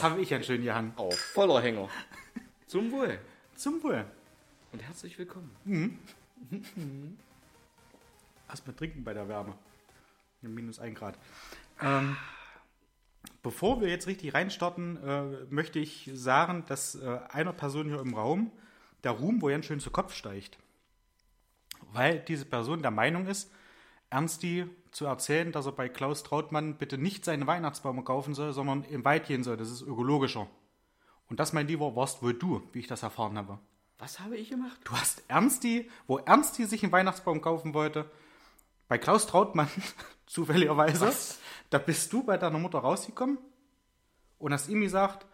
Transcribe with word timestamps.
Was 0.00 0.10
habe 0.12 0.22
ich 0.22 0.32
einen 0.32 0.42
schönen 0.42 0.64
gehangen? 0.64 0.94
Auf 0.96 1.14
voller 1.14 1.60
Hänger. 1.60 1.86
Zum 2.66 2.90
Wohl. 2.90 3.18
Zum 3.54 3.82
Wohl. 3.82 4.06
Und 4.72 4.82
herzlich 4.82 5.18
willkommen. 5.18 5.54
Erstmal 8.48 8.74
trinken 8.76 9.04
bei 9.04 9.12
der 9.12 9.28
Wärme. 9.28 9.52
Minus 10.40 10.78
ein 10.78 10.94
Grad. 10.94 11.18
Ähm, 11.82 12.16
bevor 13.42 13.82
wir 13.82 13.88
jetzt 13.88 14.06
richtig 14.06 14.32
reinstarten, 14.32 14.96
äh, 15.04 15.22
möchte 15.50 15.78
ich 15.78 16.10
sagen, 16.14 16.64
dass 16.66 16.94
äh, 16.94 17.18
einer 17.28 17.52
Person 17.52 17.88
hier 17.88 18.00
im 18.00 18.14
Raum 18.14 18.50
der 19.04 19.10
Ruhm 19.10 19.42
wohl 19.42 19.52
ganz 19.52 19.66
schön 19.66 19.80
zu 19.80 19.90
Kopf 19.90 20.14
steigt. 20.14 20.56
Weil 21.92 22.20
diese 22.20 22.46
Person 22.46 22.80
der 22.80 22.90
Meinung 22.90 23.26
ist, 23.26 23.52
Ernsti 24.10 24.66
zu 24.90 25.06
erzählen, 25.06 25.52
dass 25.52 25.66
er 25.66 25.72
bei 25.72 25.88
Klaus 25.88 26.22
Trautmann 26.22 26.76
bitte 26.76 26.98
nicht 26.98 27.24
seine 27.24 27.46
Weihnachtsbäume 27.46 28.02
kaufen 28.02 28.34
soll, 28.34 28.52
sondern 28.52 28.84
im 28.84 29.04
Wald 29.04 29.26
gehen 29.26 29.44
soll. 29.44 29.56
Das 29.56 29.70
ist 29.70 29.82
ökologischer. 29.82 30.48
Und 31.28 31.38
das, 31.38 31.52
mein 31.52 31.68
Lieber, 31.68 31.94
warst 31.94 32.22
wohl 32.22 32.34
du, 32.34 32.62
wie 32.72 32.80
ich 32.80 32.88
das 32.88 33.04
erfahren 33.04 33.38
habe. 33.38 33.58
Was 33.98 34.18
habe 34.18 34.36
ich 34.36 34.50
gemacht? 34.50 34.80
Du 34.84 34.92
hast 34.92 35.22
Ernsti, 35.28 35.88
wo 36.06 36.18
Ernsti 36.18 36.64
sich 36.64 36.82
einen 36.82 36.92
Weihnachtsbaum 36.92 37.40
kaufen 37.40 37.74
wollte, 37.74 38.10
bei 38.88 38.98
Klaus 38.98 39.26
Trautmann, 39.26 39.68
zufälligerweise, 40.26 41.06
Was? 41.06 41.38
da 41.70 41.78
bist 41.78 42.12
du 42.12 42.24
bei 42.24 42.36
deiner 42.36 42.58
Mutter 42.58 42.80
rausgekommen 42.80 43.38
und 44.38 44.52
hast 44.52 44.68
ihm 44.68 44.80
gesagt, 44.80 45.26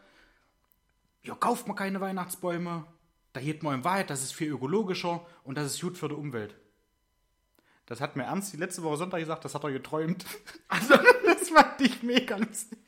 ja, 1.22 1.34
kauft 1.34 1.66
mal 1.66 1.74
keine 1.74 2.00
Weihnachtsbäume, 2.00 2.84
da 3.33 3.40
geht 3.40 3.62
man 3.62 3.77
im 3.77 3.84
Wald, 3.84 4.11
das 4.11 4.22
ist 4.22 4.33
viel 4.33 4.50
ökologischer 4.52 5.24
und 5.44 5.56
das 5.56 5.72
ist 5.72 5.80
gut 5.80 5.96
für 5.96 6.08
die 6.08 6.14
Umwelt. 6.14 6.56
Das 7.87 8.01
hat 8.01 8.17
mir 8.17 8.25
Ernsti 8.25 8.56
letzte 8.56 8.83
Woche 8.83 8.97
Sonntag 8.97 9.20
gesagt, 9.20 9.45
das 9.45 9.55
hat 9.55 9.65
er 9.65 9.73
geträumt. 9.73 10.25
Also, 10.69 10.97
das 11.25 11.48
fand 11.48 11.81
ich 11.81 12.03
mega 12.03 12.37
lustig. 12.37 12.79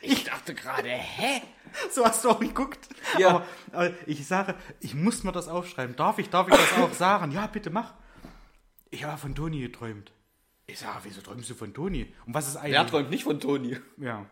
Ich 0.00 0.24
dachte 0.24 0.54
gerade, 0.54 0.88
hä? 0.88 1.42
So 1.90 2.04
hast 2.04 2.24
du 2.24 2.30
auch 2.30 2.40
geguckt. 2.40 2.88
Ja. 3.18 3.28
Aber, 3.28 3.46
aber 3.72 3.90
ich 4.06 4.26
sage, 4.26 4.56
ich 4.80 4.94
muss 4.94 5.22
mir 5.22 5.32
das 5.32 5.48
aufschreiben. 5.48 5.94
Darf 5.94 6.18
ich, 6.18 6.28
darf 6.28 6.48
ich 6.48 6.54
das 6.54 6.72
auch 6.74 6.92
sagen? 6.92 7.30
Ja, 7.30 7.46
bitte 7.46 7.70
mach. 7.70 7.94
Ich 8.90 9.04
habe 9.04 9.16
von 9.16 9.34
Toni 9.34 9.60
geträumt. 9.60 10.12
Ich 10.66 10.80
sage, 10.80 10.98
wieso 11.04 11.20
träumst 11.20 11.48
du 11.50 11.54
von 11.54 11.72
Toni? 11.72 12.12
Und 12.26 12.34
was 12.34 12.48
ist 12.48 12.56
eigentlich? 12.56 12.72
Wer 12.72 12.86
träumt 12.86 13.10
nicht 13.10 13.24
von 13.24 13.40
Toni? 13.40 13.78
Ja. 13.96 14.26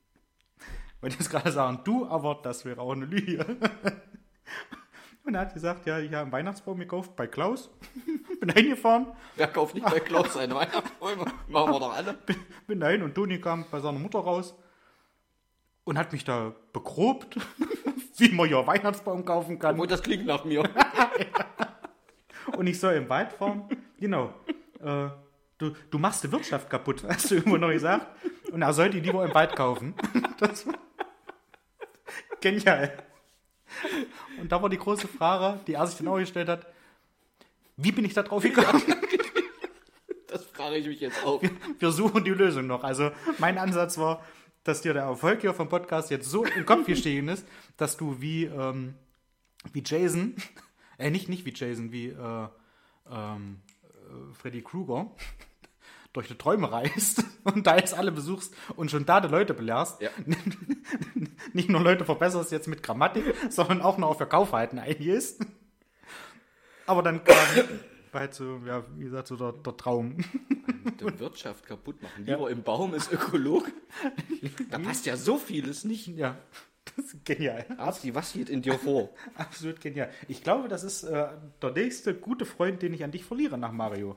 Wollte 1.00 1.16
jetzt 1.18 1.30
gerade 1.30 1.52
sagen, 1.52 1.80
du, 1.84 2.06
aber 2.06 2.40
das 2.42 2.64
wäre 2.64 2.80
auch 2.80 2.92
eine 2.92 3.06
Lüge. 3.06 3.56
Und 5.26 5.34
er 5.34 5.40
hat 5.40 5.54
gesagt, 5.54 5.86
ja, 5.86 5.98
ich 5.98 6.12
habe 6.12 6.22
einen 6.22 6.32
Weihnachtsbaum 6.32 6.78
gekauft 6.78 7.16
bei 7.16 7.26
Klaus. 7.26 7.68
Bin 8.40 8.48
eingefahren, 8.50 9.08
Wer 9.34 9.48
kauft 9.48 9.74
nicht 9.74 9.84
bei 9.84 9.98
Klaus 9.98 10.34
seine 10.34 10.54
Weihnachtsbäume? 10.54 11.24
Machen 11.48 11.72
wir 11.72 11.80
doch 11.80 11.96
alle. 11.96 12.16
bin 12.68 12.78
dahin 12.78 13.02
und 13.02 13.14
Toni 13.14 13.40
kam 13.40 13.64
bei 13.68 13.80
seiner 13.80 13.98
Mutter 13.98 14.20
raus 14.20 14.54
und 15.82 15.98
hat 15.98 16.12
mich 16.12 16.24
da 16.24 16.54
begrobt, 16.72 17.36
wie 18.18 18.28
man 18.28 18.48
ja 18.48 18.64
Weihnachtsbaum 18.64 19.24
kaufen 19.24 19.58
kann. 19.58 19.80
Und 19.80 19.90
das 19.90 20.00
klingt 20.00 20.26
nach 20.26 20.44
mir. 20.44 20.62
und 22.56 22.68
ich 22.68 22.78
soll 22.78 22.94
im 22.94 23.08
Wald 23.08 23.32
fahren. 23.32 23.68
Genau. 23.98 24.32
Äh, 24.78 25.08
du, 25.58 25.72
du 25.90 25.98
machst 25.98 26.22
die 26.22 26.30
Wirtschaft 26.30 26.70
kaputt, 26.70 27.02
hast 27.08 27.32
du 27.32 27.36
immer 27.36 27.58
noch 27.58 27.70
gesagt. 27.70 28.06
Und 28.52 28.62
er 28.62 28.72
soll 28.72 28.90
die 28.90 29.00
lieber 29.00 29.24
im 29.24 29.34
Wald 29.34 29.56
kaufen. 29.56 29.94
Das 30.38 30.68
war 30.68 30.74
genial. 32.40 32.92
Und 34.40 34.50
da 34.50 34.60
war 34.62 34.68
die 34.68 34.78
große 34.78 35.08
Frage, 35.08 35.60
die 35.66 35.74
er 35.74 35.86
sich 35.86 35.98
dann 35.98 36.08
auch 36.08 36.18
gestellt 36.18 36.48
hat. 36.48 36.66
Wie 37.76 37.92
bin 37.92 38.04
ich 38.04 38.14
da 38.14 38.22
drauf 38.22 38.42
gekommen? 38.42 38.82
Das 40.28 40.44
frage 40.44 40.76
ich 40.76 40.86
mich 40.86 41.00
jetzt 41.00 41.24
auch. 41.24 41.40
Wir 41.78 41.92
suchen 41.92 42.22
die 42.24 42.32
Lösung 42.32 42.66
noch. 42.66 42.84
Also 42.84 43.10
mein 43.38 43.56
Ansatz 43.56 43.96
war, 43.96 44.22
dass 44.64 44.82
dir 44.82 44.92
der 44.92 45.04
Erfolg 45.04 45.40
hier 45.40 45.54
vom 45.54 45.68
Podcast 45.68 46.10
jetzt 46.10 46.28
so 46.28 46.44
im 46.44 46.66
Kopf 46.66 46.84
gestiegen 46.86 47.28
ist, 47.28 47.46
dass 47.76 47.96
du 47.96 48.20
wie, 48.20 48.44
ähm, 48.44 48.94
wie 49.72 49.82
Jason, 49.86 50.34
äh, 50.98 51.10
nicht, 51.10 51.28
nicht 51.28 51.46
wie 51.46 51.54
Jason, 51.54 51.92
wie 51.92 52.08
äh, 52.08 52.48
ähm, 53.10 53.60
äh, 53.84 54.34
Freddy 54.34 54.62
Krueger 54.62 55.10
durch 56.16 56.28
die 56.28 56.34
Träume 56.34 56.72
reist 56.72 57.24
und 57.44 57.66
da 57.66 57.76
jetzt 57.76 57.94
alle 57.94 58.10
besuchst 58.10 58.54
und 58.74 58.90
schon 58.90 59.06
da 59.06 59.20
die 59.20 59.28
Leute 59.28 59.54
belehrst. 59.54 60.00
Ja. 60.00 60.10
Nicht 61.52 61.68
nur 61.68 61.80
Leute 61.80 62.04
verbesserst 62.04 62.52
jetzt 62.52 62.68
mit 62.68 62.82
Grammatik, 62.82 63.34
sondern 63.50 63.82
auch 63.82 63.98
noch 63.98 64.08
auf 64.08 64.16
Verkaufverhalten 64.16 64.78
eingehst. 64.78 65.44
Aber 66.86 67.02
dann 67.02 67.22
kam 67.22 67.36
halt 68.12 68.34
so, 68.34 68.60
ja, 68.66 68.84
wie 68.96 69.04
gesagt, 69.04 69.28
so 69.28 69.36
der, 69.36 69.52
der 69.52 69.76
Traum. 69.76 70.16
Die 71.00 71.20
Wirtschaft 71.20 71.66
kaputt 71.66 72.02
machen. 72.02 72.24
Lieber 72.24 72.50
im 72.50 72.62
Baum 72.62 72.94
ist 72.94 73.12
Ökolog. 73.12 73.70
Da 74.70 74.78
passt 74.78 75.04
ja 75.04 75.16
so 75.16 75.36
vieles 75.36 75.84
nicht. 75.84 76.06
Ja, 76.08 76.38
das 76.96 77.06
ist 77.06 77.24
genial. 77.26 77.66
Arsti, 77.76 78.14
was 78.14 78.32
geht 78.32 78.48
in 78.48 78.62
dir 78.62 78.78
vor? 78.78 79.10
Absolut 79.34 79.80
genial. 79.82 80.10
Ich 80.28 80.42
glaube, 80.42 80.68
das 80.68 80.82
ist 80.82 81.02
äh, 81.02 81.28
der 81.60 81.72
nächste 81.72 82.14
gute 82.14 82.46
Freund, 82.46 82.80
den 82.80 82.94
ich 82.94 83.04
an 83.04 83.10
dich 83.10 83.24
verliere 83.24 83.58
nach 83.58 83.72
Mario. 83.72 84.16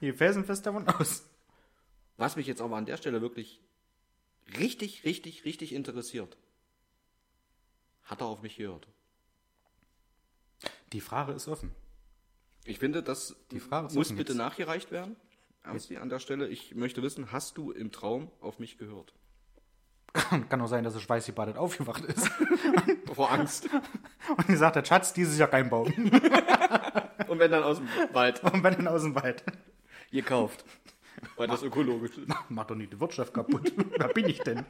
Hier 0.00 0.14
felsenfest 0.14 0.66
davon 0.66 0.86
aus. 0.88 1.24
Was 2.16 2.36
mich 2.36 2.46
jetzt 2.46 2.60
aber 2.60 2.76
an 2.76 2.86
der 2.86 2.96
Stelle 2.96 3.20
wirklich 3.22 3.60
richtig, 4.58 5.04
richtig, 5.04 5.44
richtig 5.44 5.72
interessiert. 5.72 6.36
Hat 8.04 8.20
er 8.20 8.26
auf 8.26 8.42
mich 8.42 8.56
gehört? 8.56 8.86
Die 10.92 11.00
Frage 11.00 11.32
ist 11.32 11.48
offen. 11.48 11.72
Ich 12.64 12.78
finde, 12.78 13.02
das 13.02 13.34
Die 13.50 13.60
Frage 13.60 13.92
muss 13.94 14.08
bitte 14.10 14.32
jetzt. 14.32 14.38
nachgereicht 14.38 14.90
werden. 14.90 15.16
Ernsti, 15.64 15.96
an 15.96 16.10
der 16.10 16.18
Stelle, 16.18 16.46
ich 16.48 16.74
möchte 16.74 17.02
wissen, 17.02 17.32
hast 17.32 17.56
du 17.56 17.72
im 17.72 17.90
Traum 17.90 18.30
auf 18.40 18.58
mich 18.58 18.76
gehört? 18.76 19.14
Kann 20.48 20.60
auch 20.60 20.66
sein, 20.68 20.84
dass 20.84 20.94
er 20.94 21.00
schweißgebadet 21.00 21.56
aufgewacht 21.56 22.04
ist. 22.04 22.28
Vor 23.14 23.30
Angst. 23.32 23.68
Und 24.36 24.48
die 24.48 24.56
sagt, 24.56 24.76
der 24.76 24.84
Schatz, 24.84 25.12
dieses 25.14 25.38
Jahr 25.38 25.48
kein 25.48 25.70
Baum. 25.70 25.86
Und 27.28 27.38
wenn 27.38 27.50
dann 27.50 27.62
aus 27.62 27.78
dem 27.78 27.88
Wald 28.12 28.42
Und 28.44 28.62
wenn 28.62 28.74
dann 28.74 28.88
aus 28.88 29.02
dem 29.02 29.14
Wald. 29.14 29.44
gekauft. 30.10 30.64
Weil 31.36 31.48
das 31.48 31.62
ökologisch 31.62 32.18
ist. 32.18 32.28
Mach 32.48 32.66
doch 32.66 32.74
nicht 32.74 32.92
die 32.92 33.00
Wirtschaft 33.00 33.32
kaputt. 33.32 33.72
Wer 33.98 34.08
bin 34.08 34.28
ich 34.28 34.40
denn? 34.40 34.64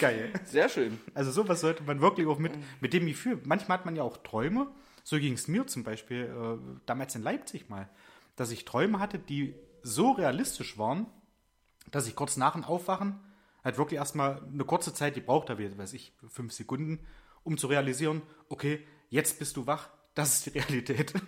Geil. 0.00 0.32
Sehr 0.44 0.68
schön. 0.68 0.98
Also 1.12 1.30
sowas 1.30 1.60
sollte 1.60 1.82
man 1.82 2.00
wirklich 2.00 2.26
auch 2.26 2.38
mit, 2.38 2.52
mit 2.80 2.92
dem 2.92 3.06
Gefühl, 3.06 3.40
manchmal 3.44 3.78
hat 3.78 3.84
man 3.84 3.96
ja 3.96 4.02
auch 4.02 4.16
Träume, 4.18 4.68
so 5.02 5.18
ging 5.18 5.34
es 5.34 5.48
mir 5.48 5.66
zum 5.66 5.84
Beispiel 5.84 6.24
äh, 6.24 6.78
damals 6.86 7.14
in 7.14 7.22
Leipzig 7.22 7.68
mal, 7.68 7.88
dass 8.36 8.50
ich 8.50 8.64
Träume 8.64 8.98
hatte, 8.98 9.18
die 9.18 9.54
so 9.82 10.12
realistisch 10.12 10.78
waren, 10.78 11.06
dass 11.90 12.08
ich 12.08 12.16
kurz 12.16 12.36
nach 12.36 12.54
dem 12.54 12.64
Aufwachen 12.64 13.20
halt 13.62 13.78
wirklich 13.78 13.98
erstmal 13.98 14.42
eine 14.42 14.64
kurze 14.64 14.94
Zeit 14.94 15.14
gebraucht 15.14 15.50
habe, 15.50 15.78
weiß 15.78 15.92
ich, 15.92 16.14
fünf 16.28 16.52
Sekunden, 16.52 17.06
um 17.42 17.58
zu 17.58 17.66
realisieren, 17.66 18.22
okay, 18.48 18.86
jetzt 19.10 19.38
bist 19.38 19.56
du 19.56 19.66
wach, 19.66 19.90
das 20.14 20.34
ist 20.34 20.46
die 20.46 20.58
Realität. 20.58 21.12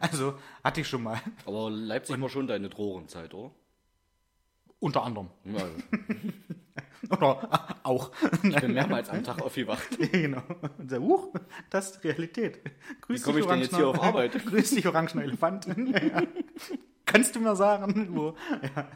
Also 0.00 0.38
hatte 0.64 0.80
ich 0.80 0.88
schon 0.88 1.02
mal, 1.02 1.20
Aber 1.44 1.70
Leipzig 1.70 2.18
war 2.18 2.30
schon 2.30 2.46
deine 2.46 2.70
Drogenzeit, 2.70 3.34
oder? 3.34 3.54
unter 4.84 5.02
anderem. 5.02 5.30
Ja, 5.44 5.64
Oder 7.16 7.78
auch. 7.84 8.12
ich 8.42 8.56
bin 8.56 8.74
mehrmals 8.74 9.08
am 9.08 9.24
Tag 9.24 9.40
aufgewacht. 9.42 9.98
genau. 10.12 10.42
Und 10.78 10.90
so, 10.90 10.98
huch, 10.98 11.34
das 11.70 11.92
ist 11.92 12.04
die 12.04 12.08
Realität. 12.08 12.60
Grüß 13.02 13.20
Wie 13.20 13.24
komme 13.24 13.40
ich 13.40 13.46
denn 13.46 13.60
jetzt 13.60 13.76
hier 13.76 13.88
auf 13.88 14.02
Arbeit? 14.02 14.32
Grüß 14.44 14.70
dich, 14.70 14.86
orangener 14.86 15.22
Elefant. 15.24 15.66
ja. 15.66 16.22
Kannst 17.06 17.34
du 17.34 17.40
mir 17.40 17.56
sagen, 17.56 18.14
wo? 18.14 18.36
Ja. 18.74 18.88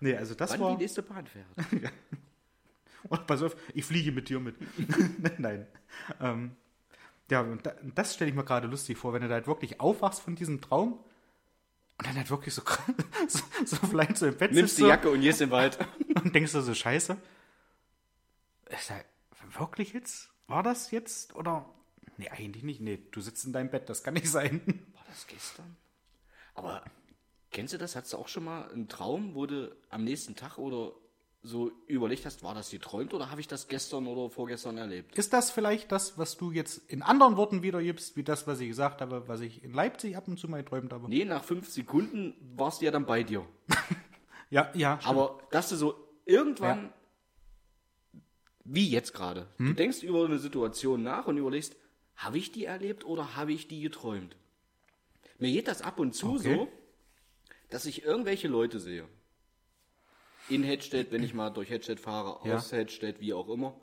Nee, 0.00 0.16
also 0.16 0.34
das 0.34 0.52
Wann 0.52 0.60
war. 0.60 0.76
die 0.76 0.82
nächste 0.82 1.02
Bahn 1.02 1.26
fährt. 1.26 1.46
Oh, 3.08 3.16
pass 3.26 3.42
auf, 3.42 3.56
ich 3.74 3.84
fliege 3.84 4.12
mit 4.12 4.28
dir 4.28 4.40
mit. 4.40 4.56
Nein. 5.38 5.66
Ähm, 6.20 6.56
ja, 7.32 7.40
und 7.40 7.64
da- 7.66 7.74
das 7.94 8.14
stelle 8.14 8.30
ich 8.30 8.36
mir 8.36 8.44
gerade 8.44 8.68
lustig 8.68 8.98
vor, 8.98 9.14
wenn 9.14 9.22
du 9.22 9.28
da 9.28 9.34
halt 9.34 9.46
wirklich 9.46 9.80
aufwachst 9.80 10.20
von 10.20 10.34
diesem 10.36 10.60
Traum 10.60 10.92
und 11.98 12.06
dann 12.06 12.14
halt 12.14 12.28
wirklich 12.30 12.52
so, 12.54 12.62
so, 13.28 13.40
so 13.64 13.76
vielleicht 13.86 14.18
so 14.18 14.26
im 14.26 14.36
Bett 14.36 14.52
Nimmst 14.52 14.76
die 14.76 14.82
so, 14.82 14.88
Jacke 14.88 15.10
und 15.10 15.22
gehst 15.22 15.40
im 15.40 15.50
Wald. 15.50 15.78
und 16.22 16.34
denkst 16.34 16.52
du 16.52 16.60
so, 16.60 16.74
scheiße. 16.74 17.16
Ist 18.68 18.90
da 18.90 19.00
wirklich 19.58 19.94
jetzt? 19.94 20.30
War 20.46 20.62
das 20.62 20.90
jetzt? 20.90 21.34
Oder? 21.34 21.68
Nee, 22.18 22.28
eigentlich 22.28 22.62
nicht. 22.64 22.80
Nee, 22.82 22.98
du 23.10 23.20
sitzt 23.22 23.46
in 23.46 23.52
deinem 23.54 23.70
Bett, 23.70 23.88
das 23.88 24.02
kann 24.02 24.14
nicht 24.14 24.30
sein. 24.30 24.60
War 24.94 25.04
das 25.08 25.26
gestern? 25.26 25.76
Aber 26.54 26.84
kennst 27.50 27.72
du 27.72 27.78
das? 27.78 27.96
Hattest 27.96 28.12
du 28.12 28.18
auch 28.18 28.28
schon 28.28 28.44
mal 28.44 28.70
einen 28.70 28.88
Traum, 28.88 29.34
wo 29.34 29.46
du 29.46 29.74
am 29.88 30.04
nächsten 30.04 30.36
Tag 30.36 30.58
oder 30.58 30.92
so 31.44 31.72
überlegt 31.88 32.24
hast, 32.24 32.44
war 32.44 32.54
das 32.54 32.70
geträumt 32.70 33.12
oder 33.14 33.30
habe 33.30 33.40
ich 33.40 33.48
das 33.48 33.66
gestern 33.66 34.06
oder 34.06 34.30
vorgestern 34.30 34.78
erlebt? 34.78 35.18
Ist 35.18 35.32
das 35.32 35.50
vielleicht 35.50 35.90
das, 35.90 36.16
was 36.16 36.36
du 36.36 36.52
jetzt 36.52 36.88
in 36.88 37.02
anderen 37.02 37.36
Worten 37.36 37.62
wiedergibst, 37.62 38.16
wie 38.16 38.22
das, 38.22 38.46
was 38.46 38.60
ich 38.60 38.68
gesagt 38.68 39.00
habe, 39.00 39.26
was 39.26 39.40
ich 39.40 39.64
in 39.64 39.72
Leipzig 39.72 40.16
ab 40.16 40.28
und 40.28 40.38
zu 40.38 40.46
mal 40.48 40.62
geträumt 40.62 40.92
habe? 40.92 41.08
Nee, 41.08 41.24
nach 41.24 41.42
fünf 41.42 41.68
Sekunden 41.68 42.34
warst 42.56 42.80
du 42.80 42.84
ja 42.84 42.90
dann 42.90 43.06
bei 43.06 43.22
dir. 43.22 43.44
Ja, 44.50 44.70
ja. 44.74 45.00
stimmt. 45.00 45.08
Aber 45.16 45.38
dass 45.50 45.70
du 45.70 45.76
so 45.76 45.94
irgendwann, 46.26 46.92
wie 48.64 48.90
jetzt 48.90 49.14
gerade, 49.14 49.48
Hm? 49.56 49.68
du 49.68 49.72
denkst 49.72 50.02
über 50.02 50.26
eine 50.26 50.38
Situation 50.38 51.02
nach 51.02 51.26
und 51.26 51.38
überlegst, 51.38 51.74
habe 52.16 52.36
ich 52.36 52.52
die 52.52 52.66
erlebt 52.66 53.06
oder 53.06 53.34
habe 53.34 53.52
ich 53.54 53.66
die 53.66 53.80
geträumt? 53.80 54.36
Mir 55.38 55.50
geht 55.52 55.68
das 55.68 55.80
ab 55.80 55.98
und 55.98 56.14
zu 56.14 56.34
Okay. 56.34 56.54
so, 56.56 56.68
dass 57.70 57.86
ich 57.86 58.04
irgendwelche 58.04 58.46
Leute 58.46 58.78
sehe. 58.78 59.08
In 60.48 60.62
Hedstedt, 60.62 61.10
wenn 61.12 61.22
ich 61.22 61.34
mal 61.34 61.50
durch 61.50 61.70
Hedstedt 61.70 62.00
fahre, 62.00 62.46
Ja. 62.48 62.56
aus 62.56 62.72
Hedstedt, 62.72 63.20
wie 63.20 63.32
auch 63.34 63.48
immer. 63.48 63.78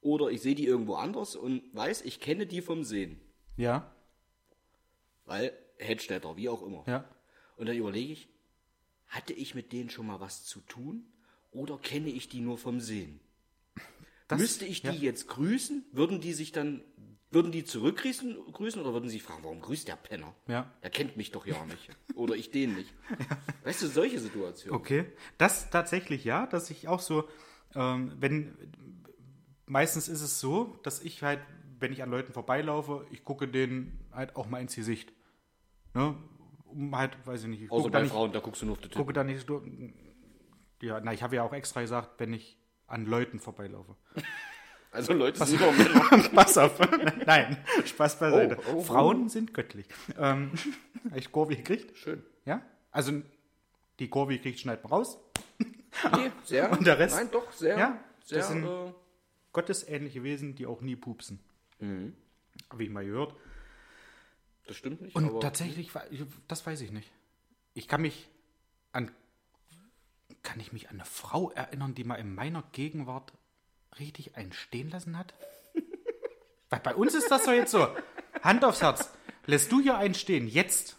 Oder 0.00 0.28
ich 0.30 0.42
sehe 0.42 0.54
die 0.54 0.66
irgendwo 0.66 0.94
anders 0.96 1.34
und 1.36 1.62
weiß, 1.74 2.02
ich 2.02 2.20
kenne 2.20 2.46
die 2.46 2.60
vom 2.60 2.84
Sehen. 2.84 3.20
Ja, 3.56 3.90
Weil 5.26 5.52
Hedstädter, 5.78 6.36
wie 6.36 6.48
auch 6.48 6.62
immer. 6.62 6.84
ja. 6.86 7.04
Und 7.56 7.66
dann 7.68 7.76
überlege 7.76 8.12
ich, 8.12 8.28
hatte 9.06 9.32
ich 9.32 9.54
mit 9.54 9.72
denen 9.72 9.88
schon 9.90 10.06
mal 10.06 10.20
was 10.20 10.44
zu 10.44 10.60
tun 10.60 11.06
oder 11.52 11.78
kenne 11.78 12.08
ich 12.10 12.28
die 12.28 12.40
nur 12.40 12.58
vom 12.58 12.80
Sehen? 12.80 13.20
Das- 14.28 14.40
Müsste 14.40 14.64
ich 14.66 14.82
die 14.82 14.88
ja. 14.88 14.92
jetzt 14.94 15.28
grüßen? 15.28 15.84
Würden 15.92 16.20
die 16.20 16.32
sich 16.32 16.50
dann, 16.52 16.82
würden 17.34 17.52
die 17.52 17.64
zurückgrüßen 17.64 18.36
grüßen 18.52 18.80
oder 18.80 18.92
würden 18.92 19.08
sie 19.08 19.20
fragen, 19.20 19.42
warum 19.42 19.60
grüßt 19.60 19.88
der 19.88 19.96
Penner? 19.96 20.34
Ja. 20.46 20.70
Er 20.80 20.90
kennt 20.90 21.16
mich 21.16 21.32
doch 21.32 21.46
ja 21.46 21.64
nicht. 21.66 21.90
Oder 22.14 22.34
ich 22.34 22.50
den 22.50 22.74
nicht. 22.74 22.92
Weißt 23.64 23.82
du, 23.82 23.88
solche 23.88 24.18
Situationen. 24.20 24.78
Okay. 24.78 25.06
Das 25.36 25.70
tatsächlich 25.70 26.24
ja, 26.24 26.46
dass 26.46 26.70
ich 26.70 26.88
auch 26.88 27.00
so, 27.00 27.28
ähm, 27.74 28.12
wenn, 28.18 28.56
meistens 29.66 30.08
ist 30.08 30.22
es 30.22 30.40
so, 30.40 30.78
dass 30.82 31.02
ich 31.02 31.22
halt, 31.22 31.40
wenn 31.78 31.92
ich 31.92 32.02
an 32.02 32.10
Leuten 32.10 32.32
vorbeilaufe, 32.32 33.06
ich 33.10 33.24
gucke 33.24 33.48
denen 33.48 33.98
halt 34.12 34.36
auch 34.36 34.48
mal 34.48 34.60
ins 34.60 34.74
Gesicht. 34.74 35.12
Ne? 35.94 36.16
Um 36.66 36.96
halt, 36.96 37.16
weiß 37.26 37.42
ich 37.42 37.48
nicht, 37.48 37.62
ich 37.62 37.70
Außer 37.70 37.82
gucke 37.82 37.92
bei 37.92 38.02
nicht, 38.02 38.12
Frauen, 38.12 38.32
da 38.32 38.40
guckst 38.40 38.62
du 38.62 38.66
nur 38.66 38.72
auf 38.74 38.80
die 38.80 38.88
gucke 38.88 39.12
Titten. 39.12 39.14
da 39.14 39.24
nicht 39.24 39.46
so, 39.46 39.62
ja, 40.82 41.00
na, 41.00 41.12
ich 41.12 41.22
habe 41.22 41.36
ja 41.36 41.42
auch 41.42 41.52
extra 41.52 41.80
gesagt, 41.80 42.18
wenn 42.18 42.32
ich 42.32 42.58
an 42.86 43.06
Leuten 43.06 43.38
vorbeilaufe. 43.40 43.96
Also 44.94 45.12
Leute 45.12 45.44
sind 45.44 45.60
immer 45.60 45.72
Männer. 45.72 46.28
Pass 46.34 46.56
auf. 46.56 46.78
Nein, 47.26 47.56
Spaß 47.84 48.18
beiseite. 48.18 48.56
Oh, 48.58 48.62
oh, 48.70 48.74
oh. 48.76 48.82
Frauen 48.82 49.28
sind 49.28 49.52
göttlich. 49.52 49.86
Ähm, 50.16 50.52
ich 51.14 51.32
Kurve 51.32 51.56
gekriegt? 51.56 51.96
Schön. 51.98 52.22
Ja? 52.44 52.62
Also 52.92 53.20
die 53.98 54.08
Kurve 54.08 54.34
gekriegt, 54.36 54.60
schneiden 54.60 54.86
raus. 54.86 55.18
Nee, 56.16 56.30
sehr. 56.44 56.70
Und 56.70 56.86
der 56.86 56.98
Rest? 56.98 57.16
Nein, 57.16 57.28
doch, 57.32 57.50
sehr. 57.52 57.76
Ja, 57.78 58.04
sehr. 58.24 58.38
das 58.38 58.48
sind- 58.48 58.64
äh, 58.64 58.92
gottesähnliche 59.52 60.22
Wesen, 60.22 60.54
die 60.54 60.66
auch 60.66 60.80
nie 60.80 60.96
pupsen. 60.96 61.40
Mhm. 61.80 62.14
Habe 62.70 62.84
ich 62.84 62.90
mal 62.90 63.04
gehört. 63.04 63.34
das 64.66 64.76
stimmt 64.76 65.00
nicht. 65.02 65.14
Und 65.16 65.40
tatsächlich, 65.40 65.90
das 66.48 66.66
weiß 66.66 66.80
ich 66.80 66.92
nicht. 66.92 67.10
Ich 67.74 67.88
kann 67.88 68.02
mich 68.02 68.28
an, 68.92 69.10
kann 70.42 70.60
ich 70.60 70.72
mich 70.72 70.88
an 70.88 70.96
eine 70.96 71.04
Frau 71.04 71.50
erinnern, 71.50 71.94
die 71.94 72.04
mal 72.04 72.16
in 72.16 72.34
meiner 72.34 72.62
Gegenwart 72.72 73.32
richtig 73.98 74.36
einen 74.36 74.52
stehen 74.52 74.90
lassen 74.90 75.18
hat? 75.18 75.34
Weil 76.70 76.80
bei 76.80 76.94
uns 76.94 77.14
ist 77.14 77.30
das 77.30 77.44
doch 77.44 77.52
jetzt 77.52 77.70
so. 77.70 77.88
Hand 78.42 78.64
aufs 78.64 78.82
Herz. 78.82 79.12
Lässt 79.46 79.70
du 79.70 79.80
hier 79.80 79.96
einen 79.96 80.14
stehen, 80.14 80.48
jetzt 80.48 80.96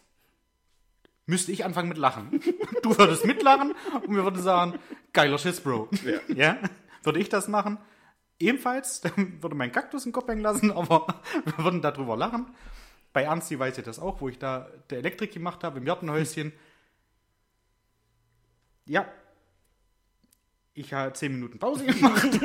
müsste 1.25 1.51
ich 1.51 1.65
anfangen 1.65 1.89
mit 1.89 1.97
Lachen. 1.97 2.42
Du 2.83 2.97
würdest 2.97 3.25
mitlachen 3.25 3.74
und 4.06 4.15
wir 4.15 4.24
würden 4.24 4.42
sagen, 4.42 4.80
geiler 5.13 5.38
Schiss, 5.38 5.59
Bro. 5.59 5.89
Ja. 6.27 6.57
Würde 7.03 7.19
ich 7.19 7.30
das 7.30 7.47
machen? 7.47 7.77
Ebenfalls, 8.39 9.01
dann 9.01 9.38
würde 9.41 9.56
mein 9.56 9.71
Kaktus 9.71 10.03
den 10.03 10.12
Kopf 10.12 10.27
hängen 10.27 10.41
lassen, 10.41 10.71
aber 10.71 11.07
wir 11.45 11.57
würden 11.63 11.81
darüber 11.81 12.18
lachen. 12.18 12.53
Bei 13.13 13.24
Ernsti 13.24 13.57
weiß 13.57 13.77
ich 13.77 13.83
das 13.83 14.00
auch, 14.00 14.19
wo 14.21 14.30
ich 14.30 14.39
da 14.39 14.69
der 14.89 15.00
Elektrik 15.00 15.31
gemacht 15.31 15.63
habe, 15.63 15.80
im 15.80 15.86
Gartenhäuschen. 15.86 16.51
Ja. 18.86 19.07
Ich 20.75 20.94
habe 20.94 21.13
zehn 21.13 21.31
Minuten 21.31 21.57
Pause 21.57 21.86
gemacht. 21.86 22.39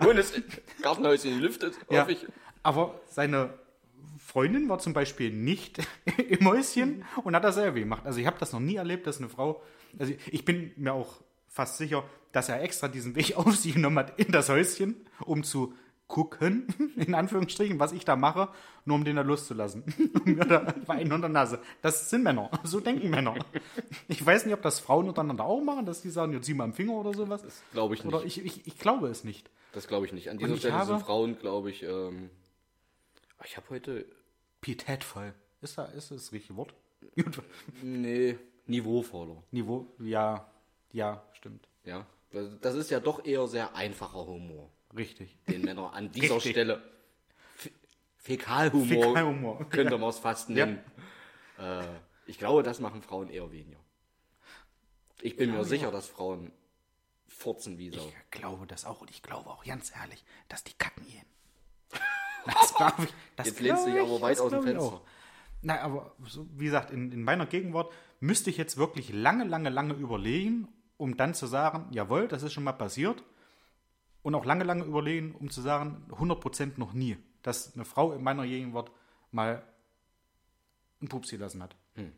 Und 0.00 0.16
das 0.16 0.32
Gartenhäuschen 0.80 1.38
lüftet, 1.40 1.74
ja. 1.90 2.02
hoffe 2.02 2.12
ich. 2.12 2.26
Aber 2.62 3.00
seine 3.06 3.54
Freundin 4.18 4.68
war 4.68 4.78
zum 4.78 4.94
Beispiel 4.94 5.30
nicht 5.30 5.78
im 6.28 6.46
Häuschen 6.48 7.04
und 7.22 7.36
hat 7.36 7.44
das 7.44 7.56
selber 7.56 7.78
gemacht. 7.78 8.06
Also 8.06 8.18
ich 8.18 8.26
habe 8.26 8.38
das 8.40 8.52
noch 8.52 8.60
nie 8.60 8.76
erlebt, 8.76 9.06
dass 9.06 9.18
eine 9.18 9.28
Frau, 9.28 9.62
also 9.98 10.14
ich 10.30 10.44
bin 10.44 10.72
mir 10.76 10.94
auch 10.94 11.20
fast 11.48 11.76
sicher, 11.76 12.04
dass 12.32 12.48
er 12.48 12.62
extra 12.62 12.88
diesen 12.88 13.14
Weg 13.14 13.34
auf 13.36 13.54
sich 13.56 13.74
genommen 13.74 13.98
hat 13.98 14.18
in 14.18 14.32
das 14.32 14.48
Häuschen, 14.48 14.96
um 15.20 15.44
zu 15.44 15.74
gucken, 16.12 16.66
in 16.96 17.14
Anführungsstrichen, 17.14 17.80
was 17.80 17.92
ich 17.92 18.04
da 18.04 18.16
mache, 18.16 18.48
nur 18.84 18.96
um 18.96 19.04
den 19.04 19.16
da 19.16 19.22
loszulassen. 19.22 19.82
Um 20.24 20.34
mir 20.34 20.44
da 20.44 20.74
Wein 20.86 21.06
unter 21.06 21.22
der 21.22 21.30
Nase. 21.30 21.58
Das 21.80 22.10
sind 22.10 22.22
Männer. 22.22 22.50
So 22.64 22.80
denken 22.80 23.08
Männer. 23.08 23.34
Ich 24.08 24.24
weiß 24.24 24.44
nicht, 24.44 24.54
ob 24.54 24.60
das 24.60 24.78
Frauen 24.78 25.08
untereinander 25.08 25.44
auch 25.44 25.62
machen, 25.62 25.86
dass 25.86 26.02
die 26.02 26.10
sagen, 26.10 26.34
jetzt 26.34 26.44
zieh 26.44 26.54
mal 26.54 26.64
am 26.64 26.74
Finger 26.74 26.92
oder 26.92 27.14
sowas. 27.14 27.42
Glaube 27.72 27.94
ich 27.94 28.04
nicht. 28.04 28.14
Oder 28.14 28.24
ich, 28.24 28.44
ich, 28.44 28.66
ich 28.66 28.78
glaube 28.78 29.08
es 29.08 29.24
nicht. 29.24 29.50
Das 29.72 29.88
glaube 29.88 30.04
ich 30.04 30.12
nicht. 30.12 30.28
An 30.28 30.36
dieser 30.36 30.56
Stelle 30.58 30.84
sind 30.84 31.00
Frauen, 31.00 31.38
glaube 31.38 31.70
ich, 31.70 31.82
ähm, 31.82 32.28
ich 33.44 33.56
habe 33.56 33.70
heute, 33.70 34.04
Pietätvoll. 34.60 35.34
Ist, 35.62 35.78
da, 35.78 35.86
ist 35.86 36.10
das 36.10 36.24
das 36.24 36.32
richtige 36.32 36.56
Wort? 36.56 36.74
Gut. 37.16 37.42
nee, 37.82 38.38
niveauvoller. 38.66 39.42
Niveau, 39.50 39.86
ja, 39.98 40.46
ja, 40.92 41.22
stimmt. 41.32 41.66
Ja, 41.84 42.06
das 42.32 42.48
das 42.60 42.74
ist 42.74 42.90
ja 42.90 43.00
doch 43.00 43.24
eher 43.24 43.48
sehr 43.48 43.74
einfacher 43.74 44.26
Humor, 44.26 44.70
Richtig. 44.96 45.38
den 45.48 45.62
Männer 45.62 45.92
an 45.92 46.10
dieser 46.12 46.36
Richtig. 46.36 46.52
Stelle. 46.52 46.82
Fäkalhumor, 48.16 48.86
Fäkalhumor, 48.86 49.68
könnte 49.70 49.98
man 49.98 50.10
es 50.10 50.18
fast 50.18 50.48
Ja. 50.50 50.66
nennen. 50.66 50.78
Äh, 51.58 51.82
ich 52.26 52.38
glaube, 52.38 52.62
das 52.62 52.78
machen 52.80 53.02
Frauen 53.02 53.28
eher 53.28 53.50
weniger. 53.50 53.80
Ich 55.20 55.36
bin 55.36 55.50
mir 55.52 55.64
sicher, 55.64 55.90
dass 55.90 56.06
Frauen 56.08 56.52
furzen 57.26 57.78
wie 57.78 57.90
Sau. 57.90 58.06
Ich 58.24 58.30
glaube 58.30 58.66
das 58.66 58.84
auch 58.84 59.00
und 59.00 59.10
ich 59.10 59.22
glaube 59.22 59.50
auch 59.50 59.64
ganz 59.64 59.92
ehrlich, 59.96 60.24
dass 60.48 60.62
die 60.64 60.74
kacken 60.74 61.06
gehen. 61.06 61.26
Das 62.44 62.74
glaube 62.74 63.04
ich. 63.04 63.14
Das 63.36 63.46
Jetzt 63.46 63.60
lehnst 63.60 63.86
du 63.86 63.92
dich 63.92 64.00
aber 64.00 64.20
weit 64.20 64.40
aus 64.40 64.50
dem 64.50 64.64
Fenster. 64.64 65.00
Nein, 65.62 65.78
aber 65.78 66.12
so, 66.26 66.44
wie 66.56 66.64
gesagt, 66.64 66.90
in, 66.90 67.12
in 67.12 67.22
meiner 67.22 67.46
Gegenwart 67.46 67.92
müsste 68.18 68.50
ich 68.50 68.56
jetzt 68.56 68.76
wirklich 68.76 69.12
lange, 69.12 69.44
lange, 69.44 69.68
lange 69.70 69.94
überlegen, 69.94 70.66
um 70.96 71.16
dann 71.16 71.34
zu 71.34 71.46
sagen, 71.46 71.86
jawohl, 71.92 72.26
das 72.26 72.42
ist 72.42 72.52
schon 72.52 72.64
mal 72.64 72.72
passiert. 72.72 73.22
Und 74.22 74.34
auch 74.34 74.44
lange, 74.44 74.64
lange 74.64 74.84
überlegen, 74.84 75.34
um 75.34 75.50
zu 75.50 75.60
sagen, 75.60 76.06
100% 76.10 76.72
noch 76.76 76.92
nie, 76.92 77.16
dass 77.42 77.74
eine 77.74 77.84
Frau 77.84 78.12
in 78.12 78.22
meiner 78.22 78.46
Gegenwart 78.46 78.90
mal 79.32 79.62
einen 81.00 81.08
Pups 81.08 81.30
gelassen 81.30 81.62
hat. 81.62 81.76
Hm. 81.94 82.12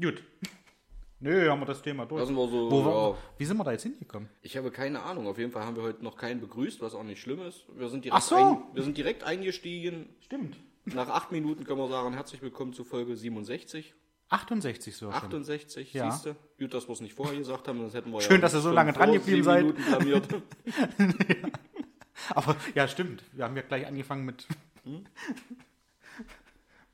Gut. 0.00 0.22
Nö, 1.20 1.50
haben 1.50 1.60
wir 1.60 1.66
das 1.66 1.82
Thema 1.82 2.06
durch. 2.06 2.20
Lassen 2.20 2.36
wir 2.36 2.48
so, 2.48 2.70
Wo, 2.70 3.12
ja. 3.12 3.18
Wie 3.38 3.44
sind 3.44 3.56
wir 3.56 3.64
da 3.64 3.72
jetzt 3.72 3.82
hingekommen? 3.82 4.28
Ich 4.40 4.56
habe 4.56 4.70
keine 4.70 5.02
Ahnung. 5.02 5.26
Auf 5.26 5.36
jeden 5.36 5.50
Fall 5.50 5.64
haben 5.64 5.74
wir 5.74 5.82
heute 5.82 6.02
noch 6.04 6.16
keinen 6.16 6.40
begrüßt, 6.40 6.80
was 6.80 6.94
auch 6.94 7.02
nicht 7.02 7.20
schlimm 7.20 7.40
ist. 7.42 7.64
Wir 7.76 7.88
sind 7.88 8.04
direkt, 8.04 8.22
so. 8.22 8.36
ein, 8.36 8.62
wir 8.72 8.84
sind 8.84 8.96
direkt 8.96 9.24
eingestiegen. 9.24 10.08
Stimmt. 10.20 10.56
Nach 10.84 11.08
acht 11.08 11.32
Minuten 11.32 11.64
können 11.64 11.80
wir 11.80 11.88
sagen, 11.88 12.14
herzlich 12.14 12.40
willkommen 12.40 12.72
zu 12.72 12.84
Folge 12.84 13.16
67. 13.16 13.94
68 14.30 14.94
so 14.96 15.06
schon. 15.06 15.14
68, 15.14 15.92
Ja. 15.94 16.10
siehst 16.10 16.26
du? 16.26 16.36
Gut, 16.58 16.74
dass 16.74 16.86
wir 16.88 16.92
es 16.92 17.00
nicht 17.00 17.14
vorher 17.14 17.36
gesagt 17.38 17.66
haben, 17.68 17.78
sonst 17.78 17.94
hätten 17.94 18.10
wir 18.12 18.20
Schön, 18.20 18.36
ja 18.36 18.40
dass 18.42 18.54
ihr 18.54 18.60
so 18.60 18.70
lange 18.70 18.92
dran 18.92 19.12
geblieben 19.12 19.42
seid. 19.42 19.74
Blamiert. 19.74 20.28
Aber 22.34 22.56
ja, 22.74 22.86
stimmt. 22.88 23.22
Wir 23.32 23.44
haben 23.44 23.56
ja 23.56 23.62
gleich 23.62 23.86
angefangen 23.86 24.24
mit, 24.24 24.46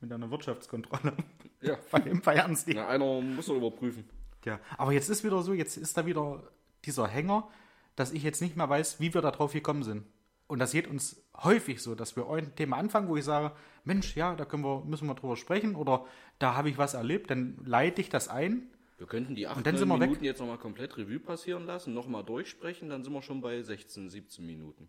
mit 0.00 0.12
einer 0.12 0.30
Wirtschaftskontrolle. 0.30 1.14
ja. 1.62 1.76
Bei 1.90 1.98
dem 2.00 2.20
bei 2.20 2.34
Ernst. 2.34 2.68
Na, 2.68 2.88
einer 2.88 3.20
muss 3.20 3.46
doch 3.46 3.56
überprüfen. 3.56 4.04
Ja. 4.44 4.60
Aber 4.76 4.92
jetzt 4.92 5.08
ist 5.08 5.24
wieder 5.24 5.42
so, 5.42 5.54
jetzt 5.54 5.76
ist 5.76 5.96
da 5.96 6.06
wieder 6.06 6.42
dieser 6.84 7.08
Hänger, 7.08 7.48
dass 7.96 8.12
ich 8.12 8.22
jetzt 8.22 8.42
nicht 8.42 8.56
mehr 8.56 8.68
weiß, 8.68 9.00
wie 9.00 9.14
wir 9.14 9.22
da 9.22 9.30
drauf 9.30 9.52
gekommen 9.52 9.82
sind. 9.82 10.04
Und 10.46 10.58
das 10.58 10.72
geht 10.72 10.86
uns 10.86 11.22
häufig 11.36 11.82
so, 11.82 11.94
dass 11.94 12.16
wir 12.16 12.28
ein 12.28 12.54
Thema 12.54 12.76
anfangen, 12.76 13.08
wo 13.08 13.16
ich 13.16 13.24
sage, 13.24 13.54
Mensch, 13.84 14.14
ja, 14.14 14.34
da 14.34 14.44
können 14.44 14.64
wir, 14.64 14.84
müssen 14.84 15.06
wir 15.06 15.14
drüber 15.14 15.36
sprechen 15.36 15.74
oder 15.74 16.06
da 16.38 16.54
habe 16.54 16.68
ich 16.68 16.78
was 16.78 16.94
erlebt, 16.94 17.30
dann 17.30 17.58
leite 17.64 18.00
ich 18.00 18.08
das 18.08 18.28
ein. 18.28 18.68
Wir 18.98 19.06
könnten 19.06 19.34
die 19.34 19.46
acht 19.46 19.56
Und 19.56 19.66
dann 19.66 19.74
neun 19.74 19.78
sind 19.80 19.88
wir 19.88 20.00
weg. 20.00 20.08
Minuten 20.08 20.24
jetzt 20.24 20.40
nochmal 20.40 20.58
komplett 20.58 20.96
Revue 20.96 21.18
passieren 21.18 21.64
lassen, 21.64 21.94
nochmal 21.94 22.24
durchsprechen, 22.24 22.88
dann 22.90 23.02
sind 23.04 23.12
wir 23.12 23.22
schon 23.22 23.40
bei 23.40 23.62
16, 23.62 24.10
17 24.10 24.46
Minuten. 24.46 24.88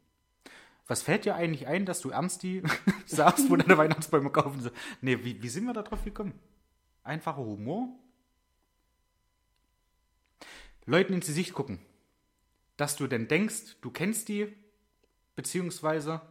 Was 0.87 1.01
fällt 1.01 1.25
dir 1.25 1.35
eigentlich 1.35 1.67
ein, 1.67 1.85
dass 1.85 2.01
du 2.01 2.09
Ernsti 2.09 2.61
sagst, 3.05 3.49
wo 3.49 3.55
deine 3.55 3.77
Weihnachtsbäume 3.77 4.29
kaufen 4.29 4.61
soll? 4.61 4.71
Nee, 5.01 5.23
wie, 5.23 5.41
wie 5.41 5.49
sind 5.49 5.65
wir 5.65 5.73
da 5.73 5.81
drauf 5.81 6.03
gekommen? 6.03 6.33
Einfacher 7.03 7.43
Humor? 7.43 7.89
Leuten 10.85 11.13
ins 11.13 11.25
Gesicht 11.25 11.53
gucken. 11.53 11.79
Dass 12.77 12.97
du 12.97 13.07
denn 13.07 13.27
denkst, 13.27 13.77
du 13.81 13.89
kennst 13.89 14.27
die, 14.27 14.53
beziehungsweise. 15.35 16.21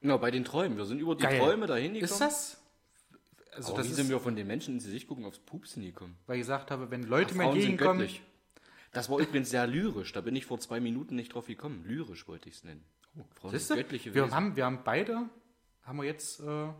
Genau, 0.00 0.18
bei 0.18 0.30
den 0.30 0.44
Träumen. 0.44 0.78
Wir 0.78 0.84
sind 0.86 1.00
über 1.00 1.14
die 1.14 1.22
Geil. 1.24 1.38
Träume 1.38 1.66
dahin 1.66 1.94
gekommen. 1.94 2.04
Ist 2.10 2.20
das? 2.20 2.56
Also, 3.52 3.74
das 3.76 3.86
wie 3.86 3.90
ist, 3.90 3.96
sind 3.96 4.08
wir 4.08 4.20
von 4.20 4.36
den 4.36 4.46
Menschen 4.46 4.74
ins 4.74 4.84
Gesicht 4.84 5.08
gucken 5.08 5.24
aufs 5.24 5.38
Pupsen 5.40 5.82
gekommen? 5.82 6.16
weil 6.26 6.36
ich 6.36 6.42
gesagt 6.42 6.70
habe, 6.70 6.90
wenn 6.90 7.02
Leute 7.02 7.34
mir 7.34 7.42
Frauen 7.44 7.54
sind 7.60 7.70
entgegenkommen. 7.70 8.00
göttlich. 8.00 8.22
Das 8.92 9.08
war 9.10 9.18
übrigens 9.18 9.50
sehr 9.50 9.66
lyrisch. 9.66 10.12
Da 10.12 10.20
bin 10.20 10.34
ich 10.36 10.46
vor 10.46 10.58
zwei 10.60 10.80
Minuten 10.80 11.16
nicht 11.16 11.34
drauf 11.34 11.46
gekommen. 11.46 11.84
Lyrisch 11.86 12.26
wollte 12.28 12.48
ich 12.48 12.56
es 12.56 12.64
nennen. 12.64 12.84
Frauen 13.34 13.50
Siehst 13.50 13.68
sind 13.68 13.76
du? 13.76 13.82
göttliche 13.82 14.14
Wir 14.14 14.24
Wesen. 14.24 14.34
haben, 14.34 14.56
wir 14.56 14.64
haben 14.64 14.80
beide, 14.84 15.28
haben 15.82 15.98
wir 15.98 16.04
jetzt, 16.04 16.40
äh, 16.40 16.44
haben 16.46 16.76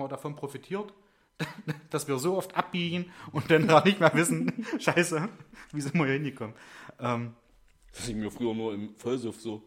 wir 0.00 0.08
davon 0.08 0.36
profitiert, 0.36 0.92
dass 1.90 2.06
wir 2.08 2.18
so 2.18 2.36
oft 2.36 2.56
abbiegen 2.56 3.10
und 3.32 3.50
dann 3.50 3.66
gar 3.66 3.84
nicht 3.84 3.98
mehr 4.00 4.12
wissen, 4.14 4.64
scheiße, 4.78 5.28
wie 5.72 5.80
sind 5.80 5.94
wir 5.94 6.04
hier 6.04 6.14
hingekommen. 6.14 6.54
Ähm, 7.00 7.34
Das 7.94 8.06
ging 8.06 8.20
mir 8.20 8.30
früher 8.30 8.54
nur 8.54 8.74
im 8.74 8.94
Vollsuff 8.96 9.40
so. 9.40 9.62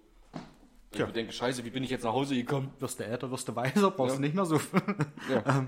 Wenn 0.96 1.06
Tja. 1.06 1.08
Ich 1.08 1.14
denke, 1.14 1.34
scheiße, 1.34 1.66
wie 1.66 1.70
bin 1.70 1.84
ich 1.84 1.90
jetzt 1.90 2.04
nach 2.04 2.14
Hause 2.14 2.36
gekommen? 2.36 2.72
wirst 2.80 3.00
du 3.00 3.06
älter, 3.06 3.30
wirst 3.32 3.48
du 3.48 3.56
weiser, 3.56 3.92
brauchst 3.92 4.16
Ja. 4.16 4.16
du 4.18 4.22
nicht 4.22 4.36
mehr 4.36 4.46
so. 4.46 4.60
Ja. 5.30 5.68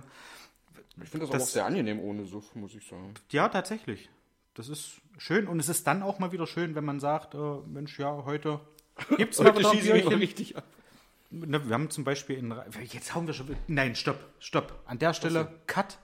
ich 1.04 1.10
finde 1.10 1.26
das, 1.28 1.30
das- 1.32 1.44
auch 1.44 1.48
sehr 1.48 1.66
angenehm 1.66 2.00
ohne 2.00 2.26
Suff, 2.26 2.56
muss 2.56 2.74
ich 2.76 2.88
sagen. 2.88 3.14
ja, 3.32 3.50
tatsächlich. 3.50 4.10
das 4.56 4.70
ist 4.70 5.02
schön. 5.18 5.48
Und 5.48 5.60
es 5.60 5.70
ist 5.70 5.86
dann 5.88 6.02
auch 6.04 6.20
mal 6.20 6.32
wieder 6.32 6.48
schön, 6.48 6.76
wenn 6.76 6.86
man 6.86 7.00
sagt, 7.00 7.36
äh, 7.36 7.38
Mensch, 7.68 8.00
ja, 8.00 8.24
heute 8.26 8.60
gibt 9.18 9.34
es 9.34 9.40
mal 9.44 9.58
wieder 9.58 9.72
schieße 9.72 9.98
ich 9.98 10.10
richtig 10.10 10.58
ab. 10.58 10.64
Ne, 11.30 11.68
Wir 11.68 11.74
haben 11.74 11.90
zum 11.90 12.04
Beispiel 12.06 12.38
in. 12.38 12.56
Jetzt 12.90 13.14
hauen 13.14 13.28
wir 13.28 13.34
schon. 13.34 13.54
Nein, 13.68 13.96
stopp, 13.96 14.18
stopp. 14.40 14.82
An 14.86 14.98
der 14.98 15.14
Stelle, 15.14 15.60
Cut. 15.68 15.98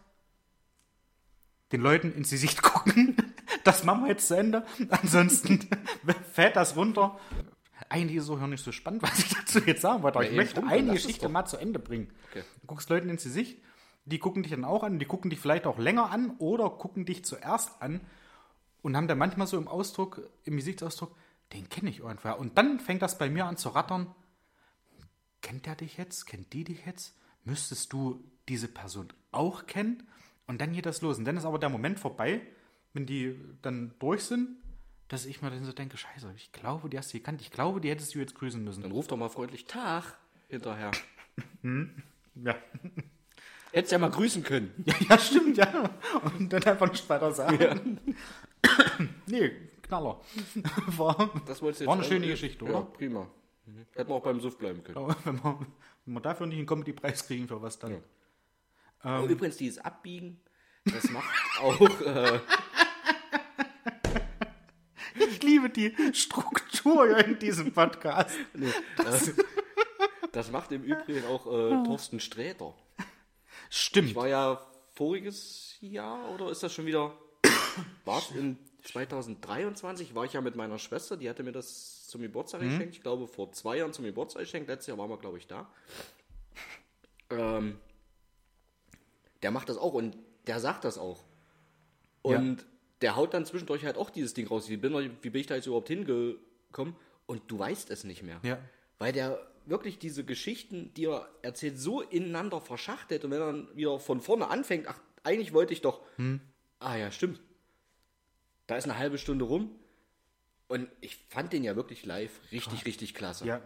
Den 1.71 1.81
Leuten 1.81 2.11
ins 2.13 2.29
Gesicht 2.29 2.61
gucken. 2.61 3.15
Das 3.65 3.83
machen 3.85 4.03
wir 4.03 4.09
jetzt 4.09 4.27
zu 4.27 4.35
Ende. 4.35 4.65
Ansonsten 4.89 5.59
fällt 6.33 6.55
das 6.57 6.75
runter. 6.75 7.17
Eigentlich 7.93 8.17
ist 8.17 8.23
es 8.23 8.29
auch 8.29 8.47
nicht 8.47 8.63
so 8.63 8.71
spannend, 8.71 9.03
was 9.03 9.19
ich 9.19 9.29
dazu 9.29 9.59
jetzt 9.59 9.81
sagen 9.81 10.03
wollte. 10.03 10.17
Aber 10.17 10.25
Ja, 10.25 10.31
ich 10.31 10.37
möchte 10.37 10.65
eine 10.65 10.93
Geschichte 10.93 11.29
mal 11.29 11.45
zu 11.45 11.57
Ende 11.57 11.79
bringen. 11.79 12.09
Okay. 12.29 12.43
Du 12.61 12.67
guckst 12.67 12.89
Leuten 12.89 13.09
ins 13.09 13.23
Gesicht, 13.23 13.61
die 14.05 14.19
gucken 14.19 14.43
dich 14.43 14.51
dann 14.51 14.65
auch 14.65 14.83
an, 14.83 14.99
die 14.99 15.05
gucken 15.05 15.29
dich 15.29 15.39
vielleicht 15.39 15.65
auch 15.67 15.77
länger 15.77 16.11
an 16.11 16.35
oder 16.39 16.69
gucken 16.69 17.05
dich 17.05 17.23
zuerst 17.23 17.81
an 17.81 18.01
und 18.81 18.97
haben 18.97 19.07
dann 19.07 19.17
manchmal 19.17 19.47
so 19.47 19.57
im 19.57 19.67
Ausdruck, 19.67 20.29
im 20.43 20.57
Gesichtsausdruck, 20.57 21.15
den 21.53 21.69
kenne 21.69 21.89
ich 21.89 21.99
irgendwer. 21.99 22.39
Und 22.39 22.57
dann 22.57 22.79
fängt 22.79 23.01
das 23.01 23.17
bei 23.17 23.29
mir 23.29 23.45
an 23.45 23.57
zu 23.57 23.69
rattern 23.69 24.13
kennt 25.43 25.67
der 25.67 25.75
dich 25.75 25.97
jetzt? 25.97 26.25
Kennt 26.25 26.51
die 26.53 26.63
dich 26.63 26.87
jetzt? 26.87 27.15
Müsstest 27.43 27.93
du 27.93 28.23
diese 28.49 28.67
Person 28.67 29.09
auch 29.31 29.67
kennen? 29.67 30.07
Und 30.47 30.59
dann 30.59 30.73
geht 30.73 30.87
das 30.87 31.01
los. 31.01 31.19
Und 31.19 31.25
dann 31.25 31.37
ist 31.37 31.45
aber 31.45 31.59
der 31.59 31.69
Moment 31.69 31.99
vorbei, 31.99 32.41
wenn 32.93 33.05
die 33.05 33.39
dann 33.61 33.93
durch 33.99 34.23
sind, 34.23 34.57
dass 35.07 35.25
ich 35.25 35.41
mir 35.41 35.49
dann 35.51 35.63
so 35.65 35.71
denke, 35.73 35.97
scheiße, 35.97 36.31
ich 36.35 36.51
glaube, 36.51 36.89
die 36.89 36.97
hast 36.97 37.13
du 37.13 37.17
gekannt. 37.17 37.41
Ich 37.41 37.51
glaube, 37.51 37.81
die 37.81 37.89
hättest 37.89 38.15
du 38.15 38.19
jetzt 38.19 38.35
grüßen 38.35 38.63
müssen. 38.63 38.81
Dann 38.81 38.91
ruf 38.91 39.07
doch 39.07 39.17
mal 39.17 39.29
freundlich 39.29 39.65
Tag 39.65 40.17
hinterher. 40.49 40.91
Ja, 42.35 42.55
Hättest 43.71 43.91
ja 43.91 43.97
mal 43.97 44.11
grüßen 44.11 44.43
können. 44.43 44.71
ja, 44.85 44.93
ja 45.09 45.17
stimmt, 45.17 45.57
ja. 45.57 45.89
Und 46.37 46.51
dann 46.53 46.63
einfach 46.63 46.89
nicht 46.91 47.07
weiter 47.09 47.31
sagen. 47.31 47.99
nee, 49.25 49.51
Knaller. 49.81 50.21
War, 50.97 51.29
Das 51.45 51.61
wolltest 51.61 51.81
du 51.81 51.85
war 51.87 51.95
eine 51.95 52.03
schöne 52.03 52.27
Geschichte, 52.27 52.65
Ja, 52.65 52.71
oder? 52.71 52.81
prima. 52.83 53.27
Mhm. 53.65 53.85
Hätten 53.93 54.09
wir 54.09 54.15
auch 54.15 54.23
beim 54.23 54.39
Suff 54.39 54.57
bleiben 54.57 54.83
können. 54.83 54.97
Aber 54.97 55.15
wenn 55.25 55.43
wir, 55.43 55.59
wenn 56.05 56.13
wir 56.13 56.21
dafür 56.21 56.45
nicht 56.47 56.57
einen 56.57 56.67
Comedy-Preis 56.67 57.25
kriegen, 57.25 57.47
für 57.47 57.61
was 57.61 57.79
dann? 57.79 58.01
Ja. 59.03 59.19
Und 59.19 59.29
übrigens, 59.29 59.57
dieses 59.57 59.79
Abbiegen, 59.79 60.39
das 60.85 61.09
macht 61.09 61.25
auch. 61.61 62.01
Äh, 62.01 62.39
Ich 65.15 65.43
liebe 65.43 65.69
die 65.69 65.95
Struktur 66.13 67.17
in 67.17 67.39
diesem 67.39 67.71
Podcast. 67.71 68.35
nee, 68.53 68.67
das, 68.97 69.31
das 70.31 70.51
macht 70.51 70.71
im 70.71 70.83
Übrigen 70.83 71.25
auch 71.25 71.45
äh, 71.47 71.83
Thorsten 71.85 72.19
Sträter. 72.19 72.73
Stimmt. 73.69 74.15
War 74.15 74.27
ja 74.27 74.65
voriges 74.93 75.77
Jahr 75.81 76.29
oder 76.31 76.49
ist 76.49 76.63
das 76.63 76.73
schon 76.73 76.85
wieder? 76.85 77.17
War 78.05 78.19
es 78.19 78.31
in 78.31 78.57
2023? 78.83 80.13
War 80.15 80.25
ich 80.25 80.33
ja 80.33 80.41
mit 80.41 80.55
meiner 80.55 80.77
Schwester, 80.77 81.17
die 81.17 81.29
hatte 81.29 81.43
mir 81.43 81.51
das 81.51 82.07
zum 82.07 82.21
Geburtstag 82.21 82.61
geschenkt. 82.61 82.95
Ich 82.95 83.01
glaube, 83.01 83.27
vor 83.27 83.51
zwei 83.51 83.77
Jahren 83.77 83.93
zum 83.93 84.05
Geburtstag 84.05 84.43
geschenkt. 84.43 84.69
Letztes 84.69 84.87
Jahr 84.87 84.97
waren 84.97 85.09
wir, 85.09 85.17
glaube 85.17 85.37
ich, 85.39 85.47
da. 85.47 85.67
Ähm, 87.31 87.79
der 89.41 89.51
macht 89.51 89.69
das 89.69 89.77
auch 89.77 89.93
und 89.93 90.15
der 90.45 90.59
sagt 90.59 90.83
das 90.85 90.97
auch. 90.97 91.23
Und 92.21 92.65
der 93.03 93.15
haut 93.15 93.33
dann 93.35 93.45
zwischendurch 93.45 93.85
halt 93.85 93.97
auch 93.97 94.09
dieses 94.09 94.33
Ding 94.33 94.47
raus. 94.47 94.67
Wie 94.69 94.77
bin, 94.77 94.95
ich- 94.95 95.11
wie 95.21 95.29
bin 95.29 95.41
ich 95.41 95.47
da 95.47 95.55
jetzt 95.55 95.67
überhaupt 95.67 95.89
hingekommen? 95.89 96.95
Und 97.27 97.43
du 97.47 97.59
weißt 97.59 97.91
es 97.91 98.03
nicht 98.03 98.23
mehr. 98.23 98.39
Ja. 98.43 98.57
Weil 98.97 99.13
der 99.13 99.39
wirklich 99.65 99.99
diese 99.99 100.23
Geschichten, 100.25 100.91
die 100.95 101.05
er 101.05 101.29
erzählt, 101.41 101.77
so 101.79 102.01
ineinander 102.01 102.59
verschachtelt 102.59 103.23
und 103.23 103.31
wenn 103.31 103.39
er 103.41 103.45
dann 103.51 103.67
wieder 103.77 103.99
von 103.99 104.19
vorne 104.19 104.49
anfängt, 104.49 104.87
ach, 104.87 104.99
eigentlich 105.23 105.53
wollte 105.53 105.71
ich 105.73 105.81
doch. 105.81 106.01
Hm. 106.17 106.41
Ah 106.79 106.95
ja, 106.97 107.11
stimmt. 107.11 107.39
Da 108.67 108.75
ist 108.75 108.85
eine 108.85 108.97
halbe 108.97 109.17
Stunde 109.17 109.45
rum. 109.45 109.71
Und 110.67 110.87
ich 111.01 111.17
fand 111.29 111.53
den 111.53 111.63
ja 111.63 111.75
wirklich 111.75 112.05
live 112.05 112.31
richtig, 112.51 112.85
richtig 112.85 113.13
klasse. 113.13 113.45
Ja, 113.45 113.61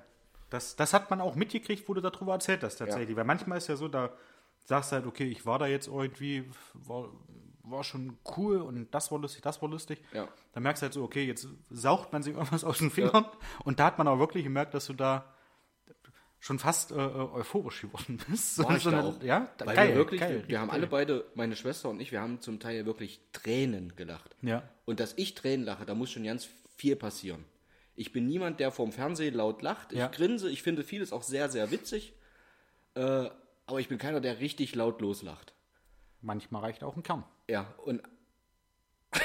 das, 0.50 0.76
das 0.76 0.94
hat 0.94 1.10
man 1.10 1.22
auch 1.22 1.36
mitgekriegt, 1.36 1.88
wo 1.88 1.94
du 1.94 2.02
darüber 2.02 2.34
erzählt 2.34 2.64
hast 2.64 2.78
tatsächlich. 2.78 3.16
Weil 3.16 3.24
manchmal 3.24 3.58
ist 3.60 3.68
ja 3.70 3.76
so, 3.76 3.88
da 3.88 4.12
sagst 4.66 4.92
du 4.92 4.96
halt, 4.98 5.06
okay, 5.06 5.28
ich 5.30 5.46
war 5.46 5.58
da 5.60 5.68
jetzt 5.68 5.88
irgendwie, 5.88 6.44
war, 6.74 7.10
war 7.70 7.84
schon 7.84 8.18
cool 8.38 8.58
und 8.62 8.94
das 8.94 9.12
war 9.12 9.20
lustig, 9.20 9.42
das 9.42 9.62
war 9.62 9.70
lustig. 9.70 10.00
Ja. 10.14 10.28
Dann 10.54 10.64
merkst 10.64 10.82
du 10.82 10.86
halt 10.86 10.94
so, 10.94 11.04
okay, 11.04 11.26
jetzt 11.26 11.48
saugt 11.70 12.12
man 12.14 12.24
sich 12.24 12.34
irgendwas 12.36 12.64
aus 12.64 12.78
den 12.80 12.92
Fingern. 12.92 13.26
Und 13.64 13.80
da 13.80 13.86
hat 13.86 13.98
man 13.98 14.08
auch 14.08 14.20
wirklich 14.20 14.44
gemerkt, 14.44 14.74
dass 14.74 14.86
du 14.88 14.94
da 14.94 15.34
schon 16.40 16.60
fast 16.60 16.92
äh, 16.92 16.96
äh, 16.96 17.00
euphorisch 17.00 17.82
geworden 17.82 18.20
bist. 18.30 18.60
War 18.64 18.78
ich 18.78 18.84
So 18.84 18.90
eine- 18.90 19.04
auch. 19.04 19.22
Ja, 19.24 19.50
Weil 19.58 19.76
geil, 19.76 19.90
wir 19.90 19.96
wirklich, 19.96 20.22
geil, 20.22 20.44
wir 20.48 20.60
haben 20.60 20.70
richtig 20.70 20.92
alle 20.94 21.06
geil. 21.06 21.18
beide, 21.22 21.32
meine 21.36 21.56
Schwester 21.56 21.90
und 21.90 22.00
ich, 22.00 22.12
wir 22.12 22.22
haben 22.22 22.42
zum 22.42 22.60
Teil 22.60 22.86
wirklich 22.86 23.20
Tränen 23.34 23.96
gelacht. 23.96 24.36
Ja. 24.42 24.64
Und 24.86 25.00
dass 25.00 25.14
ich 25.18 25.34
Tränen 25.34 25.66
lache, 25.66 25.86
da 25.86 25.96
muss 25.96 26.12
schon 26.12 26.24
ganz 26.24 26.48
viel 26.76 26.96
passieren. 26.96 27.44
Ich 27.96 28.12
bin 28.12 28.28
niemand, 28.28 28.60
der 28.60 28.70
vorm 28.72 28.92
Fernsehen 28.92 29.34
laut 29.34 29.64
lacht. 29.64 29.92
Ich 29.92 29.98
Ja. 29.98 30.08
grinse, 30.08 30.50
ich 30.52 30.62
finde 30.62 30.84
vieles 30.84 31.12
auch 31.12 31.24
sehr, 31.24 31.50
sehr 31.50 31.72
witzig. 31.72 32.14
Äh, 32.94 33.30
aber 33.66 33.80
ich 33.80 33.88
bin 33.90 33.98
keiner, 33.98 34.22
der 34.22 34.40
richtig 34.40 34.76
laut 34.76 35.02
loslacht. 35.02 35.54
Manchmal 36.22 36.62
reicht 36.64 36.84
auch 36.84 36.96
ein 36.96 37.04
Kern. 37.04 37.24
Ja, 37.48 37.74
und. 37.86 38.02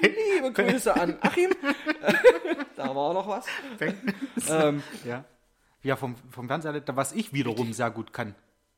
Liebe 0.00 0.52
Grüße 0.52 0.94
an 0.94 1.16
Achim. 1.20 1.50
da 2.76 2.94
war 2.94 3.14
noch 3.14 3.26
was. 3.28 3.46
ähm, 4.48 4.82
Ja. 5.04 5.24
Ja, 5.82 5.96
vom, 5.96 6.16
vom 6.30 6.48
Fernseher, 6.48 6.82
was 6.96 7.12
ich 7.12 7.34
wiederum 7.34 7.74
sehr 7.74 7.90
gut 7.90 8.12
kann. 8.12 8.34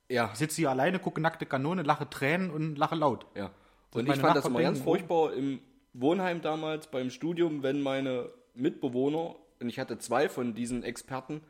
ja, 0.08 0.30
Ich 0.32 0.38
sitze 0.38 0.56
hier 0.56 0.70
alleine, 0.70 0.98
gucke 0.98 1.20
nackte 1.20 1.46
Kanone, 1.46 1.82
lache 1.82 2.10
Tränen 2.10 2.50
und 2.50 2.76
lache 2.76 2.96
laut. 2.96 3.26
ja. 3.34 3.50
Und 3.94 4.08
Und 4.08 4.14
ich 4.14 4.20
fand 4.20 4.36
das 4.36 4.44
immer 4.44 4.60
ganz 4.60 4.80
oh. 4.80 4.84
furchtbar 4.84 5.32
im 5.32 5.60
Wohnheim 5.94 6.42
damals 6.42 6.88
beim 6.88 7.10
Studium, 7.10 7.62
wenn 7.62 7.80
meine 7.80 8.28
Mitbewohner, 8.54 9.36
und 9.60 9.68
ich 9.68 9.78
hatte 9.78 9.98
zwei 9.98 10.28
von 10.28 10.54
diesen 10.54 10.82
Experten, 10.82 11.40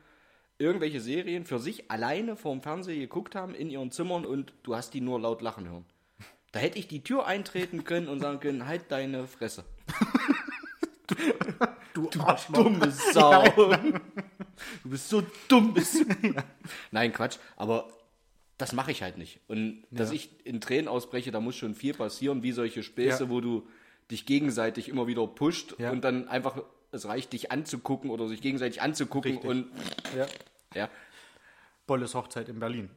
irgendwelche 0.59 0.99
Serien 1.01 1.45
für 1.45 1.59
sich 1.59 1.89
alleine 1.91 2.35
vorm 2.35 2.61
Fernseher 2.61 2.97
geguckt 2.97 3.35
haben 3.35 3.53
in 3.53 3.69
ihren 3.69 3.91
Zimmern 3.91 4.25
und 4.25 4.53
du 4.63 4.75
hast 4.75 4.93
die 4.93 5.01
nur 5.01 5.19
laut 5.19 5.41
lachen 5.41 5.69
hören. 5.69 5.85
Da 6.51 6.59
hätte 6.59 6.79
ich 6.79 6.87
die 6.87 7.03
Tür 7.03 7.27
eintreten 7.27 7.83
können 7.83 8.07
und 8.07 8.19
sagen 8.21 8.39
können, 8.39 8.65
halt 8.65 8.85
deine 8.91 9.27
Fresse. 9.27 9.65
Du 11.93 12.09
Arschloch. 12.19 12.63
Dumme 12.63 12.91
Sau. 12.91 13.43
Du 14.83 14.89
bist 14.89 15.09
so 15.09 15.23
dumm. 15.47 15.73
Bist 15.73 15.95
du. 15.95 16.05
Nein, 16.91 17.13
Quatsch. 17.13 17.37
Aber 17.55 17.87
das 18.57 18.73
mache 18.73 18.91
ich 18.91 19.01
halt 19.03 19.17
nicht. 19.17 19.39
Und 19.47 19.83
dass 19.91 20.09
Ja. 20.09 20.15
ich 20.15 20.45
in 20.45 20.61
Tränen 20.61 20.87
ausbreche, 20.87 21.31
da 21.31 21.39
muss 21.39 21.55
schon 21.55 21.75
viel 21.75 21.93
passieren, 21.93 22.43
wie 22.43 22.51
solche 22.51 22.83
Späße, 22.83 23.25
Ja. 23.25 23.29
wo 23.29 23.41
du 23.41 23.67
dich 24.11 24.25
gegenseitig 24.25 24.89
immer 24.89 25.07
wieder 25.07 25.25
pusht 25.27 25.75
Ja. 25.79 25.91
und 25.91 26.01
dann 26.03 26.27
einfach, 26.27 26.61
es 26.91 27.05
reicht, 27.07 27.33
dich 27.33 27.51
anzugucken 27.51 28.09
oder 28.09 28.27
sich 28.27 28.41
gegenseitig 28.41 28.81
anzugucken 28.81 29.31
Richtig. 29.33 29.49
und 29.49 29.67
Ja. 30.15 30.25
ja. 30.73 30.89
Bolles 31.85 32.15
Hochzeit 32.15 32.49
in 32.49 32.59
Berlin. 32.59 32.89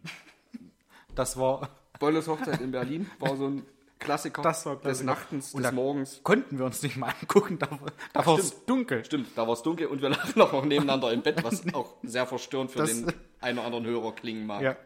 Das 1.15 1.37
war, 1.39 1.69
Bolles 1.99 2.27
Hochzeit 2.29 2.61
in 2.61 2.71
Berlin 2.73 3.11
war 3.19 3.37
so 3.37 3.47
ein 3.49 3.67
Klassiker, 3.99 4.41
das 4.43 4.65
war 4.65 4.75
des 4.77 4.83
Klassiker. 4.83 5.07
Nachtens, 5.07 5.55
Und 5.55 5.63
des 5.63 5.73
Morgens. 5.73 6.21
Konnten 6.23 6.59
wir 6.59 6.65
uns 6.65 6.83
nicht 6.83 6.97
mal 6.97 7.13
angucken, 7.21 7.59
da, 7.59 7.69
da 8.15 8.25
war 8.27 8.39
es 8.39 8.65
dunkel. 8.65 9.05
Stimmt, 9.05 9.29
da 9.37 9.47
war 9.47 9.53
es 9.55 9.63
dunkel 9.63 9.87
und 9.89 10.01
wir 10.01 10.09
lagen 10.11 10.41
auch 10.41 10.53
noch 10.53 10.65
nebeneinander 10.65 11.13
im 11.13 11.23
Bett, 11.23 11.45
was 11.45 11.63
auch 11.75 11.95
sehr 12.03 12.27
verstörend 12.27 12.71
für 12.71 12.79
Das- 12.79 12.91
den 12.91 13.13
einen 13.41 13.59
oder 13.59 13.67
anderen 13.67 13.87
Hörer 13.87 14.13
klingen 14.15 14.47
mag. 14.47 14.63
Ja. 14.63 14.77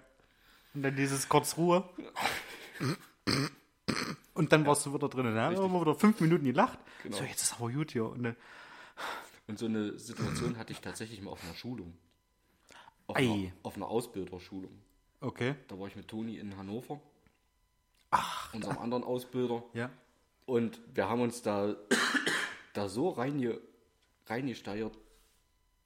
Und 0.74 0.82
dann 0.82 0.96
dieses 0.96 1.28
kurz 1.28 1.56
Ruhe. 1.56 1.84
Und 4.34 4.52
dann 4.52 4.66
warst 4.66 4.84
du 4.86 4.92
wieder 4.94 5.08
drin. 5.08 5.26
Ne? 5.26 5.34
Dann 5.34 5.56
haben 5.56 5.72
wir 5.72 5.80
wieder 5.80 5.94
fünf 5.94 6.20
Minuten 6.20 6.44
gelacht. 6.44 6.78
Genau. 7.04 7.16
So, 7.16 7.24
jetzt 7.24 7.42
ist 7.42 7.54
aber 7.60 7.70
gut 7.70 7.92
hier. 7.92 8.06
Und, 8.06 8.24
äh, 8.24 8.34
Und 9.46 9.58
so 9.58 9.66
eine 9.66 9.98
Situation 9.98 10.56
hatte 10.56 10.72
ich 10.72 10.80
tatsächlich 10.80 11.20
mal 11.20 11.30
auf 11.30 11.42
einer 11.44 11.54
Schulung. 11.54 11.94
Auf, 13.06 13.16
Ei. 13.16 13.24
einer, 13.24 13.52
auf 13.62 13.76
einer 13.76 13.88
Ausbilderschulung. 13.88 14.72
okay. 15.20 15.54
Da 15.68 15.78
war 15.78 15.86
ich 15.88 15.96
mit 15.96 16.08
Toni 16.08 16.38
in 16.38 16.56
Hannover. 16.56 17.00
Ach. 18.10 18.54
Unserem 18.54 18.78
anderen 18.78 19.04
Ausbilder. 19.04 19.62
Ja. 19.74 19.90
Und 20.46 20.80
wir 20.94 21.08
haben 21.08 21.20
uns 21.20 21.42
da, 21.42 21.76
da 22.72 22.88
so 22.88 23.10
reinge, 23.10 23.60
reingesteuert. 24.26 24.96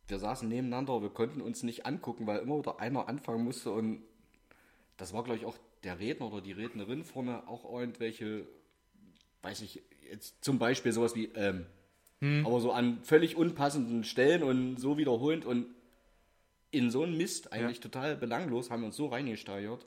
Wir 0.07 0.19
saßen 0.19 0.49
nebeneinander, 0.49 1.03
wir 1.03 1.11
konnten 1.11 1.41
uns 1.41 1.63
nicht 1.63 1.87
angucken, 1.87 2.27
weil 2.27 2.41
immer 2.41 2.59
wieder 2.59 2.81
einer 2.81 3.09
anfangen 3.09 3.45
musste. 3.45 3.73
Und 3.73 4.03
das 4.97 5.13
war, 5.13 5.25
glaube 5.25 5.39
ich, 5.39 5.47
auch 5.47 5.59
der 5.85 5.99
Redner 5.99 6.27
oder 6.33 6.41
die 6.41 6.53
Rednerin 6.53 7.05
vorne 7.05 7.47
auch 7.49 7.65
irgendwelche, 7.65 8.47
weiß 9.43 9.63
ich, 9.63 9.83
jetzt 10.11 10.45
zum 10.45 10.59
Beispiel 10.59 10.93
sowas 10.93 11.15
wie, 11.15 11.27
ähm, 11.35 11.67
aber 12.21 12.61
so 12.61 12.73
an 12.73 12.99
völlig 13.03 13.37
unpassenden 13.37 14.03
Stellen 14.05 14.43
und 14.43 14.77
so 14.79 14.99
wiederholend 14.99 15.45
und 15.45 15.67
in 16.71 16.91
so 16.91 17.03
einen 17.03 17.17
Mist, 17.17 17.53
eigentlich 17.53 17.81
total 17.81 18.17
belanglos, 18.17 18.71
haben 18.71 18.83
wir 18.83 18.87
uns 18.87 18.97
so 18.97 19.07
reingesteigert, 19.07 19.87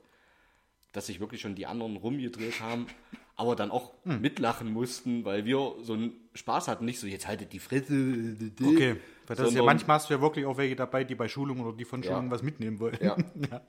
dass 0.93 1.07
sich 1.07 1.19
wirklich 1.19 1.41
schon 1.41 1.55
die 1.55 1.65
anderen 1.65 1.97
rumgedreht 1.97 2.59
haben, 2.61 2.87
aber 3.35 3.55
dann 3.55 3.69
auch 3.71 3.93
mitlachen 4.05 4.71
mussten, 4.71 5.25
weil 5.25 5.45
wir 5.45 5.75
so 5.81 5.93
einen 5.93 6.13
Spaß 6.33 6.67
hatten, 6.67 6.85
nicht 6.85 6.99
so, 6.99 7.07
jetzt 7.07 7.27
haltet 7.27 7.53
die 7.53 7.59
Fresse. 7.59 8.35
Okay. 8.63 8.95
Weil 9.27 9.35
das 9.35 9.49
ist 9.49 9.55
ja 9.55 9.63
manchmal 9.63 9.95
hast 9.95 10.09
du 10.09 10.13
ja 10.13 10.21
wirklich 10.21 10.45
auch 10.45 10.57
welche 10.57 10.75
dabei, 10.75 11.03
die 11.03 11.15
bei 11.15 11.27
Schulungen 11.27 11.65
oder 11.65 11.75
die 11.77 11.85
von 11.85 12.01
Schulungen 12.03 12.25
Ja. 12.27 12.31
was 12.31 12.43
mitnehmen 12.43 12.79
wollen. 12.79 12.97
Ja. 13.01 13.15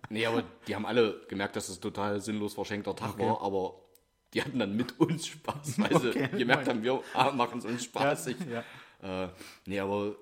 Nee, 0.09 0.26
aber 0.26 0.45
die 0.66 0.75
haben 0.75 0.87
alle 0.87 1.21
gemerkt, 1.28 1.57
dass 1.57 1.69
es 1.69 1.81
total 1.81 2.21
sinnlos 2.21 2.54
verschenkter 2.54 2.95
Tag 2.97 3.19
war, 3.19 3.40
aber 3.42 3.75
Die 4.35 4.43
hatten 4.43 4.59
dann 4.59 4.75
mit 4.77 4.99
uns 4.99 5.27
Spaß, 5.27 5.79
weil 5.79 6.01
sie 6.01 6.09
Okay, 6.11 6.29
gemerkt 6.39 6.69
haben, 6.69 6.83
wir 6.83 7.03
machen 7.35 7.59
es 7.59 7.65
uns 7.65 7.85
spaßig. 7.85 8.37
ja. 8.51 8.65
Äh, 9.25 9.29
nee, 9.67 9.79
aber 9.81 10.17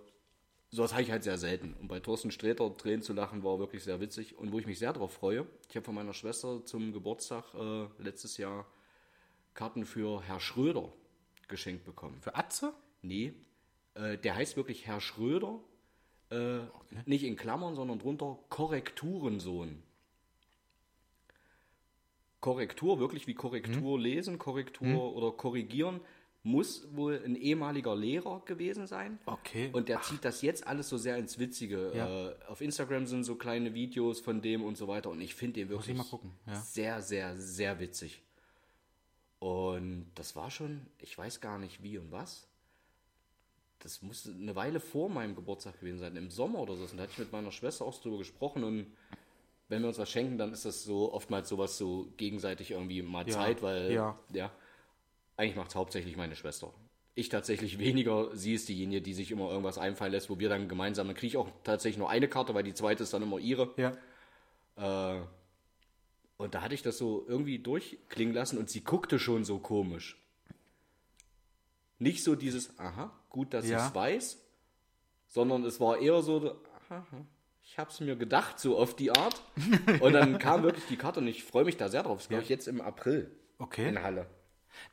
sowas 0.70 0.92
habe 0.92 1.02
ich 1.02 1.10
halt 1.10 1.22
sehr 1.22 1.38
selten. 1.38 1.74
Und 1.80 1.88
bei 1.88 2.00
Thorsten 2.00 2.30
Sträter 2.30 2.76
Tränen 2.76 3.02
zu 3.02 3.12
lachen 3.12 3.42
war 3.44 3.58
wirklich 3.58 3.84
sehr 3.84 4.00
witzig. 4.00 4.36
Und 4.38 4.52
wo 4.52 4.58
ich 4.58 4.66
mich 4.66 4.78
sehr 4.78 4.92
darauf 4.92 5.12
freue, 5.12 5.46
ich 5.68 5.76
habe 5.76 5.84
von 5.84 5.94
meiner 5.94 6.14
Schwester 6.14 6.64
zum 6.64 6.92
Geburtstag 6.92 7.44
äh, 7.54 7.86
letztes 8.02 8.36
Jahr 8.36 8.66
Karten 9.54 9.84
für 9.84 10.22
Herr 10.22 10.40
Schröder 10.40 10.92
geschenkt 11.48 11.84
bekommen. 11.84 12.18
Für 12.20 12.34
Atze? 12.36 12.72
Nee, 13.02 13.34
äh, 13.94 14.16
der 14.18 14.34
heißt 14.36 14.56
wirklich 14.56 14.86
Herr 14.86 15.00
Schröder. 15.00 15.58
Äh, 16.30 16.60
Nicht 17.06 17.24
in 17.24 17.36
Klammern, 17.36 17.74
sondern 17.74 17.98
drunter 17.98 18.38
Korrekturensohn. 18.48 19.82
Korrektur, 22.40 22.98
wirklich 22.98 23.26
wie 23.26 23.34
Korrektur 23.34 23.98
lesen, 23.98 24.38
Korrektur 24.38 25.14
oder 25.14 25.32
korrigieren, 25.32 26.00
muss 26.42 26.88
wohl 26.94 27.20
ein 27.22 27.36
ehemaliger 27.36 27.94
Lehrer 27.94 28.42
gewesen 28.46 28.86
sein. 28.86 29.18
Okay. 29.26 29.68
Und 29.72 29.88
der 29.90 30.00
zieht 30.00 30.24
das 30.24 30.40
jetzt 30.40 30.66
alles 30.66 30.88
so 30.88 30.96
sehr 30.96 31.18
ins 31.18 31.38
Witzige. 31.38 31.92
Ja. 31.94 32.30
Äh, 32.30 32.34
auf 32.48 32.62
Instagram 32.62 33.06
sind 33.06 33.24
so 33.24 33.34
kleine 33.34 33.74
Videos 33.74 34.20
von 34.20 34.40
dem 34.40 34.62
und 34.62 34.78
so 34.78 34.88
weiter. 34.88 35.10
Und 35.10 35.20
ich 35.20 35.34
finde 35.34 35.60
den 35.60 35.64
ich 35.64 35.70
wirklich 35.70 35.98
ja. 36.46 36.54
sehr, 36.54 37.02
sehr, 37.02 37.36
sehr 37.36 37.78
witzig. 37.78 38.22
Und 39.38 40.10
das 40.14 40.34
war 40.34 40.50
schon, 40.50 40.86
ich 40.98 41.16
weiß 41.16 41.40
gar 41.40 41.58
nicht 41.58 41.82
wie 41.82 41.98
und 41.98 42.10
was. 42.10 42.46
Das 43.80 44.02
musste 44.02 44.30
eine 44.30 44.54
Weile 44.54 44.80
vor 44.80 45.08
meinem 45.08 45.34
Geburtstag 45.34 45.80
gewesen 45.80 45.98
sein, 45.98 46.16
im 46.16 46.30
Sommer 46.30 46.60
oder 46.60 46.76
so. 46.76 46.84
Und 46.84 46.96
da 46.96 47.02
hatte 47.02 47.12
ich 47.12 47.18
mit 47.18 47.32
meiner 47.32 47.52
Schwester 47.52 47.84
auch 47.84 47.98
drüber 48.00 48.18
gesprochen. 48.18 48.64
Und 48.64 48.86
wenn 49.70 49.80
wir 49.82 49.88
uns 49.88 49.98
was 49.98 50.10
schenken, 50.10 50.36
dann 50.36 50.52
ist 50.52 50.64
das 50.66 50.82
so 50.84 51.12
oftmals 51.12 51.48
sowas 51.48 51.78
so 51.78 52.08
gegenseitig 52.18 52.72
irgendwie 52.72 53.00
mal 53.02 53.26
Ja, 53.26 53.34
Zeit, 53.34 53.62
weil 53.62 53.90
ja. 53.92 54.18
ja, 54.32 54.50
eigentlich 55.36 55.56
macht 55.56 55.68
es 55.70 55.74
hauptsächlich 55.76 56.16
meine 56.16 56.36
Schwester. 56.36 56.72
Ich 57.14 57.28
tatsächlich 57.28 57.78
weniger. 57.86 58.36
Sie 58.36 58.52
ist 58.54 58.68
diejenige, 58.68 59.00
die 59.00 59.14
sich 59.14 59.30
immer 59.30 59.48
irgendwas 59.48 59.78
einfallen 59.78 60.12
lässt, 60.12 60.28
wo 60.28 60.38
wir 60.38 60.48
dann 60.48 60.68
gemeinsam, 60.68 61.06
dann 61.06 61.16
kriege 61.16 61.28
ich 61.28 61.36
auch 61.36 61.48
tatsächlich 61.64 61.98
nur 61.98 62.10
eine 62.10 62.28
Karte, 62.28 62.52
weil 62.54 62.64
die 62.64 62.74
zweite 62.74 63.04
ist 63.04 63.14
dann 63.14 63.22
immer 63.22 63.38
ihre. 63.38 63.72
Ja. 63.76 65.16
Äh, 65.16 65.22
und 66.36 66.54
da 66.54 66.62
hatte 66.62 66.74
ich 66.74 66.82
das 66.82 66.98
so 66.98 67.24
irgendwie 67.28 67.58
durchklingen 67.58 68.34
lassen 68.34 68.58
und 68.58 68.68
sie 68.70 68.82
guckte 68.82 69.18
schon 69.18 69.44
so 69.44 69.58
komisch. 69.58 70.16
Nicht 71.98 72.24
so 72.24 72.34
dieses, 72.34 72.78
aha, 72.78 73.12
gut, 73.28 73.52
dass 73.54 73.68
Ja. 73.68 73.78
ich 73.78 73.84
es 73.88 73.94
weiß, 73.94 74.38
sondern 75.28 75.64
es 75.64 75.78
war 75.80 75.98
eher 75.98 76.22
so, 76.22 76.56
aha, 76.88 77.06
habe 77.80 77.90
es 77.90 77.98
mir 78.00 78.14
gedacht, 78.16 78.60
so 78.60 78.78
auf 78.78 78.94
die 78.94 79.10
Art. 79.10 79.42
Und 80.00 80.12
dann 80.12 80.38
kam 80.38 80.62
wirklich 80.62 80.84
die 80.86 80.96
Karte 80.96 81.18
und 81.20 81.26
ich 81.26 81.42
freue 81.42 81.64
mich 81.64 81.76
da 81.76 81.88
sehr 81.88 82.02
drauf. 82.04 82.18
Das 82.18 82.28
glaube 82.28 82.44
ich 82.44 82.48
jetzt 82.48 82.68
im 82.68 82.80
April 82.80 83.30
Okay. 83.58 83.88
in 83.88 84.02
Halle. 84.02 84.26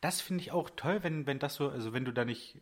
Das 0.01 0.21
finde 0.21 0.41
ich 0.41 0.51
auch 0.51 0.69
toll, 0.75 0.99
wenn, 1.03 1.27
wenn 1.27 1.39
das 1.39 1.55
so, 1.55 1.69
also 1.69 1.93
wenn 1.93 2.03
du 2.05 2.11
da 2.11 2.25
nicht, 2.25 2.57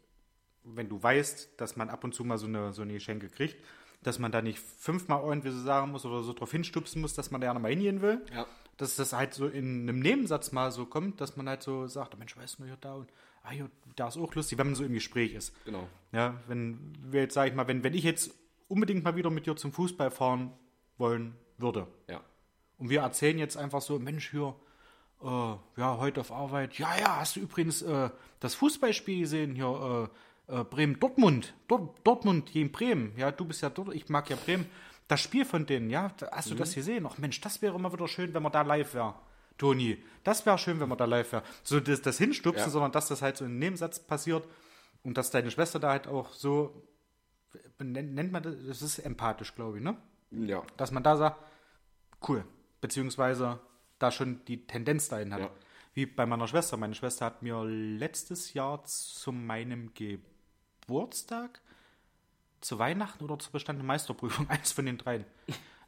wenn 0.64 0.90
du 0.90 1.02
weißt, 1.02 1.54
dass 1.58 1.76
man 1.78 1.90
ab 1.90 2.04
und 2.04 2.14
zu 2.14 2.24
mal 2.24 2.38
so 2.38 2.48
eine, 2.48 2.74
so 2.74 2.82
eine 2.82 2.94
Geschenke 2.94 3.30
kriegt, 3.30 3.56
dass 4.04 4.20
man 4.20 4.32
da 4.32 4.42
nicht 4.42 4.60
fünfmal 4.60 5.24
irgendwie 5.24 5.50
so 5.52 5.60
sagen 5.62 5.92
muss 5.92 6.06
oder 6.06 6.22
so 6.24 6.34
drauf 6.34 6.52
hinstupsen 6.52 7.02
muss, 7.02 7.14
dass 7.14 7.32
man 7.32 7.42
da 7.42 7.48
ja 7.48 7.54
nochmal 7.54 7.72
hingehen 7.72 8.02
will. 8.02 8.22
Ja. 8.34 8.46
Dass 8.78 8.98
das 8.98 9.14
halt 9.14 9.34
so 9.34 9.48
in 9.48 9.84
einem 9.90 10.00
Nebensatz 10.00 10.52
mal 10.52 10.72
so 10.72 10.86
kommt, 10.86 11.22
dass 11.22 11.38
man 11.38 11.48
halt 11.48 11.64
so 11.64 11.88
sagt, 11.88 12.18
Mensch, 12.20 12.36
weißt 12.36 12.60
du, 12.60 12.66
hier 12.66 12.78
da 12.82 12.96
und 12.96 13.10
ah, 13.44 13.52
hier, 13.52 13.70
da 13.96 14.10
ist 14.10 14.18
auch 14.18 14.36
lustig, 14.36 14.58
wenn 14.58 14.68
man 14.68 14.76
so 14.76 14.84
im 14.84 14.94
Gespräch 14.94 15.34
ist. 15.34 15.54
Genau. 15.66 15.88
Ja, 16.12 16.40
wenn 16.48 16.94
wir 17.02 17.22
jetzt, 17.22 17.34
sag 17.34 17.48
ich 17.48 17.56
mal, 17.56 17.68
wenn, 17.68 17.84
wenn 17.84 17.94
ich 17.94 18.04
jetzt 18.04 18.32
unbedingt 18.68 19.04
mal 19.04 19.16
wieder 19.16 19.30
mit 19.30 19.46
dir 19.46 19.56
zum 19.56 19.72
Fußball 19.72 20.12
fahren 20.12 20.52
wollen 20.98 21.36
würde, 21.58 21.88
Ja. 22.10 22.22
und 22.78 22.90
wir 22.90 23.02
erzählen 23.02 23.38
jetzt 23.38 23.58
einfach 23.58 23.82
so, 23.82 24.00
Mensch, 24.00 24.32
hier, 24.32 24.56
äh, 25.22 25.26
ja, 25.28 25.98
heute 25.98 26.22
auf 26.22 26.32
Arbeit. 26.32 26.78
Ja, 26.78 26.98
ja, 27.00 27.18
hast 27.20 27.36
du 27.36 27.40
übrigens 27.42 27.82
äh, 27.82 28.10
das 28.40 28.56
Fußballspiel 28.56 29.20
gesehen 29.22 29.56
hier, 29.56 30.10
äh, 30.50 30.60
äh, 30.60 30.64
Bremen-Dortmund. 30.64 31.54
Dort, 31.68 32.06
Dortmund 32.06 32.52
gegen 32.52 32.72
Bremen. 32.72 33.14
Ja, 33.18 33.32
du 33.32 33.46
bist 33.46 33.62
ja 33.62 33.70
dort, 33.70 33.94
ich 33.96 34.10
mag 34.10 34.30
ja 34.30 34.36
Bremen. 34.36 34.66
Das 35.08 35.22
Spiel 35.22 35.46
von 35.46 35.66
denen, 35.66 35.90
ja, 35.90 36.12
hast 36.32 36.50
du 36.52 36.56
das 36.56 36.74
gesehen? 36.76 37.06
Ach 37.10 37.18
Mensch, 37.18 37.40
das 37.42 37.62
wäre 37.62 37.80
mal 37.80 37.92
wieder 37.94 38.08
schön, 38.08 38.34
wenn 38.34 38.44
man 38.44 38.52
da 38.52 38.62
live 38.64 38.94
wäre. 38.96 39.16
Toni, 39.58 39.98
das 40.24 40.46
wäre 40.46 40.58
schön, 40.58 40.80
wenn 40.80 40.90
man 40.90 40.98
da 40.98 41.06
live 41.06 41.32
wäre. 41.32 41.44
So 41.64 41.80
das, 41.80 42.02
das 42.02 42.18
Hinstupsen, 42.18 42.66
Ja. 42.66 42.70
sondern 42.70 42.92
dass 42.92 43.08
das 43.08 43.22
halt 43.22 43.38
so 43.38 43.46
im 43.46 43.58
Nebensatz 43.60 44.00
passiert 44.00 44.48
und 45.04 45.18
dass 45.18 45.32
deine 45.32 45.50
Schwester 45.52 45.80
da 45.80 45.92
halt 45.92 46.08
auch 46.08 46.34
so, 46.34 46.84
nennt, 47.80 48.32
man 48.32 48.44
das, 48.44 48.56
das 48.68 48.82
ist 48.82 49.00
empathisch, 49.00 49.56
glaube 49.56 49.78
ich, 49.78 49.84
ne? 49.84 49.98
Ja. 50.32 50.64
dass 50.78 50.92
man 50.92 51.04
da 51.04 51.16
sagt, 51.16 51.40
cool, 52.28 52.44
beziehungsweise 52.82 53.60
da 54.00 54.12
schon 54.12 54.44
die 54.46 54.68
Tendenz 54.68 55.10
dahin 55.10 55.34
hat. 55.34 55.42
Ja. 55.42 55.50
Wie 55.94 56.06
bei 56.06 56.26
meiner 56.26 56.48
Schwester. 56.48 56.76
Meine 56.78 56.94
Schwester 56.96 57.26
hat 57.26 57.42
mir 57.42 57.64
letztes 57.64 58.54
Jahr 58.54 58.84
zu 58.84 59.32
meinem 59.32 59.92
Geburtstag, 59.94 61.62
zu 62.60 62.80
Weihnachten 62.80 63.24
oder 63.24 63.40
zur 63.40 63.54
bestandenen 63.54 63.88
Meisterprüfung, 63.88 64.50
eins 64.50 64.72
von 64.72 64.86
den 64.86 64.98
dreien, 64.98 65.26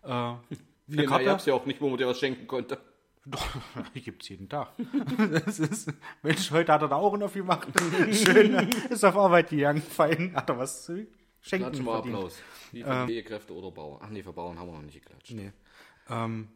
äh, 0.03 0.07
eine 0.07 0.39
Viel 0.87 0.95
mehr 0.95 1.05
Karte. 1.07 1.49
ja 1.49 1.55
auch 1.55 1.65
nicht, 1.65 1.81
wo 1.81 1.89
man 1.89 1.97
dir 1.97 2.07
was 2.07 2.19
schenken 2.19 2.47
konnte. 2.47 2.79
Doch, 3.25 3.45
die 3.93 4.01
gibt 4.01 4.23
es 4.23 4.29
jeden 4.29 4.47
Tag. 4.47 4.69
Das 5.43 5.59
ist, 5.59 5.91
Mensch, 6.23 6.49
heute 6.51 6.71
hat 6.71 6.81
er 6.81 6.87
da 6.87 6.95
auch 6.95 7.13
einen 7.13 7.23
aufgemacht. 7.23 7.67
Schön, 8.13 8.71
ist 8.89 9.03
auf 9.03 9.17
Arbeit 9.17 9.49
gegangen, 9.49 9.81
fein, 9.81 10.33
hat 10.33 10.49
er 10.49 10.57
was 10.57 10.85
zu 10.85 11.05
schenken 11.47 11.71
Klatschen. 11.71 11.87
Applaus. 11.89 12.39
Wie 12.71 12.83
für 12.83 13.05
Pflegekräfte 13.05 13.53
oder 13.53 13.71
Bauern. 13.71 14.01
Ach 14.03 14.09
nee, 14.09 14.23
für 14.23 14.33
Bauern 14.33 14.59
haben 14.59 14.67
wir 14.67 14.75
noch 14.75 14.81
nicht 14.81 15.01
geklatscht. 15.01 15.31
Nee. 15.31 15.51
Ähm, 16.09 16.49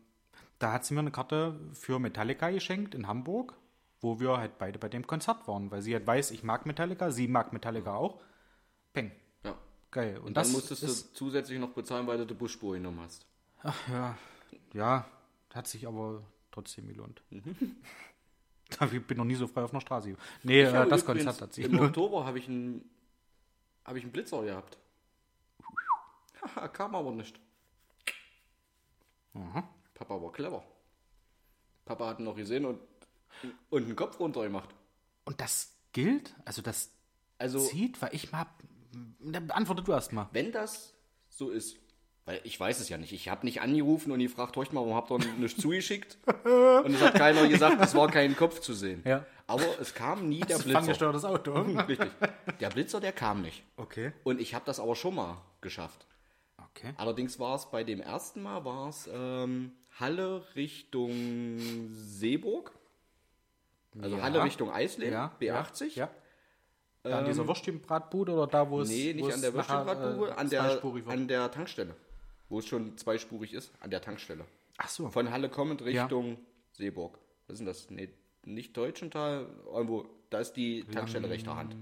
da 0.59 0.73
hat 0.73 0.85
sie 0.85 0.93
mir 0.93 0.99
eine 0.99 1.11
Karte 1.11 1.59
für 1.73 1.99
Metallica 1.99 2.49
geschenkt 2.49 2.93
in 2.93 3.07
Hamburg, 3.07 3.55
wo 3.99 4.19
wir 4.19 4.37
halt 4.37 4.57
beide 4.57 4.79
bei 4.79 4.89
dem 4.89 5.07
Konzert 5.07 5.47
waren, 5.47 5.71
weil 5.71 5.81
sie 5.81 5.93
halt 5.93 6.05
weiß, 6.05 6.31
ich 6.31 6.43
mag 6.43 6.65
Metallica, 6.65 7.11
sie 7.11 7.27
mag 7.27 7.53
Metallica 7.53 7.95
auch. 7.95 8.21
Peng. 8.93 9.11
Ja. 9.43 9.57
Geil. 9.89 10.17
Und, 10.17 10.27
Und 10.27 10.37
das 10.37 10.47
dann 10.47 10.53
musstest 10.53 10.83
du 10.83 11.13
zusätzlich 11.13 11.59
noch 11.59 11.71
bezahlen, 11.71 12.05
weil 12.07 12.17
du 12.17 12.25
die 12.25 12.33
Busspur 12.33 12.73
genommen 12.73 12.99
hast. 12.99 13.25
ja, 13.89 14.17
ja, 14.73 15.05
hat 15.53 15.67
sich 15.67 15.87
aber 15.87 16.23
trotzdem 16.51 16.87
gelohnt. 16.87 17.21
ich 17.31 19.07
bin 19.07 19.17
noch 19.17 19.25
nie 19.25 19.35
so 19.35 19.47
frei 19.47 19.63
auf 19.63 19.71
einer 19.71 19.81
Straße. 19.81 20.15
Nee, 20.43 20.61
äh, 20.61 20.87
das 20.87 21.05
Konzert 21.05 21.41
hat 21.41 21.53
sich 21.53 21.65
Im. 21.65 21.79
Oktober 21.79 22.25
habe 22.25 22.39
ich 22.39 22.47
einen 22.47 22.89
habe 23.83 23.97
ich 23.97 24.03
einen 24.03 24.13
Blitzer 24.13 24.43
gehabt. 24.43 24.77
Haha, 26.41 26.67
kam 26.67 26.95
aber 26.95 27.11
nicht. 27.11 27.39
Papa 29.93 30.21
war 30.21 30.31
clever. 30.31 30.63
Papa 31.85 32.07
hat 32.07 32.19
ihn 32.19 32.25
noch 32.25 32.35
gesehen 32.35 32.65
und, 32.65 32.79
und 33.69 33.83
einen 33.85 33.95
Kopf 33.95 34.19
runter 34.19 34.41
gemacht. 34.43 34.69
Und 35.25 35.39
das 35.39 35.73
gilt? 35.93 36.33
Also 36.45 36.61
das 36.61 36.91
Also, 37.37 37.59
zieht, 37.59 38.01
weil 38.01 38.13
ich 38.13 38.31
mal... 38.31 38.45
Beantworte 39.19 39.83
du 39.83 39.93
erst 39.93 40.11
mal. 40.11 40.27
wenn 40.33 40.51
das 40.51 40.93
so 41.29 41.49
ist, 41.49 41.77
weil 42.25 42.41
ich 42.43 42.59
weiß 42.59 42.81
es 42.81 42.89
ja 42.89 42.97
nicht. 42.97 43.13
Ich 43.13 43.29
habe 43.29 43.45
nicht 43.45 43.61
angerufen 43.61 44.11
und 44.11 44.19
gefragt, 44.19 44.57
horcht 44.57 44.73
mal, 44.73 44.81
warum 44.81 44.95
habt 44.95 45.09
ihr 45.11 45.19
nicht 45.19 45.61
zugeschickt? 45.61 46.17
Und 46.43 46.93
es 46.93 47.01
hat 47.01 47.13
keiner 47.15 47.47
gesagt, 47.47 47.81
es 47.81 47.95
war 47.95 48.09
kein 48.11 48.35
Kopf 48.35 48.59
zu 48.59 48.73
sehen. 48.73 49.01
Ja. 49.05 49.25
Aber 49.47 49.63
es 49.79 49.93
kam 49.93 50.27
nie 50.27 50.41
der 50.41 50.57
Blitzer. 50.57 50.71
Ferngesteuertes 50.71 51.23
Auto. 51.23 51.53
Richtig. 51.87 52.11
Der 52.59 52.69
Blitzer, 52.69 52.99
der 52.99 53.13
kam 53.13 53.41
nicht. 53.41 53.63
Okay. 53.77 54.11
Und 54.23 54.41
ich 54.41 54.53
habe 54.53 54.65
das 54.65 54.79
aber 54.81 54.95
schon 54.95 55.15
mal 55.15 55.37
geschafft. 55.61 56.05
Okay. 56.69 56.93
Allerdings 56.97 57.39
war 57.39 57.55
es 57.55 57.69
bei 57.69 57.83
dem 57.83 57.99
ersten 58.01 58.41
Mal, 58.41 58.63
war 58.65 58.89
es 58.89 59.09
ähm, 59.11 59.73
Halle 59.99 60.43
Richtung 60.55 61.57
Seeburg. 61.91 62.71
Also 64.01 64.17
Ja. 64.17 64.23
Halle 64.23 64.43
Richtung 64.43 64.71
Eisleben, 64.71 65.13
Ja. 65.13 65.35
B80. 65.39 65.95
Ja. 65.95 66.09
Da 67.03 67.19
an 67.19 67.25
dieser 67.25 67.47
Würstchenbratbude 67.47 68.31
oder 68.33 68.47
da, 68.47 68.69
wo 68.69 68.81
es. 68.81 68.89
Nee, 68.89 69.13
nicht 69.13 69.33
an 69.33 69.41
der 69.41 69.53
Würstchenbratbude, 69.53 70.31
äh, 70.31 70.33
an, 70.35 70.49
der, 70.49 70.83
an 71.07 71.27
der 71.27 71.51
Tankstelle. 71.51 71.95
Wo 72.47 72.59
es 72.59 72.67
schon 72.67 72.97
zweispurig 72.97 73.53
ist, 73.53 73.71
an 73.79 73.89
der 73.89 74.01
Tankstelle. 74.01 74.45
Ach 74.77 74.87
so. 74.89 75.09
Von 75.09 75.31
Halle 75.31 75.49
kommend 75.49 75.83
Richtung 75.83 76.37
Seeburg. 76.73 77.17
Was 77.47 77.53
ist 77.53 77.59
denn 77.59 77.65
das? 77.67 77.89
Nee, 77.89 78.09
nicht 78.45 78.75
Deutschenthal, 78.77 79.47
irgendwo, 79.65 80.05
da 80.29 80.39
ist 80.39 80.53
die 80.53 80.83
Tankstelle 80.85 81.29
rechter 81.29 81.55
Hand. 81.55 81.75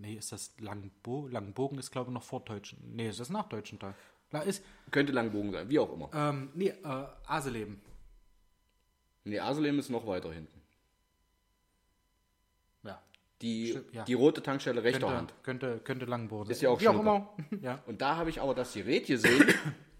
Nee, 0.00 0.14
ist 0.14 0.32
das 0.32 0.54
Langbo 0.58 1.28
Langbogen 1.28 1.78
ist, 1.78 1.90
glaube 1.90 2.10
ich, 2.10 2.14
noch 2.14 2.22
vor 2.22 2.40
Deutschen. 2.40 2.78
Nee, 2.96 3.08
ist 3.10 3.20
das 3.20 3.28
nach 3.30 3.48
Deutschenthal. 3.48 3.94
Da 4.30 4.40
ist, 4.40 4.64
Könnte 4.90 5.12
Langbogen 5.12 5.52
sein, 5.52 5.68
wie 5.68 5.78
auch 5.78 5.92
immer. 5.92 6.08
ähm, 6.14 6.50
nee, 6.54 6.68
äh, 6.68 7.06
Aseleben. 7.26 7.80
Nee, 9.24 9.38
Aselem 9.40 9.78
ist 9.78 9.90
noch 9.90 10.06
weiter 10.06 10.32
hinten. 10.32 10.60
Ja. 12.84 13.02
Die, 13.42 13.68
Stimmt, 13.68 13.92
ja. 13.94 14.04
die 14.04 14.14
rote 14.14 14.42
Tankstelle 14.42 14.82
rechter 14.82 15.00
Könnte, 15.00 15.16
Hand. 15.16 15.34
könnte, 15.42 15.78
könnte 15.80 16.04
Langbogen 16.06 16.46
sein. 16.46 16.52
Ist 16.52 16.62
ja 16.62 16.70
auch 16.70 16.80
Wie 16.80 16.88
auch 16.88 16.94
Schnuppe. 16.94 17.28
immer. 17.50 17.62
ja. 17.62 17.82
Und 17.86 18.00
da 18.00 18.16
habe 18.16 18.30
ich 18.30 18.40
aber 18.40 18.54
das 18.54 18.72
Gerät 18.72 19.06
gesehen, 19.06 19.52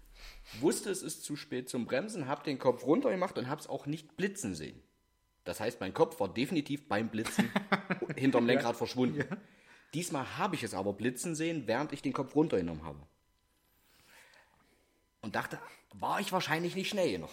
wusste 0.61 0.89
es 0.89 1.03
ist 1.03 1.23
zu 1.23 1.35
spät 1.35 1.69
zum 1.69 1.85
Bremsen, 1.85 2.27
habe 2.27 2.43
den 2.43 2.57
Kopf 2.57 2.85
runter 2.85 3.11
gemacht 3.11 3.37
und 3.37 3.47
habe 3.47 3.61
es 3.61 3.67
auch 3.67 3.85
nicht 3.85 4.17
blitzen 4.17 4.55
sehen. 4.55 4.81
Das 5.43 5.59
heißt, 5.59 5.79
mein 5.81 5.93
Kopf 5.93 6.19
war 6.19 6.29
definitiv 6.33 6.87
beim 6.87 7.09
Blitzen 7.09 7.49
hinterm 8.15 8.45
Lenkrad 8.45 8.75
verschwunden. 8.75 9.25
Diesmal 9.93 10.37
habe 10.37 10.55
ich 10.55 10.63
es 10.63 10.73
aber 10.73 10.93
blitzen 10.93 11.35
sehen, 11.35 11.63
während 11.65 11.91
ich 11.91 12.01
den 12.01 12.13
Kopf 12.13 12.35
runtergenommen 12.35 12.83
habe. 12.83 12.99
Und 15.21 15.35
dachte, 15.35 15.59
war 15.93 16.19
ich 16.19 16.31
wahrscheinlich 16.31 16.75
nicht 16.75 16.89
schnell 16.89 17.11
genug. 17.11 17.29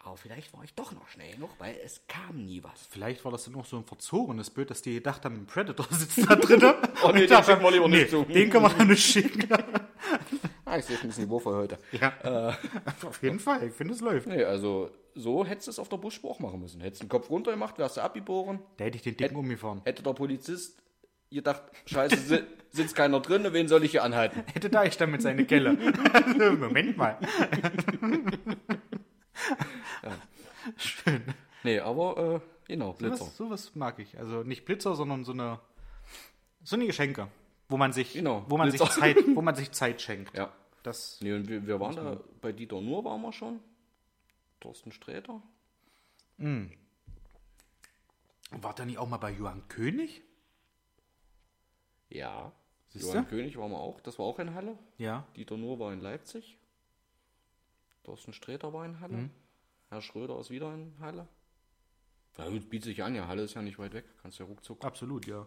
Aber 0.00 0.16
vielleicht 0.16 0.54
war 0.54 0.64
ich 0.64 0.72
doch 0.74 0.92
noch 0.92 1.06
schnell 1.08 1.32
genug, 1.32 1.50
weil 1.58 1.76
es 1.84 2.00
kam 2.06 2.46
nie 2.46 2.62
was. 2.62 2.86
Vielleicht 2.88 3.24
war 3.24 3.32
das 3.32 3.44
dann 3.44 3.56
auch 3.56 3.66
so 3.66 3.76
ein 3.76 3.84
verzogenes 3.84 4.48
Bild, 4.48 4.70
dass 4.70 4.80
die 4.80 4.94
gedacht 4.94 5.24
haben, 5.24 5.36
ein 5.36 5.46
Predator 5.46 5.86
sitzt 5.90 6.18
da 6.28 6.36
drin. 6.36 6.62
Oh 7.04 7.08
nee, 7.08 7.12
Und 7.12 7.14
den 7.20 7.28
dachten, 7.28 7.50
schicken 7.50 7.62
wir 7.62 7.70
lieber 7.70 7.88
nicht 7.88 8.10
zu. 8.10 8.24
Den 8.24 8.50
können 8.50 8.64
wir 8.64 8.70
dann 8.70 8.88
nicht 8.88 9.04
schicken. 9.04 9.48
Ah, 10.64 10.76
ich 10.76 10.84
sehe 10.84 10.98
ein 10.98 11.06
bisschen 11.06 11.24
Niveau 11.24 11.38
für 11.38 11.54
heute. 11.54 11.78
Ja, 11.92 12.58
auf 13.06 13.22
jeden 13.22 13.40
Fall. 13.40 13.68
Ich 13.68 13.72
finde, 13.72 13.94
es 13.94 14.02
läuft. 14.02 14.26
Nee, 14.26 14.44
also 14.44 14.90
so 15.14 15.42
hättest 15.46 15.68
du 15.68 15.70
es 15.70 15.78
auf 15.78 15.88
der 15.88 15.96
Busspur 15.96 16.30
auch 16.30 16.40
machen 16.40 16.60
müssen. 16.60 16.82
Hättest 16.82 17.00
den 17.00 17.08
Kopf 17.08 17.30
runter 17.30 17.52
gemacht, 17.52 17.78
wärst 17.78 17.96
du 17.96 18.02
abgeboren. 18.02 18.58
Da 18.76 18.84
hätte 18.84 18.96
ich 18.96 19.02
den 19.02 19.16
Dicken 19.16 19.36
umgefahren. 19.36 19.80
Hätte 19.84 20.02
der 20.02 20.12
Polizist 20.12 20.76
gedacht, 21.36 21.62
scheiße, 21.86 22.16
si- 22.16 22.42
sitzt 22.70 22.94
keiner 22.96 23.20
drin, 23.20 23.46
wen 23.52 23.68
soll 23.68 23.84
ich 23.84 23.90
hier 23.92 24.02
anhalten? 24.04 24.42
Hätte 24.52 24.70
da 24.70 24.84
ich 24.84 24.96
dann 24.96 25.10
mit 25.10 25.22
seine 25.22 25.44
Kelle. 25.46 25.72
Moment 26.58 26.96
mal. 26.96 27.18
Schön. 30.76 31.22
Nee, 31.64 31.80
aber 31.80 32.36
äh, 32.36 32.40
genau, 32.72 32.92
Blitzer. 32.92 33.16
Sowas, 33.24 33.36
sowas 33.36 33.74
mag 33.74 33.98
ich. 33.98 34.18
Also 34.18 34.42
nicht 34.42 34.64
Blitzer, 34.64 34.94
sondern 34.94 35.24
so 35.24 35.32
eine, 35.32 35.58
so 36.62 36.76
eine 36.76 36.86
Geschenke, 36.86 37.28
wo 37.68 37.76
man 37.76 37.92
sich, 37.92 38.12
Genau, 38.12 38.44
wo 38.48 38.56
man 38.56 38.70
sich. 38.70 38.80
Zeit, 38.80 39.16
wo 39.34 39.42
man 39.42 39.54
sich 39.54 39.72
Zeit 39.72 40.00
schenkt. 40.02 40.36
Ja. 40.36 40.52
Das, 40.82 41.18
Nee, 41.20 41.32
und 41.32 41.48
wir, 41.48 41.66
wir 41.66 41.80
waren 41.80 41.96
da, 41.96 42.20
bei 42.40 42.52
Dieter 42.52 42.80
Nur 42.80 43.04
waren 43.04 43.20
wir 43.22 43.32
schon. 43.32 43.60
Thorsten 44.60 44.92
Sträter. 44.92 45.42
war 48.50 48.74
da 48.74 48.84
nicht 48.84 48.98
auch 48.98 49.08
mal 49.08 49.16
bei 49.18 49.30
Johann 49.32 49.66
König? 49.68 50.22
Ja. 52.08 52.52
Siehste? 52.88 53.08
Johann 53.10 53.28
König 53.28 53.56
waren 53.58 53.70
wir 53.70 53.78
auch. 53.78 54.00
Das 54.00 54.18
war 54.18 54.26
auch 54.26 54.38
in 54.38 54.54
Halle. 54.54 54.78
Ja. 54.96 55.26
Dieter 55.36 55.56
Nur 55.56 55.78
war 55.78 55.92
in 55.92 56.00
Leipzig. 56.00 56.58
Thorsten 58.04 58.32
Sträter 58.32 58.72
war 58.72 58.84
in 58.86 59.00
Halle. 59.00 59.16
Mhm. 59.16 59.30
Herr 59.90 60.00
Schröder 60.00 60.38
ist 60.38 60.50
wieder 60.50 60.72
in 60.74 60.94
Halle. 61.00 61.28
Ja, 62.38 62.48
bietet 62.48 62.84
sich 62.84 63.02
an, 63.02 63.14
ja. 63.14 63.26
Halle 63.26 63.42
ist 63.42 63.54
ja 63.54 63.62
nicht 63.62 63.78
weit 63.78 63.92
weg. 63.92 64.04
Kannst 64.22 64.38
ja 64.38 64.44
ruckzuck. 64.46 64.84
Absolut, 64.84 65.26
ja. 65.26 65.46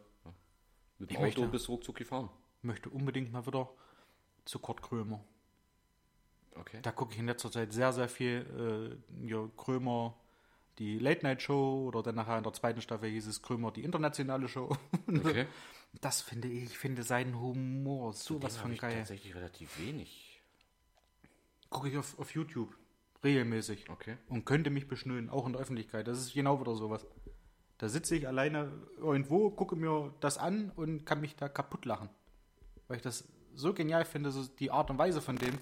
Mit 1.00 1.10
dem 1.10 1.13
Ich 1.13 1.17
Auto 1.17 1.26
möchte- 1.26 1.47
bist 1.47 1.67
du 1.67 1.71
ruckzuck 1.71 1.95
gefahren. 1.95 2.30
Möchte 2.62 2.89
unbedingt 2.89 3.32
mal 3.32 3.45
wieder 3.47 3.69
zu 4.45 4.60
Kurt 4.60 4.82
Krömer. 4.84 5.24
Okay. 6.56 6.80
Da 6.82 6.91
gucke 6.91 7.13
ich 7.13 7.19
in 7.19 7.26
letzter 7.28 7.50
Zeit 7.50 7.71
sehr, 7.74 7.93
sehr 7.93 8.10
viel 8.10 9.00
äh, 9.24 9.26
ja, 9.28 9.47
Krömer, 9.58 10.15
die 10.80 11.00
Late 11.00 11.24
Night 11.26 11.41
Show 11.41 11.86
oder 11.88 12.04
dann 12.04 12.15
nachher 12.15 12.38
in 12.38 12.43
der 12.43 12.54
zweiten 12.54 12.82
Staffel 12.82 13.10
hieß 13.10 13.26
es 13.28 13.41
Krömer, 13.41 13.71
die 13.71 13.84
internationale 13.84 14.47
Show. 14.47 14.76
Okay. 15.08 15.47
Das 15.99 16.21
finde 16.21 16.47
ich, 16.47 16.63
ich 16.63 16.77
finde 16.77 17.04
seinen 17.04 17.39
Humor 17.39 18.13
sowas 18.13 18.58
von 18.58 18.69
hab 18.69 18.75
ich 18.75 18.82
geil. 18.82 18.97
tatsächlich 18.97 19.36
relativ 19.36 19.77
wenig. 19.80 20.41
Gucke 21.69 21.89
ich 21.89 21.97
auf, 21.97 22.17
auf 22.17 22.34
YouTube 22.34 22.75
regelmäßig 23.23 23.89
Okay. 23.89 24.17
und 24.30 24.45
könnte 24.45 24.69
mich 24.69 24.88
beschnüren, 24.88 25.30
auch 25.30 25.45
in 25.45 25.54
der 25.54 25.62
Öffentlichkeit. 25.62 26.08
Das 26.08 26.17
ist 26.19 26.34
genau 26.34 26.60
wieder 26.60 26.75
sowas. 26.75 27.06
Da 27.77 27.89
sitze 27.89 28.15
ich 28.15 28.27
alleine 28.27 28.71
irgendwo, 28.97 29.49
gucke 29.51 29.75
mir 29.75 30.13
das 30.21 30.38
an 30.38 30.71
und 30.75 31.06
kann 31.06 31.21
mich 31.21 31.36
da 31.36 31.49
kaputt 31.49 31.86
lachen. 31.86 32.10
Weil 32.88 32.97
ich 32.97 33.04
das 33.04 33.27
so 33.54 33.73
genial 33.73 34.06
finde, 34.06 34.32
so 34.32 34.43
die 34.45 34.71
Art 34.71 34.89
und 34.89 34.97
Weise 34.97 35.21
von 35.21 35.36
dem. 35.36 35.58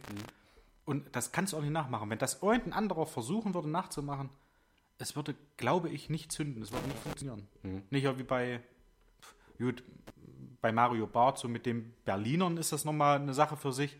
Und 0.86 1.15
das 1.15 1.32
kannst 1.32 1.54
du 1.54 1.58
auch 1.58 1.62
nicht 1.62 1.72
nachmachen. 1.72 2.10
Wenn 2.10 2.18
das 2.20 2.42
irgendein 2.42 2.74
anderer 2.74 3.06
versuchen 3.06 3.54
würde 3.54 3.70
nachzumachen, 3.70 4.30
es 4.98 5.15
würde, 5.15 5.36
glaube 5.58 5.89
ich, 5.89 6.10
nicht 6.10 6.32
zünden. 6.32 6.62
Es 6.62 6.72
würde 6.72 6.88
nicht 6.88 7.00
funktionieren. 7.00 7.48
Nicht 7.89 8.04
ja 8.04 8.18
wie 8.18 8.24
bei, 8.24 8.62
gut, 9.58 9.84
bei 10.62 10.72
Mario 10.72 11.08
Barth, 11.08 11.39
so 11.39 11.48
mit 11.48 11.65
den 11.65 11.93
Berlinern 12.06 12.58
ist 12.58 12.72
das 12.72 12.86
nochmal 12.86 13.19
eine 13.19 13.34
Sache 13.34 13.58
für 13.58 13.72
sich. 13.72 13.98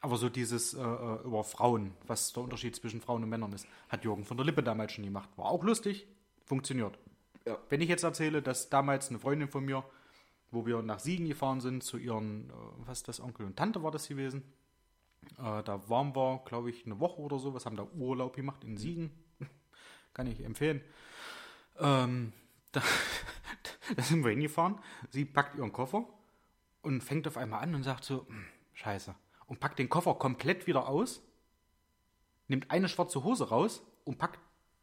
Aber 0.00 0.16
so 0.16 0.28
dieses 0.28 0.74
äh, 0.74 0.82
äh, 0.82 1.22
über 1.24 1.44
Frauen, 1.44 1.94
was 2.06 2.32
der 2.34 2.42
Unterschied 2.42 2.76
zwischen 2.76 3.00
Frauen 3.00 3.22
und 3.22 3.30
Männern 3.30 3.54
ist, 3.54 3.66
hat 3.88 4.04
Jürgen 4.04 4.24
von 4.24 4.36
der 4.36 4.44
Lippe 4.44 4.62
damals 4.62 4.92
schon 4.92 5.04
gemacht. 5.04 5.30
War 5.36 5.46
auch 5.46 5.64
lustig, 5.64 6.06
funktioniert. 6.44 6.98
Ja. 7.46 7.58
Wenn 7.70 7.80
ich 7.80 7.88
jetzt 7.88 8.04
erzähle, 8.04 8.42
dass 8.42 8.68
damals 8.68 9.08
eine 9.08 9.18
Freundin 9.18 9.48
von 9.48 9.64
mir, 9.64 9.82
wo 10.50 10.66
wir 10.66 10.82
nach 10.82 10.98
Siegen 10.98 11.26
gefahren 11.26 11.60
sind, 11.60 11.82
zu 11.82 11.96
ihren, 11.96 12.50
äh, 12.50 12.52
was 12.86 12.98
ist 12.98 13.08
das, 13.08 13.20
Onkel 13.20 13.46
und 13.46 13.56
Tante 13.56 13.82
war 13.82 13.90
das 13.90 14.06
gewesen, 14.06 14.42
äh, 15.38 15.62
da 15.62 15.88
waren 15.88 16.14
wir, 16.14 16.42
glaube 16.44 16.68
ich, 16.68 16.84
eine 16.84 17.00
Woche 17.00 17.20
oder 17.20 17.38
so, 17.38 17.54
was 17.54 17.64
haben 17.64 17.76
da 17.76 17.86
Urlaub 17.96 18.36
gemacht 18.36 18.62
in 18.64 18.76
Siegen. 18.76 19.10
Kann 20.12 20.26
ich 20.26 20.44
empfehlen. 20.44 20.82
Ähm, 21.78 22.32
da, 22.74 22.82
da 23.96 24.02
sind 24.02 24.24
wir 24.24 24.30
hingefahren. 24.30 24.78
Sie 25.10 25.24
packt 25.24 25.56
ihren 25.56 25.72
Koffer 25.72 26.04
und 26.82 27.02
fängt 27.02 27.26
auf 27.26 27.36
einmal 27.36 27.62
an 27.62 27.74
und 27.74 27.82
sagt 27.82 28.04
so, 28.04 28.26
"Hm, 28.28 28.44
scheiße. 28.74 29.14
Und 29.46 29.60
packt 29.60 29.78
den 29.78 29.88
Koffer 29.88 30.14
komplett 30.14 30.66
wieder 30.66 30.88
aus, 30.88 31.22
nimmt 32.48 32.70
eine 32.70 32.88
schwarze 32.88 33.24
Hose 33.24 33.48
raus 33.48 33.82
und 34.04 34.18
packt 34.18 34.40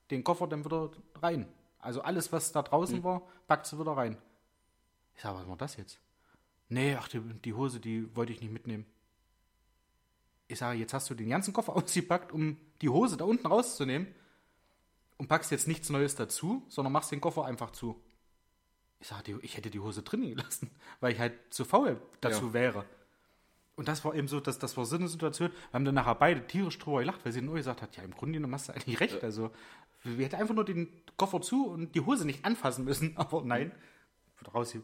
den 0.10 0.24
Koffer 0.24 0.48
dann 0.48 0.66
wieder 0.66 0.92
rein. 1.16 1.48
Also 1.80 2.02
alles, 2.02 2.32
was 2.32 2.52
da 2.52 2.62
draußen 2.62 3.04
war, 3.04 3.24
packt 3.48 3.66
sie 3.66 3.80
wieder 3.80 3.94
rein. 3.94 4.18
Ich 5.16 5.22
sage, 5.22 5.38
was 5.38 5.48
war 5.48 5.58
das 5.58 5.78
jetzt? 5.78 6.00
Nee, 6.70 6.96
ach, 6.96 7.08
die, 7.08 7.20
die 7.20 7.54
Hose, 7.54 7.80
die 7.80 8.16
wollte 8.16 8.32
ich 8.34 8.42
nicht 8.42 8.54
mitnehmen. 8.54 8.86
Ich 10.48 10.60
sage, 10.60 10.80
jetzt 10.80 10.94
hast 10.94 11.10
du 11.10 11.16
den 11.16 11.30
ganzen 11.30 11.54
Koffer 11.54 11.76
ausgepackt, 11.76 12.32
um 12.32 12.58
die 12.82 12.90
Hose 12.90 13.18
da 13.18 13.26
unten 13.26 13.48
rauszunehmen 13.48 14.08
und 15.22 15.28
packst 15.28 15.52
jetzt 15.52 15.68
nichts 15.68 15.92
Neues 15.92 16.16
dazu, 16.16 16.64
sondern 16.68 16.92
machst 16.92 17.12
den 17.12 17.22
Koffer 17.22 17.46
einfach 17.46 17.70
zu. 17.70 17.96
Ich 19.00 19.08
sage, 19.08 19.38
ich 19.44 19.56
hätte 19.56 19.70
die 19.70 19.80
Hose 19.80 20.02
drin 20.02 20.22
gelassen, 20.28 20.72
weil 21.00 21.14
ich 21.14 21.20
halt 21.20 21.36
zu 21.54 21.64
faul 21.64 22.02
dazu 22.22 22.48
Ja. 22.48 22.54
wäre. 22.54 22.86
Und 23.76 23.88
das 23.88 24.04
war 24.04 24.16
eben 24.16 24.28
so, 24.28 24.40
dass 24.40 24.58
das 24.58 24.76
war 24.78 24.86
so 24.86 24.96
eine 24.96 25.08
Situation. 25.08 25.52
Wir 25.52 25.74
haben 25.74 25.86
dann 25.86 25.94
nachher 25.94 26.16
beide 26.16 26.48
tierisch 26.48 26.80
drüber 26.80 27.02
gelacht, 27.02 27.24
weil 27.24 27.34
sie 27.34 27.42
nur 27.44 27.54
gesagt 27.54 27.84
hat, 27.84 27.96
ja, 27.98 28.02
im 28.04 28.16
Grunde 28.16 28.34
genommen 28.40 28.56
hast 28.56 28.70
du 28.70 28.74
eigentlich 28.74 29.00
recht. 29.00 29.24
Also, 29.24 29.52
wir 30.04 30.26
hätten 30.26 30.38
einfach 30.38 30.56
nur 30.56 30.66
den 30.66 30.90
Koffer 31.18 31.40
zu 31.40 31.68
und 31.68 31.94
die 31.94 32.02
Hose 32.02 32.26
nicht 32.26 32.44
anfassen 32.44 32.84
müssen. 32.84 33.16
Aber 33.16 33.44
nein, 33.44 33.72
raus. 34.56 34.76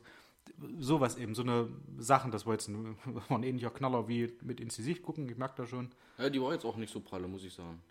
Sowas 0.78 1.17
eben, 1.17 1.34
so 1.34 1.41
eine 1.41 1.67
Sachen, 1.97 2.30
das 2.30 2.45
war 2.45 2.54
jetzt 2.54 2.67
ein, 2.67 2.95
war 3.30 3.39
ein 3.39 3.43
ähnlicher 3.43 3.71
Knaller 3.71 4.08
wie 4.08 4.32
mit 4.43 4.60
ins 4.60 4.78
Gesicht 4.78 5.02
gucken, 5.02 5.28
ich 5.30 5.38
merke 5.38 5.56
da 5.63 5.65
schon. 5.65 5.89
Ja, 6.19 6.30
die 6.30 6.39
war 6.39 6.54
jetzt 6.54 6.63
auch 6.63 6.76
nicht 6.78 6.93
so 6.93 7.00
pralle, 7.00 7.28
muss 7.28 7.43
ich 7.43 7.56
sagen. 7.56 7.82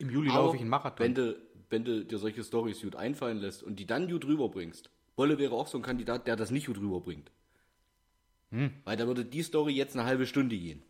Im 0.00 0.10
Juli 0.10 0.28
laufe 0.30 0.56
ich 0.56 0.62
einen 0.62 0.70
Marathon. 0.70 1.04
Wenn 1.04 1.14
du, 1.14 1.36
wenn 1.68 1.84
du 1.84 2.04
dir 2.04 2.18
solche 2.18 2.42
Stories 2.42 2.80
gut 2.80 2.96
einfallen 2.96 3.38
lässt 3.38 3.62
und 3.62 3.76
die 3.76 3.86
dann 3.86 4.08
gut 4.08 4.24
rüberbringst, 4.24 4.90
Bolle 5.14 5.38
wäre 5.38 5.54
auch 5.54 5.66
so 5.68 5.78
ein 5.78 5.82
Kandidat, 5.82 6.26
der 6.26 6.36
das 6.36 6.50
nicht 6.50 6.66
gut 6.66 6.78
rüberbringt. 6.78 7.30
Hm. 8.50 8.72
Weil 8.84 8.96
da 8.96 9.06
würde 9.06 9.24
die 9.24 9.42
Story 9.42 9.72
jetzt 9.74 9.94
eine 9.96 10.06
halbe 10.06 10.26
Stunde 10.26 10.56
gehen. 10.56 10.82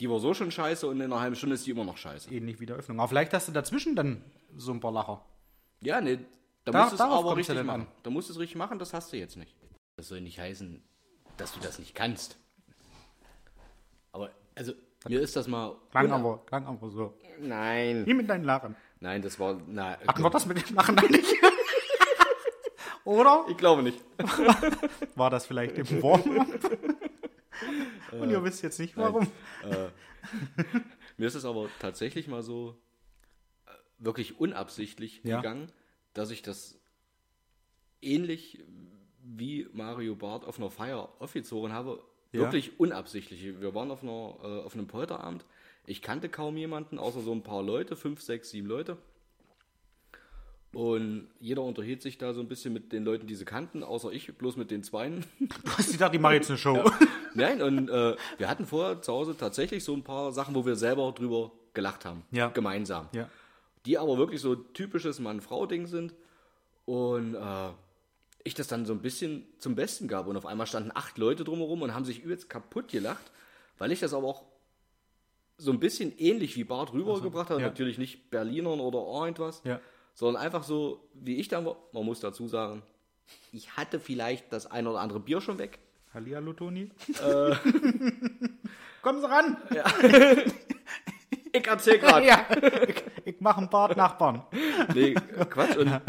Die 0.00 0.10
war 0.10 0.18
so 0.18 0.34
schon 0.34 0.50
scheiße 0.50 0.86
und 0.88 0.96
in 0.96 1.04
einer 1.04 1.20
halben 1.20 1.36
Stunde 1.36 1.54
ist 1.54 1.64
die 1.66 1.70
immer 1.70 1.84
noch 1.84 1.96
scheiße. 1.96 2.34
Ähnlich 2.34 2.58
wie 2.58 2.66
der 2.66 2.76
Öffnung. 2.76 2.98
Aber 2.98 3.08
vielleicht 3.08 3.32
hast 3.32 3.46
du 3.48 3.52
dazwischen 3.52 3.94
dann 3.94 4.22
so 4.56 4.72
ein 4.72 4.80
paar 4.80 4.90
Lacher. 4.92 5.24
Ja, 5.82 6.00
ne, 6.00 6.18
da, 6.64 6.72
Da- 6.72 6.80
musst 6.80 6.92
du 6.92 6.96
es 6.96 7.00
aber 7.00 7.36
richtig 7.36 7.54
machen. 7.62 7.82
an. 7.82 7.86
Da 8.02 8.10
musst 8.10 8.28
du 8.28 8.32
es 8.32 8.38
richtig 8.40 8.56
machen, 8.56 8.78
das 8.80 8.92
hast 8.92 9.12
du 9.12 9.16
jetzt 9.16 9.36
nicht. 9.36 9.54
Das 9.96 10.08
soll 10.08 10.20
nicht 10.20 10.40
heißen, 10.40 10.82
dass 11.36 11.52
du 11.54 11.60
das 11.60 11.78
nicht 11.78 11.94
kannst. 11.94 12.36
Aber, 14.10 14.30
also, 14.56 14.72
mir 15.08 15.20
ist 15.20 15.36
das 15.36 15.46
mal. 15.48 15.76
Klang 15.90 16.10
aber, 16.12 16.44
klang 16.46 16.66
aber 16.66 16.90
so. 16.90 17.14
Nein. 17.40 18.06
Wie 18.06 18.14
mit 18.14 18.28
deinen 18.28 18.44
Lachen. 18.44 18.74
Nein, 19.00 19.22
das 19.22 19.38
war. 19.38 19.60
Na, 19.66 19.98
Hatten 20.06 20.22
wir 20.22 20.30
das 20.30 20.46
mit 20.46 20.68
dem 20.68 20.76
Lachen 20.76 20.98
eigentlich? 20.98 21.26
Oder 23.04 23.44
Ich 23.50 23.56
glaube 23.56 23.82
nicht. 23.82 24.02
war 25.14 25.28
das 25.30 25.46
vielleicht 25.46 25.76
im 25.78 26.02
Warm-up? 26.02 26.48
Und 28.12 28.30
ihr 28.30 28.42
wisst 28.44 28.62
jetzt 28.62 28.78
nicht 28.78 28.96
warum. 28.96 29.26
Mir 31.16 31.26
ist 31.26 31.34
es 31.34 31.44
aber 31.44 31.68
tatsächlich 31.80 32.28
mal 32.28 32.42
so 32.42 32.80
äh, 33.66 33.70
wirklich 33.98 34.38
unabsichtlich 34.40 35.20
Ja. 35.22 35.36
gegangen, 35.36 35.70
dass 36.14 36.30
ich 36.30 36.40
das 36.42 36.80
ähnlich 38.00 38.64
wie 39.22 39.68
Mario 39.72 40.14
Barth 40.16 40.44
auf 40.44 40.58
einer 40.58 40.70
Feier 40.70 41.12
aufgezogen 41.18 41.72
habe. 41.72 42.02
Ja. 42.34 42.40
Wirklich 42.40 42.80
unabsichtlich. 42.80 43.60
Wir 43.60 43.74
waren 43.76 43.92
auf, 43.92 44.02
einer, 44.02 44.34
äh, 44.42 44.64
auf 44.64 44.74
einem 44.74 44.88
Polterabend. 44.88 45.44
Ich 45.86 46.02
kannte 46.02 46.28
kaum 46.28 46.56
jemanden, 46.56 46.98
außer 46.98 47.20
so 47.20 47.30
ein 47.32 47.42
paar 47.42 47.62
Leute, 47.62 47.94
fünf, 47.94 48.20
sechs, 48.20 48.50
sieben 48.50 48.66
Leute. 48.66 48.96
Und 50.72 51.28
jeder 51.38 51.62
unterhielt 51.62 52.02
sich 52.02 52.18
da 52.18 52.34
so 52.34 52.40
ein 52.40 52.48
bisschen 52.48 52.72
mit 52.72 52.92
den 52.92 53.04
Leuten, 53.04 53.28
die 53.28 53.36
sie 53.36 53.44
kannten, 53.44 53.84
außer 53.84 54.10
ich, 54.10 54.36
bloß 54.36 54.56
mit 54.56 54.72
den 54.72 54.82
Zweien. 54.82 55.24
Du 55.38 55.70
hast 55.78 55.92
gedacht, 55.92 56.12
ich 56.12 56.20
mache 56.20 56.34
jetzt 56.34 56.50
eine 56.50 56.58
Show. 56.58 56.82
Nein, 57.34 57.62
und 57.62 57.88
äh, 57.88 58.16
wir 58.38 58.48
hatten 58.48 58.66
vorher 58.66 59.00
zu 59.00 59.12
Hause 59.12 59.36
tatsächlich 59.36 59.84
so 59.84 59.94
ein 59.94 60.02
paar 60.02 60.32
Sachen, 60.32 60.56
wo 60.56 60.66
wir 60.66 60.74
selber 60.74 61.12
drüber 61.12 61.52
gelacht 61.72 62.04
haben. 62.04 62.24
Ja. 62.32 62.48
Gemeinsam. 62.48 63.08
Ja. 63.12 63.28
Die 63.86 63.96
aber 63.96 64.18
wirklich 64.18 64.40
so 64.40 64.56
typisches 64.56 65.20
Mann-Frau-Ding 65.20 65.86
sind. 65.86 66.14
Und 66.84 67.36
äh, 67.36 67.68
ich 68.44 68.54
das 68.54 68.68
dann 68.68 68.84
so 68.86 68.92
ein 68.92 69.00
bisschen 69.00 69.46
zum 69.58 69.74
Besten 69.74 70.06
gab. 70.06 70.26
Und 70.26 70.36
auf 70.36 70.46
einmal 70.46 70.66
standen 70.66 70.90
acht 70.94 71.18
Leute 71.18 71.44
drumherum 71.44 71.82
und 71.82 71.94
haben 71.94 72.04
sich 72.04 72.22
übelst 72.22 72.48
kaputt 72.50 72.88
gelacht, 72.88 73.32
weil 73.78 73.90
ich 73.90 74.00
das 74.00 74.14
aber 74.14 74.26
auch 74.28 74.44
so 75.56 75.70
ein 75.72 75.80
bisschen 75.80 76.16
ähnlich 76.18 76.56
wie 76.56 76.64
Bart 76.64 76.92
rübergebracht 76.92 77.50
habe. 77.50 77.60
ja. 77.60 77.68
Natürlich 77.68 77.96
nicht 77.98 78.30
Berlinern 78.30 78.80
oder 78.80 78.98
irgendwas, 78.98 79.62
Ja. 79.64 79.80
sondern 80.14 80.42
einfach 80.42 80.62
so, 80.64 81.08
wie 81.14 81.36
ich 81.36 81.48
dann 81.48 81.64
war. 81.64 81.76
Man 81.92 82.04
muss 82.04 82.20
dazu 82.20 82.46
sagen, 82.48 82.82
ich 83.52 83.76
hatte 83.76 83.98
vielleicht 84.00 84.52
das 84.52 84.66
ein 84.70 84.86
oder 84.86 85.00
andere 85.00 85.20
Bier 85.20 85.40
schon 85.40 85.58
weg. 85.58 85.78
Hallihallo, 86.12 86.52
Toni. 86.52 86.90
Kommen 89.02 89.20
Sie 89.20 89.28
ran. 89.28 89.56
Ich 91.56 91.64
erzähl 91.68 91.98
gerade. 92.00 92.26
ja, 92.26 92.44
ich, 92.88 93.04
ich 93.36 93.40
mache 93.40 93.58
einen 93.58 93.70
Bart 93.70 93.96
Nachbarn. 93.96 94.42
Nee, 94.92 95.14
Quatsch. 95.14 95.76
Und 95.76 96.00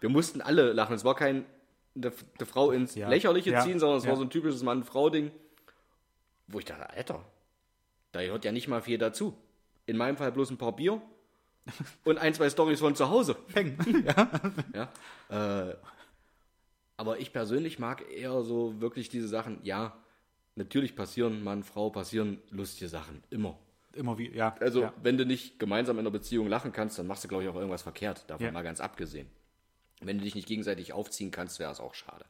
wir 0.00 0.08
mussten 0.08 0.40
alle 0.40 0.72
lachen. 0.72 0.94
Es 0.94 1.04
war 1.04 1.14
kein 1.14 1.44
eine, 1.94 2.12
eine 2.38 2.46
Frau 2.46 2.70
ins 2.70 2.94
Ja. 2.94 3.08
Lächerliche 3.08 3.50
Ja. 3.50 3.60
ziehen, 3.62 3.78
sondern 3.78 3.98
es 3.98 4.06
war 4.06 4.16
so 4.16 4.22
ein 4.22 4.30
typisches 4.30 4.62
Mann-Frau-Ding, 4.62 5.30
wo 6.46 6.58
ich 6.58 6.64
dachte, 6.64 6.88
Alter, 6.90 7.24
da 8.12 8.22
gehört 8.22 8.44
ja 8.44 8.52
nicht 8.52 8.68
mal 8.68 8.82
viel 8.82 8.98
dazu. 8.98 9.36
In 9.86 9.96
meinem 9.96 10.16
Fall 10.16 10.32
bloß 10.32 10.50
ein 10.50 10.58
paar 10.58 10.74
Bier 10.76 11.00
und 12.04 12.18
ein, 12.18 12.34
zwei 12.34 12.48
Storys 12.50 12.80
von 12.80 12.94
zu 12.94 13.08
Hause. 13.10 13.36
Ja. 14.04 14.88
Ja. 15.28 15.68
Äh, 15.70 15.76
aber 16.96 17.18
ich 17.20 17.32
persönlich 17.32 17.78
mag 17.78 18.10
eher 18.10 18.42
so 18.42 18.80
wirklich 18.80 19.08
diese 19.08 19.28
Sachen, 19.28 19.60
ja, 19.62 19.96
natürlich 20.56 20.96
passieren 20.96 21.44
Mann, 21.44 21.62
Frau, 21.62 21.90
passieren 21.90 22.38
lustige 22.50 22.88
Sachen. 22.88 23.22
Immer. 23.30 23.56
Immer 23.94 24.18
wie, 24.18 24.30
ja. 24.30 24.54
Also, 24.60 24.82
ja. 24.82 24.92
wenn 25.02 25.16
du 25.16 25.24
nicht 25.24 25.58
gemeinsam 25.58 25.96
in 25.96 26.00
einer 26.00 26.10
Beziehung 26.10 26.48
lachen 26.48 26.72
kannst, 26.72 26.98
dann 26.98 27.06
machst 27.06 27.24
du, 27.24 27.28
glaube 27.28 27.44
ich, 27.44 27.48
auch 27.50 27.54
irgendwas 27.54 27.82
verkehrt. 27.82 28.24
Davon 28.28 28.46
Ja. 28.46 28.52
mal 28.52 28.62
ganz 28.62 28.80
abgesehen. 28.80 29.28
Wenn 30.00 30.18
du 30.18 30.24
dich 30.24 30.34
nicht 30.34 30.46
gegenseitig 30.48 30.92
aufziehen 30.92 31.30
kannst, 31.30 31.58
wäre 31.58 31.72
es 31.72 31.80
auch 31.80 31.94
schade. 31.94 32.24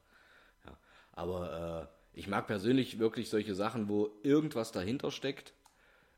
Ja. 0.64 0.76
Aber 1.12 1.90
äh, 2.14 2.18
ich 2.18 2.26
mag 2.28 2.46
persönlich 2.46 2.98
wirklich 2.98 3.28
solche 3.28 3.54
Sachen, 3.54 3.88
wo 3.88 4.10
irgendwas 4.22 4.72
dahinter 4.72 5.10
steckt. 5.10 5.52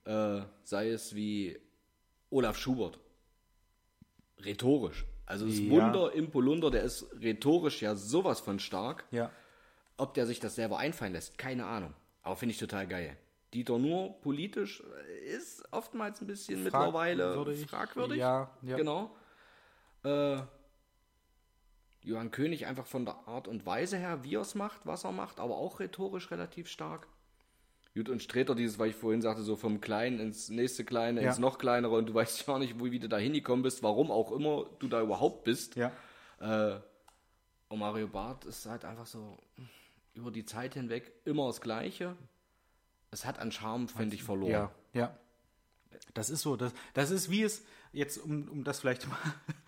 Äh, 0.05 0.43
sei 0.63 0.91
es 0.91 1.15
wie 1.15 1.59
Olaf 2.31 2.57
Schubert. 2.57 2.99
Rhetorisch. 4.45 5.05
Also 5.27 5.47
das 5.47 5.59
Ja. 5.59 5.71
Wunder 5.71 6.13
im 6.13 6.31
Polunder, 6.31 6.71
der 6.71 6.83
ist 6.83 7.07
rhetorisch 7.21 7.83
ja 7.83 7.95
sowas 7.95 8.41
von 8.41 8.59
stark. 8.59 9.05
ja. 9.11 9.31
Ob 9.97 10.15
der 10.15 10.25
sich 10.27 10.41
das 10.41 10.55
selber 10.55 10.79
einfallen 10.79 11.13
lässt, 11.13 11.37
keine 11.37 11.67
Ahnung. 11.67 11.93
Aber 12.23 12.35
finde 12.35 12.55
ich 12.55 12.59
total 12.59 12.87
geil. 12.87 13.19
Dieter 13.53 13.79
Nur 13.79 14.19
politisch 14.23 14.83
äh, 14.83 15.27
ist 15.37 15.63
oftmals 15.73 16.23
ein 16.23 16.27
bisschen 16.27 16.65
mittlerweile 16.65 17.35
Fragwürdig. 17.35 17.67
fragwürdig. 17.69 18.17
Ja, 18.19 18.51
ja. 18.63 18.77
Genau. 18.79 19.15
Äh, 20.03 20.39
Johann 22.03 22.31
König 22.31 22.67
einfach 22.67 22.87
von 22.87 23.05
der 23.05 23.29
Art 23.29 23.47
und 23.49 23.67
Weise 23.67 23.97
her, 23.99 24.25
wie 24.25 24.35
er 24.37 24.41
es 24.41 24.55
macht, 24.55 24.81
was 24.87 25.05
er 25.05 25.13
macht, 25.13 25.39
aber 25.41 25.57
auch 25.57 25.81
rhetorisch 25.81 26.31
relativ 26.31 26.69
stark. 26.69 27.07
Gut, 27.95 28.09
und 28.09 28.23
Streter, 28.23 28.55
dieses, 28.55 28.79
weil 28.79 28.91
ich 28.91 28.97
vorhin 28.97 29.21
sagte, 29.21 29.43
so 29.43 29.57
vom 29.57 29.81
Kleinen 29.81 30.21
ins 30.21 30.49
nächste 30.49 30.85
Kleine, 30.85 31.23
Ja. 31.23 31.29
ins 31.29 31.39
noch 31.39 31.59
kleinere 31.59 31.97
und 31.97 32.07
du 32.09 32.15
weißt 32.15 32.47
gar 32.47 32.59
nicht, 32.59 32.79
wo, 32.79 32.85
wie 32.87 33.01
du 33.01 33.09
da 33.09 33.19
hingekommen 33.19 33.63
bist, 33.63 33.83
warum 33.83 34.11
auch 34.11 34.31
immer 34.33 34.67
du 34.79 34.87
da 34.89 35.03
überhaupt 35.03 35.45
bist. 35.45 35.75
Ja. 35.77 35.91
Äh, 36.41 36.81
und 37.69 37.79
Mario 37.81 38.07
Barth 38.09 38.45
ist 38.45 38.67
halt 38.67 38.85
einfach 38.85 39.07
so 39.07 39.37
über 40.15 40.31
die 40.31 40.45
Zeit 40.45 40.75
hinweg 40.75 41.13
immer 41.25 41.49
das 41.49 41.61
Gleiche. 41.61 42.17
Es 43.11 43.25
hat 43.27 43.39
an 43.41 43.51
Charme, 43.53 43.89
finde 43.89 44.15
ich, 44.15 44.23
verloren. 44.23 44.51
Ja, 44.53 44.71
ja. 44.93 45.17
Das 46.15 46.31
ist 46.31 46.43
so. 46.43 46.57
Das, 46.57 46.73
das 46.95 47.11
ist 47.11 47.31
wie 47.31 47.43
es, 47.43 47.63
jetzt 47.93 48.19
um, 48.19 48.49
um 48.49 48.65
das 48.65 48.81
vielleicht 48.81 49.07
mal 49.09 49.19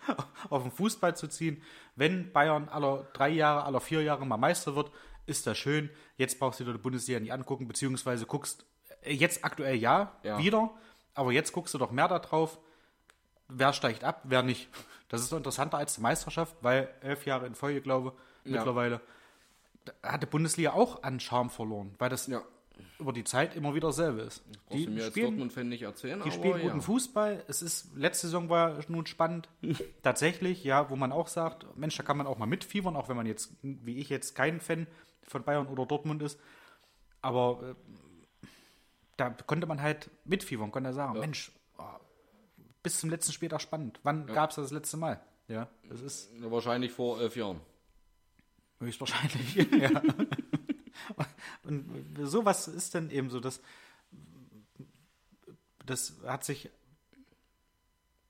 auf 0.49 0.63
den 0.63 0.71
Fußball 0.71 1.15
zu 1.15 1.27
ziehen, 1.27 1.61
wenn 1.95 2.31
Bayern 2.31 2.69
aller 2.69 3.07
drei 3.13 3.29
Jahre, 3.29 3.63
aller 3.65 3.79
vier 3.81 4.01
Jahre 4.01 4.25
mal 4.25 4.37
Meister 4.37 4.75
wird, 4.75 4.91
ist 5.25 5.47
das 5.47 5.57
schön. 5.57 5.89
Jetzt 6.17 6.39
brauchst 6.39 6.59
du 6.59 6.63
dir 6.65 6.73
die 6.73 6.77
Bundesliga 6.79 7.19
nicht 7.19 7.31
angucken, 7.33 7.67
beziehungsweise 7.67 8.25
guckst 8.25 8.65
äh, 9.01 9.13
jetzt 9.13 9.43
aktuell 9.45 9.75
ja, 9.75 10.11
Ja. 10.23 10.37
wieder, 10.37 10.71
aber 11.13 11.31
jetzt 11.31 11.53
guckst 11.53 11.73
du 11.73 11.77
doch 11.77 11.91
mehr 11.91 12.07
darauf, 12.07 12.59
wer 13.47 13.71
steigt 13.73 14.03
ab, 14.03 14.21
wer 14.25 14.43
nicht. 14.43 14.69
Das 15.09 15.21
ist 15.21 15.31
doch 15.31 15.37
interessanter 15.37 15.77
als 15.77 15.95
die 15.95 16.01
Meisterschaft, 16.01 16.55
weil 16.61 16.89
elf 17.01 17.25
Jahre 17.25 17.45
in 17.45 17.55
Folge, 17.55 17.81
glaube 17.81 18.13
ich, 18.43 18.51
Ja. 18.51 18.57
mittlerweile, 18.57 18.99
hat 20.01 20.23
die 20.23 20.27
Bundesliga 20.27 20.71
auch 20.73 21.03
an 21.03 21.19
Charme 21.19 21.49
verloren, 21.49 21.93
weil 21.99 22.09
das 22.09 22.27
Ja. 22.27 22.41
Über 22.99 23.13
die 23.13 23.23
Zeit 23.23 23.55
immer 23.55 23.75
wieder 23.75 23.89
dasselbe 23.89 24.21
ist. 24.21 24.43
Brauchst 24.67 24.85
du 24.85 24.89
mir 24.89 25.05
als 25.05 25.13
Dortmund-Fan 25.13 25.69
nicht 25.69 25.83
erzählen, 25.83 26.21
die 26.23 26.31
spielen 26.31 26.57
ja. 26.57 26.63
guten 26.63 26.81
Fußball. 26.81 27.43
Es 27.47 27.61
ist, 27.61 27.95
letzte 27.95 28.27
Saison 28.27 28.49
war 28.49 28.79
nun 28.87 29.05
spannend. 29.05 29.49
Tatsächlich, 30.03 30.63
ja, 30.63 30.89
wo 30.89 30.95
man 30.95 31.11
auch 31.11 31.27
sagt, 31.27 31.65
Mensch, 31.77 31.95
da 31.97 32.03
kann 32.03 32.17
man 32.17 32.27
auch 32.27 32.37
mal 32.37 32.45
mitfiebern, 32.45 32.95
auch 32.95 33.09
wenn 33.09 33.17
man 33.17 33.25
jetzt, 33.25 33.51
wie 33.61 33.97
ich 33.97 34.09
jetzt, 34.09 34.35
kein 34.35 34.59
Fan 34.59 34.87
von 35.23 35.43
Bayern 35.43 35.67
oder 35.67 35.85
Dortmund 35.85 36.21
ist. 36.21 36.39
Aber 37.21 37.75
äh, 38.41 38.47
da 39.17 39.29
konnte 39.29 39.67
man 39.67 39.81
halt 39.81 40.09
mitfiebern, 40.25 40.71
konnte 40.71 40.93
sagen, 40.93 41.19
Mensch, 41.19 41.51
oh, 41.77 41.83
bis 42.81 42.99
zum 42.99 43.09
letzten 43.09 43.31
Spieltag 43.31 43.61
spannend. 43.61 43.99
Wann 44.03 44.27
gab 44.27 44.49
es 44.49 44.57
das, 44.57 44.65
das 44.65 44.71
letzte 44.71 44.97
Mal? 44.97 45.21
Ja, 45.47 45.67
das 45.89 46.01
ist 46.01 46.29
Ja, 46.41 46.49
Wahrscheinlich 46.51 46.91
vor 46.91 47.19
elf 47.21 47.35
Jahren. 47.35 47.59
höchstwahrscheinlich. 48.79 49.55
ja. 49.79 50.01
Und 51.63 52.17
sowas 52.23 52.67
ist 52.67 52.95
dann 52.95 53.09
eben 53.09 53.29
so, 53.29 53.39
dass 53.39 53.61
das 55.85 56.15
hat 56.25 56.43
sich 56.43 56.69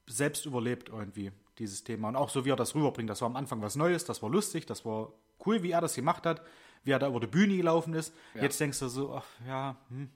selbst 0.08 0.46
überlebt 0.46 0.90
irgendwie, 0.90 1.32
dieses 1.60 1.84
Thema. 1.84 2.10
Und 2.10 2.16
auch 2.16 2.30
so, 2.30 2.46
wie 2.46 2.50
er 2.52 2.56
das 2.56 2.76
rüberbringt. 2.76 3.10
Das 3.10 3.22
war 3.22 3.28
am 3.28 3.36
Anfang 3.36 3.62
was 3.62 3.76
Neues, 3.76 4.06
das 4.06 4.22
war 4.22 4.30
lustig, 4.30 4.66
das 4.66 4.86
war 4.86 5.14
cool, 5.46 5.64
wie 5.64 5.72
er 5.72 5.82
das 5.82 5.96
gemacht 5.96 6.26
hat, 6.26 6.42
wie 6.84 6.92
er 6.92 7.00
da 7.00 7.08
über 7.08 7.20
die 7.20 7.28
Bühne 7.28 7.56
gelaufen 7.56 7.94
ist. 7.94 8.14
Jetzt 8.34 8.60
denkst 8.60 8.80
du 8.80 8.88
so, 8.90 9.14
ach 9.16 9.26
ja, 9.48 9.78
hm, 9.90 10.10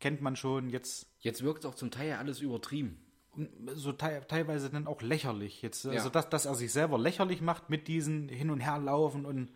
kennt 0.00 0.20
man 0.20 0.36
schon, 0.36 0.70
jetzt 0.70 1.06
Jetzt 1.20 1.42
wirkt 1.42 1.64
es 1.64 1.70
auch 1.70 1.74
zum 1.74 1.90
Teil 1.90 2.08
ja 2.10 2.18
alles 2.18 2.40
übertrieben. 2.40 3.00
so 3.74 3.92
te 3.92 4.22
teilweise 4.28 4.70
dann 4.70 4.86
auch 4.86 5.00
lächerlich. 5.02 5.62
Jetzt, 5.62 5.86
also 5.86 6.06
Ja. 6.08 6.10
dass, 6.10 6.28
dass 6.28 6.46
er 6.46 6.54
sich 6.54 6.72
selber 6.72 6.98
lächerlich 6.98 7.40
macht 7.40 7.68
mit 7.70 7.88
diesen 7.88 8.28
Hin- 8.28 8.50
und 8.50 8.60
Herlaufen 8.60 9.24
und 9.26 9.50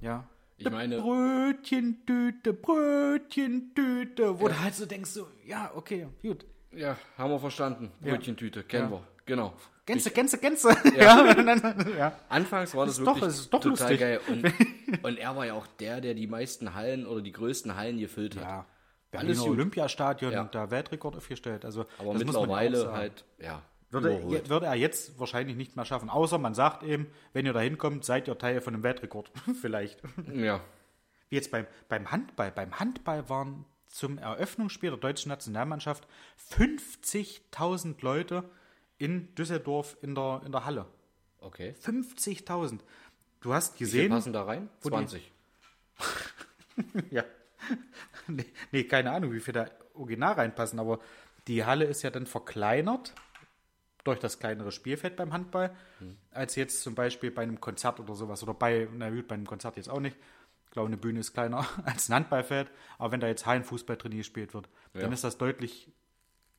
ja. 0.00 0.28
Ich 0.60 0.70
meine- 0.70 1.00
Brötchentüte, 1.00 2.52
Brötchentüte, 2.52 4.38
wo 4.40 4.48
du 4.48 4.58
halt 4.60 4.74
so 4.74 4.86
denkst, 4.86 5.10
so, 5.10 5.26
ja, 5.46 5.70
okay, 5.74 6.06
gut. 6.22 6.44
Ja, 6.72 6.96
haben 7.18 7.30
wir 7.30 7.38
verstanden. 7.40 7.90
Brötchentüte, 8.00 8.62
kennen 8.64 8.90
Ja. 8.90 8.98
wir. 8.98 9.02
Genau. 9.26 9.54
Gänse, 9.86 10.10
Gänse, 10.10 10.38
Gänse. 10.38 10.76
Ja. 10.96 11.34
ja. 11.98 12.12
Anfangs 12.28 12.74
war 12.74 12.86
das 12.86 12.98
doch- 12.98 13.06
wirklich 13.16 13.24
ist 13.30 13.52
doch 13.52 13.60
total 13.60 13.70
lustig. 13.70 14.00
geil. 14.00 14.20
Und, 14.28 15.04
und 15.04 15.18
er 15.18 15.34
war 15.36 15.46
ja 15.46 15.54
auch 15.54 15.66
der, 15.66 16.00
der 16.00 16.14
die 16.14 16.26
meisten 16.26 16.74
Hallen 16.74 17.06
oder 17.06 17.22
die 17.22 17.32
größten 17.32 17.74
Hallen 17.76 17.98
gefüllt 17.98 18.36
hat. 18.36 18.42
ja. 18.42 18.66
Alles 19.12 19.38
Berliner. 19.38 19.44
Olympiastadion, 19.50 20.32
Ja. 20.32 20.44
da 20.44 20.70
Weltrekord 20.70 21.16
aufgestellt. 21.16 21.64
Also, 21.64 21.86
Aber 21.98 22.12
das 22.12 22.20
ja 22.22 22.26
mittlerweile 22.26 22.92
halt, 22.92 23.24
ja, 23.38 23.60
Würde, 23.90 24.16
überholt. 24.18 24.48
würde 24.48 24.66
er 24.66 24.74
jetzt 24.74 25.18
wahrscheinlich 25.18 25.56
nicht 25.56 25.74
mehr 25.76 25.84
schaffen. 25.84 26.10
Außer 26.10 26.38
man 26.38 26.54
sagt 26.54 26.82
eben, 26.84 27.08
wenn 27.32 27.44
ihr 27.46 27.52
da 27.52 27.60
hinkommt, 27.60 28.04
seid 28.04 28.28
ihr 28.28 28.38
Teil 28.38 28.60
von 28.60 28.74
einem 28.74 28.82
Weltrekord. 28.82 29.30
Vielleicht. 29.60 30.00
Ja. 30.32 30.60
Wie 31.28 31.34
jetzt 31.36 31.50
beim, 31.50 31.66
beim 31.88 32.10
Handball. 32.10 32.52
Beim 32.52 32.78
Handball 32.78 33.28
waren 33.28 33.64
zum 33.88 34.18
Eröffnungsspiel 34.18 34.90
der 34.90 34.98
deutschen 34.98 35.28
Nationalmannschaft 35.30 36.06
50.000 36.52 37.96
Leute 38.02 38.44
in 38.98 39.34
Düsseldorf 39.34 39.96
in 40.02 40.14
der, 40.14 40.42
in 40.44 40.52
der 40.52 40.64
Halle. 40.64 40.86
Okay. 41.40 41.74
50.000. 41.82 42.80
Du 43.40 43.54
hast 43.54 43.74
Wie 43.76 43.84
gesehen. 43.84 44.10
passen 44.10 44.32
da 44.32 44.44
rein? 44.44 44.68
die- 44.84 44.88
20. 44.88 45.32
Ja. 47.10 47.24
nee, 48.26 48.46
nee, 48.72 48.84
keine 48.84 49.10
Ahnung, 49.12 49.32
wie 49.32 49.40
viel 49.40 49.52
da 49.52 49.66
original 49.94 50.32
reinpassen, 50.34 50.78
aber 50.78 50.98
die 51.46 51.64
Halle 51.64 51.84
ist 51.84 52.00
ja 52.02 52.08
dann 52.10 52.26
verkleinert 52.26 53.14
durch 54.04 54.18
das 54.18 54.38
kleinere 54.38 54.72
Spielfeld 54.72 55.16
beim 55.16 55.32
Handball, 55.32 55.74
als 56.30 56.56
jetzt 56.56 56.82
zum 56.82 56.94
Beispiel 56.94 57.30
bei 57.30 57.42
einem 57.42 57.60
Konzert 57.60 58.00
oder 58.00 58.14
sowas. 58.14 58.42
Oder 58.42 58.54
bei, 58.54 58.88
na 58.94 59.10
gut, 59.10 59.28
bei 59.28 59.34
einem 59.34 59.46
Konzert 59.46 59.76
jetzt 59.76 59.88
auch 59.90 60.00
nicht. 60.00 60.16
Ich 60.66 60.70
glaube, 60.72 60.86
eine 60.86 60.96
Bühne 60.96 61.20
ist 61.20 61.32
kleiner 61.34 61.66
als 61.84 62.08
ein 62.08 62.14
Handballfeld. 62.14 62.70
Aber 62.98 63.12
wenn 63.12 63.20
da 63.20 63.26
jetzt 63.26 63.44
Hallenfußball 63.46 63.96
drin 63.96 64.16
gespielt 64.16 64.54
wird, 64.54 64.68
dann 64.94 65.02
Ja. 65.02 65.08
ist 65.12 65.24
das 65.24 65.36
deutlich 65.38 65.92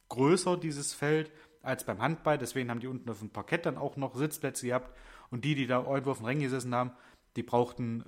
größer, 0.09 0.57
dieses 0.57 0.93
Feld, 0.93 1.31
als 1.63 1.85
beim 1.85 2.01
Handball. 2.01 2.37
Deswegen 2.37 2.69
haben 2.69 2.79
die 2.81 2.87
unten 2.87 3.09
auf 3.09 3.19
dem 3.19 3.29
Parkett 3.29 3.65
dann 3.65 3.77
auch 3.77 3.95
noch 3.97 4.15
Sitzplätze 4.15 4.67
gehabt. 4.67 4.95
Und 5.29 5.45
die, 5.45 5.55
die 5.55 5.65
da 5.67 5.83
irgendwo 5.83 6.11
auf 6.11 6.17
dem 6.17 6.25
Ring 6.25 6.39
gesessen 6.39 6.75
haben, 6.75 6.91
die 7.37 7.43
brauchten 7.43 8.03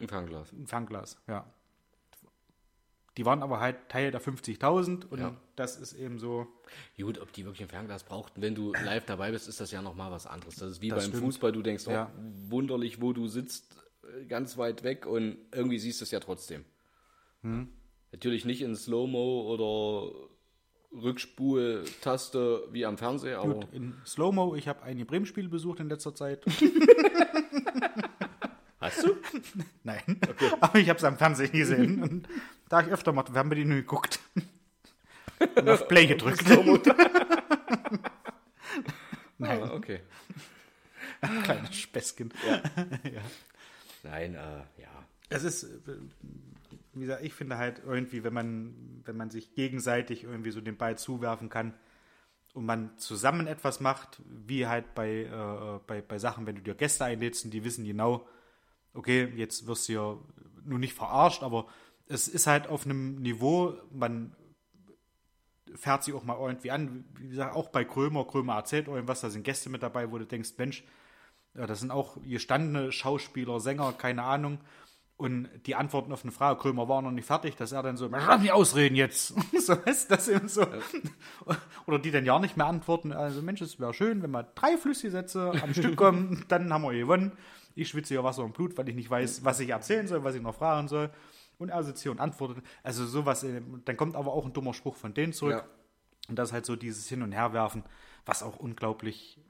Ein 0.00 0.08
Fernglas. 0.08 0.52
ein 0.52 0.66
Fernglas, 0.66 1.20
ja. 1.26 1.44
Die 3.18 3.26
waren 3.26 3.42
aber 3.42 3.58
halt 3.60 3.88
Teil 3.88 4.10
der 4.12 4.20
50.000 4.22 5.04
und 5.10 5.18
Ja. 5.18 5.36
das 5.56 5.76
ist 5.76 5.92
eben 5.92 6.18
so. 6.20 6.46
Gut, 6.96 7.20
ob 7.20 7.32
die 7.32 7.44
wirklich 7.44 7.62
ein 7.62 7.68
Fernglas 7.68 8.04
brauchten, 8.04 8.40
wenn 8.40 8.54
du 8.54 8.72
live 8.72 9.04
dabei 9.06 9.32
bist, 9.32 9.48
ist 9.48 9.60
das 9.60 9.72
ja 9.72 9.82
nochmal 9.82 10.10
was 10.12 10.26
anderes. 10.26 10.54
Das 10.56 10.70
ist 10.70 10.80
wie 10.80 10.88
Das 10.88 11.00
beim 11.02 11.08
stimmt. 11.10 11.24
Fußball, 11.24 11.50
du 11.52 11.62
denkst, 11.62 11.84
oh, 11.88 11.90
Ja. 11.90 12.12
wunderlich, 12.48 13.02
wo 13.02 13.12
du 13.12 13.26
sitzt, 13.26 13.76
äh, 14.20 14.24
ganz 14.26 14.56
weit 14.56 14.84
weg 14.84 15.04
und 15.04 15.36
irgendwie 15.52 15.78
siehst 15.80 16.00
du 16.00 16.04
es 16.04 16.12
ja 16.12 16.20
trotzdem. 16.20 16.64
Hm. 17.42 17.68
Natürlich 18.12 18.44
nicht 18.44 18.62
in 18.62 18.76
Slow-Mo 18.76 19.52
oder 19.52 20.12
Rückspul-Taste 20.92 22.68
wie 22.72 22.86
am 22.86 22.96
Fernseher, 22.98 23.40
aber 23.40 23.54
Gut, 23.54 23.68
in 23.72 23.94
Slow-Mo, 24.06 24.54
ich 24.54 24.68
habe 24.68 24.82
einige 24.82 25.06
Bremen-Spiele 25.06 25.48
besucht 25.48 25.80
in 25.80 25.88
letzter 25.88 26.14
Zeit. 26.14 26.44
du? 29.04 29.16
Nein, 29.84 30.20
aber 30.60 30.78
ich 30.78 30.88
habe 30.88 30.98
es 30.98 31.04
am 31.04 31.16
Fernsehen 31.18 31.52
gesehen. 31.52 32.02
Und 32.02 32.28
da 32.68 32.80
ich 32.80 32.88
öfter 32.88 33.12
mal, 33.12 33.24
wir 33.30 33.38
haben 33.38 33.50
wir 33.50 33.56
die 33.56 33.64
nur 33.64 33.78
geguckt. 33.78 34.20
Und 35.56 35.68
auf 35.68 35.86
Play 35.88 36.06
gedrückt. 36.08 36.44
Nein, 39.38 39.62
Ah, 39.62 39.72
okay. 39.72 40.00
kleines 41.44 41.76
Späßchen. 41.76 42.32
Nein, 44.02 44.34
äh, 44.34 44.58
ja. 44.80 45.04
Es 45.28 45.44
ist, 45.44 45.64
äh, 45.64 45.68
wie 46.94 47.00
gesagt, 47.02 47.22
ich 47.24 47.34
finde 47.34 47.56
halt 47.58 47.82
irgendwie, 47.84 48.24
wenn 48.24 48.32
man, 48.32 49.02
wenn 49.04 49.16
man 49.16 49.30
sich 49.30 49.54
gegenseitig 49.54 50.24
irgendwie 50.24 50.50
so 50.50 50.60
den 50.60 50.76
Ball 50.76 50.98
zuwerfen 50.98 51.48
kann 51.48 51.74
und 52.54 52.66
man 52.66 52.96
zusammen 52.98 53.46
etwas 53.46 53.78
macht, 53.80 54.20
wie 54.26 54.66
halt 54.66 54.94
bei, 54.94 55.22
äh, 55.24 55.80
bei, 55.86 56.02
bei 56.02 56.18
Sachen, 56.18 56.46
wenn 56.46 56.56
du 56.56 56.62
dir 56.62 56.74
Gäste 56.74 57.04
einlädst 57.04 57.44
und 57.44 57.52
die 57.52 57.62
wissen 57.64 57.84
genau, 57.84 58.26
okay, 58.98 59.32
jetzt 59.36 59.66
wirst 59.66 59.88
du 59.88 59.92
ja 59.92 60.16
nur 60.64 60.78
nicht 60.78 60.92
verarscht, 60.92 61.42
aber 61.42 61.66
es 62.08 62.28
ist 62.28 62.46
halt 62.46 62.66
auf 62.66 62.84
einem 62.84 63.16
Niveau, 63.16 63.74
man 63.92 64.34
fährt 65.74 66.02
sich 66.02 66.14
auch 66.14 66.24
mal 66.24 66.38
irgendwie 66.38 66.70
an, 66.70 67.04
wie 67.18 67.28
gesagt, 67.28 67.54
auch 67.54 67.68
bei 67.68 67.84
Krömer, 67.84 68.24
Krömer 68.24 68.54
erzählt 68.54 68.88
irgendwas, 68.88 69.20
da 69.20 69.30
sind 69.30 69.44
Gäste 69.44 69.70
mit 69.70 69.82
dabei, 69.82 70.10
wo 70.10 70.18
du 70.18 70.26
denkst, 70.26 70.50
Mensch, 70.58 70.84
das 71.54 71.80
sind 71.80 71.90
auch 71.90 72.16
gestandene 72.22 72.92
Schauspieler, 72.92 73.60
Sänger, 73.60 73.92
keine 73.92 74.22
Ahnung. 74.24 74.58
Und 75.16 75.48
die 75.66 75.74
Antworten 75.74 76.12
auf 76.12 76.22
eine 76.22 76.30
Frage, 76.30 76.60
Krömer 76.60 76.88
war 76.88 77.02
noch 77.02 77.10
nicht 77.10 77.26
fertig, 77.26 77.56
dass 77.56 77.72
er 77.72 77.82
dann 77.82 77.96
so, 77.96 78.06
darf 78.06 78.40
nicht 78.40 78.52
ausreden 78.52 78.94
jetzt. 78.94 79.34
so 79.60 79.74
ist 79.74 80.12
das 80.12 80.28
eben 80.28 80.48
so. 80.48 80.64
Oder 81.86 81.98
die 81.98 82.12
dann 82.12 82.24
ja 82.24 82.38
nicht 82.38 82.56
mehr 82.56 82.66
antworten. 82.66 83.12
Also 83.12 83.42
Mensch, 83.42 83.60
es 83.60 83.80
wäre 83.80 83.92
schön, 83.94 84.22
wenn 84.22 84.30
mal 84.30 84.46
drei 84.54 84.76
Flüssigsätze 84.76 85.52
am 85.60 85.74
Stück 85.74 85.96
kommen, 85.96 86.44
dann 86.48 86.72
haben 86.72 86.82
wir 86.82 86.92
gewonnen. 86.92 87.32
Ich 87.78 87.88
schwitze 87.88 88.14
ja 88.14 88.24
Wasser 88.24 88.44
und 88.44 88.54
Blut, 88.54 88.76
weil 88.76 88.88
ich 88.88 88.94
nicht 88.94 89.10
weiß, 89.10 89.44
was 89.44 89.60
ich 89.60 89.70
erzählen 89.70 90.06
soll, 90.06 90.24
was 90.24 90.34
ich 90.34 90.42
noch 90.42 90.54
fragen 90.54 90.88
soll. 90.88 91.10
Und 91.58 91.70
er 91.70 91.82
sitzt 91.82 92.02
hier 92.02 92.12
und 92.12 92.20
antwortet. 92.20 92.64
Also 92.82 93.04
sowas, 93.06 93.42
äh, 93.42 93.60
dann 93.84 93.96
kommt 93.96 94.14
aber 94.16 94.32
auch 94.32 94.44
ein 94.46 94.52
dummer 94.52 94.74
Spruch 94.74 94.96
von 94.96 95.14
denen 95.14 95.32
zurück. 95.32 95.64
Ja. 95.64 95.64
Und 96.28 96.36
das 96.36 96.50
ist 96.50 96.52
halt 96.52 96.66
so 96.66 96.76
dieses 96.76 97.08
Hin- 97.08 97.22
und 97.22 97.32
Herwerfen, 97.32 97.82
was 98.26 98.42
auch 98.42 98.56
unglaublich 98.56 99.40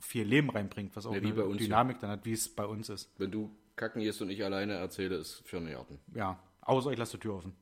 viel 0.00 0.24
Leben 0.24 0.50
reinbringt, 0.50 0.94
was 0.94 1.06
auch 1.06 1.14
Ja, 1.14 1.22
wie 1.22 1.32
eine 1.32 1.44
uns. 1.44 1.58
Dynamik 1.58 1.98
dann 2.00 2.10
hat, 2.10 2.24
wie 2.24 2.32
es 2.32 2.48
bei 2.48 2.64
uns 2.64 2.88
ist. 2.88 3.10
Wenn 3.18 3.30
du 3.30 3.50
kacken 3.76 4.02
gehst 4.02 4.20
und 4.20 4.30
ich 4.30 4.44
alleine 4.44 4.74
erzähle, 4.74 5.16
ist 5.16 5.42
für 5.46 5.56
einen 5.56 5.70
Garten. 5.72 5.98
Ja, 6.14 6.38
außer 6.60 6.90
ich 6.92 6.98
lasse 6.98 7.16
die 7.16 7.20
Tür 7.22 7.36
offen. 7.36 7.54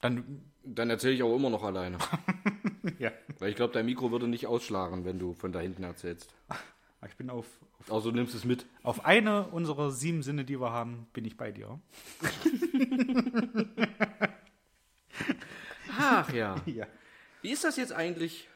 Dann, 0.00 0.42
Dann 0.62 0.90
erzähle 0.90 1.14
ich 1.14 1.22
auch 1.22 1.34
immer 1.34 1.50
noch 1.50 1.64
alleine. 1.64 1.98
ja, 2.98 3.10
Weil 3.40 3.50
ich 3.50 3.56
glaube, 3.56 3.72
dein 3.72 3.86
Mikro 3.86 4.12
würde 4.12 4.28
nicht 4.28 4.46
ausschlagen, 4.46 5.04
wenn 5.04 5.18
du 5.18 5.34
von 5.34 5.50
da 5.50 5.58
hinten 5.58 5.82
erzählst. 5.82 6.32
Ich 7.06 7.16
bin 7.16 7.30
auf, 7.30 7.46
auf, 7.78 7.92
Also 7.92 8.10
du 8.10 8.16
nimmst 8.16 8.34
es 8.34 8.44
mit. 8.44 8.66
auf 8.82 9.04
eine 9.04 9.46
unserer 9.48 9.90
sieben 9.90 10.22
Sinne, 10.22 10.44
die 10.44 10.60
wir 10.60 10.72
haben, 10.72 11.06
bin 11.12 11.24
ich 11.24 11.36
bei 11.36 11.52
dir. 11.52 11.78
Ach 15.98 16.32
ja. 16.32 16.56
Ja. 16.66 16.86
Wie 17.42 17.50
ist 17.52 17.62
das 17.64 17.76
jetzt 17.76 17.92
eigentlich? 17.92 18.48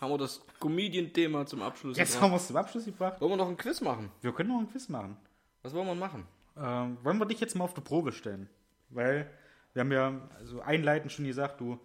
Haben 0.00 0.12
wir 0.12 0.18
das 0.18 0.42
Comedian-Thema 0.60 1.46
zum 1.46 1.62
Abschluss 1.62 1.96
Jetzt 1.96 2.12
gebracht? 2.12 2.22
haben 2.24 2.32
wir 2.32 2.36
es 2.36 2.46
zum 2.48 2.56
Abschluss 2.56 2.84
gebracht. 2.84 3.20
Wollen 3.20 3.32
wir 3.32 3.36
noch 3.36 3.48
ein 3.48 3.56
Quiz 3.56 3.80
machen? 3.80 4.10
Wir 4.20 4.32
können 4.32 4.50
noch 4.50 4.58
ein 4.60 4.68
Quiz 4.68 4.88
machen. 4.90 5.16
Was 5.62 5.72
wollen 5.72 5.86
wir 5.86 5.94
machen? 5.94 6.26
Ähm, 6.56 6.98
wollen 7.02 7.18
wir 7.18 7.24
dich 7.26 7.40
jetzt 7.40 7.54
mal 7.56 7.64
auf 7.64 7.72
die 7.74 7.80
Probe 7.80 8.12
stellen? 8.12 8.50
Weil 8.90 9.30
wir 9.72 9.80
haben 9.80 9.92
ja 9.92 10.28
also 10.38 10.60
einleitend 10.60 11.12
schon 11.12 11.24
gesagt, 11.24 11.60
du 11.60 11.80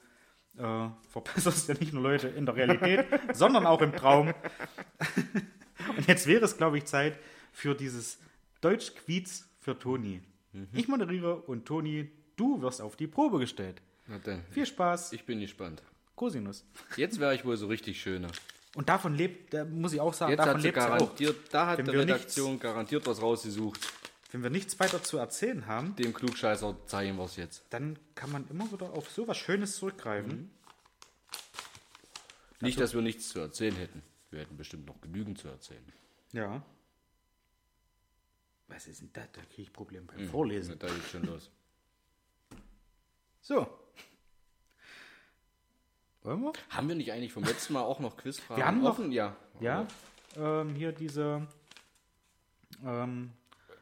äh, 0.57 0.89
verbesserst 1.09 1.69
ja 1.69 1.75
nicht 1.75 1.93
nur 1.93 2.03
Leute 2.03 2.27
in 2.27 2.45
der 2.45 2.55
Realität, 2.55 3.05
sondern 3.33 3.65
auch 3.65 3.81
im 3.81 3.95
Traum. 3.95 4.33
Und 5.97 6.07
jetzt 6.07 6.27
wäre 6.27 6.45
es, 6.45 6.57
glaube 6.57 6.77
ich, 6.77 6.85
Zeit 6.85 7.17
für 7.51 7.75
dieses 7.75 8.19
Deutsch-Quiz 8.61 9.47
für 9.59 9.77
Toni. 9.77 10.21
Ich 10.73 10.87
moderiere 10.87 11.35
und 11.41 11.65
Toni, 11.65 12.09
du 12.35 12.61
wirst 12.61 12.81
auf 12.81 12.95
die 12.95 13.07
Probe 13.07 13.39
gestellt. 13.39 13.81
Na 14.07 14.17
dann. 14.19 14.43
Viel 14.51 14.65
Spaß, 14.65 15.13
Ich 15.13 15.25
bin 15.25 15.39
gespannt. 15.39 15.83
Cosinus. 16.15 16.65
Jetzt 16.97 17.19
wäre 17.19 17.33
ich 17.35 17.45
wohl 17.45 17.55
so 17.55 17.67
richtig 17.67 18.01
schöner. 18.01 18.29
Und 18.75 18.89
davon 18.89 19.15
lebt, 19.15 19.53
da 19.53 19.63
muss 19.65 19.93
ich 19.93 20.01
auch 20.01 20.13
sagen, 20.13 20.31
Jetzt 20.31 20.39
davon 20.45 20.61
lebt 20.61 20.75
sie 20.75 20.81
auch. 20.81 20.87
garantiert, 20.89 21.35
da 21.51 21.67
hat 21.67 21.77
Wenn 21.79 21.85
die 21.85 21.91
Redaktion 21.97 22.59
garantiert 22.59 23.05
was 23.07 23.21
rausgesucht. 23.21 23.79
Wenn 24.31 24.43
wir 24.43 24.49
nichts 24.49 24.79
weiter 24.79 25.01
zu 25.01 25.17
erzählen 25.17 25.65
haben, 25.65 25.95
Dem 25.95 26.13
Klugscheißer 26.13 26.75
zeigen 26.85 27.17
wir 27.17 27.25
es 27.25 27.35
jetzt. 27.35 27.63
dann 27.71 27.97
kann 28.15 28.31
man 28.31 28.47
immer 28.49 28.71
wieder 28.71 28.91
auf 28.93 29.09
so 29.09 29.27
was 29.27 29.37
Schönes 29.37 29.77
zurückgreifen. 29.77 30.51
Nicht, 32.61 32.79
dass 32.79 32.93
wir 32.93 33.01
nichts 33.01 33.29
zu 33.29 33.39
erzählen 33.39 33.75
hätten. 33.75 34.01
Wir 34.31 34.39
hätten 34.41 34.57
bestimmt 34.57 34.85
noch 34.85 34.99
genügend 35.01 35.37
zu 35.39 35.47
erzählen. 35.47 35.83
Ja. 36.33 36.61
Was 38.67 38.87
ist 38.87 39.01
denn 39.01 39.09
das? 39.13 39.31
Da 39.33 39.41
kriege 39.41 39.63
ich 39.63 39.73
Probleme 39.73 40.05
beim 40.05 40.25
Na, 40.25 40.29
Vorlesen. 40.29 40.77
Da 40.77 40.87
geht's 40.87 41.09
schon 41.09 41.23
los. 41.23 41.49
So. 43.41 43.67
Wollen 46.21 46.41
wir? 46.41 46.53
Haben 46.69 46.87
wir 46.89 46.95
nicht 46.95 47.11
eigentlich 47.11 47.33
vom 47.33 47.43
letzten 47.43 47.73
Mal 47.73 47.81
auch 47.81 47.99
noch 47.99 48.17
Quizfragen 48.17 48.57
Wir 48.61 48.67
haben 48.67 48.81
noch- 48.81 48.91
offen? 48.91 49.11
Ja. 49.11 49.35
Ja. 49.59 49.87
Ähm, 50.35 50.75
hier 50.75 50.91
diese 50.91 51.47
ähm, 52.85 53.31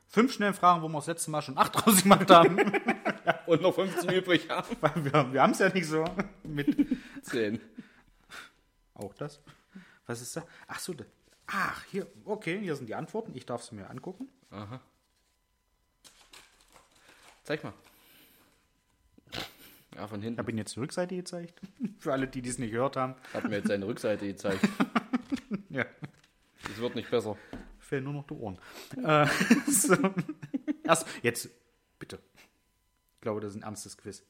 fünf 0.07 0.31
schnellen 0.33 0.53
Fragen, 0.53 0.81
wo 0.81 0.87
wir 0.87 0.97
das 0.99 1.07
letzte 1.07 1.31
Mal 1.31 1.41
schon 1.41 1.57
acht 1.57 1.73
draus 1.75 2.03
gemacht 2.03 2.29
haben. 2.29 2.57
Und 3.47 3.61
noch 3.61 3.73
15 3.75 4.09
übrig 4.11 4.49
haben. 4.49 4.75
Weil 4.81 5.03
wir 5.05 5.33
wir 5.33 5.41
haben 5.41 5.51
es 5.51 5.59
ja 5.59 5.69
nicht 5.69 5.87
so 5.87 6.05
mit. 6.43 6.97
10. 7.23 7.59
Auch 8.93 9.13
das. 9.15 9.41
Was 10.07 10.21
ist 10.21 10.35
da? 10.35 10.45
Ach 10.67 10.79
so. 10.79 10.93
da- 10.93 11.05
Ach, 11.47 11.83
hier. 11.85 12.07
Okay, 12.25 12.59
hier 12.59 12.75
sind 12.75 12.87
die 12.89 12.95
Antworten. 12.95 13.31
Ich 13.35 13.45
darf 13.45 13.63
sie 13.63 13.75
mir 13.75 13.89
angucken. 13.89 14.27
Aha. 14.49 14.81
Zeig 17.43 17.63
mal. 17.63 17.73
Ja, 19.95 20.07
von 20.07 20.19
Ich 20.19 20.25
hinten. 20.25 20.39
habe 20.39 20.51
Ihnen 20.51 20.57
jetzt 20.59 20.75
die 20.75 20.79
Rückseite 20.79 21.15
gezeigt. 21.15 21.59
Für 21.99 22.13
alle, 22.13 22.27
die 22.27 22.41
dies 22.41 22.57
nicht 22.57 22.71
gehört 22.71 22.97
haben. 22.97 23.15
Hat 23.33 23.45
mir 23.45 23.57
jetzt 23.57 23.67
seine 23.67 23.85
Rückseite 23.87 24.25
gezeigt. 24.27 24.67
Ja. 25.69 25.85
Es 26.63 26.77
wird 26.77 26.95
nicht 26.95 27.09
besser. 27.11 27.37
Fehlen 27.79 28.05
nur 28.05 28.13
noch 28.13 28.25
die 28.27 28.33
Ohren. 28.33 28.57
äh, 29.03 29.27
so. 29.71 29.95
Erst, 30.83 31.05
jetzt, 31.21 31.49
bitte. 31.99 32.19
Ich 33.15 33.21
glaube, 33.21 33.41
das 33.41 33.51
ist 33.51 33.57
ein 33.57 33.63
ernstes 33.63 33.95
Quiz. 33.97 34.23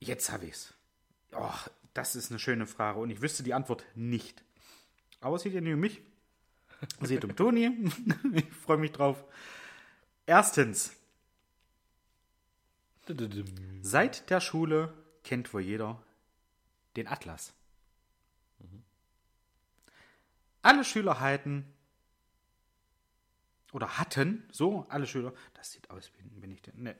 Jetzt 0.00 0.30
habe 0.30 0.46
ich's. 0.46 0.74
Oh, 1.36 1.70
das 1.94 2.16
ist 2.16 2.30
eine 2.30 2.38
schöne 2.38 2.66
Frage 2.66 2.98
und 2.98 3.10
ich 3.10 3.22
wüsste 3.22 3.42
die 3.42 3.54
Antwort 3.54 3.84
nicht. 3.94 4.42
Aber 5.20 5.36
es 5.36 5.42
geht 5.42 5.54
ja 5.54 5.60
nicht 5.60 5.74
um 5.74 5.80
mich. 5.80 6.02
Es 7.00 7.08
geht 7.08 7.24
um 7.24 7.34
Toni. 7.36 7.90
ich 8.34 8.52
freue 8.52 8.78
mich 8.78 8.92
drauf. 8.92 9.24
Erstens, 10.26 10.96
seit 13.82 14.30
der 14.30 14.40
Schule 14.40 14.92
kennt 15.22 15.52
wohl 15.52 15.62
jeder 15.62 16.02
den 16.96 17.06
Atlas. 17.06 17.52
Alle 20.62 20.84
Schüler 20.84 21.20
halten 21.20 21.66
oder 23.72 23.98
hatten, 23.98 24.48
so, 24.50 24.86
alle 24.88 25.06
Schüler, 25.06 25.34
das 25.52 25.72
sieht 25.72 25.90
aus, 25.90 26.10
wie 26.16 26.40
bin 26.40 26.50
ich 26.50 26.62
denn? 26.62 26.82
Ne. 26.82 26.96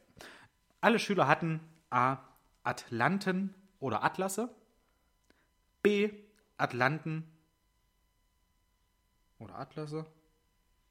Alle 0.81 0.99
Schüler 0.99 1.29
hatten 1.29 1.61
A. 1.88 2.18
Atlanten 2.62 3.55
oder 3.81 4.03
Atlasse, 4.05 4.49
B. 5.83 6.11
Atlanten 6.57 7.25
oder 9.39 9.59
Atlasse. 9.59 10.07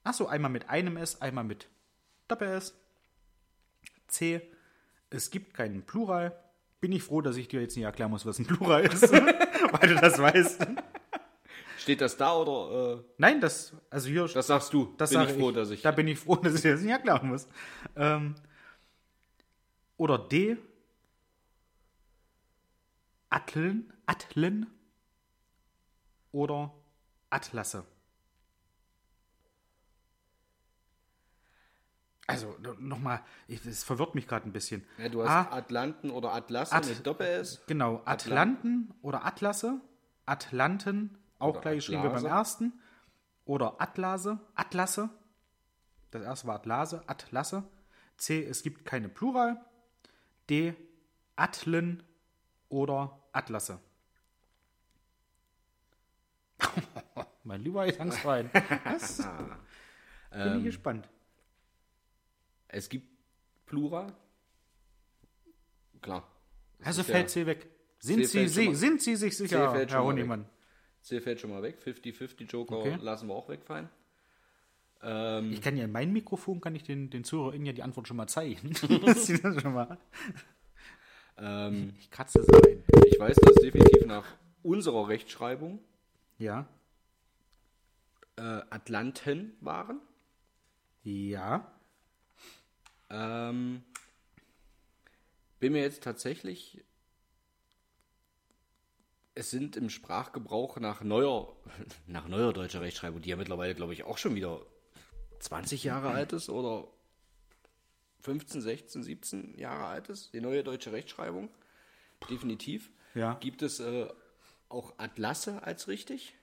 Achso, 0.04 0.28
einmal 0.28 0.52
mit 0.52 0.70
einem 0.70 0.98
S, 0.98 1.22
einmal 1.22 1.44
mit 1.44 1.68
Doppel-S. 2.28 2.76
C. 4.08 4.42
Es 5.10 5.32
gibt 5.32 5.54
keinen 5.54 5.84
Plural. 5.84 6.38
Bin 6.82 6.92
ich 6.92 7.04
froh, 7.04 7.22
dass 7.22 7.38
ich 7.38 7.48
dir 7.48 7.62
jetzt 7.62 7.76
nicht 7.76 7.86
erklären 7.86 8.12
muss, 8.12 8.26
was 8.26 8.40
ein 8.40 8.46
Plural 8.46 8.84
ist, 8.86 9.12
weil 9.12 9.90
du 9.90 9.96
das 9.96 10.20
weißt. 10.20 10.68
Steht 11.78 12.02
das 12.02 12.18
da 12.18 12.36
oder 12.36 13.00
äh, 13.00 13.04
Nein, 13.18 13.42
das, 13.42 13.74
also 13.90 14.10
hier, 14.10 14.28
das 14.28 14.48
sagst 14.48 14.74
du? 14.74 14.94
das 14.98 15.10
Bin 15.10 15.20
sage 15.20 15.32
ich 15.32 15.38
froh, 15.38 15.52
dass 15.52 15.70
ich. 15.70 15.82
Da 15.82 15.92
bin 15.92 16.08
ich 16.08 16.20
froh, 16.20 16.36
dass 16.42 16.56
ich 16.56 16.62
dir 16.62 16.74
das 16.74 16.82
nicht 16.82 16.92
erklären 16.92 17.28
muss. 17.28 17.48
Ähm, 17.96 18.36
oder 19.98 20.18
D. 20.18 20.58
Atlen, 23.34 23.92
Atlen 24.06 24.68
oder 26.32 26.72
Atlasse. 27.32 27.84
Also 32.28 32.56
nochmal, 32.80 33.22
es 33.48 33.84
verwirrt 33.84 34.14
mich 34.16 34.28
gerade 34.28 34.48
ein 34.48 34.54
bisschen. 34.54 34.86
ja, 34.98 35.10
du 35.10 35.24
hast 35.28 35.52
A, 35.52 35.58
Atlanten 35.58 36.12
oder 36.12 36.32
Atlasse 36.34 36.74
At- 36.74 36.88
mit 36.88 37.06
Doppel-S. 37.06 37.64
Genau, 37.68 38.02
Atlanten 38.06 38.94
oder 39.02 39.26
Atlasse. 39.26 39.82
Atlanten, 40.26 41.18
auch 41.40 41.50
Oder 41.50 41.62
gleich 41.62 41.76
geschrieben 41.78 42.04
wie 42.04 42.10
beim 42.10 42.26
ersten. 42.26 42.80
Oder 43.46 43.82
Atlase, 43.82 44.40
Atlasse. 44.56 45.10
Das 46.12 46.22
erste 46.22 46.48
war 46.48 46.56
Atlase, 46.56 47.04
Atlasse. 47.08 47.64
C, 48.16 48.46
es 48.46 48.62
gibt 48.64 48.86
keine 48.86 49.10
Plural. 49.10 49.60
D, 50.50 50.76
Atlen 51.36 52.04
oder 52.74 53.20
Atlasse. 53.32 53.80
mein 57.44 57.62
lieber 57.62 57.86
Gesangsverein. 57.86 58.50
Das 58.84 59.18
bin 60.32 60.58
ich 60.60 60.64
gespannt. 60.66 61.08
Es 62.68 62.90
gibt 62.90 63.08
Plural. 63.68 64.08
Klar. 66.02 66.28
Das 66.80 66.88
Also 66.88 67.04
fällt 67.04 67.24
ja- 67.26 67.28
C 67.28 67.46
weg. 67.46 67.68
Sind, 68.00 68.26
C 68.28 68.48
Sie, 68.48 68.54
fällt 68.56 68.68
mal- 68.70 68.76
sind 68.76 69.02
Sie 69.02 69.16
sich 69.16 69.38
sicher, 69.38 69.72
fällt 69.72 69.92
schon 69.92 70.00
Herr 70.00 70.06
Honigmann? 70.08 70.46
C 71.02 71.22
fällt 71.22 71.40
schon 71.40 71.52
mal 71.52 71.62
weg. 71.62 71.78
50-50 71.86 72.50
Joker 72.52 72.78
Okay. 72.78 72.98
lassen 73.02 73.28
wir 73.28 73.36
auch 73.36 73.48
wegfallen. 73.50 73.90
Ähm, 75.02 75.52
Ich 75.54 75.62
kann 75.62 75.78
ja 75.78 75.86
in 75.86 75.92
mein 75.92 76.12
Mikrofon, 76.12 76.60
kann 76.60 76.76
ich 76.76 76.84
den, 76.84 77.10
den 77.10 77.24
ZuhörerInnen 77.24 77.66
ja 77.68 77.74
die 77.74 77.84
Antwort 77.84 78.08
schon 78.08 78.18
mal 78.18 78.28
zeigen. 78.28 78.72
Das 79.06 79.28
schon 79.62 79.74
mal. 79.74 79.98
Ähm, 81.38 81.94
es 82.36 82.48
rein. 82.50 82.84
ich 83.08 83.20
weiß, 83.20 83.38
dass 83.38 83.56
definitiv 83.56 84.06
nach 84.06 84.26
unserer 84.62 85.08
Rechtschreibung 85.10 85.80
Ja. 86.38 86.68
äh, 88.38 88.42
Atlanten 88.70 89.56
waren. 89.62 90.00
Ja. 91.04 91.72
Ähm, 93.10 93.84
bin 95.60 95.74
mir 95.74 95.82
jetzt 95.82 96.04
tatsächlich. 96.04 96.84
Es 99.36 99.50
sind 99.50 99.76
im 99.78 99.90
Sprachgebrauch 99.90 100.78
nach 100.78 101.02
neuer, 101.02 101.56
nach 102.08 102.28
neuer 102.28 102.54
deutscher 102.54 102.82
Rechtschreibung, 102.82 103.22
die 103.22 103.30
ja 103.30 103.36
mittlerweile, 103.36 103.74
glaube 103.76 103.94
ich, 103.94 104.04
auch 104.04 104.18
schon 104.18 104.36
wieder 104.36 104.62
20 105.40 105.84
Jahre 105.84 106.10
alt 106.10 106.34
ist 106.34 106.50
oder 106.50 106.88
15, 108.24 108.62
16, 108.62 109.04
17 109.04 109.58
Jahre 109.58 109.86
alt 109.86 110.10
ist, 110.10 110.34
die 110.34 110.40
neue 110.40 110.64
deutsche 110.64 110.94
Rechtschreibung. 110.94 111.50
Definitiv. 112.30 112.90
Ja. 113.16 113.34
Gibt 113.42 113.62
es 113.62 113.82
äh, 113.82 114.08
auch 114.70 114.94
Atlasse 114.98 115.62
als 115.64 115.90
richtig? 115.90 116.34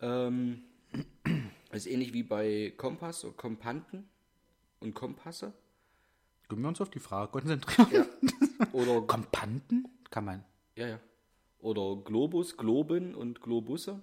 Ähm, 0.00 0.62
ist 1.72 1.88
ähnlich 1.88 2.12
wie 2.12 2.22
bei 2.22 2.72
Kompass 2.76 3.24
oder 3.24 3.34
Kompanten 3.34 4.08
und 4.78 4.94
Kompasse. 4.94 5.52
Können 6.48 6.62
wir 6.62 6.68
uns 6.68 6.80
auf 6.80 6.90
die 6.90 7.00
Frage 7.00 7.32
konzentrieren? 7.32 8.06
Oder, 8.72 9.02
Kompanten? 9.02 9.86
Kann 10.10 10.24
man. 10.24 10.44
ja, 10.76 10.86
ja. 10.86 11.00
Oder 11.60 11.96
Globus, 12.02 12.56
Globen 12.56 13.14
und 13.14 13.40
Globusse. 13.42 14.00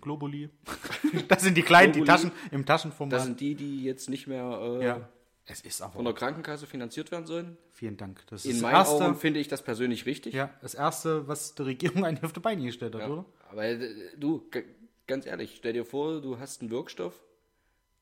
Globuli. 0.00 0.48
Das 1.28 1.42
sind 1.42 1.56
die 1.56 1.62
kleinen, 1.62 1.92
die 1.92 2.00
Globuli. 2.00 2.30
Taschen 2.30 2.32
im 2.50 2.66
Taschenformat. 2.66 3.12
Das 3.12 3.24
sind 3.24 3.38
die, 3.40 3.54
die 3.54 3.84
jetzt 3.84 4.08
nicht 4.08 4.26
mehr 4.26 4.58
äh, 4.60 4.84
ja. 4.84 5.08
Es 5.46 5.60
ist 5.60 5.82
aber. 5.82 5.92
von 5.94 6.04
der 6.06 6.14
Krankenkasse 6.14 6.66
finanziert 6.66 7.10
werden 7.12 7.26
sollen. 7.26 7.58
Vielen 7.70 7.96
Dank. 7.98 8.22
Das 8.28 8.44
In 8.46 8.60
meinen 8.62 8.74
erste, 8.76 9.04
Augen 9.04 9.16
finde 9.16 9.40
ich 9.40 9.48
das 9.48 9.62
persönlich 9.62 10.06
richtig. 10.06 10.32
ja, 10.34 10.50
das 10.62 10.74
erste, 10.74 11.28
was 11.28 11.54
die 11.54 11.62
Regierung 11.62 12.04
eigentlich 12.04 12.24
auf 12.24 12.32
die 12.32 12.40
Beine 12.40 12.62
gestellt 12.64 12.94
hat, 12.94 13.02
Ja. 13.02 13.08
oder? 13.08 13.24
Aber 13.50 13.64
äh, 13.64 13.94
du, 14.16 14.48
ganz 15.06 15.26
ehrlich, 15.26 15.56
stell 15.58 15.74
dir 15.74 15.84
vor, 15.84 16.20
du 16.22 16.38
hast 16.38 16.62
einen 16.62 16.70
Wirkstoff, 16.70 17.20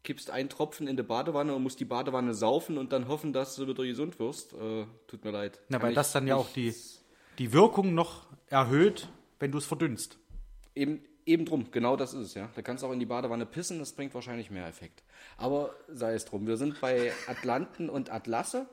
kippst 0.05 0.31
einen 0.31 0.49
Tropfen 0.49 0.87
in 0.87 0.97
die 0.97 1.03
Badewanne 1.03 1.55
und 1.55 1.63
musst 1.65 1.81
die 1.81 1.85
Badewanne 1.85 2.33
saufen 2.35 2.79
und 2.79 2.93
dann 2.93 3.09
hoffen, 3.09 3.33
dass 3.33 3.57
du 3.57 3.67
wieder 3.67 3.85
gesund 3.85 4.19
wirst. 4.21 4.53
Äh, 4.53 4.87
tut 5.09 5.25
mir 5.25 5.31
leid. 5.33 5.59
Na, 5.69 5.79
Kann 5.79 5.89
weil 5.89 5.95
das 5.95 6.13
dann 6.13 6.27
ja 6.29 6.37
auch 6.37 6.49
die, 6.53 6.73
die 7.39 7.53
Wirkung 7.53 7.95
noch 7.95 8.27
erhöht, 8.51 9.09
wenn 9.41 9.51
du 9.51 9.59
es 9.59 9.67
verdünnst. 9.67 10.17
Eben, 10.77 11.05
eben 11.27 11.45
drum, 11.45 11.71
genau 11.71 11.97
das 11.97 12.15
ist 12.15 12.27
es, 12.29 12.35
ja. 12.35 12.49
Da 12.55 12.63
kannst 12.63 12.83
du 12.83 12.87
auch 12.87 12.93
in 12.93 13.01
die 13.01 13.07
Badewanne 13.07 13.47
pissen, 13.47 13.79
das 13.79 13.93
bringt 13.93 14.15
wahrscheinlich 14.15 14.51
mehr 14.51 14.67
Effekt. 14.67 15.03
Aber 15.37 15.75
sei 15.89 16.15
es 16.15 16.25
drum. 16.25 16.47
Wir 16.47 16.57
sind 16.57 16.81
bei 16.81 17.13
Atlanten 17.27 17.89
und 17.89 18.13
Atlasse. 18.13 18.67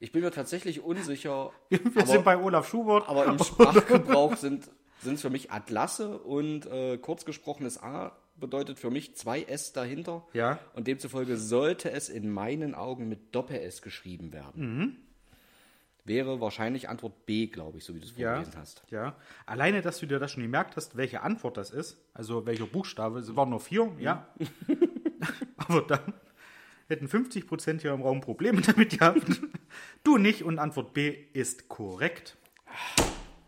Ich 0.00 0.12
bin 0.12 0.22
mir 0.22 0.30
tatsächlich 0.30 0.82
unsicher. 0.82 1.50
Wir 1.68 1.80
aber, 1.96 2.06
sind 2.06 2.24
bei 2.24 2.36
Olaf 2.36 2.68
Schubert. 2.68 3.08
aber 3.08 3.26
im 3.26 3.38
Sprachgebrauch 3.38 4.36
sind 4.36 4.68
es 5.04 5.20
für 5.20 5.30
mich 5.30 5.50
Atlasse 5.50 6.18
und 6.18 6.66
äh, 6.66 6.98
kurz 6.98 7.24
gesprochenes 7.24 7.82
A 7.82 8.12
bedeutet 8.36 8.78
für 8.78 8.90
mich 8.90 9.14
zwei 9.14 9.42
S 9.42 9.72
dahinter. 9.72 10.26
Ja. 10.32 10.58
Und 10.74 10.86
demzufolge 10.86 11.36
sollte 11.36 11.90
es 11.90 12.08
in 12.08 12.30
meinen 12.30 12.74
Augen 12.74 13.08
mit 13.08 13.34
Doppel-S 13.34 13.82
geschrieben 13.82 14.32
werden. 14.32 14.76
Mhm. 14.76 14.96
Wäre 16.06 16.38
wahrscheinlich 16.40 16.88
Antwort 16.90 17.24
B, 17.24 17.46
glaube 17.46 17.78
ich, 17.78 17.84
so 17.84 17.94
wie 17.94 18.00
du 18.00 18.06
es 18.06 18.14
Ja, 18.16 18.34
vorgelesen 18.34 18.60
hast. 18.60 18.82
ja. 18.90 19.16
Alleine, 19.46 19.80
dass 19.80 19.98
du 20.00 20.06
dir 20.06 20.18
das 20.18 20.32
schon 20.32 20.42
gemerkt 20.42 20.76
hast, 20.76 20.96
welche 20.98 21.22
Antwort 21.22 21.56
das 21.56 21.70
ist, 21.70 21.96
also 22.12 22.44
welcher 22.44 22.66
Buchstabe, 22.66 23.20
es 23.20 23.34
waren 23.36 23.48
nur 23.50 23.60
vier, 23.60 23.90
ja. 23.98 24.28
Aber 25.56 25.80
dann 25.82 26.12
hätten 26.88 27.06
50% 27.06 27.80
hier 27.80 27.92
im 27.94 28.02
Raum 28.02 28.20
Probleme 28.20 28.60
damit 28.60 28.98
gehabt. 28.98 29.22
Du 30.02 30.18
nicht 30.18 30.42
und 30.42 30.58
Antwort 30.58 30.92
B 30.92 31.16
ist 31.32 31.68
korrekt. 31.68 32.36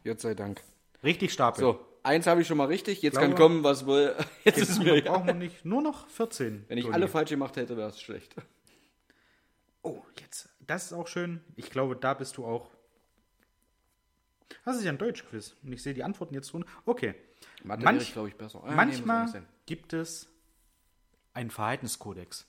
Gott 0.04 0.20
sei 0.20 0.34
Dank. 0.34 0.62
Richtig 1.04 1.34
Stapel. 1.34 1.60
So, 1.60 1.80
eins 2.04 2.26
habe 2.26 2.40
ich 2.40 2.46
schon 2.46 2.56
mal 2.56 2.68
richtig. 2.68 3.02
Jetzt 3.02 3.14
Glaube- 3.18 3.26
kann 3.28 3.36
kommen, 3.36 3.64
was 3.64 3.84
wohl. 3.84 4.14
Jetzt 4.44 4.56
ist 4.58 4.68
Jetzt 4.68 4.70
es 4.70 4.78
mir 4.78 4.94
egal. 4.94 5.12
brauchen 5.12 5.26
wir 5.26 5.34
nicht 5.34 5.64
nur 5.66 5.82
noch 5.82 6.08
14. 6.08 6.64
Wenn 6.68 6.78
ich 6.78 6.84
Toni. 6.84 6.94
alle 6.94 7.08
falsch 7.08 7.28
gemacht 7.30 7.56
hätte, 7.56 7.76
wäre 7.76 7.90
es 7.90 8.00
schlecht. 8.00 8.34
Oh, 9.82 10.02
jetzt. 10.20 10.48
Das 10.66 10.86
ist 10.86 10.92
auch 10.92 11.06
schön. 11.06 11.40
Ich 11.56 11.70
glaube, 11.70 11.96
da 11.96 12.14
bist 12.14 12.36
du 12.36 12.44
auch. 12.44 12.70
Das 14.64 14.76
ist 14.76 14.84
ja 14.84 14.90
ein 14.90 14.98
Deutschquiz. 14.98 15.54
Und 15.62 15.72
ich 15.72 15.82
sehe 15.82 15.94
die 15.94 16.02
Antworten 16.04 16.34
jetzt 16.34 16.52
drunter. 16.52 16.68
Okay. 16.84 17.14
Mathe 17.62 17.84
Manch- 17.84 18.12
glaube 18.12 18.28
ich, 18.28 18.36
besser. 18.36 18.62
Ah, 18.64 18.70
nee, 18.70 18.74
Manchmal 18.76 19.28
sein. 19.28 19.46
gibt 19.66 19.92
es 19.92 20.28
einen 21.34 21.50
Verhaltenskodex. 21.50 22.46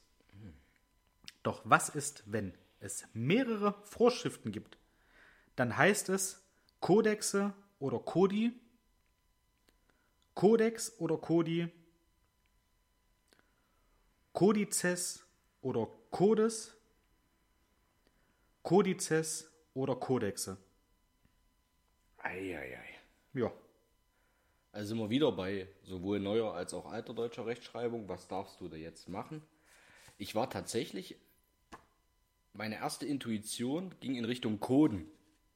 Doch 1.44 1.62
was 1.64 1.90
ist, 1.90 2.24
wenn 2.26 2.54
es 2.80 3.06
mehrere 3.14 3.74
Vorschriften 3.84 4.52
gibt? 4.52 4.78
Dann 5.56 5.78
heißt 5.78 6.10
es 6.10 6.42
Kodexe 6.82 7.54
oder 7.80 8.00
Kodi, 8.00 8.54
Kodex 10.34 10.94
oder 11.00 11.18
Kodi, 11.18 11.70
Kodizes 14.34 15.26
oder 15.62 15.88
Codes, 16.12 16.77
Kodizes 18.68 19.50
oder 19.74 19.96
Kodexe. 19.96 20.58
Eieiei. 22.18 22.84
Ja. 23.34 23.50
Also 24.74 24.90
sind 24.90 24.98
wir 24.98 25.10
wieder 25.10 25.32
bei 25.32 25.70
sowohl 25.84 26.20
neuer 26.20 26.54
als 26.54 26.74
auch 26.74 26.86
alter 26.86 27.14
deutscher 27.14 27.46
Rechtschreibung. 27.46 28.10
Was 28.10 28.28
darfst 28.28 28.60
du 28.60 28.68
da 28.68 28.76
jetzt 28.76 29.08
machen? 29.08 29.42
Ich 30.18 30.36
war 30.36 30.50
tatsächlich, 30.50 31.16
meine 32.52 32.76
erste 32.76 33.06
Intuition 33.06 33.96
ging 34.02 34.16
in 34.16 34.26
Richtung 34.26 34.60
Coden. 34.60 35.06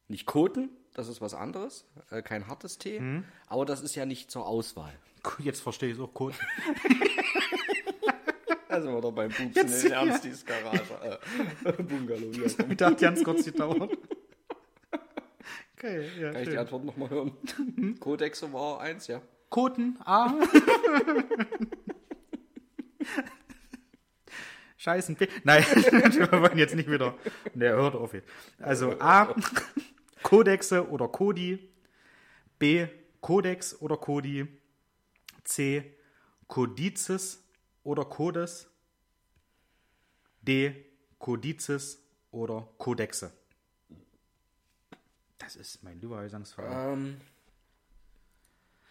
Nicht 0.07 0.25
Koten, 0.25 0.69
das 0.93 1.09
ist 1.09 1.19
was 1.19 1.33
anderes, 1.33 1.85
äh, 2.11 2.21
kein 2.21 2.47
hartes 2.47 2.77
T, 2.77 2.97
Mhm. 3.01 3.25
aber 3.47 3.65
das 3.65 3.81
ist 3.81 3.95
ja 3.95 4.05
nicht 4.05 4.31
zur 4.31 4.47
Auswahl. 4.47 4.97
Jetzt 5.39 5.59
verstehe 5.59 5.89
ich 5.89 5.95
es 5.95 6.01
auch 6.01 6.13
Code. 6.13 6.37
Da 8.71 8.81
sind 8.81 8.93
wir 8.93 9.01
doch 9.01 9.11
beim 9.11 9.29
Pupsen 9.29 9.51
Jetzt- 9.53 9.83
in 9.83 9.91
Ernstis 9.91 10.45
Garage. 10.45 11.19
Äh, 11.65 11.73
Bungalow. 11.83 12.33
Wie 12.33 12.45
auch 12.45 12.59
immer. 12.59 12.75
Da 12.75 12.85
hat 12.91 12.99
ganz 12.99 13.21
kurz 13.21 13.43
gedauert. 13.43 13.97
Okay, 15.75 16.07
ja. 16.17 16.31
Kann 16.31 16.41
ich 16.41 16.47
die 16.47 16.51
schön. 16.51 16.59
Antwort 16.59 16.85
nochmal 16.85 17.09
hören? 17.09 17.33
Codexe 17.99 18.53
war 18.53 18.79
eins, 18.79 19.07
ja. 19.07 19.21
Koten 19.49 19.97
A. 20.05 20.33
Scheißen 24.77 25.15
B. 25.15 25.27
Nein, 25.43 25.63
wir 25.65 26.31
wollen 26.31 26.57
jetzt 26.57 26.75
nicht 26.75 26.89
wieder. 26.89 27.15
Ne, 27.53 27.69
hört 27.71 27.95
auf 27.95 28.13
jetzt. 28.13 28.29
Also 28.59 28.97
A. 28.99 29.35
Kodexe 30.23 30.87
oder 30.89 31.09
Kodi. 31.09 31.59
B. 32.57 32.87
Kodex 33.19 33.79
oder 33.81 33.97
Kodi. 33.97 34.47
C. 35.43 35.93
Kodizes 36.47 37.43
oder 37.83 38.05
Codes. 38.05 38.67
D. 40.41 40.85
Kodizes 41.19 42.01
oder 42.31 42.67
Kodexe. 42.77 43.31
Das 45.37 45.55
ist 45.55 45.83
mein 45.83 45.99
lieber. 45.99 46.23
Ähm, 46.57 47.21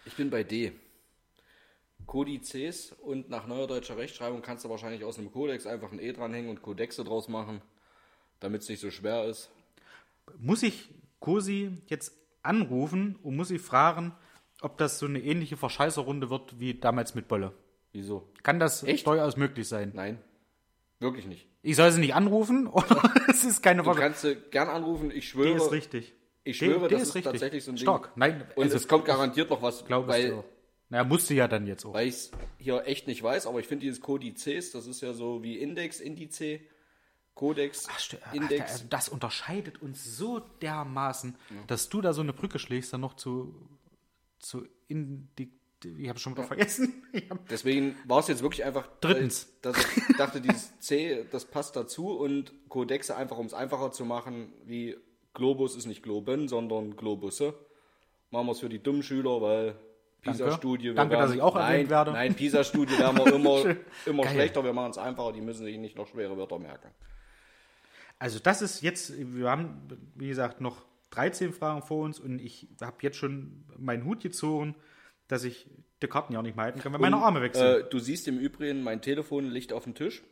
ich 0.05 0.15
bin 0.15 0.31
bei 0.31 0.45
D. 0.45 0.73
Kodizes 2.07 2.93
und 2.93 3.31
nach 3.31 3.47
neuer 3.47 3.67
deutscher 3.67 3.97
Rechtschreibung 3.97 4.43
kannst 4.43 4.65
du 4.65 4.69
wahrscheinlich 4.69 5.05
aus 5.05 5.19
einem 5.19 5.31
Kodex 5.33 5.67
einfach 5.67 5.93
ein 5.93 6.01
E 6.01 6.13
dranhängen 6.13 6.51
und 6.51 6.63
Kodexe 6.63 7.05
draus 7.05 7.29
machen, 7.29 7.63
damit 8.41 8.63
es 8.63 8.69
nicht 8.69 8.81
so 8.81 8.91
schwer 8.91 9.25
ist. 9.25 9.51
Muss 10.39 10.63
ich 10.63 10.89
Cosi 11.21 11.79
jetzt 11.87 12.13
anrufen 12.43 13.17
und 13.23 13.37
muss 13.37 13.51
ich 13.51 13.61
fragen, 13.61 14.13
ob 14.61 14.79
das 14.79 14.99
so 14.99 15.07
eine 15.07 15.21
ähnliche 15.21 15.57
Verscheißerrunde 15.57 16.31
wird 16.31 16.59
wie 16.59 16.75
damals 16.75 17.15
mit 17.15 17.29
Bolle? 17.29 17.53
Wieso? 17.93 18.29
Kann 18.43 18.59
das 18.61 18.83
Echt? 18.83 19.07
durchaus 19.07 19.37
möglich 19.37 19.67
sein? 19.69 19.93
Nein. 19.95 20.19
Wirklich 21.01 21.27
nicht. 21.27 21.49
Ich 21.63 21.77
soll 21.77 21.91
sie 21.93 22.01
nicht 22.01 22.15
anrufen 22.15 22.67
oder 22.69 23.03
es 23.29 23.45
ist 23.45 23.63
keine 23.63 23.83
Du 23.83 23.87
Frage. 23.87 24.01
kannst 24.01 24.21
sie 24.23 24.37
gern 24.51 24.69
anrufen, 24.69 25.11
ich 25.11 25.17
Die 25.17 25.23
schwöre. 25.23 25.57
ist 25.57 25.73
richtig. 25.73 26.15
Ich 26.45 26.59
Die- 26.59 26.65
schwöre, 26.67 26.89
die 26.89 26.95
das 26.95 27.03
ist, 27.03 27.15
richtig. 27.17 27.33
tatsächlich 27.33 27.65
so 27.65 27.73
ein 27.73 27.77
Ding. 27.77 27.83
Stark. 27.85 28.13
Nein, 28.17 28.45
Und 28.55 28.65
also 28.65 28.77
es 28.77 28.87
kommt 28.89 29.05
garantiert 29.05 29.51
noch 29.51 29.61
was, 29.63 29.85
glaube 29.85 30.09
weil, 30.09 30.27
ich 30.27 30.33
auch. 30.33 30.45
Naja, 30.89 31.05
musste 31.05 31.35
ja 31.35 31.47
dann 31.49 31.67
jetzt 31.67 31.85
auch. 31.85 31.93
weil 31.95 32.09
ich 32.09 32.15
es 32.15 32.31
hier 32.59 32.85
echt 32.87 33.07
nicht 33.07 33.23
weiß, 33.23 33.47
aber 33.47 33.61
ich 33.61 33.67
finde 33.69 33.85
dieses 33.85 34.01
Kodizes, 34.01 34.73
das 34.73 34.87
ist 34.87 35.01
ja 35.03 35.13
so 35.13 35.43
wie 35.43 35.59
Index, 35.59 36.01
Indice, 36.01 36.61
st- 37.37 38.19
Index. 38.33 38.61
Alter, 38.61 38.73
also 38.73 38.85
das 38.89 39.09
unterscheidet 39.09 39.81
uns 39.83 40.05
so 40.17 40.41
dermaßen, 40.41 41.37
dass 41.69 41.89
du 41.89 42.01
da 42.01 42.13
so 42.13 42.23
eine 42.23 42.33
Brücke 42.33 42.59
schlägst, 42.59 42.93
dann 42.93 43.01
noch 43.03 43.15
zu, 43.15 43.55
zu 44.41 44.67
Indi 44.89 45.53
ich 45.85 46.09
habe 46.09 46.19
schon 46.19 46.35
wieder 46.35 46.45
vergessen. 46.45 47.03
Ich 47.13 47.29
hab, 47.29 47.49
Deswegen 47.49 47.97
war 48.07 48.21
es 48.21 48.29
jetzt 48.29 48.43
wirklich 48.43 48.65
einfach. 48.65 48.89
Drittens. 49.01 49.53
Dass 49.63 49.77
ich 49.79 50.17
dachte, 50.17 50.41
dieses 50.41 50.79
C, 50.79 51.25
das 51.31 51.45
passt 51.45 51.75
dazu 51.77 52.11
und 52.11 52.53
Codexe 52.69 53.17
einfach, 53.17 53.37
um 53.39 53.47
es 53.47 53.55
einfacher 53.55 53.91
zu 53.91 54.05
machen, 54.05 54.53
wie 54.65 54.97
Globus 55.35 55.77
ist 55.77 55.87
nicht 55.87 56.03
Globen, 56.03 56.49
sondern 56.49 56.97
Globusse. 56.97 57.55
Machen 58.31 58.47
wir 58.47 58.53
es 58.53 58.61
für 58.61 58.69
die 58.69 58.81
dummen 58.83 59.03
Schüler, 59.03 59.41
weil 59.43 59.75
PISA-Studie. 60.23 60.95
Danke, 60.95 61.17
dass 61.17 61.31
werden- 61.31 61.37
ich 61.37 61.43
auch 61.43 61.55
nein, 61.55 61.73
erwähnt 61.73 61.91
werde. 61.91 62.13
Nein, 62.13 62.35
PISA-Studie 62.35 62.99
werden 62.99 63.17
wir 63.17 63.33
immer, 63.35 63.77
immer 64.07 64.23
Geil. 64.25 64.33
schlechter. 64.35 64.63
Wir 64.63 64.73
machen 64.73 64.91
es 64.93 64.99
einfacher. 64.99 65.33
Die 65.33 65.41
müssen 65.41 65.65
sich 65.65 65.79
nicht 65.79 65.97
noch 65.97 66.07
schwere 66.07 66.37
Wörter 66.37 66.59
merken. 66.59 66.89
Also 68.19 68.39
das 68.39 68.61
ist 68.63 68.83
jetzt, 68.83 69.13
wir 69.35 69.51
haben, 69.51 69.89
wie 70.15 70.29
gesagt, 70.29 70.61
noch 70.61 70.85
13 71.11 71.53
Fragen 71.53 71.83
vor 71.83 72.05
uns 72.05 72.21
und 72.21 72.39
ich 72.39 72.69
habe 72.81 72.97
jetzt 73.01 73.17
schon 73.17 73.65
meinen 73.79 74.05
Hut 74.05 74.21
gezogen, 74.21 74.77
dass 75.31 75.45
ich 75.45 75.69
die 76.03 76.09
Karten 76.09 76.33
ja 76.33 76.43
nicht 76.43 76.57
mehr 76.57 76.65
halten 76.65 76.81
kann, 76.81 76.93
weil 76.93 77.01
meine 77.01 77.17
Arme 77.17 77.41
weg 77.41 77.55
sind. 77.55 77.65
Äh, 77.65 77.85
du 77.89 77.99
siehst 78.01 78.27
im 78.27 78.39
Übrigen, 78.39 78.83
mein 78.83 79.01
Telefon 79.01 79.45
liegt 79.47 79.73
auf 79.73 79.85
dem 79.85 79.95
Tisch. 79.95 80.23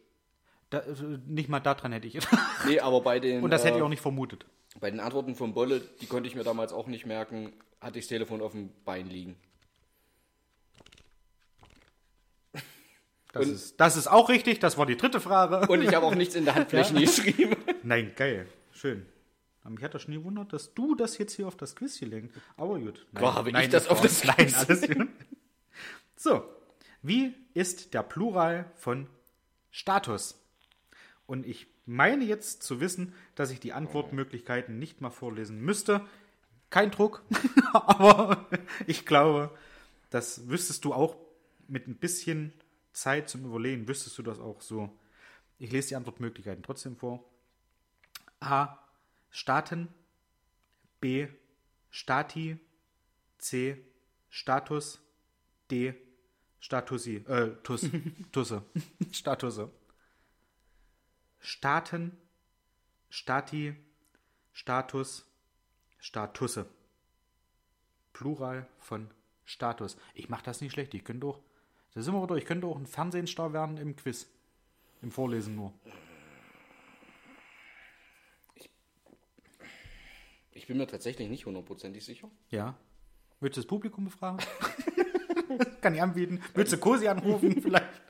Da, 0.70 0.80
äh, 0.80 1.18
nicht 1.26 1.48
mal 1.48 1.60
daran 1.60 1.92
hätte 1.92 2.08
ich. 2.08 2.18
Nee, 2.66 2.80
aber 2.80 3.00
bei 3.00 3.20
den, 3.20 3.42
und 3.44 3.50
das 3.50 3.64
hätte 3.64 3.76
ich 3.76 3.80
äh, 3.80 3.84
auch 3.84 3.88
nicht 3.88 4.02
vermutet. 4.02 4.44
bei 4.80 4.90
den 4.90 4.98
Antworten 4.98 5.36
von 5.36 5.54
Bolle, 5.54 5.80
die 6.00 6.06
konnte 6.06 6.28
ich 6.28 6.34
mir 6.34 6.42
damals 6.42 6.72
auch 6.72 6.88
nicht 6.88 7.06
merken, 7.06 7.52
hatte 7.80 8.00
ich 8.00 8.06
das 8.06 8.08
Telefon 8.08 8.42
auf 8.42 8.52
dem 8.52 8.70
Bein 8.84 9.08
liegen. 9.08 9.36
Das 13.32 13.46
ist, 13.46 13.76
das 13.78 13.96
ist 13.96 14.08
auch 14.08 14.30
richtig, 14.30 14.58
das 14.58 14.78
war 14.78 14.86
die 14.86 14.96
dritte 14.96 15.20
Frage. 15.20 15.70
Und 15.70 15.82
ich 15.82 15.94
habe 15.94 16.06
auch 16.06 16.14
nichts 16.14 16.34
in 16.34 16.44
der 16.44 16.56
Handfläche 16.56 16.94
geschrieben. 17.00 17.56
Nein, 17.84 18.12
geil, 18.16 18.48
schön. 18.72 19.06
Mich 19.64 19.82
hat 19.84 19.94
das 19.94 20.02
schon 20.02 20.14
gewundert, 20.14 20.52
dass 20.52 20.72
du 20.72 20.94
das 20.94 21.18
jetzt 21.18 21.34
hier 21.34 21.46
auf 21.46 21.56
das 21.56 21.76
Quiz 21.76 21.98
gelenkt. 21.98 22.34
Aber 22.56 22.78
gut. 22.78 23.06
Nein, 23.12 23.20
Klar 23.20 23.34
habe 23.34 23.48
ich 23.50 23.52
nein, 23.52 23.70
das 23.70 23.88
auf 23.88 24.00
das 24.00 24.24
Nein, 24.24 24.36
Quiz. 24.36 24.54
alles. 24.56 24.88
So, 26.16 26.42
wie 27.00 27.32
ist 27.54 27.94
der 27.94 28.02
Plural 28.02 28.70
von 28.74 29.06
Status? 29.70 30.40
Und 31.26 31.46
ich 31.46 31.68
meine 31.86 32.24
jetzt 32.24 32.64
zu 32.64 32.80
wissen, 32.80 33.14
dass 33.36 33.50
ich 33.52 33.60
die 33.60 33.72
Antwortmöglichkeiten 33.72 34.80
nicht 34.80 35.00
mal 35.00 35.10
vorlesen 35.10 35.60
müsste. 35.60 36.04
Kein 36.70 36.90
Druck, 36.90 37.22
aber 37.72 38.46
ich 38.86 39.06
glaube, 39.06 39.50
das 40.10 40.48
wüsstest 40.48 40.84
du 40.84 40.92
auch 40.92 41.16
mit 41.68 41.86
ein 41.86 41.94
bisschen 41.96 42.52
Zeit 42.92 43.28
zum 43.28 43.44
Überlegen, 43.44 43.86
wüsstest 43.86 44.18
du 44.18 44.22
das 44.22 44.40
auch 44.40 44.60
so. 44.60 44.90
Ich 45.58 45.70
lese 45.70 45.88
die 45.88 45.96
Antwortmöglichkeiten 45.96 46.62
trotzdem 46.64 46.96
vor. 46.96 47.24
A. 48.40 48.76
Staaten. 49.30 49.88
B. 51.00 51.28
Stati. 51.90 52.58
C. 53.38 53.84
Status. 54.28 55.00
D. 55.70 55.94
Statusi. 56.60 57.16
Äh, 57.28 57.50
Tus. 57.62 57.88
Tusse. 58.32 58.64
Statusse. 59.12 59.70
Staaten. 61.40 62.16
Stati. 63.10 63.76
Status. 64.52 65.24
Statusse. 65.98 66.66
Plural 68.12 68.66
von 68.80 69.08
Status. 69.44 69.96
Ich 70.14 70.28
mache 70.28 70.44
das 70.44 70.60
nicht 70.60 70.72
schlecht. 70.72 70.94
Ich 70.94 71.04
könnte 71.04 71.26
auch. 71.26 71.40
Da 71.94 72.02
sind 72.02 72.14
wir 72.14 72.22
wieder. 72.22 72.36
Ich 72.36 72.44
könnte 72.44 72.66
auch 72.66 72.76
ein 72.76 72.86
Fernsehstar 72.86 73.52
werden 73.52 73.76
im 73.76 73.96
Quiz. 73.96 74.28
Im 75.00 75.10
Vorlesen 75.10 75.54
nur. 75.54 75.72
Ich 80.58 80.66
bin 80.66 80.76
mir 80.76 80.88
tatsächlich 80.88 81.28
nicht 81.28 81.46
hundertprozentig 81.46 82.04
sicher. 82.04 82.28
Ja. 82.50 82.76
Willst 83.38 83.56
du 83.56 83.60
das 83.60 83.68
Publikum 83.68 84.06
befragen? 84.06 84.44
Kann 85.80 85.94
ich 85.94 86.02
anbieten. 86.02 86.42
Willst 86.52 86.72
du 86.72 86.78
Cosi 86.78 87.06
anrufen 87.06 87.62
vielleicht? 87.62 88.02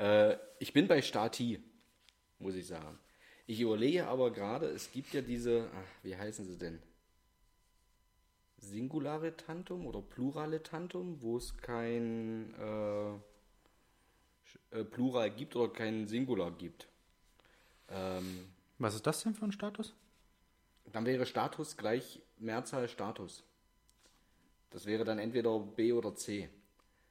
Äh, 0.00 0.36
ich 0.58 0.72
bin 0.72 0.88
bei 0.88 1.00
Stati, 1.02 1.62
muss 2.40 2.56
ich 2.56 2.66
sagen. 2.66 2.98
Ich 3.46 3.60
überlege 3.60 4.08
aber 4.08 4.32
gerade, 4.32 4.66
es 4.66 4.90
gibt 4.90 5.14
ja 5.14 5.20
diese, 5.20 5.70
ach, 5.72 5.86
wie 6.02 6.16
heißen 6.16 6.44
sie 6.44 6.58
denn? 6.58 6.82
Singulare 8.58 9.36
Tantum 9.36 9.86
oder 9.86 10.02
Plurale 10.02 10.64
Tantum, 10.64 11.22
wo 11.22 11.36
es 11.36 11.56
kein 11.58 12.54
äh, 12.58 13.12
äh, 14.80 14.84
Plural 14.84 15.30
gibt 15.30 15.54
oder 15.54 15.72
kein 15.72 16.08
Singular 16.08 16.50
gibt. 16.50 16.88
Ähm, 17.88 18.46
Was 18.78 18.96
ist 18.96 19.06
das 19.06 19.22
denn 19.22 19.34
für 19.36 19.44
ein 19.44 19.52
Status? 19.52 19.94
Dann 20.94 21.06
wäre 21.06 21.26
Status 21.26 21.76
gleich 21.76 22.22
Mehrzahl 22.38 22.88
Status. 22.88 23.44
Das 24.70 24.86
wäre 24.86 25.04
dann 25.04 25.18
entweder 25.18 25.58
B 25.58 25.92
oder 25.92 26.14
C. 26.14 26.48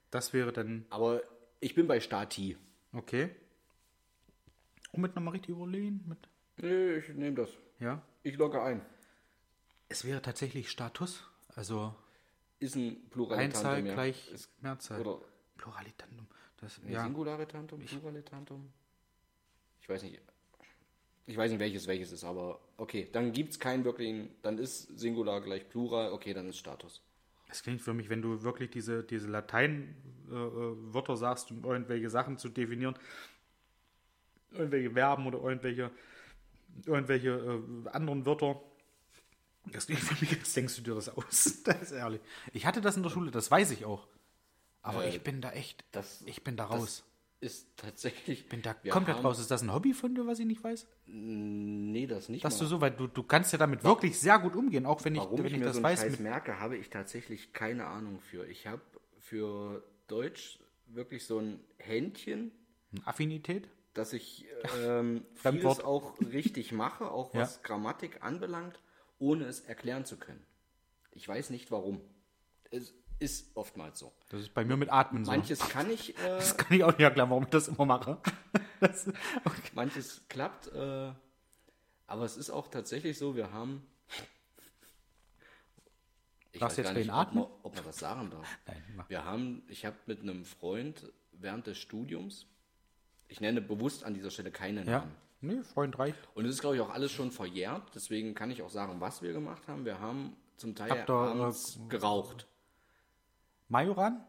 Das 0.10 0.34
wäre 0.34 0.52
dann. 0.54 0.86
Aber 0.90 1.22
ich 1.60 1.76
bin 1.76 1.88
bei 1.88 2.00
Stati. 2.00 2.58
Okay. 2.94 3.30
Und 4.92 5.02
mit 5.02 5.16
nochmal 5.16 5.34
richtig 5.34 5.50
überlegen? 5.50 6.04
Mit, 6.08 6.18
Nee, 6.58 6.98
ich 6.98 7.10
nehme 7.10 7.36
das. 7.36 7.50
ja. 7.80 8.02
Ich 8.22 8.38
logge 8.38 8.62
ein. 8.62 8.86
Es 9.90 10.06
wäre 10.06 10.22
tatsächlich 10.22 10.70
Status. 10.70 11.24
Also 11.56 11.94
Ist 12.60 12.76
ein 12.76 13.10
Pluralitantum, 13.10 13.60
Einzahl 13.70 13.86
ja. 13.86 13.94
gleich 13.96 14.32
Ist, 14.32 14.50
Mehrzahl. 14.62 15.02
oder 15.02 15.20
Pluralitantum. 15.58 16.28
Das, 16.58 16.80
nee, 16.84 16.94
ja. 16.94 17.04
Singulare 17.04 17.46
Tantum, 17.48 17.80
Plurale 17.80 18.24
Tantum? 18.24 18.72
Ich 19.82 19.90
weiß 19.90 20.04
nicht. 20.04 20.22
Ich 21.26 21.38
weiß 21.38 21.52
nicht, 21.52 21.60
welches 21.60 21.88
welches 21.88 22.12
ist, 22.12 22.24
aber 22.24 22.60
okay, 22.78 23.08
dann 23.12 23.32
gibt 23.32 23.52
es 23.52 23.60
keinen 23.60 23.86
wirklichen, 23.86 24.30
dann 24.42 24.58
ist 24.58 24.98
Singular 25.00 25.40
gleich 25.42 25.68
Plural, 25.70 26.12
okay, 26.12 26.34
dann 26.34 26.50
ist 26.50 26.58
Status. 26.58 27.02
Das 27.48 27.64
klingt 27.64 27.82
für 27.82 27.94
mich, 27.94 28.10
wenn 28.10 28.22
du 28.22 28.42
wirklich 28.44 28.72
diese, 28.72 29.04
diese 29.04 29.28
Latein-Wörter 29.28 31.16
sagst, 31.18 31.52
um 31.52 31.64
irgendwelche 31.64 32.10
Sachen 32.10 32.38
zu 32.38 32.50
definieren, 32.50 32.96
irgendwelche 34.52 34.92
Verben 34.92 35.26
oder 35.28 35.40
irgendwelche, 35.40 35.92
irgendwelche 36.86 37.30
äh, 37.30 37.90
anderen 37.90 38.26
Wörter. 38.26 38.60
Das 39.72 39.86
klingt 39.86 40.02
für 40.02 40.20
mich, 40.26 40.38
als 40.38 40.54
denkst 40.54 40.76
du 40.78 40.82
dir 40.82 40.96
das 40.96 41.10
aus. 41.10 41.62
Das 41.64 41.82
ist 41.84 41.92
ehrlich. 41.92 42.22
Ich 42.52 42.66
hatte 42.66 42.82
das 42.82 42.98
in 42.98 43.04
der 43.04 43.10
Schule, 43.10 43.32
das 43.32 43.50
weiß 43.50 43.72
ich 43.72 43.86
auch. 43.86 44.08
Aber 44.82 45.06
Äh, 45.06 45.10
ich 45.10 45.22
bin 45.22 45.40
da 45.40 45.52
echt, 45.52 45.86
das- 45.92 46.22
ich 46.26 46.44
bin 46.44 46.58
da 46.58 46.66
raus. 46.66 47.04
Ist 47.44 47.68
tatsächlich. 47.76 48.40
Ich 48.44 48.50
bin 48.50 48.62
da 48.62 48.74
komplett 48.74 49.18
haben- 49.18 49.26
raus. 49.26 49.38
Ist 49.40 49.52
das 49.52 49.62
ein 49.64 49.74
Hobby 49.74 49.94
von 49.94 50.16
dir, 50.16 50.26
was 50.26 50.40
ich 50.40 50.46
nicht 50.46 50.64
weiß? 50.64 50.88
Nee, 51.08 52.08
das 52.08 52.30
nicht. 52.30 52.46
Dass 52.46 52.54
mal. 52.56 52.60
du 52.62 52.66
so, 52.68 52.80
weil 52.82 52.92
du, 52.92 53.08
du 53.08 53.22
kannst 53.24 53.52
ja 53.52 53.58
damit 53.58 53.84
wirklich 53.84 54.18
sehr 54.18 54.40
gut 54.40 54.56
umgehen, 54.56 54.86
auch 54.86 55.04
wenn 55.04 55.16
ich, 55.16 55.20
Warum 55.22 55.40
wenn 55.40 55.48
ich, 55.48 55.54
ich 55.54 55.60
mir 55.60 55.66
das 55.66 55.76
so 55.76 55.84
weiß. 55.84 56.00
Scheiß 56.00 56.12
Mit, 56.12 56.20
merke, 56.22 56.60
habe 56.62 56.78
ich 56.78 56.90
tatsächlich 56.90 57.52
keine 57.52 57.86
Ahnung 57.88 58.20
für. 58.22 58.48
Ich 58.48 58.66
habe 58.66 58.82
für 59.20 59.84
Deutsch 60.08 60.60
wirklich 60.88 61.26
so 61.26 61.40
ein 61.40 61.60
Händchen, 61.78 62.52
Affinität? 63.04 63.68
dass 63.94 64.14
ich 64.14 64.46
ähm, 64.82 65.26
vieles 65.36 65.82
auch 65.82 66.18
richtig 66.22 66.72
mache, 66.72 67.12
auch 67.12 67.34
Ja. 67.34 67.42
was 67.42 67.62
Grammatik 67.62 68.24
anbelangt, 68.24 68.80
ohne 69.20 69.46
es 69.46 69.60
erklären 69.60 70.06
zu 70.06 70.16
können. 70.18 70.46
Ich 71.12 71.28
weiß 71.28 71.50
nicht 71.50 71.72
warum. 71.72 72.00
Es 72.72 72.94
ist 73.24 73.56
oftmals 73.56 74.00
so. 74.00 74.12
Das 74.30 74.42
ist 74.42 74.54
bei 74.54 74.66
mir 74.66 74.76
mit 74.78 74.92
Atmen 74.92 75.24
so. 75.26 75.32
Manches 75.32 75.60
kann 75.70 75.90
ich, 75.90 76.18
äh, 76.24 76.30
Das 76.38 76.58
kann 76.58 76.76
ich 76.76 76.84
auch 76.84 76.92
nicht 76.92 77.00
erklären, 77.00 77.30
warum 77.30 77.44
ich 77.44 77.50
das 77.50 77.68
immer 77.68 77.86
mache. 77.86 78.18
Das, 78.80 79.08
okay. 79.08 79.72
manches 79.76 80.24
klappt, 80.28 80.68
äh, 80.74 81.14
aber 82.06 82.26
es 82.26 82.36
ist 82.36 82.50
auch 82.50 82.68
tatsächlich 82.68 83.18
so, 83.18 83.34
wir 83.34 83.54
haben. 83.54 83.88
Ich 86.52 86.60
Darfst 86.60 86.78
weiß 86.80 86.86
jetzt 86.86 86.94
gar 86.94 87.00
nicht, 87.00 87.10
ob 87.10 87.16
atmen? 87.16 87.44
man, 87.44 87.52
ob 87.64 87.76
man 87.76 87.86
das 87.86 87.98
sagen 87.98 88.30
darf. 88.30 88.46
Nein. 88.68 89.06
Wir 89.08 89.24
haben, 89.24 89.64
ich 89.70 89.86
habe 89.86 89.96
mit 90.06 90.20
einem 90.20 90.44
Freund 90.44 91.14
während 91.32 91.66
des 91.68 91.78
Studiums, 91.78 92.46
ich 93.30 93.40
nenne 93.40 93.62
bewusst 93.62 94.04
an 94.04 94.14
dieser 94.14 94.32
Stelle 94.32 94.52
keine 94.52 94.84
Ja. 94.84 95.00
Namen. 95.00 95.16
Nee, 95.40 95.64
Freund 95.64 95.98
reicht. 95.98 96.18
Und 96.36 96.44
es 96.46 96.56
ist, 96.56 96.62
glaube 96.62 96.76
ich, 96.76 96.82
auch 96.82 96.90
alles 96.90 97.14
schon 97.14 97.32
verjährt, 97.32 97.84
deswegen 97.96 98.36
kann 98.36 98.52
ich 98.52 98.62
auch 98.64 98.70
sagen, 98.70 99.00
was 99.00 99.22
wir 99.22 99.32
gemacht 99.32 99.66
haben. 99.70 99.86
Wir 99.86 100.00
haben 100.00 100.36
zum 100.58 100.76
Teil 100.76 100.92
Habt 100.92 101.10
abends 101.10 101.78
äh, 101.78 101.88
geraucht. 101.88 102.48
Majoran? 103.74 104.24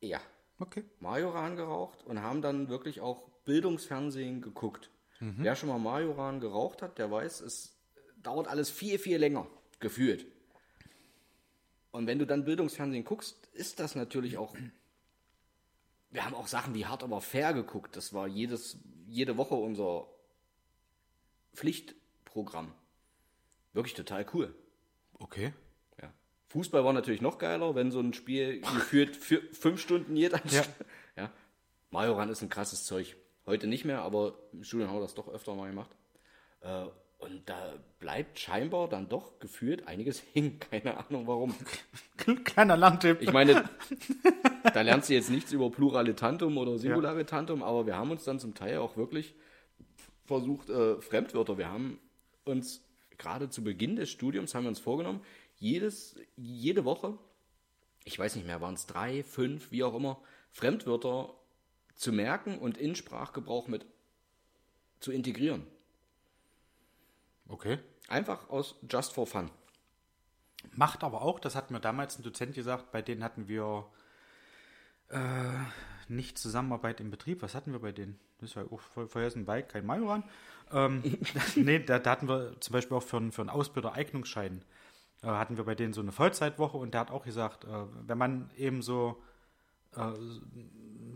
Ja, 0.00 0.20
Okay. 0.58 0.84
Majoran 1.00 1.56
geraucht 1.56 2.02
und 2.04 2.22
haben 2.22 2.40
dann 2.40 2.68
wirklich 2.68 3.00
auch 3.00 3.28
Bildungsfernsehen 3.44 4.40
geguckt. 4.40 4.90
Mhm. 5.20 5.36
Wer 5.38 5.54
schon 5.54 5.68
mal 5.68 5.78
Majoran 5.78 6.40
geraucht 6.40 6.82
hat, 6.82 6.98
der 6.98 7.10
weiß, 7.10 7.40
es 7.42 7.76
dauert 8.22 8.48
alles 8.48 8.70
viel, 8.70 8.98
viel 8.98 9.18
länger, 9.18 9.46
gefühlt. 9.80 10.26
Und 11.90 12.06
wenn 12.06 12.18
du 12.18 12.26
dann 12.26 12.44
Bildungsfernsehen 12.44 13.04
guckst, 13.04 13.46
ist 13.52 13.80
das 13.80 13.94
natürlich 13.94 14.38
auch. 14.38 14.54
Wir 16.10 16.24
haben 16.24 16.34
auch 16.34 16.46
Sachen 16.46 16.74
wie 16.74 16.86
hart 16.86 17.02
aber 17.02 17.20
fair 17.20 17.52
geguckt. 17.52 17.96
Das 17.96 18.14
war 18.14 18.26
jedes, 18.26 18.78
jede 19.06 19.36
Woche 19.36 19.54
unser 19.54 20.06
Pflichtprogramm. 21.54 22.72
Wirklich 23.74 23.94
total 23.94 24.26
cool. 24.32 24.54
Okay. 25.18 25.52
Ja. 26.46 26.52
Fußball 26.52 26.84
war 26.84 26.92
natürlich 26.92 27.20
noch 27.20 27.38
geiler, 27.38 27.74
wenn 27.74 27.90
so 27.90 28.00
ein 28.00 28.12
Spiel 28.12 28.60
geführt 28.60 29.16
für 29.16 29.42
fünf 29.52 29.80
Stunden 29.80 30.16
jeder. 30.16 30.40
Ja. 30.46 30.62
ja. 31.16 31.30
Majoran 31.90 32.28
ist 32.28 32.42
ein 32.42 32.48
krasses 32.48 32.84
Zeug. 32.84 33.16
Heute 33.46 33.66
nicht 33.66 33.84
mehr, 33.84 34.02
aber 34.02 34.38
im 34.52 34.64
Studium 34.64 34.88
haben 34.88 34.96
wir 34.96 35.02
das 35.02 35.14
doch 35.14 35.28
öfter 35.28 35.54
mal 35.54 35.68
gemacht. 35.68 35.90
Äh, 36.60 36.86
und 37.18 37.48
da 37.48 37.74
bleibt 37.98 38.38
scheinbar 38.38 38.88
dann 38.88 39.08
doch 39.08 39.38
gefühlt 39.38 39.88
einiges 39.88 40.22
hängen. 40.34 40.58
Keine 40.70 40.96
Ahnung 40.98 41.26
warum. 41.26 41.54
Kleiner 42.44 42.76
Landtipp. 42.76 43.22
Ich 43.22 43.32
meine, 43.32 43.68
da 44.74 44.82
lernst 44.82 45.08
du 45.08 45.14
jetzt 45.14 45.30
nichts 45.30 45.52
über 45.52 45.70
Plurale 45.70 46.14
Tantum 46.14 46.58
oder 46.58 46.78
Singulare 46.78 47.24
Tantum, 47.24 47.62
aber 47.62 47.86
wir 47.86 47.96
haben 47.96 48.10
uns 48.10 48.24
dann 48.24 48.38
zum 48.38 48.54
Teil 48.54 48.78
auch 48.78 48.96
wirklich 48.96 49.34
versucht, 50.26 50.68
äh, 50.68 51.00
Fremdwörter. 51.00 51.56
Wir 51.56 51.68
haben 51.68 51.98
uns 52.44 52.82
gerade 53.16 53.48
zu 53.48 53.64
Beginn 53.64 53.96
des 53.96 54.10
Studiums 54.10 54.54
haben 54.54 54.64
wir 54.64 54.68
uns 54.68 54.80
vorgenommen, 54.80 55.20
jedes, 55.58 56.16
jede 56.36 56.84
Woche 56.84 57.18
ich 58.06 58.18
weiß 58.18 58.36
nicht 58.36 58.46
mehr, 58.46 58.60
waren 58.60 58.74
es 58.74 58.86
drei, 58.86 59.24
fünf, 59.24 59.72
wie 59.72 59.82
auch 59.82 59.94
immer, 59.94 60.18
Fremdwörter 60.52 61.34
zu 61.96 62.12
merken 62.12 62.58
und 62.58 62.78
in 62.78 62.94
Sprachgebrauch 62.94 63.66
mit 63.66 63.84
zu 65.00 65.10
integrieren. 65.10 65.66
Okay. 67.48 67.78
Einfach 68.08 68.48
aus 68.48 68.76
Just 68.88 69.12
for 69.12 69.26
Fun. 69.26 69.50
Macht 70.72 71.02
aber 71.02 71.22
auch, 71.22 71.40
das 71.40 71.56
hat 71.56 71.72
mir 71.72 71.80
damals 71.80 72.18
ein 72.18 72.22
Dozent 72.22 72.54
gesagt, 72.54 72.92
bei 72.92 73.02
denen 73.02 73.24
hatten 73.24 73.48
wir 73.48 73.86
äh, 75.08 75.18
nicht 76.06 76.38
Zusammenarbeit 76.38 77.00
im 77.00 77.10
Betrieb. 77.10 77.42
Was 77.42 77.56
hatten 77.56 77.72
wir 77.72 77.80
bei 77.80 77.92
denen? 77.92 78.20
Das 78.38 78.54
war 78.54 78.70
auch 78.70 78.80
vorher 79.08 79.32
ein 79.34 79.46
Bike, 79.46 79.70
kein 79.70 79.84
Majoran. 79.84 80.22
Ähm, 80.70 81.02
nee, 81.56 81.80
da, 81.80 81.98
da, 81.98 82.10
hatten 82.12 82.28
wir 82.28 82.60
zum 82.60 82.72
Beispiel 82.72 82.96
auch 82.96 83.02
für, 83.02 83.16
einen, 83.16 83.32
für 83.32 83.42
einen 83.42 83.50
Ausbilder 83.50 83.94
Eignungsschein, 83.94 84.62
hatten 85.30 85.56
wir 85.56 85.64
bei 85.64 85.74
denen 85.74 85.92
so 85.92 86.00
eine 86.00 86.12
Vollzeitwoche 86.12 86.76
und 86.76 86.94
der 86.94 87.00
hat 87.02 87.10
auch 87.10 87.24
gesagt, 87.24 87.64
äh, 87.64 87.84
wenn 88.06 88.18
man 88.18 88.50
eben 88.56 88.82
so, 88.82 89.22
äh, 89.94 90.12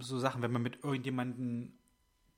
so 0.00 0.18
Sachen, 0.18 0.42
wenn 0.42 0.52
man 0.52 0.62
mit 0.62 0.82
irgendjemandem 0.82 1.72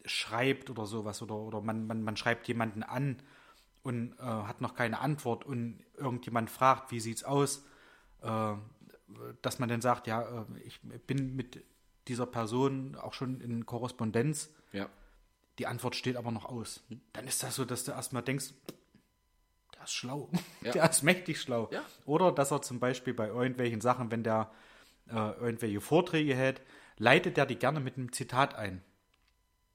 schreibt 0.04 0.70
oder 0.70 0.86
sowas 0.86 1.22
oder, 1.22 1.36
oder 1.36 1.60
man, 1.60 1.86
man, 1.86 2.02
man 2.02 2.16
schreibt 2.16 2.48
jemanden 2.48 2.82
an 2.82 3.22
und 3.82 4.14
äh, 4.18 4.22
hat 4.22 4.60
noch 4.60 4.74
keine 4.74 5.00
Antwort 5.00 5.44
und 5.44 5.80
irgendjemand 5.96 6.50
fragt, 6.50 6.90
wie 6.90 7.00
sieht's 7.00 7.24
aus, 7.24 7.64
äh, 8.22 8.54
dass 9.42 9.58
man 9.58 9.68
dann 9.68 9.80
sagt, 9.80 10.06
ja, 10.06 10.22
äh, 10.22 10.44
ich 10.64 10.80
bin 10.80 11.36
mit 11.36 11.64
dieser 12.08 12.26
Person 12.26 12.96
auch 12.96 13.12
schon 13.12 13.40
in 13.40 13.66
Korrespondenz. 13.66 14.50
Ja. 14.72 14.88
Die 15.58 15.66
Antwort 15.66 15.94
steht 15.94 16.16
aber 16.16 16.30
noch 16.30 16.46
aus. 16.46 16.82
Dann 17.12 17.26
ist 17.26 17.42
das 17.42 17.54
so, 17.54 17.64
dass 17.64 17.84
du 17.84 17.92
erstmal 17.92 18.22
denkst, 18.22 18.54
der 19.83 19.85
ist 19.85 19.95
schlau. 19.95 20.28
Ja. 20.62 20.72
Der 20.72 20.91
ist 20.91 21.03
mächtig 21.03 21.41
schlau. 21.41 21.68
Ja. 21.72 21.83
Oder 22.07 22.33
dass 22.33 22.53
er 22.53 22.62
zum 22.62 22.78
Beispiel 22.78 23.14
bei 23.14 23.28
irgendwelchen 23.28 23.80
Sachen, 23.80 24.11
wenn 24.11 24.22
der 24.22 24.51
äh, 25.11 25.14
irgendwelche 25.41 25.80
Vorträge 25.80 26.35
hält, 26.35 26.62
leitet 26.99 27.37
er 27.37 27.47
die 27.47 27.57
gerne 27.57 27.80
mit 27.80 27.97
einem 27.97 28.12
Zitat 28.12 28.55
ein. 28.55 28.83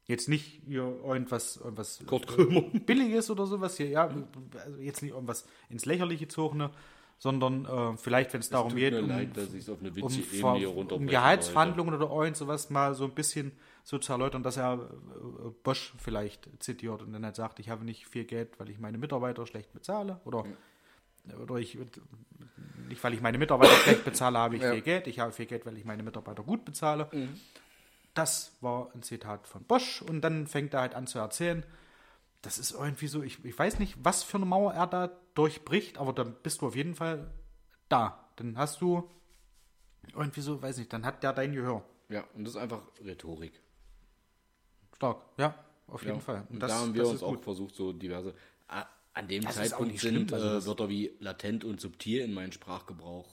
Jetzt 0.05 0.29
nicht 0.29 0.61
hier 0.65 0.83
irgendwas, 1.03 1.57
irgendwas 1.57 2.01
Kurt 2.05 2.27
Krömer. 2.27 2.61
Billiges 2.61 3.29
oder 3.29 3.45
sowas 3.45 3.75
hier, 3.75 3.89
ja, 3.89 4.07
also 4.07 4.79
jetzt 4.79 5.01
nicht 5.01 5.11
irgendwas 5.11 5.45
ins 5.69 5.85
Lächerliche 5.85 6.25
gezogene, 6.25 6.71
sondern 7.17 7.65
äh, 7.65 7.97
vielleicht, 7.97 8.31
wenn 8.31 8.39
es 8.39 8.49
darum 8.49 8.73
geht, 8.73 8.93
um, 8.93 9.09
leid, 9.09 9.31
um, 9.67 10.87
um 10.87 11.07
Gehaltsverhandlungen 11.07 11.95
oder 11.95 12.09
irgend 12.09 12.37
sowas 12.37 12.69
mal 12.69 12.95
so 12.95 13.03
ein 13.03 13.11
bisschen 13.11 13.51
so 13.87 13.97
zu 13.99 14.11
erläutern, 14.11 14.43
dass 14.43 14.57
er 14.57 14.73
äh, 14.73 15.49
Bosch 15.63 15.93
vielleicht 15.97 16.49
zitiert 16.61 17.01
und 17.01 17.13
dann 17.13 17.23
halt 17.23 17.37
sagt, 17.37 17.59
ich 17.59 17.69
habe 17.69 17.85
nicht 17.85 18.05
viel 18.05 18.25
Geld, 18.25 18.59
weil 18.59 18.69
ich 18.69 18.79
meine 18.79 18.97
Mitarbeiter 18.97 19.47
schlecht 19.47 19.71
bezahle 19.71 20.19
oder, 20.25 20.43
oder 21.41 21.55
ich 21.55 21.77
nicht, 22.89 23.01
weil 23.01 23.13
ich 23.13 23.21
meine 23.21 23.37
Mitarbeiter 23.37 23.71
schlecht 23.77 24.03
bezahle, 24.03 24.39
habe 24.39 24.57
ich 24.57 24.61
Ja. 24.61 24.73
viel 24.73 24.81
Geld, 24.81 25.07
ich 25.07 25.19
habe 25.19 25.31
viel 25.31 25.45
Geld, 25.45 25.65
weil 25.65 25.77
ich 25.77 25.85
meine 25.85 26.03
Mitarbeiter 26.03 26.43
gut 26.43 26.65
bezahle. 26.65 27.07
Mhm. 27.13 27.39
Das 28.13 28.57
war 28.59 28.91
ein 28.93 29.03
Zitat 29.03 29.47
von 29.47 29.63
Bosch 29.63 30.01
und 30.01 30.19
dann 30.19 30.47
fängt 30.47 30.73
er 30.73 30.81
halt 30.81 30.93
an 30.93 31.07
zu 31.07 31.19
erzählen, 31.19 31.63
das 32.41 32.59
ist 32.59 32.71
irgendwie 32.71 33.07
so, 33.07 33.23
ich, 33.23 33.45
ich 33.45 33.57
weiß 33.57 33.79
nicht, 33.79 33.95
was 34.03 34.21
für 34.21 34.35
eine 34.35 34.45
Mauer 34.47 34.73
er 34.73 34.87
da 34.87 35.11
durchbricht, 35.33 35.97
aber 35.97 36.11
dann 36.11 36.35
bist 36.43 36.59
du 36.61 36.67
auf 36.67 36.75
jeden 36.75 36.93
Fall 36.95 37.31
da. 37.87 38.27
Dann 38.35 38.57
hast 38.57 38.81
du 38.81 39.09
irgendwie 40.13 40.41
so, 40.41 40.61
weiß 40.61 40.77
nicht, 40.77 40.91
dann 40.91 41.05
hat 41.05 41.23
der 41.23 41.31
dein 41.31 41.53
Gehör. 41.53 41.85
Ja, 42.09 42.25
und 42.33 42.43
das 42.43 42.55
ist 42.55 42.59
einfach 42.59 42.81
Rhetorik. 43.01 43.61
Stark, 44.97 45.21
ja, 45.37 45.53
auf 45.87 46.01
jeden 46.03 46.15
Ja. 46.15 46.21
Fall. 46.21 46.47
Und 46.49 46.59
da 46.59 46.69
haben 46.69 46.93
wir 46.93 47.03
das 47.03 47.11
uns 47.11 47.23
auch 47.23 47.35
gut. 47.35 47.43
versucht, 47.43 47.75
so 47.75 47.93
diverse. 47.93 48.33
An 49.13 49.27
dem 49.27 49.43
Das 49.43 49.55
Zeitpunkt 49.55 49.91
nicht 49.93 50.01
sind 50.01 50.27
schlimm, 50.29 50.33
also 50.33 50.47
äh, 50.47 50.53
das- 50.55 50.65
Wörter 50.67 50.89
wie 50.89 51.15
latent 51.19 51.63
und 51.63 51.79
subtil 51.81 52.21
in 52.21 52.33
meinen 52.33 52.51
Sprachgebrauch 52.51 53.27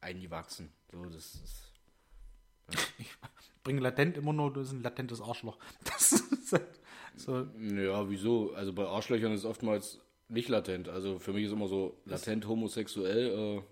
eingewachsen. 0.00 0.70
So, 0.92 1.04
das 1.04 1.34
ist. 1.34 1.72
Ich 2.98 3.62
bringe 3.64 3.80
latent 3.80 4.16
immer 4.16 4.32
nur, 4.32 4.50
das 4.52 4.68
ist 4.68 4.72
ein 4.72 4.82
latentes 4.82 5.20
Arschloch. 5.20 5.58
Das 5.84 6.12
ist 6.12 6.52
halt 6.52 6.80
so, 7.16 7.46
Ja, 7.58 8.08
wieso? 8.08 8.52
Also 8.54 8.72
bei 8.72 8.86
Arschlöchern 8.86 9.32
ist 9.32 9.40
es 9.40 9.44
oftmals 9.46 10.00
nicht 10.28 10.48
latent. 10.48 10.88
Also 10.88 11.18
für 11.18 11.32
mich 11.34 11.44
ist 11.44 11.52
immer 11.52 11.68
so 11.68 12.00
latent 12.06 12.46
homosexuell. 12.48 13.58
Äh, 13.58 13.62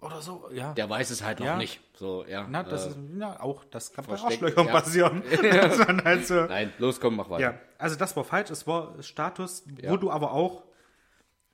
oder 0.00 0.22
so, 0.22 0.48
ja. 0.52 0.72
der 0.72 0.88
weiß 0.88 1.10
es 1.10 1.22
halt 1.22 1.40
noch 1.40 1.46
Ja. 1.46 1.56
nicht. 1.56 1.80
So, 1.94 2.24
ja. 2.26 2.46
Na, 2.48 2.62
das 2.62 2.86
äh, 2.86 2.90
ist, 2.90 2.98
ja, 3.18 3.38
auch, 3.40 3.64
das 3.64 3.92
kann 3.92 4.06
bei 4.06 4.18
Arschlöchern 4.18 4.66
ja. 4.66 4.72
passieren. 4.72 5.22
Halt 6.04 6.26
so, 6.26 6.46
Nein, 6.46 6.72
los, 6.78 7.00
komm, 7.00 7.16
mach 7.16 7.28
weiter. 7.28 7.42
Ja, 7.42 7.58
also 7.76 7.96
das 7.96 8.16
war 8.16 8.24
falsch. 8.24 8.50
Es 8.50 8.66
war 8.66 9.02
Status, 9.02 9.64
wo 9.82 9.98
du 9.98 10.10
aber 10.10 10.32
auch 10.32 10.64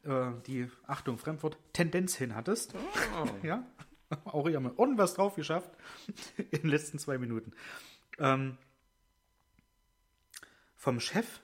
äh, 0.04 0.30
die, 0.46 0.68
Achtung, 0.86 1.18
Fremdwort, 1.18 1.58
Tendenz 1.72 2.14
hin 2.14 2.36
hattest. 2.36 2.74
Ah. 3.14 3.26
ja, 3.42 3.66
auch 4.24 4.48
hier 4.48 4.60
mal 4.60 4.72
ordentlich 4.76 4.98
was 5.02 5.14
drauf 5.14 5.34
geschafft 5.34 5.70
in 6.36 6.62
den 6.62 6.70
letzten 6.70 6.98
zwei 7.00 7.18
Minuten. 7.18 7.52
Ähm, 8.18 8.56
vom 10.76 11.00
Chef 11.00 11.40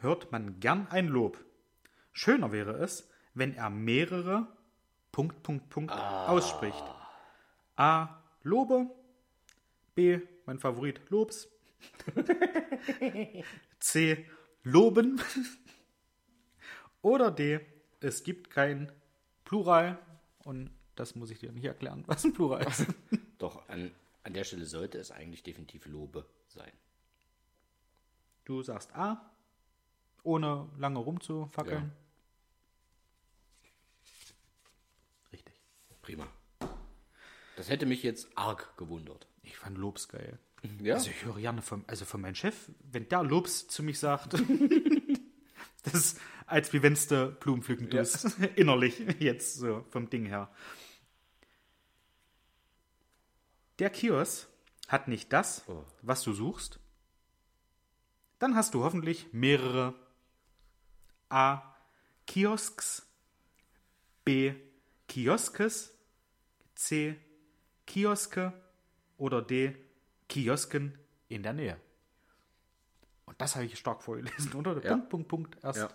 hört 0.00 0.30
man 0.32 0.60
gern 0.60 0.86
ein 0.90 1.08
Lob. 1.08 1.42
Schöner 2.12 2.52
wäre 2.52 2.72
es, 2.72 3.08
wenn 3.32 3.54
er 3.54 3.70
mehrere 3.70 4.48
Punkt, 5.12 5.42
Punkt, 5.42 5.68
Punkt 5.68 5.92
ausspricht. 5.92 6.82
A. 7.76 8.22
Lobe. 8.42 8.90
B. 9.94 10.20
Mein 10.46 10.58
Favorit, 10.58 11.00
Lobs. 11.10 11.48
C. 13.78 14.26
Loben. 14.62 15.20
Oder 17.02 17.30
D. 17.30 17.60
Es 18.00 18.22
gibt 18.24 18.50
kein 18.50 18.90
Plural. 19.44 19.98
Und 20.44 20.70
das 20.96 21.14
muss 21.14 21.30
ich 21.30 21.38
dir 21.38 21.52
nicht 21.52 21.64
erklären, 21.64 22.04
was 22.06 22.24
ein 22.24 22.32
Plural 22.32 22.66
ist. 22.66 22.86
Doch, 23.38 23.68
an, 23.68 23.90
an 24.24 24.32
der 24.32 24.44
Stelle 24.44 24.64
sollte 24.64 24.98
es 24.98 25.10
eigentlich 25.10 25.42
definitiv 25.42 25.86
Lobe 25.86 26.24
sein. 26.48 26.72
Du 28.44 28.62
sagst 28.62 28.94
A, 28.96 29.30
ohne 30.22 30.68
lange 30.78 30.98
rumzufackeln. 30.98 31.82
Richtig. 31.82 32.01
Prima. 36.02 36.26
Das 37.56 37.68
hätte 37.68 37.86
mich 37.86 38.02
jetzt 38.02 38.28
arg 38.36 38.76
gewundert. 38.76 39.26
Ich 39.42 39.56
fand 39.56 39.78
Lobs 39.78 40.08
geil. 40.08 40.38
Ja? 40.80 40.94
Also 40.94 41.10
ich 41.10 41.24
höre 41.24 41.36
gerne 41.38 41.62
vom, 41.62 41.84
also 41.86 42.04
von 42.04 42.20
meinem 42.20 42.34
Chef, 42.34 42.70
wenn 42.90 43.08
der 43.08 43.22
Lobs 43.22 43.66
zu 43.68 43.82
mich 43.82 43.98
sagt, 43.98 44.34
das 45.82 45.94
ist, 45.94 46.20
als 46.46 46.72
wie 46.72 46.82
wenn 46.82 46.94
du 47.08 47.30
Blumen 47.40 47.62
pflücken 47.62 47.90
Ja. 47.90 48.02
tust. 48.02 48.36
Innerlich, 48.56 48.98
jetzt 49.20 49.56
so 49.56 49.84
vom 49.90 50.08
Ding 50.10 50.26
her. 50.26 50.50
Der 53.78 53.90
Kiosk 53.90 54.48
hat 54.88 55.08
nicht 55.08 55.32
das, 55.32 55.62
Oh. 55.68 55.84
was 56.02 56.22
du 56.22 56.32
suchst. 56.32 56.78
Dann 58.38 58.54
hast 58.56 58.74
du 58.74 58.82
hoffentlich 58.84 59.32
mehrere 59.32 59.94
A. 61.28 61.62
Kiosks, 62.26 63.06
B. 64.24 64.54
Kioskes, 65.12 65.94
C. 66.74 67.16
Kioske 67.86 68.54
oder 69.18 69.42
D. 69.42 69.76
Kiosken 70.26 70.98
in 71.28 71.42
der 71.42 71.52
Nähe. 71.52 71.76
Und 73.26 73.38
das 73.38 73.54
habe 73.54 73.66
ich 73.66 73.78
stark 73.78 74.02
vorgelesen, 74.02 74.54
oder? 74.54 74.82
Ja. 74.82 74.92
Punkt, 74.92 75.10
Punkt, 75.10 75.28
Punkt. 75.28 75.58
Erst. 75.62 75.80
Ja. 75.80 75.90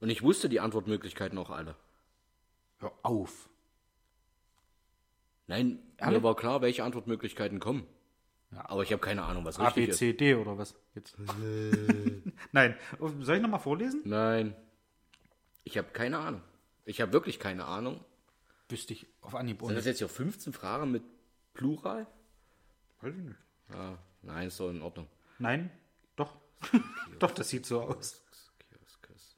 Und 0.00 0.10
ich 0.10 0.24
wusste 0.24 0.48
die 0.48 0.58
Antwortmöglichkeiten 0.58 1.38
auch 1.38 1.50
alle. 1.50 1.76
Hör 2.78 2.92
auf. 3.04 3.48
Nein, 5.46 5.78
Alle? 5.98 6.18
mir 6.18 6.24
war 6.24 6.34
klar, 6.34 6.62
welche 6.62 6.82
Antwortmöglichkeiten 6.82 7.60
kommen. 7.60 7.86
Ja. 8.50 8.68
Aber 8.68 8.82
ich 8.82 8.90
habe 8.90 9.00
keine 9.00 9.22
Ahnung, 9.22 9.44
was 9.44 9.60
A, 9.60 9.66
richtig 9.66 9.86
B. 9.86 9.92
C, 9.92 10.12
D 10.14 10.34
oder 10.34 10.58
was? 10.58 10.74
Jetzt. 10.96 11.16
Nein. 12.52 12.76
Soll 13.20 13.36
ich 13.36 13.42
nochmal 13.42 13.60
vorlesen? 13.60 14.02
Nein. 14.04 14.56
Ich 15.62 15.78
habe 15.78 15.92
keine 15.92 16.18
Ahnung. 16.18 16.42
Ich 16.84 17.00
habe 17.00 17.12
wirklich 17.12 17.38
keine 17.38 17.66
Ahnung. 17.66 18.04
Wüsste 18.72 18.94
ich 18.94 19.06
auf 19.20 19.34
Anhieb 19.34 19.60
Sind 19.60 19.76
das 19.76 19.84
jetzt 19.84 19.98
hier 19.98 20.08
15 20.08 20.54
Fragen 20.54 20.90
mit 20.90 21.02
Plural? 21.52 22.06
Weiß 23.02 23.14
ich 23.14 23.22
nicht. 23.22 23.36
Ja, 23.68 23.98
nein, 24.22 24.48
ist 24.48 24.58
doch 24.58 24.70
in 24.70 24.80
Ordnung. 24.80 25.08
Nein, 25.38 25.70
doch. 26.16 26.38
doch, 27.18 27.32
das 27.32 27.50
sieht 27.50 27.66
so 27.66 27.82
aus. 27.82 28.22
Kioskes. 28.70 29.36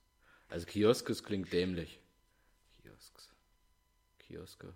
Also 0.49 0.67
Kioskes 0.67 1.25
klingt 1.25 1.53
dämlich. 1.53 1.99
Kiosks. 2.81 3.29
Kioske. 4.21 4.73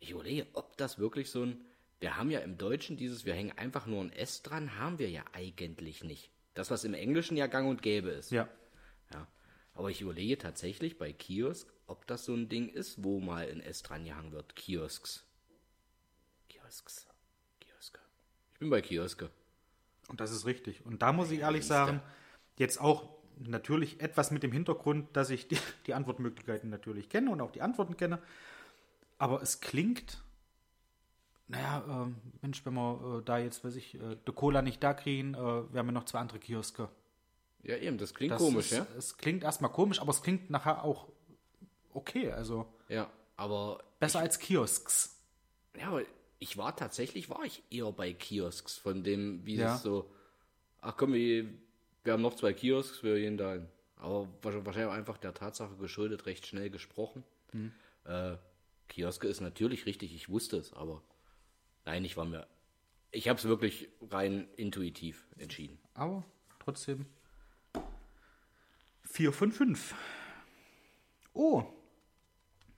Ich 0.00 0.10
überlege, 0.10 0.48
ob 0.54 0.76
das 0.78 0.98
wirklich 0.98 1.30
so 1.30 1.44
ein. 1.44 1.64
Wir 2.00 2.16
haben 2.16 2.32
ja 2.32 2.40
im 2.40 2.58
Deutschen 2.58 2.96
dieses, 2.96 3.24
wir 3.24 3.34
hängen 3.34 3.56
einfach 3.56 3.86
nur 3.86 4.02
ein 4.02 4.12
S 4.12 4.42
dran, 4.42 4.80
haben 4.80 4.98
wir 4.98 5.10
ja 5.10 5.24
eigentlich 5.32 6.02
nicht. 6.02 6.32
Das, 6.54 6.72
was 6.72 6.82
im 6.82 6.94
Englischen 6.94 7.36
ja 7.36 7.46
gang 7.46 7.68
und 7.68 7.82
gäbe 7.82 8.10
ist. 8.10 8.32
Ja. 8.32 8.48
Ja. 9.12 9.28
Aber 9.78 9.90
ich 9.90 10.00
überlege 10.00 10.36
tatsächlich 10.36 10.98
bei 10.98 11.12
Kiosk, 11.12 11.72
ob 11.86 12.04
das 12.08 12.24
so 12.24 12.34
ein 12.34 12.48
Ding 12.48 12.68
ist, 12.68 13.04
wo 13.04 13.20
mal 13.20 13.48
ein 13.48 13.60
S 13.60 13.84
dran 13.84 14.04
gehangen 14.04 14.32
wird. 14.32 14.56
Kiosks. 14.56 15.24
Kiosks. 16.48 17.06
Kioske. 17.60 18.00
Ich 18.54 18.58
bin 18.58 18.70
bei 18.70 18.80
Kioske. 18.80 19.30
Und 20.08 20.18
das 20.18 20.32
ist 20.32 20.46
richtig. 20.46 20.84
Und 20.84 21.00
da 21.00 21.12
muss 21.12 21.30
ich 21.30 21.38
ehrlich 21.38 21.64
sagen, 21.64 22.02
jetzt 22.56 22.80
auch 22.80 23.08
natürlich 23.38 24.00
etwas 24.00 24.32
mit 24.32 24.42
dem 24.42 24.50
Hintergrund, 24.50 25.16
dass 25.16 25.30
ich 25.30 25.46
die, 25.46 25.58
die 25.86 25.94
Antwortmöglichkeiten 25.94 26.70
natürlich 26.70 27.08
kenne 27.08 27.30
und 27.30 27.40
auch 27.40 27.52
die 27.52 27.62
Antworten 27.62 27.96
kenne. 27.96 28.18
Aber 29.16 29.42
es 29.42 29.60
klingt, 29.60 30.20
naja, 31.46 31.84
äh, 31.86 32.12
Mensch, 32.42 32.66
wenn 32.66 32.74
wir 32.74 33.20
äh, 33.20 33.24
da 33.24 33.38
jetzt, 33.38 33.64
weiß 33.64 33.76
ich, 33.76 33.94
äh, 33.94 34.16
der 34.26 34.34
Cola 34.34 34.60
nicht 34.60 34.82
da 34.82 34.92
kriegen, 34.92 35.34
äh, 35.34 35.36
wir 35.36 35.78
haben 35.78 35.86
ja 35.86 35.92
noch 35.92 36.06
zwei 36.06 36.18
andere 36.18 36.40
Kioske. 36.40 36.88
Ja, 37.62 37.76
eben, 37.76 37.98
das 37.98 38.14
klingt 38.14 38.32
Das 38.32 38.38
komisch, 38.40 38.66
ist, 38.72 38.78
ja? 38.78 38.86
Es 38.96 39.16
klingt 39.16 39.42
erstmal 39.42 39.70
komisch, 39.72 40.00
aber 40.00 40.10
es 40.10 40.22
klingt 40.22 40.48
nachher 40.50 40.84
auch 40.84 41.08
okay, 41.92 42.30
also 42.30 42.66
Ja, 42.88 43.10
aber 43.36 43.82
besser 43.98 44.20
als 44.20 44.38
Kiosks. 44.38 45.16
Ja, 45.78 45.88
aber 45.88 46.02
ich 46.38 46.56
war 46.56 46.74
tatsächlich, 46.76 47.28
war 47.30 47.44
ich 47.44 47.62
eher 47.70 47.90
bei 47.92 48.12
Kiosks, 48.12 48.76
von 48.76 49.02
dem, 49.02 49.44
wie 49.44 49.56
Ja. 49.56 49.74
es 49.74 49.82
so, 49.82 50.10
ach 50.80 50.96
komm, 50.96 51.12
wir, 51.12 51.46
wir 52.04 52.12
haben 52.12 52.22
noch 52.22 52.36
zwei 52.36 52.52
Kiosks, 52.52 53.02
wir 53.02 53.16
gehen 53.16 53.36
da 53.36 53.54
hin. 53.54 53.68
Aber 53.96 54.28
wahrscheinlich 54.42 54.86
auch 54.92 54.96
einfach 54.96 55.18
der 55.18 55.34
Tatsache 55.34 55.74
geschuldet, 55.76 56.26
recht 56.26 56.46
schnell 56.46 56.70
gesprochen. 56.70 57.24
Hm. 57.50 57.72
Äh, 58.04 58.36
Kioske 58.88 59.26
ist 59.26 59.40
natürlich 59.40 59.86
richtig, 59.86 60.14
ich 60.14 60.28
wusste 60.28 60.56
es, 60.56 60.72
aber 60.72 61.02
nein, 61.84 62.04
ich 62.04 62.16
war 62.16 62.24
mir, 62.24 62.46
ich 63.10 63.28
habe 63.28 63.38
es 63.38 63.44
wirklich 63.44 63.88
rein 64.10 64.46
intuitiv 64.56 65.26
entschieden. 65.36 65.78
Aber 65.94 66.24
trotzdem 66.60 67.06
4 69.10 69.32
von 69.32 69.52
5. 69.52 69.94
Oh, 71.34 71.64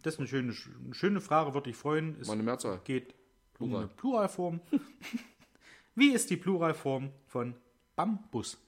das 0.03 0.15
ist 0.15 0.21
eine 0.21 0.29
schöne, 0.29 0.55
eine 0.85 0.95
schöne 0.95 1.21
Frage, 1.21 1.55
würde 1.55 1.71
ich 1.71 1.77
freuen. 1.77 2.17
Es 2.21 2.27
Mal 2.29 2.35
eine 2.35 2.43
Mehrzahl. 2.43 2.81
geht 2.85 3.15
um 3.59 3.69
Plural. 3.69 3.85
eine 3.85 3.89
Pluralform. 3.95 4.61
Wie 5.95 6.13
ist 6.13 6.31
die 6.31 6.37
Pluralform 6.37 7.11
von 7.27 7.55
Bambus? 7.97 8.59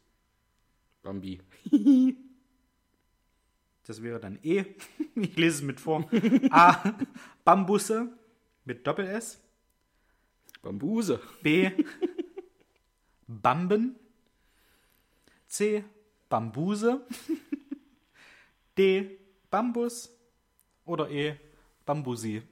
Bambi. 1.02 1.40
Das 3.84 4.00
wäre 4.00 4.20
dann 4.20 4.38
E. 4.44 4.64
Ich 5.16 5.36
lese 5.36 5.56
es 5.56 5.62
mit 5.62 5.80
vor. 5.80 6.08
A. 6.50 6.94
Bambusse 7.44 8.16
mit 8.64 8.86
Doppel-S. 8.86 9.40
Bambuse. 10.62 11.20
B. 11.42 11.70
Bamben. 13.26 13.96
C. 15.48 15.84
Bambuse. 16.33 17.07
D. 18.78 19.18
Bambus. 19.51 20.09
Oder 20.87 21.11
E. 21.11 21.39
Bambusi. 21.85 22.43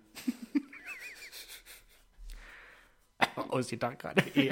Aus 3.36 3.68
die 3.68 3.78
Tag 3.78 3.98
gerade. 3.98 4.20
E. 4.34 4.48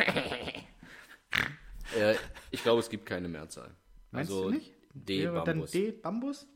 Äh, 1.94 2.16
ich 2.50 2.62
glaube, 2.62 2.80
es 2.80 2.88
gibt 2.88 3.04
keine 3.04 3.28
Mehrzahl. 3.28 3.74
Meinst 4.12 4.30
also 4.30 4.44
du 4.44 4.54
nicht? 4.54 4.72
D, 4.94 5.24
Wäre 5.24 5.34
dann 5.44 5.44
Bambus. 5.44 5.70
D. 5.72 5.92
Bambus? 5.92 6.46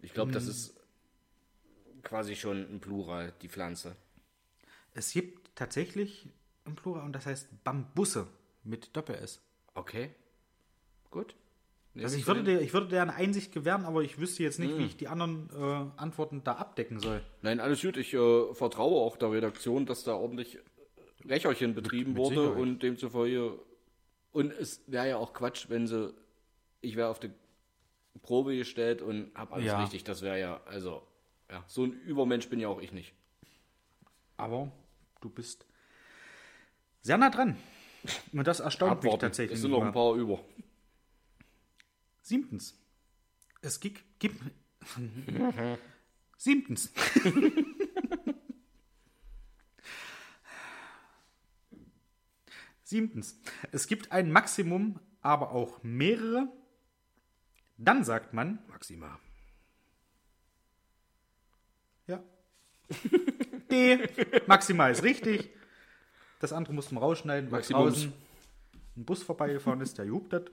Ich 0.00 0.14
glaube, 0.14 0.28
Hm. 0.28 0.34
das 0.34 0.46
ist 0.46 0.80
quasi 2.02 2.36
schon 2.36 2.56
ein 2.56 2.80
Plural, 2.80 3.34
die 3.42 3.48
Pflanze. 3.50 3.96
Es 4.94 5.12
gibt 5.12 5.54
tatsächlich 5.56 6.26
im 6.64 6.74
Plural 6.74 7.04
und 7.04 7.12
das 7.12 7.26
heißt 7.26 7.64
Bambusse 7.64 8.28
mit 8.64 8.96
Doppel-S. 8.96 9.42
Okay. 9.74 10.14
Gut. 11.10 11.34
Nee, 11.94 12.04
Also 12.04 12.16
ich 12.16 12.26
würde, 12.26 12.44
dir, 12.44 12.60
ich 12.60 12.72
würde 12.72 12.86
dir 12.88 13.02
eine 13.02 13.14
Einsicht 13.14 13.52
gewähren, 13.52 13.84
aber 13.84 14.02
ich 14.02 14.18
wüsste 14.20 14.42
jetzt 14.44 14.58
nicht, 14.60 14.78
wie 14.78 14.84
ich 14.84 14.96
die 14.96 15.08
anderen 15.08 15.50
äh, 15.52 16.00
Antworten 16.00 16.44
da 16.44 16.52
abdecken 16.52 17.00
soll. 17.00 17.20
Nein, 17.42 17.58
alles 17.58 17.82
gut. 17.82 17.96
Ich 17.96 18.14
äh, 18.14 18.54
vertraue 18.54 19.00
auch 19.00 19.16
der 19.16 19.32
Redaktion, 19.32 19.86
dass 19.86 20.04
da 20.04 20.14
ordentlich 20.14 20.58
Rächerchen 21.28 21.74
betrieben 21.74 22.12
mit 22.12 22.18
wurde 22.22 22.36
Sicherheit. 22.36 22.58
und 22.58 22.82
demzufolge. 22.82 23.58
Und 24.32 24.52
es 24.52 24.82
wäre 24.86 25.08
ja 25.08 25.16
auch 25.16 25.32
Quatsch, 25.32 25.66
wenn 25.68 25.86
sie. 25.88 26.14
Ich 26.80 26.94
wäre 26.96 27.08
auf 27.08 27.18
die 27.18 27.30
Probe 28.22 28.56
gestellt 28.56 29.02
und 29.02 29.32
habe 29.34 29.54
alles 29.54 29.66
Ja. 29.66 29.80
richtig. 29.80 30.04
Das 30.04 30.22
wäre 30.22 30.38
ja, 30.38 30.60
also, 30.66 31.02
ja, 31.50 31.64
so 31.66 31.84
ein 31.84 31.92
Übermensch 31.92 32.48
bin 32.48 32.60
ja 32.60 32.68
auch 32.68 32.80
ich 32.80 32.92
nicht. 32.92 33.12
Aber 34.36 34.70
du 35.20 35.28
bist 35.28 35.66
sehr 37.02 37.18
nah 37.18 37.30
dran. 37.30 37.56
Und 38.32 38.46
das 38.46 38.60
erstaunt 38.60 38.92
mich 39.02 39.08
Abwarten. 39.12 39.20
tatsächlich. 39.20 39.56
Es 39.56 39.62
sind 39.62 39.72
noch 39.72 39.82
ein 39.82 39.92
paar 39.92 40.14
über. 40.14 40.38
Siebtens. 42.30 42.78
Es 43.60 43.80
gibt. 43.80 44.04
gibt 44.20 44.40
Siebtens. 46.38 46.92
Siebtens. 52.84 53.40
Es 53.72 53.88
gibt 53.88 54.12
ein 54.12 54.30
Maximum, 54.30 55.00
aber 55.22 55.50
auch 55.50 55.82
mehrere. 55.82 56.46
Dann 57.76 58.04
sagt 58.04 58.32
man, 58.32 58.60
Maxima. 58.68 59.18
ja. 62.06 62.22
D. 63.72 64.08
Maximal 64.46 64.92
ist 64.92 65.02
richtig. 65.02 65.50
Das 66.38 66.52
andere 66.52 66.74
mussten 66.74 66.94
wir 66.94 67.00
rausschneiden, 67.00 67.50
weil 67.50 67.62
draußen 67.62 68.12
ein 68.96 69.04
Bus 69.04 69.24
vorbeigefahren 69.24 69.80
ist, 69.80 69.98
der 69.98 70.06
gehupt 70.06 70.32
hat. 70.32 70.48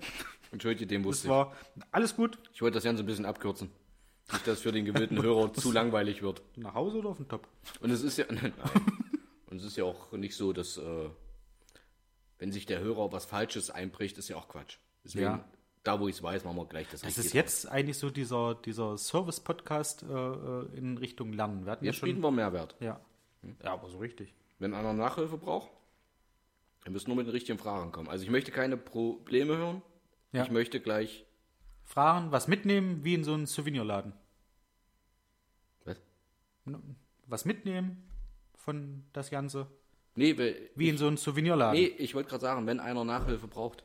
Entschuldige, 0.52 0.88
den 0.88 1.02
Das 1.04 1.08
wusste 1.10 1.28
ich. 1.28 1.32
war 1.32 1.56
alles 1.92 2.16
gut. 2.16 2.38
Ich 2.54 2.62
wollte 2.62 2.76
das 2.76 2.84
Ganze 2.84 3.04
ein 3.04 3.06
bisschen 3.06 3.26
abkürzen. 3.26 3.70
Nicht, 4.32 4.46
dass 4.48 4.62
für 4.62 4.72
den 4.72 4.86
gewillten 4.86 5.22
Hörer 5.22 5.54
zu 5.54 5.72
langweilig 5.72 6.22
wird. 6.22 6.42
Nach 6.58 6.74
Hause 6.74 6.98
oder 7.00 7.10
auf 7.10 7.18
den 7.18 7.28
Top? 7.28 7.48
Und 7.80 7.92
es 7.92 8.02
ist 8.04 8.18
ja, 8.18 8.26
nein, 8.30 8.54
und 9.50 9.58
es 9.58 9.64
ist 9.66 9.78
ja 9.78 9.84
auch 9.86 10.12
nicht 10.14 10.36
so, 10.36 10.52
dass 10.54 10.78
äh, 10.78 11.10
wenn 12.40 12.52
sich 12.52 12.66
der 12.66 12.80
Hörer 12.80 13.12
was 13.12 13.26
Falsches 13.26 13.70
einbricht, 13.70 14.18
ist 14.18 14.28
ja 14.28 14.36
auch 14.36 14.48
Quatsch. 14.48 14.78
Deswegen, 15.04 15.26
Ja. 15.26 15.46
da 15.84 16.00
wo 16.00 16.08
ich 16.08 16.16
es 16.18 16.24
weiß, 16.24 16.44
machen 16.44 16.58
wir 16.58 16.66
gleich 16.66 16.88
das 16.92 17.02
Das 17.02 17.18
ist 17.18 17.34
jetzt 17.34 17.68
eigentlich 17.70 17.98
so 17.98 18.10
dieser, 18.10 18.56
dieser 18.56 18.98
Service-Podcast 18.98 20.04
äh, 20.04 20.14
äh, 20.14 20.78
in 20.78 20.98
Richtung 20.98 21.32
Lernen. 21.34 21.66
Wir 21.66 21.72
hatten 21.72 21.86
Jetzt 21.86 22.00
ja 22.02 22.06
bieten 22.06 22.22
schon. 22.22 22.24
wir 22.24 22.32
Mehrwert. 22.32 22.76
Ja. 22.80 23.00
ja, 23.64 23.74
aber 23.74 23.90
so 23.90 23.98
richtig. 23.98 24.34
Wenn 24.60 24.74
einer 24.74 24.94
Nachhilfe 24.94 25.38
braucht, 25.38 25.70
wir 26.84 26.92
müssen 26.92 27.08
nur 27.10 27.18
mit 27.18 27.28
den 27.28 27.32
richtigen 27.32 27.58
Fragen 27.60 27.92
kommen. 27.92 28.10
Also 28.10 28.24
ich 28.24 28.30
möchte 28.30 28.52
keine 28.52 28.76
Probleme 28.78 29.56
hören. 29.58 29.82
Ja. 30.32 30.44
Ich 30.44 30.52
möchte 30.52 30.80
gleich. 30.80 31.26
Fragen, 31.84 32.32
was 32.32 32.48
mitnehmen, 32.48 33.04
wie 33.04 33.14
in 33.14 33.24
so 33.24 33.34
einen 33.34 33.46
Souvenirladen. 33.46 34.14
Was? 35.86 36.02
Was 37.28 37.46
mitnehmen 37.46 38.04
von 38.58 39.06
das 39.14 39.30
Ganze, 39.30 39.68
Nee, 40.16 40.38
weil- 40.38 40.70
wie 40.76 40.90
in 40.90 40.98
so 40.98 41.08
einen 41.08 41.18
Souvenirladen. 41.18 41.80
nee 41.80 41.88
ich 41.88 42.14
wollte 42.16 42.30
gerade 42.30 42.42
sagen, 42.42 42.66
wenn 42.68 42.80
einer 42.80 43.06
Nachhilfe 43.06 43.48
braucht, 43.48 43.84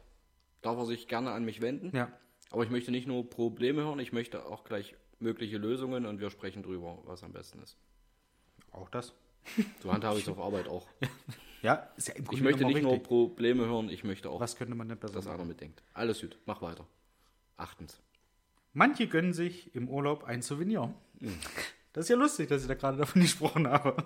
darf 0.63 0.77
er 0.79 0.87
sich 0.87 1.07
gerne 1.09 1.31
an 1.33 1.45
mich 1.45 1.61
wenden. 1.61 1.95
Ja. 1.97 2.11
Aber 2.51 2.65
ich 2.65 2.71
möchte 2.71 2.91
nicht 2.91 3.07
nur 3.07 3.29
Probleme 3.31 3.83
hören, 3.83 3.99
ich 4.01 4.13
möchte 4.13 4.45
auch 4.47 4.65
gleich 4.65 4.95
mögliche 5.21 5.59
Lösungen 5.59 6.05
und 6.07 6.21
wir 6.21 6.31
sprechen 6.31 6.63
drüber, 6.63 6.99
was 7.05 7.23
am 7.23 7.33
besten 7.33 7.63
ist. 7.63 7.77
Auch 8.73 8.89
das. 8.91 9.15
So 9.83 9.93
handhabe 9.93 10.19
ich 10.19 10.25
es 10.25 10.29
auf 10.33 10.41
Arbeit 10.41 10.67
auch. 10.69 10.89
Ja, 11.63 11.89
ist 11.97 12.09
ja 12.09 12.15
im 12.15 12.23
Ich 12.25 12.29
Grunde 12.29 12.45
möchte 12.45 12.59
genommen 12.59 12.75
nicht 12.75 12.83
nur 12.83 12.93
richtig. 12.93 13.09
Probleme 13.09 13.67
hören, 13.67 13.89
ich 13.89 14.05
möchte 14.05 14.29
auch, 14.31 14.41
Was 14.41 14.57
könnte 14.57 14.75
man 14.75 14.89
denn 14.89 14.99
besser 14.99 15.15
dass 15.15 15.25
machen? 15.27 15.37
einer 15.37 15.45
mitdenkt. 15.45 15.83
Alles 15.95 16.21
gut, 16.21 16.37
mach 16.45 16.61
weiter. 16.61 16.87
Achtens. 17.57 18.01
Manche 18.73 19.07
gönnen 19.07 19.33
sich 19.33 19.75
im 19.75 19.89
Urlaub 19.89 20.25
ein 20.25 20.43
Souvenir. 20.43 20.93
Das 21.93 22.07
ist 22.07 22.09
ja 22.09 22.17
lustig, 22.17 22.49
dass 22.49 22.63
ich 22.63 22.69
da 22.69 22.75
gerade 22.75 22.99
davon 22.99 23.23
gesprochen 23.23 23.69
habe. 23.69 23.97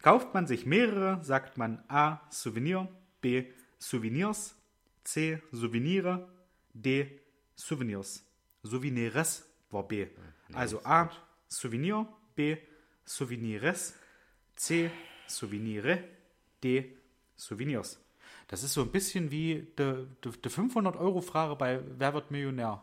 Kauft 0.00 0.32
man 0.32 0.46
sich 0.46 0.64
mehrere, 0.64 1.22
sagt 1.22 1.58
man 1.58 1.84
A. 1.88 2.20
Souvenir, 2.30 2.88
B. 3.20 3.44
Souvenirs, 3.78 4.54
C. 5.04 5.42
Souvenire, 5.52 6.28
D. 6.72 7.20
Souvenirs. 7.54 8.24
Souvenirs 8.62 9.44
war 9.70 9.86
B. 9.86 10.06
also 10.54 10.82
A. 10.84 11.10
Souvenir, 11.48 12.06
B. 12.34 12.56
Souvenirs, 13.04 13.94
C. 14.56 14.90
Souvenire, 15.26 16.04
D. 16.62 16.96
Souvenirs. 17.36 18.00
Das 18.48 18.62
ist 18.62 18.74
so 18.74 18.82
ein 18.82 18.90
bisschen 18.90 19.30
wie 19.30 19.66
die, 19.78 20.06
die, 20.24 20.30
die 20.30 20.48
500-Euro-Frage 20.48 21.56
bei 21.56 21.80
Wer 21.98 22.14
wird 22.14 22.30
Millionär? 22.30 22.82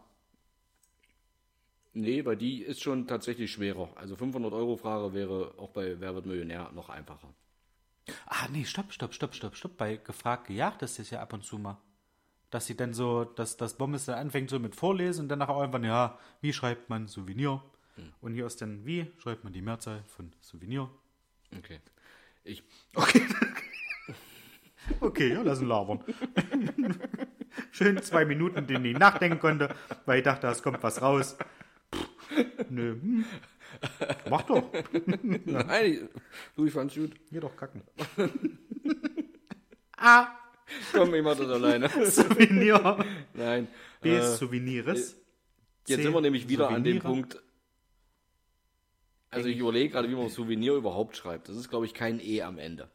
Nee, 1.94 2.24
weil 2.26 2.38
die 2.38 2.62
ist 2.62 2.82
schon 2.82 3.08
tatsächlich 3.08 3.52
schwerer. 3.52 3.90
Also 3.96 4.16
500 4.16 4.54
Euro 4.54 4.78
Frage 4.78 5.14
wäre 5.14 5.56
auch 5.58 5.72
bei 5.72 6.00
Wer 6.00 6.14
wird 6.14 6.28
Millionär 6.28 6.72
noch 6.74 6.90
einfacher. 6.90 7.34
Ah, 8.28 8.48
nee, 8.52 8.66
stopp, 8.66 8.94
stopp, 8.94 9.14
stopp, 9.14 9.34
stopp, 9.34 9.56
stopp. 9.56 9.78
Bei 9.78 9.98
gefragt, 9.98 10.48
gejagt 10.48 10.84
ist 10.84 11.00
das 11.00 11.10
ja 11.10 11.22
ab 11.22 11.34
und 11.34 11.44
zu 11.44 11.58
mal. 11.58 11.78
Dass 12.52 12.68
sie 12.68 12.78
dann 12.78 12.94
so, 12.94 13.26
dass 13.26 13.58
das 13.58 13.78
Bommes 13.78 14.06
dann 14.06 14.20
anfängt 14.20 14.50
so 14.50 14.60
mit 14.60 14.76
Vorlesen 14.76 15.24
und 15.24 15.30
dann 15.30 15.40
nachher 15.40 15.60
irgendwann, 15.60 15.84
ja, 15.84 16.18
wie 16.40 16.54
schreibt 16.54 16.90
man 16.90 17.08
Souvenir? 17.08 17.64
Und 18.22 18.36
hier 18.36 18.46
ist 18.46 18.62
dann, 18.62 18.86
wie 18.86 19.12
schreibt 19.18 19.44
man 19.44 19.52
die 19.52 19.62
Mehrzahl 19.62 20.04
von 20.08 20.32
Souvenir? 20.40 20.90
Okay. 21.58 21.80
Ich, 22.44 22.64
Okay. 22.94 23.26
Okay, 25.02 25.34
ja, 25.34 25.42
lass 25.42 25.62
ihn 25.62 25.68
labern. 25.68 26.04
Schön 27.72 28.02
zwei 28.02 28.26
Minuten, 28.26 28.58
in 28.60 28.68
denen 28.68 28.86
ich 28.86 28.98
nachdenken 28.98 29.40
konnte, 29.40 29.74
weil 30.06 30.20
ich 30.20 30.24
dachte, 30.24 30.48
es 30.48 30.62
kommt 30.62 30.82
was 30.84 31.02
raus. 31.02 31.38
Pff, 31.94 32.08
Nö, 32.70 32.94
hm. 32.94 33.26
Mach 34.30 34.44
doch. 34.44 34.72
nein, 35.46 36.10
du, 36.56 36.66
ich 36.66 36.74
fand's 36.74 36.96
gut. 36.96 37.12
Geh 37.32 37.40
doch 37.40 37.56
kacken. 37.56 37.82
A. 39.98 40.28
Komm, 40.92 41.14
ich 41.14 41.24
mach 41.24 41.38
das 41.38 41.50
alleine. 41.50 41.90
Souvenir. 41.90 43.06
Nein. 43.34 43.68
B 44.02 44.10
Äh, 44.10 44.20
ist 44.20 44.38
Souvenirs. 44.38 45.16
Jetzt 45.88 46.00
C, 46.00 46.04
sind 46.04 46.14
wir 46.14 46.22
nämlich 46.22 46.50
wieder 46.50 46.70
an 46.70 46.84
dem 46.84 46.98
Souvenire. 46.98 47.22
Punkt. 47.22 47.44
Also 49.30 49.50
ich 49.50 49.58
überlege 49.58 49.90
gerade, 49.90 50.10
wie 50.10 50.16
man 50.16 50.30
Souvenir 50.30 50.74
überhaupt 50.74 51.18
schreibt. 51.18 51.50
Das 51.50 51.56
ist, 51.56 51.70
glaube 51.70 51.86
ich, 51.86 51.94
kein 51.94 52.20
E 52.20 52.42
am 52.42 52.58
Ende. 52.58 52.90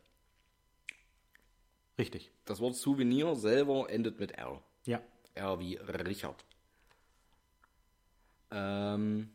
Richtig. 1.98 2.30
Das 2.44 2.60
Wort 2.60 2.74
Souvenir 2.74 3.34
selber 3.36 3.88
endet 3.90 4.18
mit 4.18 4.32
R. 4.32 4.62
Ja. 4.84 5.00
R 5.34 5.60
wie 5.60 5.76
Richard. 5.76 6.44
Ähm, 8.50 9.30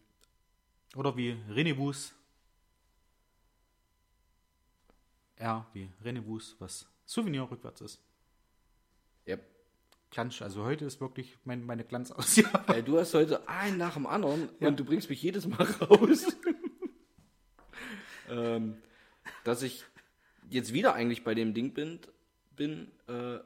Oder 0.95 1.15
wie 1.17 1.37
Renebus. 1.49 2.13
R 5.35 5.67
wie 5.73 5.89
Renebus, 6.03 6.55
was 6.59 6.87
Souvenir 7.05 7.49
rückwärts 7.49 7.81
ist. 7.81 8.01
ja. 9.25 9.37
Glanz, 10.09 10.41
also 10.41 10.63
heute 10.63 10.85
ist 10.85 11.01
wirklich 11.01 11.37
mein, 11.43 11.65
meine 11.65 11.83
Glanzausgabe. 11.83 12.75
Ey, 12.75 12.81
du 12.81 12.97
hast 12.97 13.13
heute 13.13 13.47
einen 13.49 13.77
nach 13.77 13.95
dem 13.95 14.07
anderen 14.07 14.47
und 14.59 14.79
du 14.79 14.85
bringst 14.85 15.09
mich 15.09 15.21
jedes 15.21 15.45
Mal 15.45 15.63
raus. 15.63 16.25
ähm, 18.29 18.77
dass 19.43 19.63
ich 19.63 19.83
jetzt 20.49 20.71
wieder 20.71 20.93
eigentlich 20.93 21.25
bei 21.25 21.35
dem 21.35 21.53
Ding 21.53 21.73
bin, 21.73 21.99
bin 22.57 22.91
äh, 23.07 23.39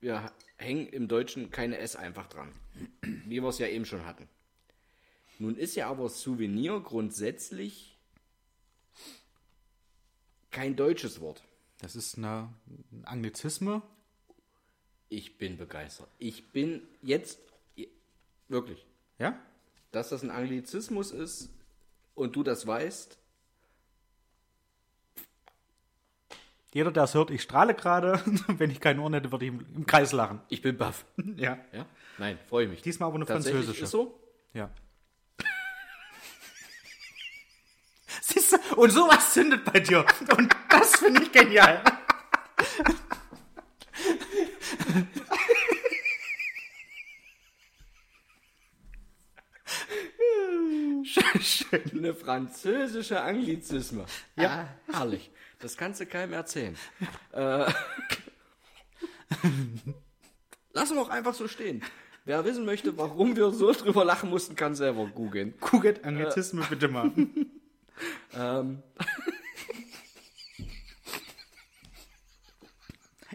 wir 0.00 0.32
hängen 0.56 0.86
im 0.88 1.08
Deutschen 1.08 1.50
keine 1.50 1.78
S 1.78 1.96
einfach 1.96 2.26
dran. 2.28 2.52
Wie 3.02 3.40
wir 3.42 3.48
es 3.48 3.58
ja 3.58 3.66
eben 3.66 3.84
schon 3.84 4.06
hatten. 4.06 4.28
Nun 5.38 5.56
ist 5.56 5.74
ja 5.74 5.88
aber 5.88 6.08
Souvenir 6.08 6.80
grundsätzlich 6.80 7.98
kein 10.50 10.76
deutsches 10.76 11.20
Wort. 11.20 11.42
Das 11.78 11.94
ist 11.94 12.16
eine, 12.16 12.48
ein 12.92 13.04
Anglizisme. 13.04 13.82
Ich 15.08 15.36
bin 15.36 15.58
begeistert. 15.58 16.08
Ich 16.18 16.48
bin 16.52 16.82
jetzt 17.02 17.38
wirklich, 18.48 18.86
Ja? 19.18 19.38
dass 19.92 20.08
das 20.10 20.22
ein 20.22 20.30
Anglizismus 20.30 21.10
ist 21.10 21.50
und 22.14 22.36
du 22.36 22.42
das 22.42 22.66
weißt, 22.66 23.18
Jeder, 26.76 26.92
der 26.92 27.04
es 27.04 27.14
hört, 27.14 27.30
ich 27.30 27.40
strahle 27.40 27.72
gerade. 27.72 28.20
Wenn 28.48 28.70
ich 28.70 28.82
keine 28.82 29.00
Ohren 29.00 29.14
hätte, 29.14 29.32
würde 29.32 29.46
ich 29.46 29.50
im, 29.50 29.64
im 29.74 29.86
Kreis 29.86 30.12
lachen. 30.12 30.42
ich 30.50 30.60
bin 30.60 30.76
baff. 30.76 31.06
Ja. 31.36 31.56
Ja? 31.72 31.86
Nein, 32.18 32.38
freue 32.50 32.64
ich 32.64 32.70
mich. 32.70 32.82
Diesmal 32.82 33.06
aber 33.06 33.16
eine 33.16 33.24
französische. 33.24 33.84
Ist 33.84 33.90
so? 33.90 34.20
Ja. 34.52 34.68
Siehst 38.20 38.52
du, 38.52 38.58
und 38.76 38.90
sowas 38.90 39.32
zündet 39.32 39.64
bei 39.64 39.80
dir. 39.80 40.04
Und 40.36 40.54
das 40.68 40.96
finde 40.96 41.22
ich 41.22 41.32
genial. 41.32 41.82
Schön. 51.70 51.82
Eine 51.98 52.14
französische 52.14 53.20
Anglizisme. 53.20 54.06
Ja. 54.36 54.68
Ah, 54.88 54.92
herrlich. 54.92 55.30
Das 55.58 55.76
kannst 55.76 56.00
du 56.00 56.06
keinem 56.06 56.32
erzählen. 56.32 56.76
äh, 57.32 57.66
Lassen 60.72 60.94
wir 60.96 61.02
auch 61.02 61.08
einfach 61.08 61.34
so 61.34 61.48
stehen. 61.48 61.82
Wer 62.24 62.44
wissen 62.44 62.64
möchte, 62.64 62.96
warum 62.98 63.36
wir 63.36 63.50
so 63.52 63.72
drüber 63.72 64.04
lachen 64.04 64.30
mussten, 64.30 64.56
kann 64.56 64.74
selber 64.74 65.06
googeln. 65.06 65.58
Kuget 65.60 66.04
Anglizisme 66.04 66.64
bitte 66.68 66.88
mal. 66.88 67.10
Ähm, 68.34 68.82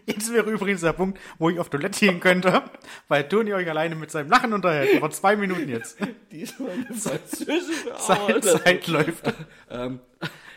Jetzt 0.06 0.32
wäre 0.32 0.50
übrigens 0.50 0.80
der 0.80 0.92
Punkt, 0.92 1.18
wo 1.38 1.50
ich 1.50 1.58
auf 1.58 1.70
Toilette 1.70 1.98
gehen 1.98 2.20
könnte, 2.20 2.62
weil 3.08 3.28
Toni 3.28 3.52
euch 3.54 3.68
alleine 3.68 3.94
mit 3.94 4.10
seinem 4.10 4.30
Lachen 4.30 4.52
unterhält. 4.52 4.98
Vor 4.98 5.10
zwei 5.10 5.36
Minuten 5.36 5.68
jetzt. 5.68 5.98
diesmal 6.30 6.70
eine 6.70 6.94
französische 6.94 7.94
Zeit. 7.98 8.44
Zeit 8.44 8.86
läuft. 8.88 9.32
ähm, 9.70 10.00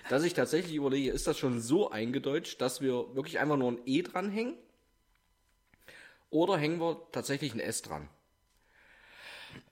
dass 0.10 0.24
ich 0.24 0.34
tatsächlich 0.34 0.76
überlege, 0.76 1.12
ist 1.12 1.28
das 1.28 1.38
schon 1.38 1.62
so 1.62 1.92
eingedeutscht, 1.92 2.60
dass 2.62 2.82
wir 2.82 3.16
wirklich 3.16 3.40
einfach 3.40 3.58
nur 3.58 3.72
ein 3.72 3.80
E 3.86 4.02
dranhängen? 4.02 4.56
Oder 6.30 6.58
hängen 6.58 6.80
wir 6.80 7.02
tatsächlich 7.12 7.54
ein 7.54 7.60
S 7.60 7.82
dran? 7.82 8.10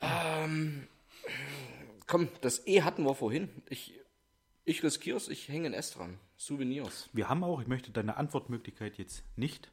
Ähm, 0.02 0.88
komm, 2.08 2.30
das 2.42 2.66
E 2.68 2.84
hatten 2.84 3.04
wir 3.04 3.16
vorhin. 3.16 3.50
Ich, 3.70 4.00
ich 4.66 4.84
riskiere 4.84 5.18
es, 5.18 5.28
ich 5.28 5.50
hänge 5.50 5.68
ein 5.68 5.74
S 5.74 5.92
dran. 5.92 6.20
Souvenirs. 6.46 7.10
Wir 7.14 7.30
haben 7.30 7.44
auch, 7.44 7.62
ich 7.62 7.68
möchte 7.68 7.92
deine 7.92 8.18
Antwortmöglichkeit 8.18 8.98
jetzt 8.98 9.24
nicht 9.36 9.72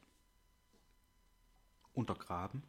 untergraben, 1.93 2.63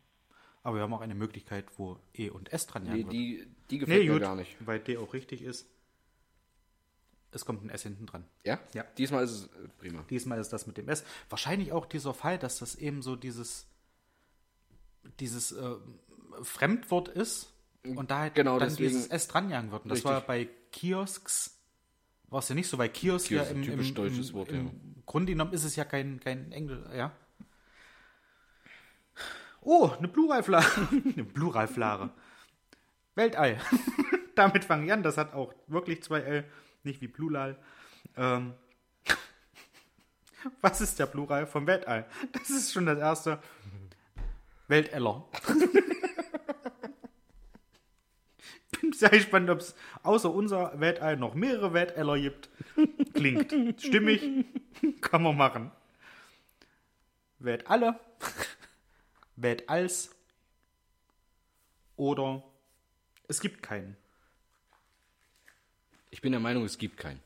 aber 0.62 0.76
wir 0.76 0.82
haben 0.82 0.94
auch 0.94 1.00
eine 1.00 1.14
Möglichkeit, 1.14 1.66
wo 1.76 1.98
E 2.14 2.30
und 2.30 2.52
S 2.52 2.66
dran 2.66 2.84
Nee, 2.84 3.04
die, 3.04 3.46
die 3.70 3.78
gefällt 3.78 4.02
Nee, 4.02 4.06
mir 4.08 4.12
gut, 4.14 4.22
gar 4.22 4.36
nicht. 4.36 4.56
weil 4.66 4.80
D 4.80 4.96
auch 4.96 5.12
richtig 5.14 5.42
ist. 5.42 5.66
Es 7.34 7.44
kommt 7.46 7.64
ein 7.64 7.70
S 7.70 7.82
hinten 7.82 8.04
dran. 8.06 8.24
Ja? 8.44 8.58
Ja. 8.74 8.84
Diesmal 8.98 9.24
ist 9.24 9.30
es 9.30 9.44
äh, 9.46 9.68
prima. 9.78 10.04
Diesmal 10.10 10.38
ist 10.38 10.52
das 10.52 10.66
mit 10.66 10.76
dem 10.76 10.88
S. 10.88 11.02
Wahrscheinlich 11.30 11.72
auch 11.72 11.86
dieser 11.86 12.12
Fall, 12.12 12.38
dass 12.38 12.58
das 12.58 12.74
eben 12.74 13.00
so 13.00 13.16
dieses, 13.16 13.66
dieses 15.18 15.52
äh, 15.52 15.76
Fremdwort 16.42 17.08
ist 17.08 17.50
und 17.84 18.10
da 18.10 18.18
halt 18.20 18.34
Genau, 18.34 18.58
dann 18.58 18.68
deswegen- 18.68 18.90
dieses 18.90 19.06
S 19.06 19.28
dranjagen 19.28 19.70
wird. 19.72 19.84
Und 19.84 19.88
das 19.88 19.98
Richtig. 19.98 20.10
war 20.12 20.20
bei 20.20 20.48
Kiosks, 20.72 21.51
war 22.32 22.38
es 22.38 22.48
ja 22.48 22.54
nicht 22.54 22.68
so, 22.68 22.78
weil 22.78 22.88
Kiosk, 22.88 23.28
Kiosk 23.28 23.48
ja 23.48 23.54
im, 23.54 23.60
ein 23.60 23.64
typisch 23.64 23.90
im, 23.90 23.94
deutsches 23.94 24.30
im, 24.30 24.34
Wort, 24.34 24.48
im 24.48 24.66
ja. 24.66 24.72
Grunde 25.04 25.32
genommen 25.32 25.52
ist 25.52 25.64
es 25.64 25.76
ja 25.76 25.84
kein, 25.84 26.18
kein 26.20 26.50
Englisch, 26.52 26.80
ja. 26.96 27.12
Oh, 29.60 29.90
eine 29.96 30.08
Pluralflare. 30.08 30.88
eine 30.90 31.24
Pluralflare. 31.24 32.10
Weltall. 33.14 33.60
Damit 34.34 34.64
fange 34.64 34.86
ich 34.86 34.92
an. 34.92 35.02
Das 35.02 35.18
hat 35.18 35.34
auch 35.34 35.54
wirklich 35.66 36.02
zwei 36.02 36.20
L, 36.20 36.44
nicht 36.82 37.00
wie 37.00 37.08
Plural. 37.08 37.56
Ähm, 38.16 38.54
was 40.60 40.80
ist 40.80 40.98
der 40.98 41.06
Plural 41.06 41.46
vom 41.46 41.66
Weltall? 41.66 42.06
Das 42.32 42.50
ist 42.50 42.72
schon 42.72 42.86
das 42.86 42.98
erste. 42.98 43.40
Welteller. 44.68 45.28
Bin 48.82 48.92
sehr 48.92 49.10
gespannt, 49.10 49.48
ob 49.48 49.60
es 49.60 49.74
außer 50.02 50.30
unser 50.30 50.78
Weltall 50.78 51.16
noch 51.16 51.34
mehrere 51.34 51.72
Welteller 51.72 52.18
gibt. 52.18 52.50
Klingt 53.14 53.52
stimmig. 53.80 54.44
Kann 55.00 55.22
man 55.22 55.36
machen. 55.36 55.70
Weltalle. 57.38 57.98
Weltalls. 59.36 60.14
Oder 61.96 62.42
es 63.28 63.40
gibt 63.40 63.62
keinen. 63.62 63.96
Ich 66.10 66.20
bin 66.20 66.32
der 66.32 66.40
Meinung, 66.40 66.64
es 66.64 66.76
gibt 66.76 66.96
keinen. 66.96 67.22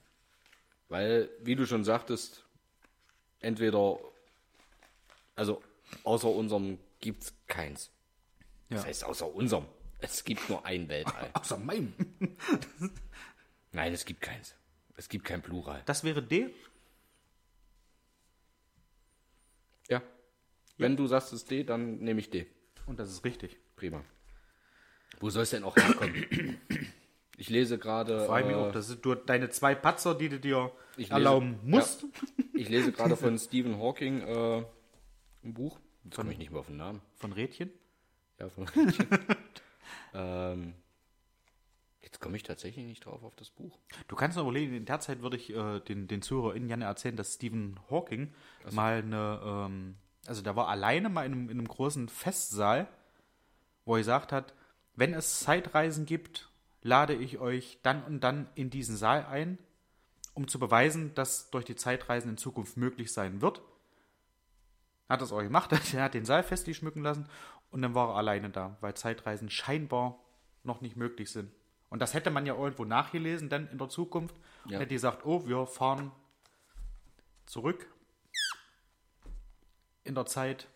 Weil, 0.88 1.30
wie 1.40 1.56
du 1.56 1.66
schon 1.66 1.84
sagtest, 1.84 2.44
entweder, 3.40 3.98
also 5.34 5.62
außer 6.04 6.28
unserem 6.28 6.78
gibt 7.00 7.24
es 7.24 7.34
keins. 7.46 7.90
Ja. 8.68 8.76
Das 8.76 8.86
heißt, 8.86 9.04
außer 9.04 9.34
unserem. 9.34 9.66
Es 9.98 10.24
gibt 10.24 10.48
nur 10.48 10.64
ein 10.66 10.88
Weltall. 10.88 11.30
Außer 11.34 11.58
meinem. 11.58 11.92
Nein, 13.72 13.92
es 13.92 14.04
gibt 14.04 14.20
keins. 14.20 14.54
Es 14.96 15.08
gibt 15.08 15.24
kein 15.24 15.42
Plural. 15.42 15.82
Das 15.86 16.04
wäre 16.04 16.22
D. 16.22 16.50
Ja. 19.88 20.02
Wenn 20.78 20.96
du 20.96 21.06
sagst 21.06 21.32
es 21.32 21.42
ist 21.42 21.50
D, 21.50 21.64
dann 21.64 21.98
nehme 21.98 22.20
ich 22.20 22.30
D. 22.30 22.46
Und 22.86 22.98
das 22.98 23.10
ist 23.10 23.24
richtig. 23.24 23.56
Prima. 23.76 24.04
Wo 25.20 25.30
soll 25.30 25.42
es 25.44 25.50
denn 25.50 25.64
auch 25.64 25.76
herkommen? 25.76 26.60
Ich 27.38 27.50
lese 27.50 27.76
gerade. 27.78 28.24
Frage 28.24 28.46
mich 28.46 28.56
äh, 28.56 28.58
auch, 28.58 28.72
das 28.72 28.86
sind 28.86 29.04
nur 29.04 29.14
deine 29.14 29.50
zwei 29.50 29.74
Patzer, 29.74 30.14
die 30.14 30.30
du 30.30 30.40
dir 30.40 30.72
Ich 30.92 31.08
lese- 31.08 31.12
erlauben 31.12 31.58
musst. 31.64 32.06
Ich 32.54 32.70
lese 32.70 32.92
gerade 32.92 33.14
von 33.14 33.38
Stephen 33.38 33.76
Hawking 33.78 34.22
äh, 34.22 34.64
ein 35.44 35.52
Buch. 35.52 35.78
Jetzt 36.04 36.16
komme 36.16 36.32
ich 36.32 36.38
nicht 36.38 36.50
mehr 36.50 36.60
auf 36.60 36.68
den 36.68 36.78
Namen. 36.78 37.02
Von 37.16 37.32
Rädchen. 37.32 37.70
Ja, 38.38 38.48
von 38.48 38.66
ähm, 40.14 40.74
Jetzt 42.06 42.20
komme 42.20 42.36
ich 42.36 42.44
tatsächlich 42.44 42.86
nicht 42.86 43.04
drauf 43.04 43.24
auf 43.24 43.34
das 43.34 43.50
Buch. 43.50 43.80
Du 44.06 44.14
kannst 44.14 44.36
noch 44.36 44.44
überlegen, 44.44 44.76
in 44.76 44.84
der 44.84 45.00
Zeit 45.00 45.22
würde 45.22 45.36
ich 45.36 45.52
äh, 45.52 45.80
den, 45.80 46.06
den 46.06 46.22
ZuhörerInnen 46.22 46.68
gerne 46.68 46.84
erzählen, 46.84 47.16
dass 47.16 47.34
Stephen 47.34 47.80
Hawking 47.90 48.32
mal 48.70 48.98
eine, 48.98 49.40
ähm, 49.44 49.96
also 50.24 50.40
der 50.40 50.54
war 50.54 50.68
alleine 50.68 51.08
mal 51.08 51.26
in 51.26 51.32
einem, 51.32 51.50
in 51.50 51.58
einem 51.58 51.66
großen 51.66 52.08
Festsaal, 52.08 52.86
wo 53.84 53.96
er 53.96 53.98
gesagt 53.98 54.30
hat, 54.30 54.54
wenn 54.94 55.14
es 55.14 55.40
Zeitreisen 55.40 56.06
gibt, 56.06 56.48
lade 56.80 57.12
ich 57.12 57.38
euch 57.38 57.80
dann 57.82 58.04
und 58.04 58.20
dann 58.20 58.48
in 58.54 58.70
diesen 58.70 58.96
Saal 58.96 59.26
ein, 59.26 59.58
um 60.32 60.46
zu 60.46 60.60
beweisen, 60.60 61.12
dass 61.14 61.50
durch 61.50 61.64
die 61.64 61.74
Zeitreisen 61.74 62.30
in 62.30 62.36
Zukunft 62.36 62.76
möglich 62.76 63.12
sein 63.12 63.42
wird. 63.42 63.62
Hat 65.08 65.20
das 65.20 65.32
auch 65.32 65.42
gemacht, 65.42 65.72
er 65.92 66.02
hat 66.04 66.14
den 66.14 66.24
Saal 66.24 66.44
festlich 66.44 66.76
schmücken 66.76 67.02
lassen 67.02 67.28
und 67.76 67.82
dann 67.82 67.94
war 67.94 68.08
er 68.08 68.14
alleine 68.16 68.48
da, 68.48 68.78
weil 68.80 68.94
Zeitreisen 68.94 69.50
scheinbar 69.50 70.18
noch 70.64 70.80
nicht 70.80 70.96
möglich 70.96 71.30
sind. 71.30 71.52
Und 71.90 72.00
das 72.00 72.14
hätte 72.14 72.30
man 72.30 72.46
ja 72.46 72.54
irgendwo 72.56 72.86
nachgelesen 72.86 73.50
dann 73.50 73.68
in 73.68 73.76
der 73.76 73.90
Zukunft. 73.90 74.34
Und 74.64 74.70
Ja. 74.72 74.78
hätte 74.78 74.94
gesagt, 74.94 75.26
oh, 75.26 75.46
wir 75.46 75.66
fahren 75.66 76.10
zurück 77.44 77.86
in 80.04 80.14
der 80.14 80.24
Zeit 80.24 80.68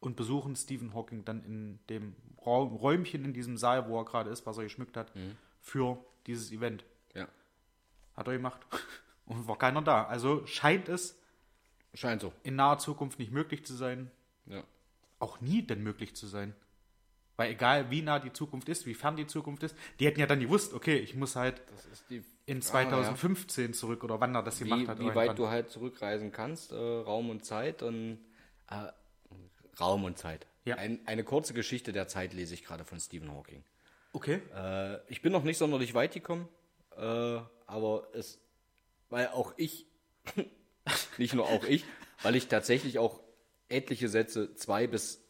und 0.00 0.16
besuchen 0.16 0.56
Stephen 0.56 0.94
Hawking 0.94 1.24
dann 1.26 1.44
in 1.44 1.78
dem 1.90 2.16
Raum, 2.44 2.74
Räumchen 2.76 3.26
in 3.26 3.34
diesem 3.34 3.58
Saal, 3.58 3.88
wo 3.88 3.98
er 4.00 4.04
gerade 4.06 4.30
ist, 4.30 4.46
was 4.46 4.56
er 4.56 4.64
geschmückt 4.64 4.96
hat, 4.96 5.12
für 5.60 5.98
dieses 6.26 6.50
Event. 6.50 6.84
Ja. 7.14 7.28
Hat 8.16 8.26
er 8.26 8.32
gemacht. 8.32 8.60
Und 9.26 9.46
war 9.46 9.56
keiner 9.58 9.82
da. 9.82 10.04
Also 10.06 10.44
scheint 10.46 10.88
es 10.88 11.16
Scheint 11.94 12.22
so. 12.22 12.32
in 12.42 12.56
naher 12.56 12.78
Zukunft 12.78 13.18
nicht 13.20 13.30
möglich 13.32 13.64
zu 13.64 13.74
sein. 13.74 14.10
Auch 15.22 15.40
nie 15.40 15.62
denn 15.62 15.82
möglich 15.82 16.14
zu 16.14 16.26
sein. 16.26 16.54
Weil 17.36 17.52
egal 17.52 17.90
wie 17.90 18.02
nah 18.02 18.18
die 18.18 18.32
Zukunft 18.32 18.68
ist, 18.68 18.84
wie 18.84 18.94
fern 18.94 19.16
die 19.16 19.26
Zukunft 19.26 19.62
ist, 19.62 19.74
die 19.98 20.06
hätten 20.06 20.20
ja 20.20 20.26
dann 20.26 20.40
gewusst, 20.40 20.74
okay, 20.74 20.98
ich 20.98 21.14
muss 21.14 21.34
halt 21.34 21.62
Das 21.72 21.86
ist 21.86 22.10
die 22.10 22.22
in 22.44 22.60
Frage, 22.60 22.90
2015 22.90 23.72
zurück 23.72 24.04
oder 24.04 24.20
wann 24.20 24.34
er 24.34 24.42
das 24.42 24.58
ja. 24.58 24.64
gemacht 24.64 24.82
wie, 24.82 24.88
hat. 24.88 24.98
wie 24.98 25.04
irgendwann. 25.04 25.28
weit 25.28 25.38
du 25.38 25.48
halt 25.48 25.70
zurückreisen 25.70 26.30
kannst, 26.32 26.72
äh, 26.72 26.76
Raum 26.76 27.30
und 27.30 27.44
Zeit 27.44 27.82
und 27.82 28.18
äh, 28.68 28.92
Raum 29.80 30.04
und 30.04 30.18
Zeit. 30.18 30.46
Ja. 30.64 30.76
Ein, 30.76 31.00
eine 31.06 31.24
kurze 31.24 31.54
Geschichte 31.54 31.92
der 31.92 32.06
Zeit 32.06 32.34
lese 32.34 32.54
ich 32.54 32.64
gerade 32.64 32.84
von 32.84 33.00
Stephen 33.00 33.32
Hawking. 33.32 33.64
Okay. 34.12 34.42
Äh, 34.54 34.98
ich 35.08 35.22
bin 35.22 35.32
noch 35.32 35.44
nicht 35.44 35.58
sonderlich 35.58 35.94
weit 35.94 36.12
gekommen, 36.12 36.48
äh, 36.96 37.40
aber 37.66 38.08
es, 38.12 38.40
weil 39.08 39.28
auch 39.28 39.54
ich, 39.56 39.86
nicht 41.16 41.32
nur 41.32 41.46
auch 41.46 41.64
ich, 41.64 41.84
weil 42.22 42.36
ich 42.36 42.48
tatsächlich 42.48 42.98
auch 42.98 43.21
etliche 43.72 44.08
Sätze 44.08 44.54
zwei 44.54 44.86
bis 44.86 45.20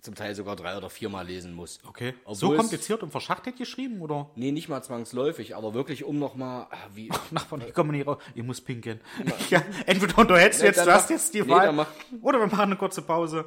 zum 0.00 0.16
Teil 0.16 0.34
sogar 0.34 0.56
drei 0.56 0.76
oder 0.76 0.90
viermal 0.90 1.24
lesen 1.26 1.54
muss. 1.54 1.78
Okay. 1.86 2.14
Obwohl 2.24 2.34
so 2.34 2.56
kompliziert 2.56 3.04
und 3.04 3.10
verschachtelt 3.12 3.56
geschrieben 3.56 4.00
oder? 4.00 4.30
Nee, 4.34 4.50
nicht 4.50 4.68
mal 4.68 4.82
zwangsläufig, 4.82 5.54
aber 5.54 5.74
wirklich 5.74 6.02
um 6.02 6.18
nochmal, 6.18 6.66
wie, 6.92 7.08
Nachbarn, 7.30 7.62
ich 7.66 7.72
komme 7.72 7.92
nicht 7.92 8.06
raus. 8.06 8.20
Ich 8.34 8.42
muss 8.42 8.60
pinkeln. 8.60 9.00
Ja, 9.50 9.62
entweder 9.86 10.18
unterhältst 10.18 10.60
du 10.60 10.64
Nee, 10.64 10.70
jetzt, 10.70 10.84
du 10.84 10.92
hast 10.92 11.10
jetzt 11.10 11.32
die 11.34 11.42
nee, 11.42 11.48
Wahl. 11.50 11.72
mach- 11.72 11.86
oder 12.20 12.40
wir 12.40 12.46
machen 12.46 12.60
eine 12.62 12.76
kurze 12.76 13.02
Pause, 13.02 13.44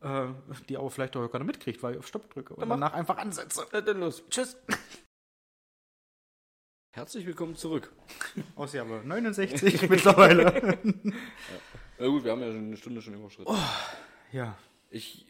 äh, 0.00 0.26
die 0.68 0.78
aber 0.78 0.88
vielleicht 0.90 1.14
auch 1.14 1.28
keiner 1.28 1.44
mitkriegt, 1.44 1.82
weil 1.82 1.92
ich 1.92 1.98
auf 1.98 2.06
Stopp 2.06 2.32
drücke 2.32 2.54
und 2.54 2.66
danach 2.68 2.94
einfach 2.94 3.18
ansetze. 3.18 3.66
Na, 3.72 3.82
dann 3.82 4.00
los. 4.00 4.22
Tschüss. 4.30 4.56
Herzlich 6.92 7.26
willkommen 7.26 7.54
zurück. 7.54 7.92
Ausgabe 8.56 9.02
69 9.04 9.88
mittlerweile. 9.90 10.78
Na 11.98 12.06
gut, 12.06 12.24
wir 12.24 12.32
haben 12.32 12.40
ja 12.40 12.52
schon 12.52 12.66
eine 12.66 12.76
Stunde 12.76 13.02
schon 13.02 13.14
überschritten. 13.14 13.52
ja, 14.32 14.56
Ich 14.90 15.26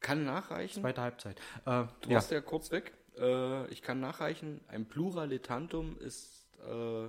kann 0.00 0.24
nachreichen. 0.24 0.80
zweite 0.82 1.02
Halbzeit. 1.02 1.38
Äh, 1.66 1.84
Du 2.00 2.08
ja. 2.08 2.14
warst 2.16 2.30
ja 2.30 2.40
kurz 2.40 2.70
weg. 2.70 2.94
Äh, 3.18 3.66
ich 3.70 3.82
kann 3.82 4.00
nachreichen. 4.00 4.60
Ein 4.68 4.86
Pluralitantum 4.86 5.98
ist 5.98 6.46
äh, 6.66 7.08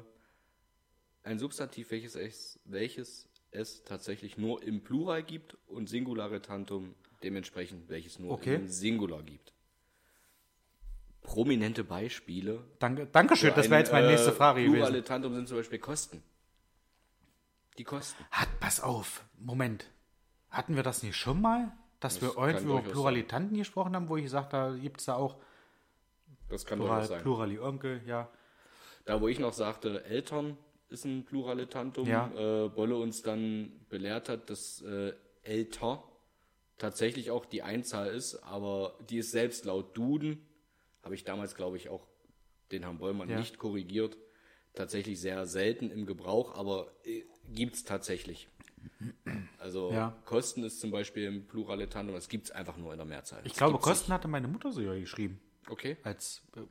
ein 1.24 1.40
Substantiv, 1.40 1.92
welches 1.92 2.16
es, 2.16 2.60
welches 2.66 3.30
es 3.52 3.84
tatsächlich 3.84 4.38
nur 4.38 4.62
im 4.64 4.82
Plural 4.84 5.24
gibt 5.24 5.58
und 5.68 5.88
Singularitantum 5.88 6.96
dementsprechend, 7.24 7.88
welches 7.90 8.20
nur 8.20 8.32
Okay. 8.32 8.56
im 8.56 8.68
Singular 8.68 9.22
gibt. 9.24 9.54
Prominente 11.22 11.84
Beispiele. 11.84 12.64
Danke, 12.80 13.06
Dankeschön, 13.06 13.54
das 13.56 13.70
wäre 13.70 13.80
jetzt 13.82 13.92
meine 13.92 14.08
nächste 14.08 14.32
äh, 14.32 14.34
Frage 14.34 14.62
gewesen. 14.62 14.74
Pluralitantum 14.76 15.36
sind 15.36 15.48
zum 15.48 15.58
Beispiel 15.58 15.80
Kosten. 15.80 16.24
Die 17.78 17.84
Kosten. 17.84 18.24
Hat, 18.32 18.50
pass 18.60 18.80
auf, 18.82 19.24
Moment. 19.38 19.86
Hatten 20.50 20.76
wir 20.76 20.84
das 20.84 21.04
nicht 21.04 21.16
schon 21.16 21.42
mal? 21.42 21.72
Dass 22.00 22.20
Das 22.20 22.36
wir 22.36 22.44
irgendwie 22.48 22.66
über 22.66 22.82
Pluralitanten 22.82 23.58
gesprochen 23.58 23.96
haben, 23.96 24.10
wo 24.10 24.18
ich 24.18 24.24
gesagt 24.24 24.54
habe, 24.54 24.74
da 24.76 24.80
gibt 24.82 25.00
es 25.00 25.06
da 25.06 25.16
auch 25.16 25.38
Das 26.50 26.66
kann 26.66 26.80
Plural, 26.80 27.06
sein. 27.06 27.22
Plurali 27.22 27.60
Onkel, 27.60 28.02
ja. 28.06 28.30
Da, 29.06 29.22
wo 29.22 29.28
ich 29.28 29.40
noch 29.40 29.54
sagte, 29.54 30.04
Eltern 30.04 30.58
ist 30.90 31.06
ein 31.06 31.24
Pluralitantum, 31.26 32.08
Ja. 32.08 32.66
äh, 32.66 32.70
Bolle 32.70 32.98
uns 32.98 33.22
dann 33.22 33.72
belehrt 33.90 34.30
hat, 34.30 34.50
dass 34.50 34.82
äh, 34.82 35.14
älter 35.44 36.04
tatsächlich 36.78 37.32
auch 37.32 37.46
die 37.46 37.64
Einzahl 37.64 38.08
ist, 38.08 38.36
aber 38.44 38.98
die 39.10 39.20
ist 39.20 39.32
selbst 39.32 39.66
laut 39.66 39.96
Duden, 39.96 40.46
habe 41.04 41.16
ich 41.16 41.24
damals, 41.24 41.56
glaube 41.56 41.78
ich, 41.78 41.90
auch 41.90 42.06
den 42.72 42.84
Herrn 42.84 42.98
Bollmann 42.98 43.30
Ja. 43.30 43.38
nicht 43.38 43.58
korrigiert, 43.58 44.18
tatsächlich 44.74 45.20
sehr 45.20 45.46
selten 45.46 45.92
im 45.92 46.06
Gebrauch, 46.06 46.56
aber 46.56 46.92
äh, 47.06 47.24
gibt 47.50 47.76
es 47.76 47.84
tatsächlich. 47.84 48.48
Also 49.60 49.92
Ja. 49.92 50.16
Kosten 50.26 50.64
ist 50.64 50.80
zum 50.80 50.92
Beispiel 50.92 51.26
im 51.26 51.48
Pluralitantum, 51.48 52.16
das 52.16 52.30
gibt 52.30 52.46
es 52.46 52.52
einfach 52.52 52.78
nur 52.78 52.92
in 52.94 52.98
der 52.98 53.06
Mehrzahl. 53.06 53.40
Ich 53.44 53.52
Das 53.54 53.58
glaube, 53.60 53.78
Kosten 53.80 54.12
hatte 54.14 54.28
meine 54.28 54.48
Mutter 54.48 54.72
sogar 54.72 54.96
geschrieben. 54.98 55.40
nicht. 55.62 55.70
Okay, 55.72 55.98
Als 56.04 56.42
äh, 56.56 56.62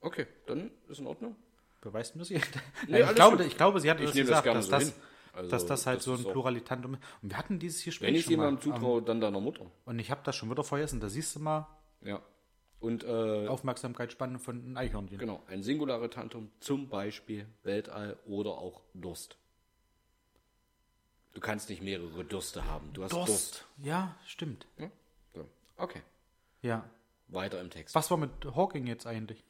okay, 0.00 0.26
dann 0.46 0.70
ist 0.88 1.00
in 1.00 1.06
Ordnung. 1.06 1.36
beweist 1.80 2.14
mir 2.16 2.24
sie. 2.24 2.40
Nee, 2.88 3.00
ich, 3.02 3.14
glaube, 3.14 3.38
gut. 3.38 3.46
ich 3.46 3.56
glaube, 3.56 3.80
sie 3.80 3.90
hat 3.90 3.98
das 3.98 4.06
das 4.06 4.14
gesagt, 4.16 4.44
gerne 4.44 4.58
dass, 4.58 4.66
so 4.66 4.72
das. 4.72 4.92
Also, 5.32 5.50
dass 5.50 5.66
das 5.66 5.86
halt 5.86 5.98
das 5.98 6.04
so 6.04 6.14
ein 6.14 6.22
Pluralitantum 6.24 6.94
ist. 6.94 7.02
Und 7.22 7.30
wir 7.30 7.38
hatten 7.38 7.58
dieses 7.58 7.84
Gespräch 7.84 8.08
Wenn 8.08 8.14
ich 8.16 8.26
jemandem 8.26 8.60
zutraue, 8.60 9.00
dann 9.00 9.20
deiner 9.20 9.40
Mutter. 9.40 9.70
Und 9.84 9.98
ich 9.98 10.10
habe 10.10 10.20
das 10.24 10.34
schon 10.36 10.50
wieder 10.50 10.64
vergessen. 10.64 11.00
Da 11.00 11.08
siehst 11.08 11.36
du 11.36 11.40
mal 11.40 11.66
Ja. 12.02 12.20
Und 12.80 13.04
äh, 13.04 13.46
Aufmerksamkeitsspanne 13.46 14.38
von 14.38 14.76
Eichhörnchen. 14.76 15.18
genau, 15.18 15.42
ein 15.48 15.62
Singularitantum, 15.62 16.50
zum 16.60 16.88
Beispiel 16.88 17.46
Weltall 17.62 18.16
oder 18.26 18.52
auch 18.52 18.80
Durst. 18.94 19.36
Du 21.34 21.40
kannst 21.40 21.68
nicht 21.68 21.82
mehrere 21.82 22.24
Dürste 22.24 22.64
haben. 22.64 22.90
Du 22.92 23.04
hast 23.04 23.12
Durst. 23.12 23.28
Durst. 23.28 23.64
Ja, 23.82 24.16
stimmt. 24.26 24.66
Ja? 24.78 24.90
So. 25.34 25.46
Okay. 25.76 26.00
Ja. 26.62 26.84
Weiter 27.28 27.60
im 27.60 27.70
Text. 27.70 27.94
Was 27.94 28.10
war 28.10 28.16
mit 28.18 28.30
Hawking 28.56 28.86
jetzt 28.86 29.06
eigentlich? 29.06 29.44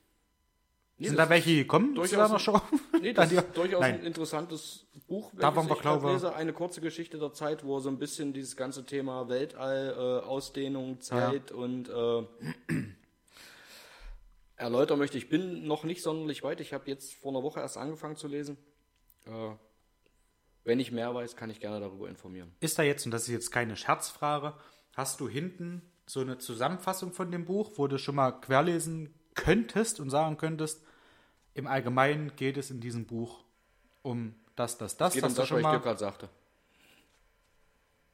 Nee, 0.99 1.07
Sind 1.09 1.17
da 1.17 1.31
welche 1.31 1.55
gekommen 1.57 1.91
zu 1.95 2.03
durchaus 2.03 2.19
deiner 2.19 2.35
ein- 2.35 2.39
Show? 2.41 2.61
Nee, 3.01 3.15
das 3.15 3.33
ist 3.33 3.57
durchaus 3.57 3.81
Nein. 3.81 3.95
ein 4.01 4.05
interessantes 4.05 4.85
Buch, 5.09 5.33
Da 5.35 5.57
waren 5.57 5.67
wir, 5.67 5.77
ich 5.77 5.81
glaube- 5.81 6.13
lese. 6.13 6.35
Eine 6.35 6.53
kurze 6.53 6.83
Geschichte 6.83 7.19
der 7.19 7.33
Zeit, 7.33 7.65
wo 7.65 7.81
so 7.81 7.89
ein 7.89 7.99
bisschen 7.99 8.35
dieses 8.35 8.55
ganze 8.55 8.85
Thema 8.85 9.27
Weltall, 9.31 9.95
äh, 9.97 10.27
Ausdehnung, 10.27 11.01
Zeit 11.01 11.53
und 11.53 11.89
äh, 11.89 12.27
erläutern 14.61 14.99
möchte. 14.99 15.19
Ich 15.19 15.29
bin 15.29 15.67
noch 15.67 15.85
nicht 15.85 16.03
sonderlich 16.03 16.43
weit. 16.43 16.61
Ich 16.61 16.73
habe 16.73 16.89
jetzt 16.89 17.15
vor 17.15 17.33
einer 17.33 17.43
Woche 17.43 17.61
erst 17.61 17.77
angefangen 17.77 18.17
zu 18.17 18.29
lesen. 18.29 18.57
Äh, 19.27 19.51
wenn 20.65 20.79
ich 20.79 20.93
mehr 20.93 21.15
weiß, 21.15 21.37
kann 21.37 21.51
ich 21.51 21.61
gerne 21.61 21.81
darüber 21.81 22.09
informieren. 22.09 22.53
Ist 22.61 22.79
da 22.79 22.83
jetzt, 22.83 23.05
und 23.07 23.11
das 23.13 23.23
ist 23.23 23.29
jetzt 23.29 23.51
keine 23.51 23.77
Scherzfrage, 23.77 24.55
hast 24.95 25.21
du 25.21 25.29
hinten 25.29 25.83
so 26.07 26.21
eine 26.21 26.39
Zusammenfassung 26.39 27.13
von 27.13 27.31
dem 27.33 27.45
Buch, 27.45 27.73
wo 27.77 27.87
du 27.87 27.99
schon 27.99 28.15
mal 28.17 28.33
querlesen 28.33 29.15
könntest 29.35 30.01
und 30.01 30.11
sagen 30.11 30.37
könntest, 30.37 30.83
im 31.55 31.67
Allgemeinen 31.67 32.37
geht 32.37 32.57
es 32.57 32.71
in 32.71 32.81
diesem 32.81 33.07
Buch 33.07 33.45
um 34.03 34.35
das, 34.57 34.77
das, 34.77 34.97
das. 34.97 35.15
Geht 35.15 35.23
um 35.23 35.31
das, 35.31 35.39
was 35.39 35.49
schon 35.49 35.61
ich 35.61 35.67
dir 35.67 35.81
gerade 35.81 35.99
sagte. 35.99 36.29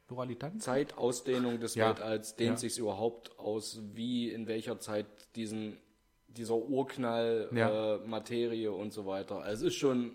Pluralitanz? 0.07 0.63
Zeit, 0.63 0.97
Ausdehnung 0.97 1.59
des 1.59 1.75
Ja. 1.75 1.87
Weltalls, 1.89 2.35
dehnt 2.35 2.51
Ja. 2.51 2.57
sich 2.57 2.77
überhaupt 2.77 3.37
aus, 3.37 3.81
wie 3.93 4.29
in 4.31 4.47
welcher 4.47 4.79
Zeit 4.79 5.05
diesen, 5.35 5.77
dieser 6.27 6.55
Urknall, 6.55 7.49
Ja. 7.53 7.95
äh, 7.95 7.97
Materie 8.07 8.71
und 8.71 8.91
so 8.93 9.05
weiter. 9.05 9.41
Also 9.41 9.65
es 9.67 9.73
ist 9.73 9.79
schon 9.79 10.11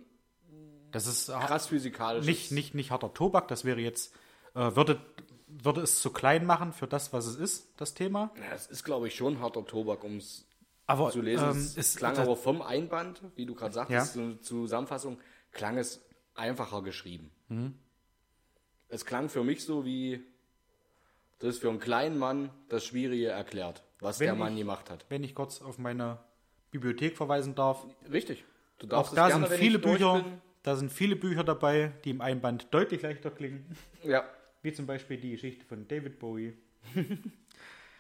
Das 0.91 1.07
ist 1.07 1.29
krass 1.29 1.67
physikalisch. 1.69 2.27
nicht, 2.27 2.53
nicht, 2.53 2.75
nicht 2.75 2.91
harter 2.91 3.13
Tobak, 3.15 3.49
das 3.49 3.65
wäre 3.65 3.81
jetzt, 3.81 4.15
äh, 4.55 4.77
würde, 4.77 5.01
würde 5.49 5.81
es 5.81 6.01
zu 6.01 6.11
klein 6.11 6.45
machen 6.47 6.73
für 6.73 6.87
das, 6.87 7.13
was 7.13 7.27
es 7.27 7.37
ist, 7.37 7.73
das 7.81 7.95
Thema. 7.95 8.33
Ja, 8.37 8.55
es 8.55 8.67
ist, 8.67 8.85
glaube 8.85 9.09
ich, 9.09 9.15
schon 9.15 9.41
harter 9.41 9.65
Tobak, 9.65 10.05
um 10.05 10.19
es 10.19 10.47
zu 11.13 11.21
lesen. 11.23 11.45
ähm, 11.45 11.51
es 11.57 11.77
es 11.77 11.97
klang 11.97 12.15
das- 12.15 12.27
aber 12.27 12.37
vom 12.37 12.61
Einband, 12.63 13.23
wie 13.37 13.47
du 13.47 13.55
gerade 13.55 13.73
sagtest, 13.75 14.17
Ja. 14.17 14.41
Zusammenfassung, 14.43 15.19
klang 15.53 15.79
es 15.79 16.05
einfacher 16.35 16.83
geschrieben. 16.83 17.31
Mhm. 17.49 17.75
Es 18.89 19.07
klang 19.07 19.29
für 19.31 19.43
mich 19.43 19.65
so 19.65 19.85
wie, 19.87 20.23
das 21.39 21.55
ist 21.57 21.61
für 21.63 21.71
einen 21.71 21.81
kleinen 21.81 22.19
Mann 22.19 22.51
das 22.69 22.85
Schwierige 22.85 23.29
erklärt, 23.29 23.83
was 24.03 24.21
Wenn 24.21 24.27
der 24.27 24.35
Mann 24.37 24.53
ich- 24.53 24.59
gemacht 24.61 24.91
hat. 24.91 25.05
wenn 25.09 25.23
ich 25.25 25.35
kurz 25.35 25.63
auf 25.63 25.79
meine 25.79 26.19
Bibliothek 26.71 27.17
verweisen 27.17 27.55
darf, 27.55 27.87
Richtig. 28.11 28.45
Du 28.79 28.87
auch 28.87 28.91
darfst 28.91 29.13
es 29.13 29.17
da 29.17 29.29
gerne, 29.29 29.47
sind 29.49 29.59
viele 29.59 29.79
Bücher, 29.79 30.25
da 30.63 30.77
sind 30.77 30.91
viele 30.93 31.17
Bücher 31.17 31.45
dabei, 31.45 31.93
die 32.05 32.11
im 32.11 32.21
Einband 32.21 32.67
deutlich 32.75 33.03
leichter 33.03 33.31
klingen, 33.31 33.65
Ja. 34.03 34.25
wie 34.63 34.73
zum 34.73 34.87
Beispiel 34.87 35.17
die 35.19 35.31
Geschichte 35.31 35.65
von 35.65 35.87
David 35.87 36.19
Bowie. 36.19 36.55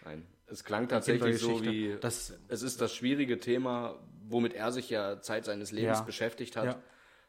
Nein, 0.04 0.26
es 0.46 0.64
klang 0.64 0.88
tatsächlich 0.88 1.38
so 1.38 1.62
wie, 1.62 1.96
Das- 2.00 2.36
es 2.48 2.62
ist 2.62 2.80
das 2.80 2.94
schwierige 2.94 3.38
Thema, 3.38 3.98
womit 4.28 4.54
er 4.54 4.72
sich 4.72 4.90
ja 4.90 5.20
Zeit 5.20 5.44
seines 5.44 5.70
Lebens 5.72 5.98
Ja. 5.98 6.04
beschäftigt 6.04 6.56
hat, 6.56 6.82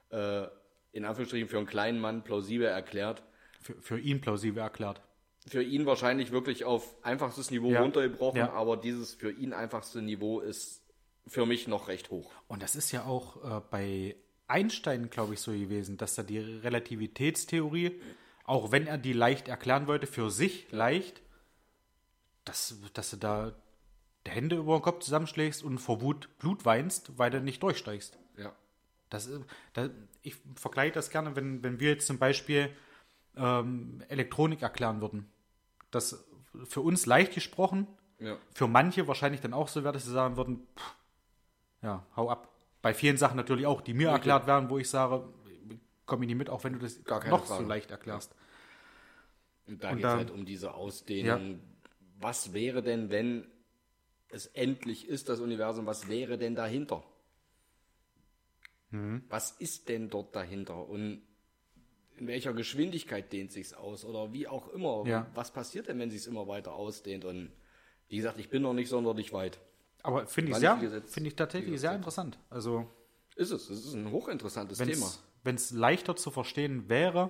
äh, 0.09 0.47
in 0.91 1.05
Anführungsstrichen 1.05 1.47
für 1.47 1.57
einen 1.57 1.67
kleinen 1.67 1.99
Mann 1.99 2.23
plausibel 2.23 2.67
erklärt. 2.67 3.23
Für, 3.61 3.73
für 3.81 3.99
ihn 3.99 4.21
plausibel 4.21 4.61
erklärt. 4.61 5.01
Für 5.47 5.61
ihn 5.63 5.85
wahrscheinlich 5.85 6.31
wirklich 6.31 6.63
auf 6.65 6.95
einfachstes 7.03 7.51
Niveau 7.51 7.69
Ja. 7.71 7.81
runtergebrochen, 7.81 8.37
Ja. 8.39 8.53
aber 8.53 8.77
dieses 8.77 9.13
für 9.13 9.31
ihn 9.31 9.51
einfachste 9.53 10.01
Niveau 10.01 10.39
ist 10.39 10.81
für 11.27 11.45
mich 11.45 11.67
noch 11.67 11.87
recht 11.87 12.09
hoch. 12.11 12.31
Und 12.47 12.61
das 12.63 12.75
ist 12.75 12.91
ja 12.91 13.05
auch 13.05 13.43
äh, 13.43 13.61
bei 13.69 14.15
Einstein, 14.47 15.09
glaube 15.09 15.33
ich, 15.33 15.39
so 15.41 15.51
gewesen, 15.51 15.97
dass 15.97 16.17
er 16.17 16.23
die 16.23 16.37
Relativitätstheorie, 16.39 17.99
auch 18.45 18.71
wenn 18.71 18.87
er 18.87 18.97
die 18.97 19.13
leicht 19.13 19.47
erklären 19.47 19.87
wollte, 19.87 20.07
für 20.07 20.29
sich 20.29 20.71
leicht, 20.71 21.21
dass, 22.45 22.75
dass 22.93 23.11
du 23.11 23.17
da 23.17 23.53
die 24.27 24.31
Hände 24.31 24.57
über 24.57 24.77
den 24.77 24.81
Kopf 24.81 25.03
zusammenschlägst 25.03 25.63
und 25.63 25.79
vor 25.79 26.01
Wut 26.01 26.29
Blut 26.39 26.65
weinst, 26.65 27.17
weil 27.17 27.31
du 27.31 27.41
nicht 27.41 27.61
durchsteigst. 27.63 28.17
Ja. 28.37 28.53
Das, 29.09 29.27
ist- 29.27 29.41
da, 29.73 29.89
ich 30.21 30.35
vergleiche 30.55 30.93
das 30.93 31.09
gerne, 31.09 31.35
wenn, 31.35 31.63
wenn 31.63 31.79
wir 31.79 31.89
jetzt 31.91 32.07
zum 32.07 32.17
Beispiel 32.17 32.69
ähm, 33.35 34.03
Elektronik 34.09 34.61
erklären 34.61 35.01
würden. 35.01 35.29
das 35.91 36.23
für 36.65 36.81
uns 36.81 37.05
leicht 37.07 37.33
gesprochen. 37.33 37.87
Ja. 38.19 38.37
Für 38.53 38.67
manche 38.67 39.07
wahrscheinlich 39.07 39.41
dann 39.41 39.53
auch 39.53 39.67
so 39.67 39.83
wäre, 39.83 39.93
dass 39.93 40.05
sie 40.05 40.11
sagen 40.11 40.37
würden, 40.37 40.67
pff, 40.77 40.95
ja, 41.81 42.05
hau 42.15 42.29
ab. 42.29 42.47
Bei 42.81 42.93
vielen 42.93 43.17
Sachen 43.17 43.37
natürlich 43.37 43.65
auch, 43.65 43.81
die 43.81 43.93
mir 43.93 44.07
Ja, 44.07 44.13
erklärt 44.13 44.45
werden, 44.47 44.69
wo 44.69 44.77
ich 44.77 44.89
sage, 44.89 45.27
komme 46.05 46.25
ich 46.25 46.27
nicht 46.27 46.37
mit, 46.37 46.49
auch 46.49 46.63
wenn 46.63 46.73
du 46.73 46.79
das 46.79 46.99
noch 46.99 47.45
Frage. 47.45 47.63
so 47.63 47.67
leicht 47.67 47.91
erklärst. 47.91 48.35
Und 49.67 49.83
da 49.83 49.93
geht 49.95 50.03
es 50.05 50.11
halt 50.11 50.31
um 50.31 50.45
diese 50.45 50.73
Ausdehnung. 50.73 51.59
Was 52.19 52.53
wäre 52.53 52.83
denn, 52.83 53.09
wenn 53.09 53.47
es 54.29 54.45
endlich 54.47 55.07
ist, 55.07 55.29
das 55.29 55.39
Universum, 55.39 55.85
was 55.85 56.07
wäre 56.07 56.37
denn 56.37 56.55
dahinter? 56.55 57.03
Mhm. 58.91 59.23
Was 59.29 59.51
ist 59.51 59.89
denn 59.89 60.09
dort 60.09 60.35
dahinter? 60.35 60.87
Und 60.87 61.21
in 62.17 62.27
welcher 62.27 62.53
Geschwindigkeit 62.53 63.31
dehnt 63.31 63.51
sich's 63.51 63.73
aus? 63.73 64.05
Oder 64.05 64.33
wie 64.33 64.47
auch 64.47 64.69
immer. 64.69 65.03
Ja. 65.05 65.27
Was 65.33 65.51
passiert 65.51 65.87
denn, 65.87 65.99
wenn 65.99 66.11
sich's 66.11 66.27
immer 66.27 66.47
weiter 66.47 66.73
ausdehnt? 66.73 67.25
Und 67.25 67.51
wie 68.09 68.17
gesagt, 68.17 68.39
ich 68.39 68.49
bin 68.49 68.61
noch 68.61 68.73
nicht 68.73 68.89
sonderlich 68.89 69.33
weit. 69.33 69.59
Aber 70.03 70.27
finde 70.27 70.51
ich, 70.51 70.57
sehr, 70.57 70.77
finde 70.77 71.29
ich 71.29 71.35
tatsächlich 71.35 71.79
sehr 71.79 71.95
interessant. 71.95 72.37
Also, 72.49 72.85
Ist 73.35 73.51
es. 73.51 73.69
Es 73.69 73.85
ist 73.85 73.93
ein 73.93 74.11
hochinteressantes 74.11 74.77
Thema. 74.77 75.11
wenn 75.43 75.55
es 75.55 75.71
leichter 75.71 76.15
zu 76.15 76.29
verstehen 76.29 76.89
wäre, 76.89 77.29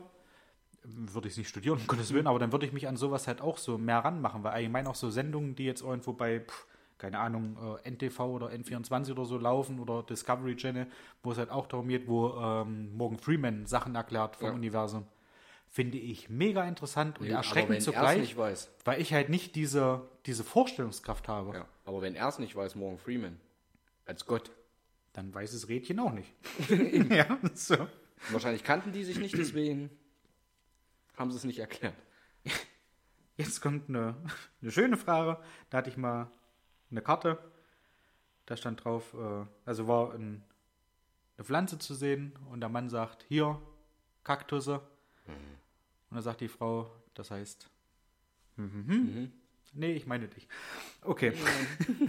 würde 0.84 1.28
ich 1.28 1.34
es 1.34 1.38
nicht 1.38 1.50
studieren, 1.50 1.80
um 1.80 1.88
Gottes 1.88 2.14
Willen, 2.14 2.28
aber 2.28 2.40
dann 2.40 2.52
würde 2.52 2.66
ich 2.66 2.74
mich 2.74 2.88
an 2.88 2.98
sowas 2.98 3.28
halt 3.28 3.42
auch 3.42 3.58
so 3.58 3.78
mehr 3.78 4.00
ranmachen, 4.00 4.44
weil 4.44 4.52
allgemein 4.52 4.88
auch 4.88 4.96
so 4.96 5.10
Sendungen, 5.10 5.56
die 5.56 5.66
jetzt 5.66 5.82
irgendwo 5.82 6.14
bei, 6.14 6.42
pff, 6.42 6.68
keine 7.04 7.20
Ahnung, 7.20 7.58
äh, 7.84 7.90
NTV 7.92 8.18
oder 8.22 8.48
N24 8.48 9.12
oder 9.12 9.26
so 9.26 9.38
laufen 9.38 9.82
oder 9.82 10.04
Discovery 10.04 10.56
Channel, 10.56 10.88
wo 11.22 11.34
es 11.34 11.38
halt 11.38 11.50
auch 11.50 11.68
darum 11.68 11.90
geht, 11.90 12.08
wo 12.08 12.30
ähm, 12.30 12.96
Morgan 12.96 13.18
Freeman 13.20 13.66
Sachen 13.66 13.94
erklärt 13.94 14.38
vom 14.38 14.64
Ja. 14.64 14.88
Finde 14.88 15.06
finde 15.68 15.98
ich 15.98 16.30
mega 16.30 16.66
interessant 16.66 17.20
und 17.20 17.28
aber 17.28 17.36
erschreckend 17.36 17.82
zugleich, 17.82 18.20
nicht 18.20 18.38
weiß. 18.38 18.72
weil 18.86 19.02
ich 19.02 19.12
halt 19.12 19.28
nicht 19.28 19.56
diese, 19.56 20.08
diese 20.26 20.46
Vorstellungskraft 20.46 21.28
habe. 21.28 21.54
Ja. 21.58 21.68
Aber 21.84 22.02
wenn 22.02 22.16
er 22.16 22.30
es 22.30 22.40
nicht 22.40 22.56
weiß, 22.56 22.76
Morgan 22.76 22.98
Freeman, 22.98 23.38
als 24.06 24.26
Gott. 24.26 24.52
Dann 25.12 25.34
weiß 25.34 25.52
es 25.52 25.68
Rädchen 25.68 26.00
auch 26.00 26.14
nicht. 26.14 26.34
ja, 27.10 27.38
so. 27.54 27.76
Wahrscheinlich 28.30 28.64
kannten 28.64 28.94
die 28.94 29.04
sich 29.04 29.20
nicht, 29.20 29.38
deswegen 29.38 29.90
haben 31.18 31.32
sie 31.32 31.38
es 31.38 31.44
nicht 31.44 31.60
erklärt. 31.60 31.96
Jetzt 33.36 33.60
kommt 33.60 33.90
eine, 33.90 34.16
eine 34.62 34.72
schöne 34.72 34.96
Frage. 34.96 35.38
Da 35.70 35.80
hatte 35.80 35.90
ich 35.90 35.98
mal 35.98 36.32
eine 36.94 37.02
Karte. 37.02 37.38
Da 38.46 38.56
stand 38.58 38.84
drauf, 38.84 39.14
äh, 39.14 39.46
also 39.66 39.88
war 39.88 40.14
ein, 40.14 40.44
eine 41.38 41.46
Pflanze 41.46 41.80
zu 41.80 41.94
sehen 41.94 42.34
und 42.50 42.62
der 42.62 42.70
Mann 42.70 42.90
sagt, 42.90 43.26
hier, 43.28 43.60
Kaktusse. 44.24 44.82
Und 45.26 46.16
dann 46.18 46.22
sagt 46.22 46.42
die 46.42 46.48
Frau, 46.48 46.92
das 47.14 47.32
heißt, 47.32 47.70
mhm, 48.58 48.84
mhm. 48.88 49.32
nee, 49.74 49.94
ich 49.94 50.06
meine 50.06 50.28
dich. 50.28 50.48
Okay. 51.02 51.34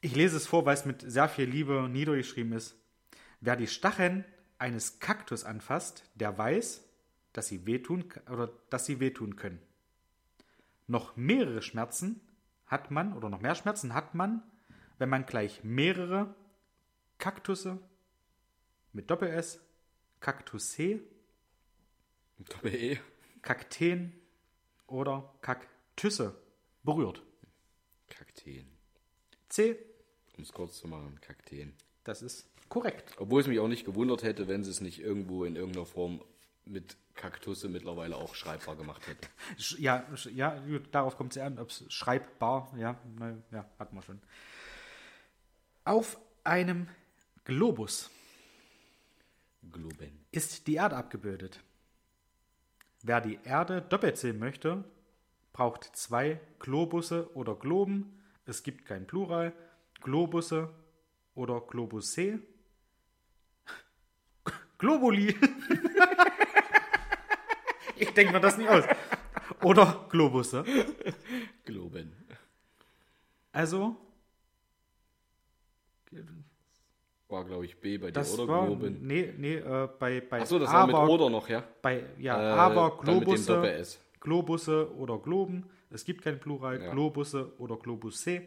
ich 0.00 0.14
lese 0.14 0.36
es 0.36 0.46
vor, 0.46 0.64
weil 0.64 0.74
es 0.74 0.84
mit 0.84 1.02
sehr 1.02 1.28
viel 1.28 1.48
Liebe 1.48 1.88
niedergeschrieben 1.88 2.52
ist. 2.52 2.76
Wer 3.40 3.56
die 3.56 3.66
Stacheln 3.66 4.24
eines 4.58 5.00
Kaktus 5.00 5.44
anfasst, 5.44 6.04
der 6.14 6.36
weiß, 6.36 6.84
dass 7.32 7.48
sie 7.48 7.66
wehtun 7.66 8.04
oder 8.30 8.50
dass 8.70 8.86
sie 8.86 9.00
wehtun 9.00 9.36
können. 9.36 9.60
Noch 10.88 11.16
mehrere 11.16 11.62
Schmerzen 11.62 12.20
hat 12.66 12.90
man 12.90 13.12
oder 13.16 13.28
noch 13.28 13.40
mehr 13.40 13.54
Schmerzen 13.54 13.94
hat 13.94 14.14
man, 14.14 14.42
wenn 14.98 15.08
man 15.08 15.26
gleich 15.26 15.62
mehrere 15.62 16.34
Kaktusse 17.18 17.78
mit 18.92 19.10
Doppel 19.10 19.28
S, 19.28 19.60
Kaktusse, 20.20 21.00
Doppel 22.38 22.74
E. 22.74 22.98
Kakteen 23.42 24.12
oder 24.86 25.32
Kaktüsse 25.40 26.40
berührt. 26.82 27.22
Kakteen. 28.08 28.66
C, 29.48 29.76
Um 30.36 30.42
es 30.42 30.52
kurz 30.52 30.78
zu 30.78 30.88
machen, 30.88 31.20
Kakteen. 31.20 31.74
das 32.04 32.22
ist 32.22 32.48
korrekt. 32.68 33.14
Obwohl 33.18 33.40
es 33.40 33.46
mich 33.46 33.58
auch 33.60 33.68
nicht 33.68 33.84
gewundert 33.84 34.22
hätte, 34.22 34.48
wenn 34.48 34.64
sie 34.64 34.70
es 34.70 34.80
nicht 34.80 35.00
irgendwo 35.00 35.44
in 35.44 35.56
irgendeiner 35.56 35.86
Form 35.86 36.22
mit 36.64 36.96
Kaktusse 37.18 37.68
mittlerweile 37.68 38.16
auch 38.16 38.34
schreibbar 38.34 38.76
gemacht 38.76 39.06
hätte. 39.06 39.28
Ja, 39.78 40.06
ja 40.32 40.58
gut, 40.60 40.88
darauf 40.92 41.16
kommt 41.16 41.32
es 41.32 41.36
ja 41.36 41.46
an, 41.46 41.58
ob 41.58 41.68
es 41.68 41.84
schreibbar, 41.92 42.72
ja, 42.78 42.98
na, 43.18 43.36
ja, 43.50 43.68
hatten 43.78 43.96
wir 43.96 44.02
schon. 44.02 44.20
Auf 45.84 46.18
einem 46.44 46.88
Globus 47.44 48.10
Globen. 49.72 50.24
ist 50.30 50.66
die 50.66 50.74
Erde 50.74 50.96
abgebildet. 50.96 51.60
Wer 53.02 53.20
die 53.20 53.38
Erde 53.44 53.82
doppelt 53.82 54.16
sehen 54.16 54.38
möchte, 54.38 54.84
braucht 55.52 55.84
zwei 55.96 56.40
Globusse 56.58 57.30
oder 57.34 57.54
Globen. 57.54 58.22
Es 58.46 58.62
gibt 58.62 58.86
kein 58.86 59.06
Plural. 59.06 59.52
Globusse 60.00 60.70
oder 61.34 61.60
Globusse. 61.60 62.40
Globuli. 64.78 65.34
ich 68.00 68.10
denke 68.14 68.32
mir 68.32 68.40
das 68.40 68.56
nicht 68.58 68.68
aus. 68.68 68.84
Oder 69.62 70.06
Globusse. 70.10 70.64
Globen. 71.64 72.12
Also, 73.52 73.96
War, 77.28 77.44
glaube 77.44 77.66
ich, 77.66 77.78
B 77.78 77.98
bei 77.98 78.06
dir, 78.06 78.12
das 78.12 78.38
oder? 78.38 78.48
war. 78.48 78.66
Globen. 78.66 78.98
Nee, 79.02 79.34
nee, 79.36 79.56
äh, 79.56 79.88
bei, 79.98 80.20
bei 80.22 80.40
Achso, 80.40 80.58
das 80.58 80.72
war 80.72 80.86
mit 80.86 80.96
aber, 80.96 81.08
oder 81.10 81.28
noch, 81.28 81.48
ja? 81.48 81.62
Bei, 81.82 82.04
ja, 82.18 82.40
Äh, 82.40 82.58
aber 82.58 82.96
Globusse. 82.98 83.84
Globusse 84.20 84.94
oder 84.96 85.18
Globen. 85.18 85.68
Es 85.90 86.04
gibt 86.04 86.22
kein 86.22 86.40
Plural. 86.40 86.80
Ja. 86.82 86.90
Globusse 86.90 87.52
oder 87.58 87.76
Globusse. 87.76 88.42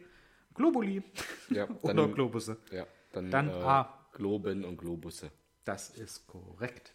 Globuli 0.54 1.02
Ja, 1.50 1.66
oder 1.82 1.94
dann, 1.94 2.14
Globusse. 2.14 2.56
ja, 2.70 2.86
dann, 3.12 3.30
Dann 3.30 3.48
äh, 3.48 3.52
A. 3.52 3.98
Globen 4.12 4.64
und 4.64 4.76
Globusse. 4.76 5.30
Das 5.64 5.90
ist 5.90 6.26
korrekt. 6.26 6.92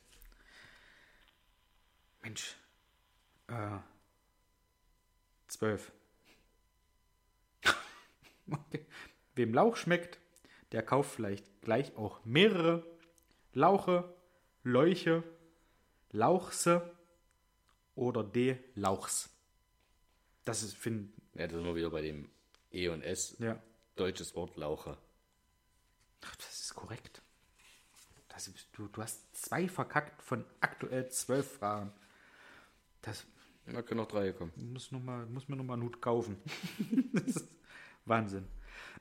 Mensch. 2.28 2.58
Äh, 3.48 3.80
zwölf. 5.48 5.94
Wem 9.36 9.54
Lauch 9.54 9.78
schmeckt, 9.78 10.20
der 10.74 10.84
kauft 10.84 11.16
vielleicht 11.16 11.62
gleich 11.62 11.96
auch 11.96 12.26
mehrere 12.26 12.86
Lauche, 13.54 14.14
Leuche, 14.64 15.24
Lauchse 16.12 16.94
oder 17.96 18.26
D. 18.26 18.60
Lauchs. 18.76 19.30
Das 20.44 20.64
ist, 20.64 20.76
finde 20.76 21.10
Ja, 21.34 21.48
da 21.48 21.56
sind 21.56 21.66
wir 21.66 21.76
wieder 21.76 21.92
bei 21.92 22.02
dem 22.02 22.30
E 22.72 22.90
und 22.90 23.04
S. 23.04 23.38
ja, 23.40 23.58
Deutsches 23.96 24.36
Wort 24.36 24.58
Lauche. 24.58 24.98
Ach, 26.26 26.36
das 26.36 26.60
ist 26.60 26.76
korrekt. 26.76 27.22
Das 28.28 28.50
ist, 28.50 28.68
du, 28.74 28.90
du 28.90 29.02
hast 29.02 29.34
zwei 29.34 29.70
verkackt 29.70 30.22
von 30.22 30.44
aktuell 30.60 31.10
zwölf 31.10 31.54
Fragen. 31.54 31.94
Das 33.02 33.26
Da 33.66 33.82
können 33.82 34.00
noch 34.00 34.08
drei 34.08 34.32
kommen. 34.32 34.52
muss, 34.74 34.92
noch 34.92 35.02
mal, 35.02 35.26
muss 35.26 35.48
mir 35.48 35.56
nochmal 35.56 35.76
einen 35.76 35.84
Hut 35.84 36.02
kaufen. 36.02 36.38
das 37.14 37.24
ist 37.24 37.48
Wahnsinn. 38.06 38.46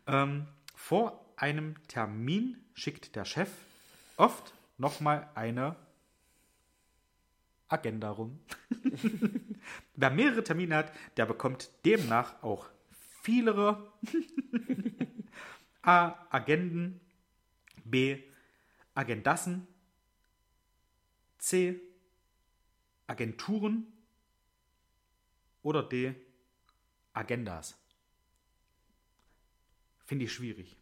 Ähm, 0.06 0.46
vor 0.74 1.24
einem 1.36 1.74
Termin 1.88 2.56
schickt 2.74 3.14
der 3.16 3.24
Chef 3.24 3.50
oft 4.16 4.54
nochmal 4.78 5.28
eine 5.34 5.76
Agenda 7.68 8.10
rum. 8.10 8.38
Wer 9.94 10.10
mehrere 10.10 10.44
Termine 10.44 10.76
hat, 10.76 10.92
der 11.16 11.26
bekommt 11.26 11.70
demnach 11.84 12.42
auch 12.42 12.68
vielere 13.22 13.92
A. 15.82 16.26
Agenden, 16.30 17.00
B. 17.84 18.22
Agendassen, 18.94 19.66
C. 21.38 21.80
Agenturen 23.06 23.86
oder 25.62 25.82
D. 25.82 26.14
Agendas. 27.12 27.76
Finde 30.04 30.24
ich 30.26 30.32
schwierig. 30.32 30.76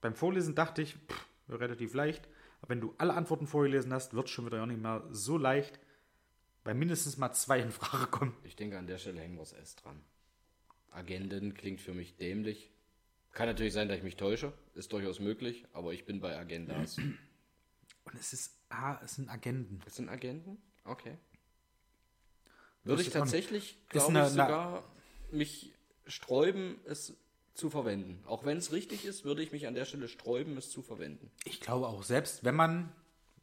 Beim 0.00 0.14
Vorlesen 0.14 0.54
dachte 0.54 0.82
ich, 0.82 0.94
pff, 0.94 1.26
relativ 1.48 1.94
leicht. 1.94 2.28
Aber 2.60 2.70
wenn 2.70 2.80
du 2.80 2.94
alle 2.98 3.14
Antworten 3.14 3.46
vorgelesen 3.46 3.92
hast, 3.92 4.14
wird 4.14 4.26
es 4.26 4.32
schon 4.32 4.46
wieder 4.46 4.62
auch 4.62 4.66
nicht 4.66 4.82
mehr 4.82 5.06
so 5.10 5.38
leicht, 5.38 5.78
weil 6.64 6.74
mindestens 6.74 7.16
mal 7.16 7.32
zwei 7.32 7.60
in 7.60 7.70
Frage 7.70 8.06
kommen. 8.06 8.36
Ich 8.44 8.56
denke, 8.56 8.78
an 8.78 8.86
der 8.86 8.98
Stelle 8.98 9.20
hängen 9.20 9.36
wir 9.36 9.40
das 9.42 9.52
S 9.52 9.76
dran. 9.76 10.00
Agenden 10.90 11.54
klingt 11.54 11.80
für 11.80 11.94
mich 11.94 12.16
dämlich. 12.16 12.70
Kann 13.32 13.46
natürlich 13.46 13.72
sein, 13.72 13.88
dass 13.88 13.98
ich 13.98 14.02
mich 14.02 14.16
täusche. 14.16 14.52
Ist 14.74 14.92
durchaus 14.92 15.20
möglich, 15.20 15.64
aber 15.72 15.92
ich 15.92 16.04
bin 16.04 16.20
bei 16.20 16.36
Agendas. 16.36 16.96
Und 18.10 18.18
es 18.18 18.32
ist 18.32 18.56
A, 18.70 18.98
es 19.04 19.16
sind 19.16 19.28
Agenden. 19.28 19.80
Das 19.84 19.96
sind 19.96 20.08
Agenten? 20.08 20.58
Okay. 20.84 21.18
Würde 22.84 23.02
ich 23.02 23.10
tatsächlich, 23.10 23.76
glaube 23.88 24.18
ich, 24.18 24.28
sogar 24.28 24.84
mich 25.30 25.72
sträuben, 26.06 26.80
es 26.86 27.14
zu 27.54 27.70
verwenden. 27.70 28.22
Auch 28.26 28.44
wenn 28.44 28.56
es 28.56 28.72
richtig 28.72 29.04
ist, 29.04 29.24
würde 29.24 29.42
ich 29.42 29.52
mich 29.52 29.66
an 29.66 29.74
der 29.74 29.84
Stelle 29.84 30.08
sträuben, 30.08 30.56
es 30.56 30.70
zu 30.70 30.80
verwenden. 30.80 31.30
Ich 31.44 31.60
glaube 31.60 31.88
auch, 31.88 32.02
selbst 32.02 32.44
wenn 32.44 32.54
man 32.54 32.92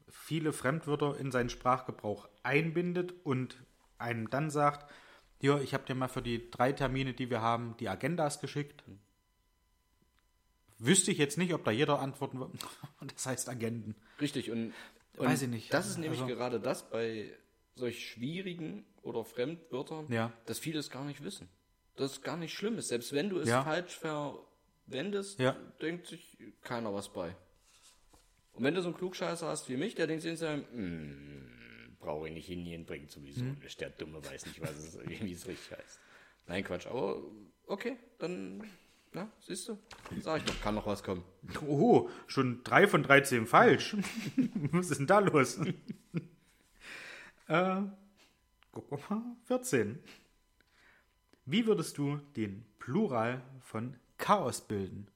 viele 0.10 0.54
Fremdwörter 0.54 1.18
in 1.18 1.32
seinen 1.32 1.50
Sprachgebrauch 1.50 2.28
einbindet 2.42 3.14
und 3.24 3.58
einem 3.98 4.30
dann 4.30 4.50
sagt, 4.50 4.90
hier, 5.40 5.62
ich 5.62 5.74
habe 5.74 5.86
dir 5.86 5.96
mal 5.96 6.08
für 6.08 6.22
die 6.22 6.50
drei 6.50 6.72
Termine, 6.72 7.14
die 7.14 7.30
wir 7.30 7.42
haben, 7.42 7.76
die 7.78 7.90
Agendas 7.90 8.40
geschickt. 8.40 8.84
Wüsste 10.78 11.12
ich 11.12 11.18
jetzt 11.18 11.38
nicht, 11.38 11.54
ob 11.54 11.64
da 11.64 11.72
jeder 11.72 12.00
antworten 12.00 12.40
wird. 12.40 12.52
Das 13.14 13.26
heißt 13.26 13.50
Agenden. 13.50 13.96
Richtig, 14.20 14.52
und, 14.52 14.74
und 15.18 15.28
Weiß 15.28 15.42
ich 15.44 15.50
nicht. 15.50 15.74
das 15.74 15.88
ist 15.88 15.98
nämlich 15.98 16.22
Also- 16.22 16.34
gerade 16.34 16.60
das 16.60 16.90
bei 16.90 17.32
solch 17.76 18.08
schwierigen 18.10 18.86
oder 19.02 19.24
Fremdwörtern, 19.26 20.12
Ja. 20.12 20.32
dass 20.46 20.60
viele 20.60 20.80
es 20.80 20.90
gar 20.90 21.06
nicht 21.06 21.24
wissen. 21.24 21.50
Das 21.98 22.14
ist 22.14 22.24
gar 22.24 22.36
nicht 22.38 22.54
schlimm 22.54 22.78
ist. 22.78 22.88
Selbst 22.90 23.14
wenn 23.14 23.30
du 23.30 23.40
es 23.40 23.48
Ja. 23.50 23.64
falsch 23.64 23.96
verwendest, 23.98 25.40
Ja. 25.40 25.54
denkt 25.82 26.08
sich 26.08 26.38
keiner 26.62 26.94
was 26.94 27.10
bei. 27.10 27.36
Und 28.54 28.64
wenn 28.64 28.74
du 28.74 28.82
so 28.82 28.88
einen 28.90 28.98
Klugscheißer 28.98 29.48
hast 29.48 29.70
wie 29.70 29.76
mich, 29.78 29.96
der 29.96 30.08
denkt 30.08 30.24
sich 30.24 30.40
"Hm, 30.42 31.96
brauche 32.00 32.28
ich 32.28 32.34
nicht 32.34 32.48
hingehen, 32.48 32.86
bringt 32.86 33.12
sowieso 33.12 33.42
Hm. 33.42 33.58
nicht. 33.62 33.80
Der 33.82 33.90
Dumme 33.90 34.24
weiß 34.26 34.46
nicht, 34.46 34.62
was 34.62 34.72
es, 34.78 34.98
wie 35.30 35.34
es 35.34 35.48
richtig 35.48 35.78
heißt. 35.78 36.00
Nein, 36.48 36.64
Quatsch, 36.64 36.88
aber 36.88 37.22
okay, 37.68 37.98
dann, 38.20 38.64
na, 39.16 39.32
siehst 39.40 39.70
du, 39.70 39.80
sag 40.20 40.42
ich 40.42 40.46
doch, 40.46 40.62
kann 40.62 40.76
noch 40.76 40.86
was 40.86 41.02
kommen. 41.02 41.24
Oh, 41.66 42.10
schon 42.28 42.64
drei 42.64 42.86
von 42.86 43.02
13 43.02 43.48
falsch. 43.48 43.96
Was 44.72 44.92
ist 44.92 45.00
denn 45.00 45.08
da 45.08 45.20
los? 45.20 45.58
äh, 47.48 47.82
guck 48.72 48.92
mal, 49.10 49.22
14. 49.46 50.00
Wie 51.46 51.66
würdest 51.66 51.98
du 51.98 52.18
den 52.36 52.66
Plural 52.78 53.42
von 53.62 53.96
Chaos 54.18 54.62
bilden? 54.62 55.08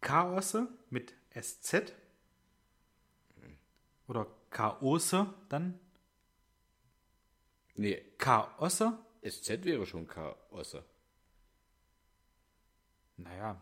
Chaose 0.00 0.68
mit 0.88 1.14
SZ 1.38 1.92
oder 4.08 4.26
Chaose 4.50 5.34
dann? 5.50 5.78
Nee, 7.74 8.02
Chaose? 8.16 8.98
SZ 9.22 9.64
wäre 9.64 9.84
schon 9.84 10.06
Chaosse. 10.06 10.84
Naja, 13.22 13.60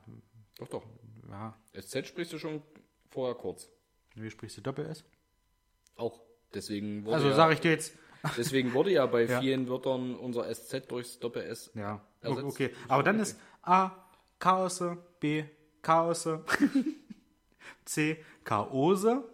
Doch, 0.59 0.69
doch. 0.69 0.83
ja. 1.31 1.57
SZ 1.81 2.07
sprichst 2.07 2.33
du 2.33 2.39
schon 2.39 2.63
vorher 3.11 3.35
kurz. 3.35 3.69
Wie 4.15 4.31
sprichst 4.31 4.57
du 4.59 4.61
Doppel-S? 4.63 5.05
Auch. 5.97 6.21
Deswegen 6.55 7.05
wurde, 7.05 7.17
Also 7.17 7.29
ja, 7.29 7.35
sage 7.35 7.55
ich 7.55 7.61
dir 7.61 7.71
jetzt, 7.73 7.95
deswegen 8.37 8.73
wurde 8.73 8.91
ja 8.91 9.07
bei 9.07 9.25
Ja. 9.25 9.41
vielen 9.41 9.69
Wörtern 9.69 10.15
unser 10.17 10.53
SZ 10.53 10.87
durchs 10.91 11.19
Doppel-S. 11.19 11.71
Ja, 11.75 12.05
Ersetzt. 12.21 12.45
okay. 12.45 12.71
Aber 12.89 13.03
dann 13.03 13.21
ist 13.21 13.39
A 13.63 13.91
Chaose, 14.39 14.99
B 15.21 15.45
Chaose, 15.83 16.45
C 17.85 18.25
Chaose 18.45 19.25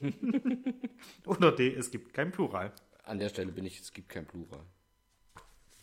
oder 1.26 1.52
D 1.52 1.74
es 1.74 1.90
gibt 1.90 2.12
kein 2.14 2.32
Plural. 2.32 2.72
An 3.04 3.18
der 3.18 3.28
Stelle 3.28 3.52
bin 3.52 3.64
ich, 3.64 3.80
es 3.80 3.92
gibt 3.92 4.08
kein 4.08 4.26
Plural. 4.26 4.60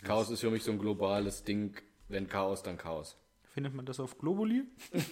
Chaos 0.03 0.29
ist 0.29 0.41
für 0.41 0.51
mich 0.51 0.63
so 0.63 0.71
ein 0.71 0.79
globales 0.79 1.43
Ding. 1.43 1.75
Wenn 2.09 2.27
Chaos, 2.27 2.61
dann 2.63 2.77
Chaos. 2.77 3.15
Findet 3.53 3.73
man 3.75 3.85
das 3.85 3.99
auf 3.99 4.17
Globuli? 4.17 4.63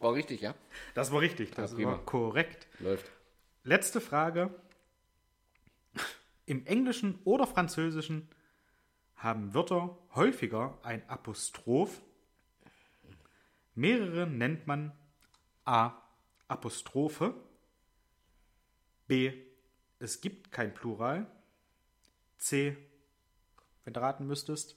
War 0.00 0.14
richtig, 0.14 0.40
ja? 0.40 0.54
Das 0.94 1.12
war 1.12 1.20
richtig, 1.20 1.52
das 1.52 1.74
prima. 1.74 1.92
war 1.92 1.98
korrekt. 2.04 2.66
Läuft. 2.80 3.12
Letzte 3.62 4.00
Frage. 4.00 4.52
Im 6.46 6.66
Englischen 6.66 7.20
oder 7.24 7.46
Französischen 7.46 8.28
haben 9.14 9.54
Wörter 9.54 9.96
häufiger 10.14 10.78
ein 10.82 11.08
Apostroph. 11.08 12.00
Mehrere 13.76 14.26
nennt 14.26 14.66
man 14.66 14.90
A. 15.64 15.92
Apostrophe. 16.48 17.34
B. 19.06 19.32
Es 20.00 20.20
gibt 20.20 20.50
kein 20.50 20.74
Plural. 20.74 21.30
C. 22.38 22.76
Wenn 23.84 23.92
du 23.92 24.00
raten 24.00 24.26
müsstest. 24.26 24.74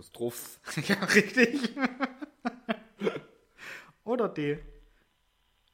Apostroph. 0.00 0.60
ja, 0.88 0.96
richtig. 1.04 1.74
Oder 4.02 4.30
D. 4.30 4.58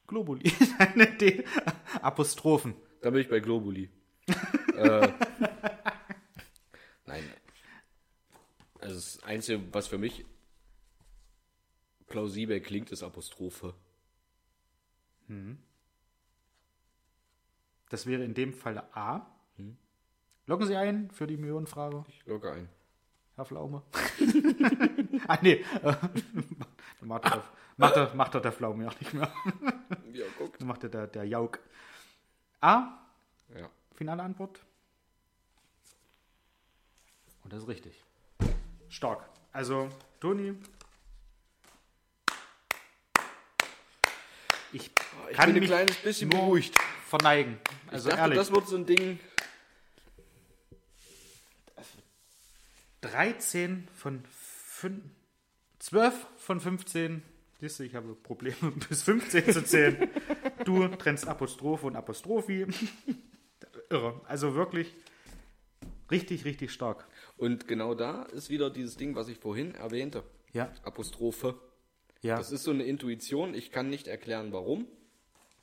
Globuli. 0.05 0.51
Nein, 0.95 1.17
D. 1.17 1.45
Apostrophen. 2.01 2.75
Da 3.01 3.09
bin 3.09 3.21
ich 3.21 3.29
bei 3.29 3.39
Globuli. 3.39 3.89
äh, 4.75 5.13
nein. 7.05 7.23
Also 8.81 8.95
das 8.95 9.23
Einzige, 9.23 9.73
was 9.73 9.87
für 9.87 9.97
mich 9.97 10.25
plausibel 12.07 12.59
klingt, 12.59 12.91
ist 12.91 13.03
Apostrophe. 13.03 13.73
Das 17.89 18.05
wäre 18.05 18.25
in 18.25 18.33
dem 18.33 18.51
Fall 18.51 18.79
A. 18.91 19.25
Loggen 20.45 20.67
Sie 20.67 20.75
ein 20.75 21.09
für 21.11 21.27
die 21.27 21.37
Millionenfrage, 21.37 22.03
Ich 22.09 22.25
logge 22.25 22.51
ein. 22.51 22.69
Herr 23.37 23.45
Pflaume. 23.45 23.83
ah, 25.27 25.37
nee. 25.43 25.63
Macht, 27.01 27.25
er, 27.25 27.43
macht, 27.77 27.95
er, 27.95 28.15
macht 28.15 28.33
er 28.35 28.41
der 28.41 28.51
Pflaume 28.51 28.87
auch 28.89 28.99
nicht 28.99 29.13
mehr. 29.13 29.31
Ja, 30.11 30.25
guckt. 30.39 30.59
Macht 30.63 30.83
er 30.83 30.89
der, 30.89 31.05
der 31.07 31.23
Jauk. 31.23 31.59
A. 32.61 32.97
Ja. 33.55 33.69
Finale 33.95 34.23
Antwort. 34.23 34.59
Und 37.43 37.53
das 37.53 37.61
ist 37.61 37.67
richtig. 37.69 38.03
Stark. 38.89 39.23
Also, 39.53 39.87
Toni. 40.19 40.55
Ich, 44.73 44.91
Ich 45.29 45.37
kann 45.37 45.53
bin 45.53 45.63
ein 45.63 45.67
kleines 45.67 45.95
bisschen 45.97 46.29
beruhigt. 46.29 46.75
verneigen. 47.07 47.59
Ich 47.87 47.93
Also 47.93 48.09
dachte, 48.09 48.21
ehrlich. 48.21 48.37
das 48.39 48.51
wird 48.51 48.67
so 48.67 48.75
ein 48.77 48.85
Ding. 48.85 49.19
13 53.01 53.87
von 53.93 54.23
5, 54.31 55.03
12 55.79 56.27
von 56.37 56.59
15. 56.59 57.21
Siehst 57.59 57.79
du, 57.79 57.83
ich 57.83 57.95
habe 57.95 58.13
Probleme, 58.15 58.55
bis 58.89 59.03
15 59.03 59.51
zu 59.53 59.63
zählen. 59.63 60.09
Du 60.65 60.87
trennst 60.89 61.27
Apostrophe 61.27 61.87
und 61.87 61.95
Apostrophi. 61.95 62.67
Irre. 63.89 64.21
Also 64.25 64.53
wirklich 64.55 64.93
richtig, 66.11 66.45
richtig 66.45 66.71
stark. 66.71 67.07
Und 67.37 67.67
genau 67.67 67.93
da 67.95 68.23
ist 68.23 68.49
wieder 68.49 68.69
dieses 68.69 68.97
Ding, 68.97 69.15
was 69.15 69.27
ich 69.29 69.37
vorhin 69.37 69.75
erwähnte. 69.75 70.23
Ja, 70.53 70.71
Apostrophe. 70.83 71.55
ja, 72.21 72.37
Das 72.37 72.51
ist 72.51 72.63
so 72.63 72.71
eine 72.71 72.83
Intuition. 72.83 73.53
Ich 73.53 73.71
kann 73.71 73.89
nicht 73.89 74.07
erklären, 74.07 74.51
warum. 74.51 74.87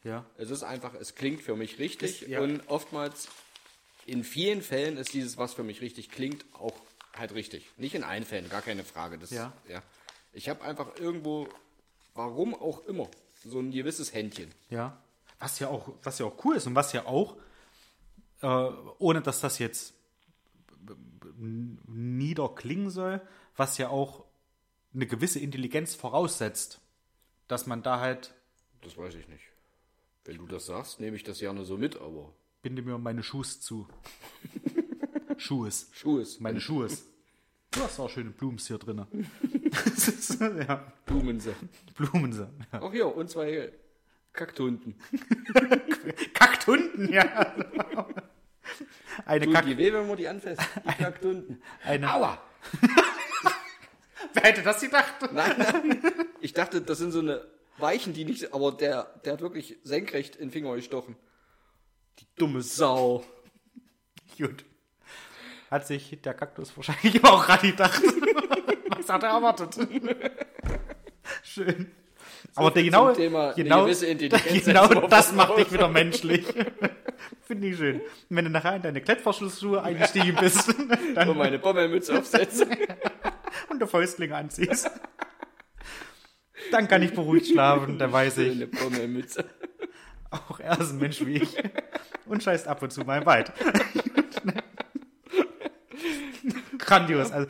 ja. 0.05 0.25
Es 0.37 0.51
ist 0.51 0.63
einfach, 0.63 0.95
es 0.95 1.15
klingt 1.15 1.43
für 1.43 1.57
mich 1.57 1.79
richtig. 1.79 2.21
Das- 2.21 2.29
ja. 2.29 2.41
Und 2.41 2.69
oftmals, 2.69 3.29
in 4.07 4.25
vielen 4.25 4.63
Fällen 4.63 4.97
ist 4.97 5.13
dieses, 5.15 5.37
was 5.39 5.55
für 5.55 5.63
mich 5.65 5.81
richtig 5.81 6.11
klingt, 6.11 6.45
auch 6.55 6.75
halt 7.17 7.35
richtig. 7.35 7.71
Nicht 7.77 7.95
in 7.95 8.05
allen 8.05 8.25
Fällen, 8.25 8.49
gar 8.49 8.63
keine 8.63 8.85
Frage. 8.85 9.19
Das, 9.19 9.31
Ja. 9.31 9.53
ja. 9.69 9.83
Ich 10.33 10.49
habe 10.49 10.63
einfach 10.63 10.97
irgendwo, 10.99 11.49
warum 12.15 12.55
auch 12.55 12.85
immer, 12.87 13.09
so 13.45 13.61
ein 13.61 13.71
gewisses 13.71 14.13
Händchen. 14.13 14.51
Ja. 14.71 14.99
Was 15.39 15.59
ja 15.59 15.69
auch, 15.69 15.91
was 16.03 16.19
ja 16.19 16.27
auch 16.27 16.45
cool 16.45 16.57
ist 16.57 16.67
und 16.67 16.75
was 16.75 16.93
ja 16.93 17.07
auch, 17.07 17.37
äh, 18.41 18.47
ohne 18.99 19.21
dass 19.21 19.41
das 19.41 19.59
jetzt 19.59 19.95
niederklingen 21.87 22.91
soll, 22.91 23.21
was 23.57 23.79
ja 23.79 23.89
auch 23.89 24.25
eine 24.95 25.07
gewisse 25.07 25.39
Intelligenz 25.41 25.95
voraussetzt, 25.95 26.81
dass 27.49 27.67
man 27.67 27.83
da 27.83 28.01
halt 28.01 28.35
Das 28.83 28.97
weiß 28.97 29.15
ich 29.15 29.29
nicht. 29.29 29.45
Wenn 30.25 30.39
du 30.39 30.47
das 30.47 30.67
sagst, 30.67 31.01
nehme 31.01 31.17
ich 31.17 31.23
das 31.25 31.39
gerne 31.39 31.65
so 31.65 31.77
mit, 31.77 31.97
aber 31.97 32.33
binde 32.63 32.83
mir 32.83 32.97
meine 32.99 33.23
Schuhe 33.23 33.45
zu. 33.45 33.87
Schuhes. 35.39 35.89
Schuhe 35.93 36.23
ist 36.23 36.41
Meine 36.41 36.61
Schuhe. 36.61 36.89
Du 37.71 37.81
hast 37.81 37.99
auch 37.99 38.09
schöne 38.09 38.31
Blumens 38.31 38.67
hier 38.67 38.79
drin. 38.79 39.05
Ja, 40.69 40.93
Blumense. 41.07 41.55
Blumen. 41.97 42.33
Ja. 42.33 42.49
Ach 42.81 42.93
ja, 42.93 43.05
und 43.07 43.29
zwei 43.31 43.73
Kacktunden. 44.33 44.95
Kacktunden, 46.35 47.13
ja. 47.13 47.55
Eine 49.27 49.45
Tut 49.47 49.55
Kack. 49.55 49.67
die 49.67 49.77
weh, 49.79 49.93
wenn 49.93 50.07
man 50.07 50.17
die 50.17 50.29
anfasst. 50.29 50.61
Die 50.85 51.03
Kacktunden. 51.03 51.63
Eine, 51.85 52.13
Aua! 52.13 52.41
wer 54.33 54.43
hätte 54.43 54.63
das 54.63 54.81
gedacht? 54.81 55.15
Nein, 55.33 55.55
nein. 55.59 56.03
Ich 56.41 56.53
dachte, 56.53 56.81
das 56.81 56.99
sind 56.99 57.13
so 57.13 57.21
eine 57.21 57.45
Weichen, 57.79 58.13
die 58.13 58.25
nicht, 58.25 58.53
aber 58.55 58.73
der, 58.73 59.05
der 59.25 59.35
hat 59.35 59.41
wirklich 59.41 59.79
senkrecht 59.83 60.37
in 60.37 60.49
den 60.49 60.53
Finger 60.53 60.75
gestochen. 60.77 61.17
Die 62.21 62.27
dumme 62.37 62.63
Sau. 62.63 63.25
Gut. 64.39 64.65
Hat 65.75 65.89
sich 65.89 66.17
der 66.25 66.35
Kaktus 66.35 66.73
wahrscheinlich 66.77 67.25
auch 67.25 67.45
gerade 67.45 67.67
gedacht. 67.67 68.01
Was 68.97 69.09
hat 69.09 69.25
er 69.25 69.31
erwartet? 69.31 69.77
Schön. 71.43 71.91
Aber 72.55 72.71
der 72.71 72.85
genau, 72.85 73.11
Thema 73.13 73.53
genau, 73.55 73.89
genau 73.89 75.09
das 75.09 75.33
macht 75.33 75.59
dich 75.59 75.73
wieder 75.73 75.89
menschlich. 75.89 76.47
Finde 77.43 77.67
ich 77.67 77.77
schön. 77.77 77.97
Und 77.97 78.05
wenn 78.37 78.45
du 78.45 78.53
nachher 78.53 78.77
in 78.77 78.83
deine 78.83 79.01
Klettverschlussschuhe 79.01 79.83
eingestiegen 79.83 80.37
bist 80.39 80.73
dann, 81.17 81.31
Und 81.31 81.39
meine 81.39 81.59
Bommelmütze 81.59 82.17
aufsetzen. 82.21 82.69
und 83.69 83.81
du 83.81 83.89
Fäustlinge 83.89 84.37
anziehst, 84.37 84.89
Dann 86.71 86.87
kann 86.87 87.03
ich 87.03 87.13
beruhigt 87.15 87.49
schlafen, 87.49 87.99
dann 87.99 88.13
weiß 88.13 88.39
ich, 88.39 88.53
Schöne 88.53 88.69
Pommelmütze. 88.69 89.45
auch 90.31 90.61
er 90.61 90.79
ist 90.81 90.93
ein 90.93 90.99
Mensch 90.99 91.27
wie 91.27 91.39
ich. 91.39 91.57
Und 92.27 92.45
scheißt 92.45 92.69
ab 92.69 92.81
und 92.81 92.93
zu 92.93 93.01
mal 93.01 93.27
weit. 93.27 93.53
Grandios. 96.95 97.33
Also, 97.33 97.49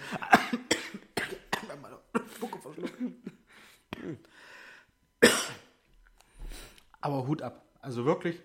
Aber 7.00 7.26
Hut 7.26 7.42
ab. 7.42 7.62
Also 7.80 8.04
wirklich, 8.06 8.40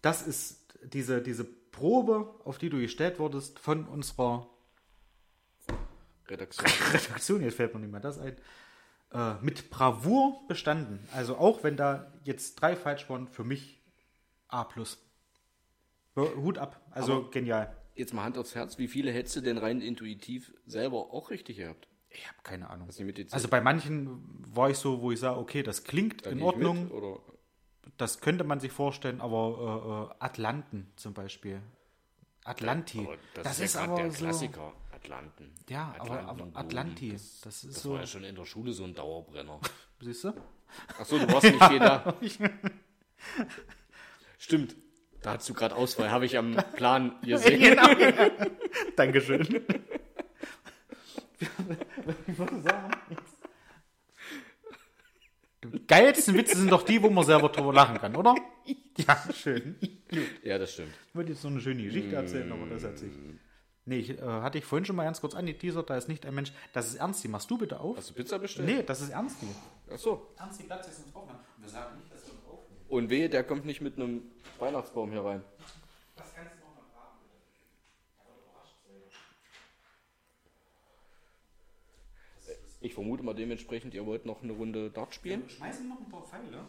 das 0.00 0.26
ist 0.26 0.60
diese, 0.84 1.20
diese 1.20 1.44
Probe, 1.44 2.34
auf 2.44 2.58
die 2.58 2.70
du 2.70 2.78
gestellt 2.78 3.18
wurdest 3.18 3.58
von 3.58 3.86
unserer 3.86 4.48
Redaktion. 6.28 6.70
Redaktion, 6.92 7.42
jetzt 7.42 7.56
fällt 7.56 7.74
mir 7.74 7.80
nicht 7.80 7.90
mehr 7.90 8.00
das 8.00 8.18
ein, 8.18 8.36
äh, 9.12 9.34
mit 9.40 9.70
Bravour 9.70 10.46
bestanden. 10.46 11.00
Also 11.12 11.36
auch 11.36 11.64
wenn 11.64 11.76
da 11.76 12.12
jetzt 12.22 12.60
drei 12.60 12.76
falsch 12.76 13.08
waren, 13.10 13.26
für 13.26 13.44
mich 13.44 13.80
A+. 14.48 14.68
Hut 16.16 16.58
ab. 16.58 16.80
Also 16.92 17.12
Aber- 17.16 17.30
genial. 17.30 17.76
Jetzt 17.98 18.14
mal 18.14 18.22
Hand 18.22 18.38
aufs 18.38 18.54
Herz, 18.54 18.78
wie 18.78 18.86
viele 18.86 19.10
hättest 19.10 19.34
du 19.34 19.40
denn 19.40 19.58
rein 19.58 19.80
intuitiv 19.80 20.54
selber 20.66 21.12
auch 21.12 21.30
richtig 21.30 21.56
gehabt? 21.56 21.88
Ich 22.10 22.24
habe 22.28 22.38
keine 22.44 22.70
Ahnung. 22.70 22.88
Also 23.32 23.48
bei 23.48 23.60
manchen 23.60 24.22
war 24.54 24.70
ich 24.70 24.78
so, 24.78 25.02
wo 25.02 25.10
ich 25.10 25.18
sage, 25.18 25.36
okay, 25.36 25.64
das 25.64 25.82
klingt 25.82 26.24
Da 26.24 26.30
in 26.30 26.40
Ordnung, 26.40 26.84
Mit, 26.84 26.92
oder 26.92 27.18
das 27.96 28.20
könnte 28.20 28.44
man 28.44 28.60
sich 28.60 28.70
vorstellen, 28.70 29.20
aber 29.20 30.12
äh, 30.12 30.14
äh, 30.14 30.24
Atlanten 30.24 30.92
zum 30.94 31.12
Beispiel. 31.12 31.60
Atlanti. 32.44 33.00
aber 33.00 33.16
das, 33.34 33.58
ja 33.58 33.64
ist 33.64 33.74
grad 33.74 33.88
aber 33.88 33.96
der 34.02 34.10
so. 34.12 34.18
Klassiker. 34.24 34.72
Atlanten. 34.92 35.52
Ja, 35.68 35.94
aber, 35.98 36.02
Atlanten 36.02 36.28
aber 36.30 36.42
und 36.44 36.56
Atlanti, 36.56 37.12
das, 37.12 37.40
Das, 37.40 37.64
ist 37.64 37.76
das 37.76 37.82
so. 37.82 37.92
war 37.94 38.00
ja 38.00 38.06
schon 38.06 38.22
in 38.22 38.36
der 38.36 38.44
Schule 38.44 38.72
so 38.72 38.84
ein 38.84 38.94
Dauerbrenner. 38.94 39.60
Siehst 40.00 40.22
du? 40.22 40.34
Achso, 40.98 41.18
du 41.18 41.26
warst 41.32 41.44
nicht 41.44 41.60
da. 41.80 42.14
Stimmt. 44.38 44.76
Da 45.22 45.34
hast 45.34 45.48
du 45.48 45.54
gerade 45.54 45.74
Ausfall, 45.74 46.10
habe 46.10 46.26
ich 46.26 46.36
am 46.38 46.54
Plan 46.76 47.16
gesehen. 47.22 47.60
genau. 47.60 47.88
Dankeschön. 48.96 49.64
ich 51.40 52.38
würde 52.38 52.62
sagen, 52.62 52.90
die 55.64 55.86
geilsten 55.86 56.34
Witze 56.34 56.56
sind 56.56 56.70
doch 56.70 56.82
die, 56.84 57.02
wo 57.02 57.10
man 57.10 57.24
selber 57.24 57.48
drüber 57.48 57.72
lachen 57.72 57.98
kann, 57.98 58.14
oder? 58.16 58.34
Ja, 58.96 59.22
schön. 59.34 59.76
Ja, 60.42 60.58
das 60.58 60.72
stimmt. 60.72 60.92
Ich 61.08 61.14
wollte 61.14 61.32
jetzt 61.32 61.42
so 61.42 61.48
eine 61.48 61.60
schöne 61.60 61.82
Geschichte 61.82 62.14
erzählen, 62.14 62.50
aber 62.52 62.66
das 62.66 62.84
hat 62.84 62.98
sich. 62.98 63.12
Nee, 63.84 63.98
ich, 64.00 64.10
äh, 64.10 64.22
hatte 64.22 64.58
ich 64.58 64.64
vorhin 64.66 64.84
schon 64.84 64.96
mal 64.96 65.04
ganz 65.04 65.20
kurz 65.20 65.34
angeteasert, 65.34 65.88
da 65.88 65.96
ist 65.96 66.08
nicht 66.08 66.26
ein 66.26 66.34
Mensch. 66.34 66.52
Das 66.74 66.88
ist 66.88 66.96
Ernsti, 66.96 67.28
machst 67.28 67.50
du 67.50 67.56
bitte 67.56 67.80
auf? 67.80 67.96
Hast 67.96 68.10
du 68.10 68.14
Pizza 68.14 68.38
bestellt? 68.38 68.68
Nee, 68.68 68.82
das 68.82 69.00
ist 69.00 69.10
Ernsti. 69.10 69.46
Achso. 69.90 70.28
Ernsti, 70.36 70.64
Platz 70.64 70.88
ist 70.88 71.06
ins 71.06 71.14
Aufnehmen. 71.14 71.38
Wir 71.56 71.68
sagen 71.70 71.96
nicht, 71.98 72.12
dass. 72.12 72.17
Und 72.88 73.10
wehe, 73.10 73.28
der 73.28 73.44
kommt 73.44 73.66
nicht 73.66 73.80
mit 73.80 73.96
einem 73.96 74.22
Weihnachtsbaum 74.58 75.10
hier 75.10 75.24
rein. 75.24 75.44
Das 76.16 76.34
kannst 76.34 76.54
du 76.54 76.60
noch 76.60 76.74
mal 76.74 76.82
fragen, 76.94 77.18
Ich 82.80 82.94
vermute 82.94 83.22
mal 83.22 83.34
dementsprechend, 83.34 83.92
ihr 83.94 84.06
wollt 84.06 84.24
noch 84.24 84.42
eine 84.42 84.52
Runde 84.52 84.90
Dart 84.90 85.14
spielen. 85.14 85.42
Wir 85.42 85.50
schmeißen 85.50 85.88
noch 85.88 86.00
ein 86.00 86.08
paar 86.08 86.22
Pfeile. 86.22 86.64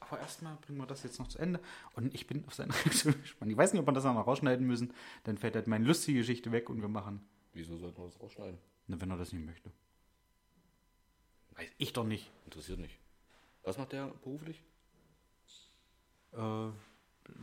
Aber 0.00 0.20
erstmal 0.20 0.56
bringen 0.56 0.78
wir 0.78 0.86
das 0.86 1.02
jetzt 1.02 1.18
noch 1.18 1.28
zu 1.28 1.38
Ende. 1.38 1.60
Und 1.94 2.14
ich 2.14 2.26
bin 2.26 2.42
auf 2.46 2.54
seine 2.54 2.72
Reaktion 2.84 3.20
gespannt. 3.20 3.52
Ich 3.52 3.58
weiß 3.58 3.74
nicht, 3.74 3.80
ob 3.80 3.86
wir 3.86 3.92
das 3.92 4.04
noch 4.04 4.26
rausschneiden 4.26 4.66
müssen. 4.66 4.94
Dann 5.24 5.36
fällt 5.36 5.54
halt 5.54 5.66
meine 5.66 5.84
lustige 5.84 6.20
Geschichte 6.20 6.50
weg 6.50 6.70
und 6.70 6.80
wir 6.80 6.88
machen. 6.88 7.20
Wieso 7.52 7.76
sollten 7.76 8.00
wir 8.00 8.06
das 8.06 8.18
rausschneiden? 8.18 8.58
Na, 8.86 8.98
wenn 8.98 9.10
er 9.10 9.18
das 9.18 9.34
nicht 9.34 9.44
möchte. 9.44 9.70
Weiß 11.56 11.68
ich 11.76 11.92
doch 11.92 12.04
nicht. 12.04 12.30
Interessiert 12.46 12.78
nicht. 12.78 12.98
Was 13.62 13.76
macht 13.78 13.92
der 13.92 14.06
beruflich? 14.22 14.62
Äh, 16.32 16.68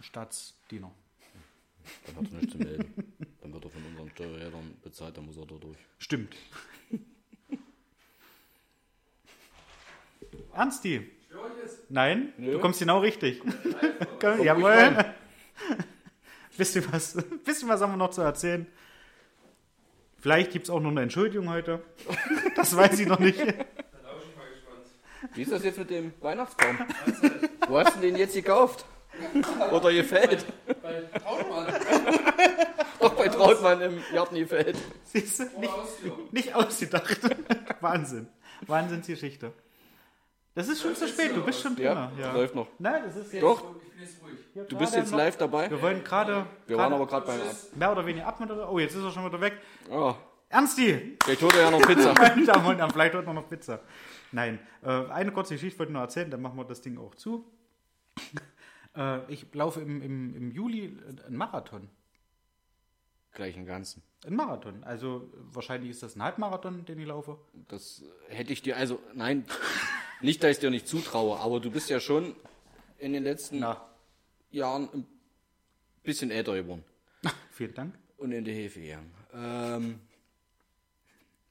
Staatsdiener. 0.01 0.91
Dann 2.05 2.15
hat 2.15 2.31
er 2.31 2.37
nichts 2.39 2.51
zu 2.53 2.57
melden. 2.57 3.13
Dann 3.41 3.53
wird 3.53 3.63
er 3.63 3.69
von 3.69 3.85
unseren 3.85 4.09
Steuerrädern 4.09 4.77
bezahlt, 4.81 5.17
dann 5.17 5.25
muss 5.25 5.37
er 5.37 5.45
da 5.45 5.55
durch. 5.55 5.77
Stimmt. 5.99 6.35
Ernsti? 10.53 11.11
Nein? 11.89 12.33
Du 12.37 12.59
kommst 12.59 12.79
genau 12.79 12.99
richtig. 12.99 13.41
Komm, 14.19 14.41
Jawohl. 14.43 15.05
bisschen, 16.57 16.85
was, 16.91 17.13
bisschen 17.45 17.69
was 17.69 17.81
haben 17.81 17.93
wir 17.93 17.97
noch 17.97 18.11
zu 18.11 18.21
erzählen. 18.21 18.65
Vielleicht 20.17 20.51
gibt 20.51 20.65
es 20.65 20.69
auch 20.71 20.79
noch 20.79 20.89
eine 20.89 21.03
Entschuldigung 21.03 21.49
heute. 21.49 21.83
Das 22.55 22.75
weiß 22.75 22.99
ich 22.99 23.07
noch 23.07 23.19
nicht. 23.19 23.39
Wie 25.33 25.41
ist 25.41 25.51
das 25.51 25.63
jetzt 25.63 25.77
mit 25.79 25.89
dem 25.89 26.13
Weihnachtsbaum? 26.21 26.77
Wo 27.67 27.79
hast 27.79 27.95
du 27.95 27.99
den 28.01 28.15
jetzt 28.15 28.33
gekauft? 28.35 28.85
Oder 29.71 29.93
gefällt? 29.93 30.45
Bei 30.81 31.01
Trautmann. 31.19 31.67
Doch 32.99 33.13
bei 33.13 33.27
Trautmann 33.29 33.81
im 33.81 34.03
Garten 34.13 34.35
gefällt. 34.35 34.77
Siehst 35.05 35.39
du? 35.39 35.43
Nicht, 35.59 35.73
nicht 36.31 36.55
ausgedacht. 36.55 37.19
Wahnsinn. 37.81 38.27
Wahnsinnsgeschichte. 38.67 39.51
Das 40.53 40.67
ist 40.69 40.81
schon 40.81 40.95
zu 40.95 41.07
spät, 41.07 41.35
du 41.35 41.43
bist 41.43 41.61
schon 41.61 41.75
drin. 41.75 41.85
Ja, 41.85 42.11
Ja. 42.19 42.31
läuft 42.33 42.55
noch. 42.55 42.67
Nein, 42.79 43.03
das 43.05 43.15
ist 43.17 43.33
jetzt. 43.33 43.43
Doch, 43.43 43.61
Ich 43.81 43.91
bin 43.91 44.01
jetzt 44.01 44.21
ruhig. 44.21 44.67
du 44.69 44.77
bist 44.77 44.95
jetzt 44.95 45.11
noch- 45.11 45.17
live 45.17 45.37
dabei. 45.37 45.69
Wir 45.69 45.81
wollen 45.81 46.03
gerade. 46.03 46.45
Wir 46.67 46.77
waren 46.77 46.91
gerade 46.91 46.95
aber 46.95 47.07
gerade 47.07 47.25
beim 47.27 47.39
mehr 47.77 47.91
oder 47.91 48.05
weniger 48.05 48.27
abmoderieren. 48.27 48.69
Oh, 48.69 48.79
jetzt 48.79 48.95
ist 48.95 49.03
er 49.03 49.11
schon 49.11 49.25
wieder 49.25 49.39
weg. 49.41 49.57
Oh, 49.89 50.13
Ernsti! 50.49 51.17
vielleicht 51.23 51.41
holt 51.41 51.55
er 51.55 51.61
ja 51.63 51.71
noch 51.71 51.81
Pizza. 51.81 52.13
Meine 52.13 52.45
Damen 52.45 52.65
und 52.67 52.77
Herren, 52.77 52.91
vielleicht 52.91 53.15
heute 53.15 53.33
noch 53.33 53.49
Pizza. 53.49 53.79
Nein, 54.35 54.59
äh, 54.83 54.89
eine 54.89 55.31
kurze 55.31 55.53
Geschichte 55.53 55.79
wollte 55.79 55.91
ich 55.91 55.93
noch 55.93 56.01
erzählen, 56.01 56.29
dann 56.29 56.41
machen 56.41 56.57
wir 56.57 56.65
das 56.65 56.81
Ding 56.81 56.97
auch 56.97 57.15
zu. 57.15 57.49
äh, 58.97 59.31
ich 59.31 59.45
laufe 59.53 59.79
im, 59.79 60.01
im, 60.01 60.35
im 60.35 60.51
Juli 60.51 60.99
einen 61.25 61.37
Marathon. 61.37 61.87
Gleich 63.31 63.55
im 63.55 63.65
Ganzen. 63.65 64.03
Ein 64.25 64.35
Marathon. 64.35 64.83
Also 64.83 65.31
wahrscheinlich 65.53 65.91
ist 65.91 66.03
das 66.03 66.17
ein 66.17 66.23
Halbmarathon, 66.23 66.83
den 66.83 66.99
ich 66.99 67.07
laufe. 67.07 67.37
Das 67.69 68.03
hätte 68.27 68.51
ich 68.51 68.61
dir, 68.61 68.75
also 68.75 68.99
nein, 69.13 69.45
nicht, 70.19 70.43
dass 70.43 70.51
ich 70.51 70.59
dir 70.59 70.69
nicht 70.69 70.85
zutraue, 70.89 71.39
aber 71.39 71.61
du 71.61 71.71
bist 71.71 71.89
ja 71.89 72.01
schon 72.01 72.35
in 72.97 73.13
den 73.13 73.23
letzten 73.23 73.59
Na, 73.59 73.89
Jahren 74.51 74.89
ein 74.93 75.07
bisschen 76.03 76.29
älter 76.29 76.55
geworden. 76.55 76.83
vielen 77.51 77.73
Dank. 77.73 77.97
Und 78.17 78.33
in 78.33 78.43
die 78.43 78.51
Hilfe 78.51 78.81
gegangen. 78.81 79.13
Ähm, 79.33 79.99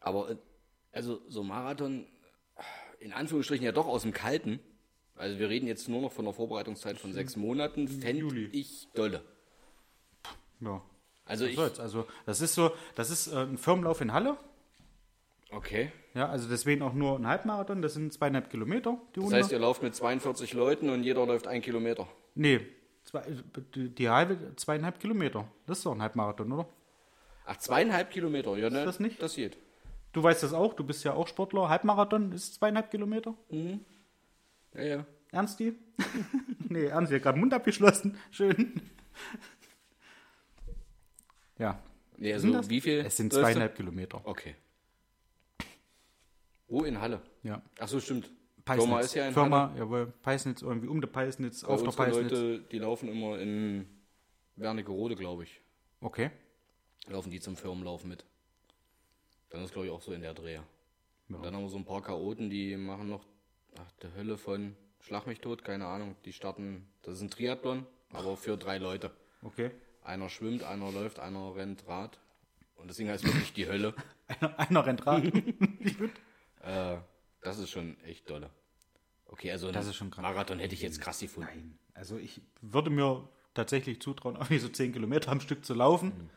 aber 0.01 0.33
äh, 0.33 0.37
also 0.93 1.23
so 1.29 1.43
Marathon, 1.43 2.07
in 3.05 3.13
Anführungsstrichen 3.13 3.65
ja 3.65 3.73
doch 3.73 3.87
aus 3.87 4.03
dem 4.03 4.13
Kalten. 4.13 4.61
Also 5.15 5.39
wir 5.39 5.51
reden 5.51 5.67
jetzt 5.67 5.89
nur 5.89 6.01
noch 6.01 6.11
von 6.11 6.25
einer 6.25 6.33
Vorbereitungszeit 6.33 6.99
von 6.99 7.13
sechs 7.13 7.37
Monaten. 7.37 7.87
Fände 7.87 8.49
ich 8.51 8.89
dolle. 8.95 9.23
Ja. 10.61 10.83
Also 11.27 11.45
ich. 11.45 11.59
Also 11.59 12.07
das 12.25 12.41
ist 12.41 12.55
so, 12.55 12.73
das 12.95 13.11
ist 13.11 13.29
äh, 13.29 13.43
ein 13.43 13.59
Firmenlauf 13.59 14.01
in 14.01 14.13
Halle. 14.13 14.37
Okay. 15.51 15.93
Ja, 16.15 16.29
also 16.31 16.49
deswegen 16.49 16.83
auch 16.83 16.95
nur 16.95 17.19
ein 17.19 17.27
Halbmarathon. 17.27 17.83
Das 17.83 17.93
sind 17.93 18.13
zweieinhalb 18.13 18.51
Kilometer, 18.51 18.99
die 19.15 19.21
Das 19.21 19.33
heißt, 19.33 19.53
ihr 19.53 19.59
lauft 19.59 19.83
mit 19.83 19.95
42 19.95 20.55
Leuten 20.55 20.89
und 20.89 21.05
jeder 21.05 21.27
läuft 21.27 21.47
ein 21.47 21.61
Kilometer. 21.61 22.09
nee, 22.35 22.61
zwei, 23.05 23.23
die, 23.75 24.09
halbe, 24.09 24.57
zweieinhalb 24.57 24.99
Kilometer. 24.99 25.47
Das 25.67 25.79
ist 25.79 25.87
doch 25.87 25.93
ein 25.93 26.03
Halbmarathon, 26.03 26.51
oder? 26.51 26.69
Ach, 27.45 27.59
zweieinhalb 27.59 28.11
Kilometer, 28.11 28.57
ja, 28.57 28.71
ne? 28.71 28.85
das 28.85 28.99
nicht? 28.99 29.21
Das 29.21 29.37
geht. 29.37 29.59
Du 30.15 30.23
weißt 30.23 30.45
das 30.45 30.53
auch, 30.53 30.75
du 30.75 30.85
bist 30.85 31.03
ja 31.03 31.13
auch 31.13 31.27
Sportler. 31.27 31.69
Halbmarathon 31.69 32.31
ist 32.31 32.55
zweieinhalb 32.55 32.89
Kilometer. 32.89 33.35
Ja, 34.73 34.83
ja. 34.83 35.07
Ernsti? 35.33 35.75
nee, 36.69 36.85
Ernsti 36.87 37.17
hat 37.17 37.23
gerade 37.25 37.37
den 37.37 37.41
Mund 37.41 37.53
abgeschlossen. 37.53 38.17
Schön. 38.31 38.81
ja. 41.59 41.81
Nee, 42.17 42.33
Was 42.33 42.43
sind 42.43 42.51
also 42.51 42.61
das? 42.61 42.71
wie 42.71 42.81
viel? 42.81 43.01
Es 43.01 43.17
sind 43.17 43.33
zweieinhalb 43.33 43.75
Kilometer. 43.75 44.21
Okay. 44.25 44.55
Wo 46.69 46.85
in 46.85 47.01
Halle? 47.01 47.21
Ja. 47.43 47.61
Ach 47.81 47.89
so, 47.89 47.99
stimmt. 47.99 48.31
Peisnitz. 48.65 48.85
Firma 48.85 49.01
ist 49.01 49.15
ja 49.15 49.27
in 49.27 49.35
Firma, 49.35 49.69
Halle. 49.71 49.79
jawohl. 49.81 50.13
Peisnitz, 50.23 50.63
irgendwie 50.63 50.87
um 50.87 51.01
der 51.01 51.09
Peisnitz, 51.09 51.63
Bei 51.63 51.69
auf 51.69 51.83
der 51.83 51.91
Peisnitz. 51.91 52.31
Leute, 52.31 52.61
die 52.71 52.79
laufen 52.79 53.09
immer 53.09 53.41
in 53.41 53.85
Wernigerode, 54.55 55.17
glaube 55.17 55.43
ich. 55.43 55.61
Okay. 56.01 56.31
Laufen 57.09 57.33
die 57.33 57.41
zum 57.41 57.57
Firmenlauf 57.57 58.05
mit. 58.05 58.25
Dann 59.55 59.63
ist, 59.63 59.73
glaube 59.73 59.87
ich, 59.87 59.93
auch 59.93 60.03
so 60.03 60.13
in 60.13 60.21
der 60.21 60.35
Dreh. 60.35 60.55
Ja. 60.55 60.65
Und 61.29 61.45
dann 61.45 61.55
haben 61.55 61.63
wir 61.63 61.69
so 61.69 61.77
ein 61.77 61.85
paar 61.85 62.03
Chaoten, 62.03 62.51
die 62.51 62.77
machen 62.77 63.09
noch 63.09 63.25
ach, 63.79 63.93
der 64.03 64.13
Hölle 64.15 64.37
von 64.37 64.75
Schlag 64.99 65.27
mich 65.29 65.41
tot, 65.41 65.63
keine 65.63 65.87
Ahnung. 65.87 66.17
Die 66.25 66.33
starten, 66.33 66.89
das 67.03 67.17
ist 67.17 67.21
ein 67.21 67.31
Triathlon, 67.31 67.87
aber 68.11 68.37
für 68.37 68.57
drei 68.57 68.79
Leute. 68.79 69.13
Okay. 69.43 69.71
Einer 70.03 70.29
schwimmt, 70.29 70.65
einer 70.65 70.91
läuft, 70.91 71.21
einer 71.21 71.55
rennt 71.55 71.87
Rad. 71.87 72.19
Und 72.75 72.89
das 72.89 72.97
Ding 72.97 73.09
heißt 73.09 73.25
wirklich 73.25 73.53
die 73.53 73.69
Hölle. 73.69 73.95
Einer, 74.27 74.59
einer 74.59 74.87
rennt 74.87 75.07
Rad. 75.07 75.25
Äh, 76.63 76.97
das 77.43 77.59
ist 77.59 77.69
schon 77.69 78.01
echt 78.05 78.31
dolle. 78.31 78.49
Okay, 79.27 79.53
also 79.53 79.71
Das 79.71 79.87
ist 79.87 79.97
schon 79.97 80.11
krass. 80.11 80.23
Marathon 80.23 80.59
hätte 80.59 80.73
ich 80.73 80.81
jetzt 80.81 80.99
krass 80.99 81.21
gefunden. 81.21 81.51
Nein. 81.51 81.79
Also 81.93 82.17
ich 82.17 82.41
würde 82.63 82.89
mir 82.89 83.29
tatsächlich 83.53 84.01
zutrauen, 84.01 84.37
irgendwie 84.41 84.59
so 84.59 84.71
10 84.71 84.95
Kilometer 84.95 85.31
am 85.31 85.41
Stück 85.41 85.63
zu 85.63 85.75
laufen. 85.75 86.09
Mhm. 86.09 86.31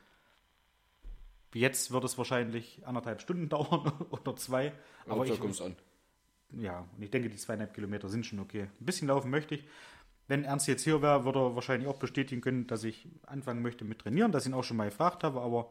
Jetzt 1.58 1.92
wird 1.92 2.04
es 2.04 2.18
wahrscheinlich 2.18 2.86
anderthalb 2.86 3.22
Stunden 3.22 3.50
dauern 3.50 3.92
oder 4.10 4.36
zwei. 4.36 4.74
Aber 5.08 5.26
da 5.26 5.34
ich, 5.34 5.40
kommt 5.40 5.54
es 5.54 5.62
an. 5.62 5.76
ja, 6.58 6.86
und 6.96 7.04
ich 7.04 7.12
denke, 7.12 7.30
die 7.30 7.38
zweieinhalb 7.38 7.74
Kilometer 7.74 8.10
sind 8.10 8.26
schon 8.26 8.40
okay. 8.40 8.64
Ein 8.80 8.86
bisschen 8.86 9.08
laufen 9.08 9.30
möchte 9.32 9.56
ich. 9.56 9.66
Wenn 10.28 10.44
Ernst 10.44 10.68
jetzt 10.68 10.84
hier 10.84 11.02
wäre, 11.02 11.24
würde 11.24 11.40
er 11.40 11.56
wahrscheinlich 11.56 11.88
auch 11.88 12.00
bestätigen 12.00 12.42
können, 12.42 12.68
dass 12.68 12.84
ich 12.84 13.08
anfangen 13.26 13.62
möchte 13.62 13.86
mit 13.86 14.00
trainieren, 14.00 14.32
dass 14.34 14.46
ich 14.46 14.52
ihn 14.52 14.56
auch 14.56 14.64
schon 14.64 14.76
mal 14.76 14.90
gefragt 14.90 15.24
habe, 15.24 15.40
aber 15.40 15.70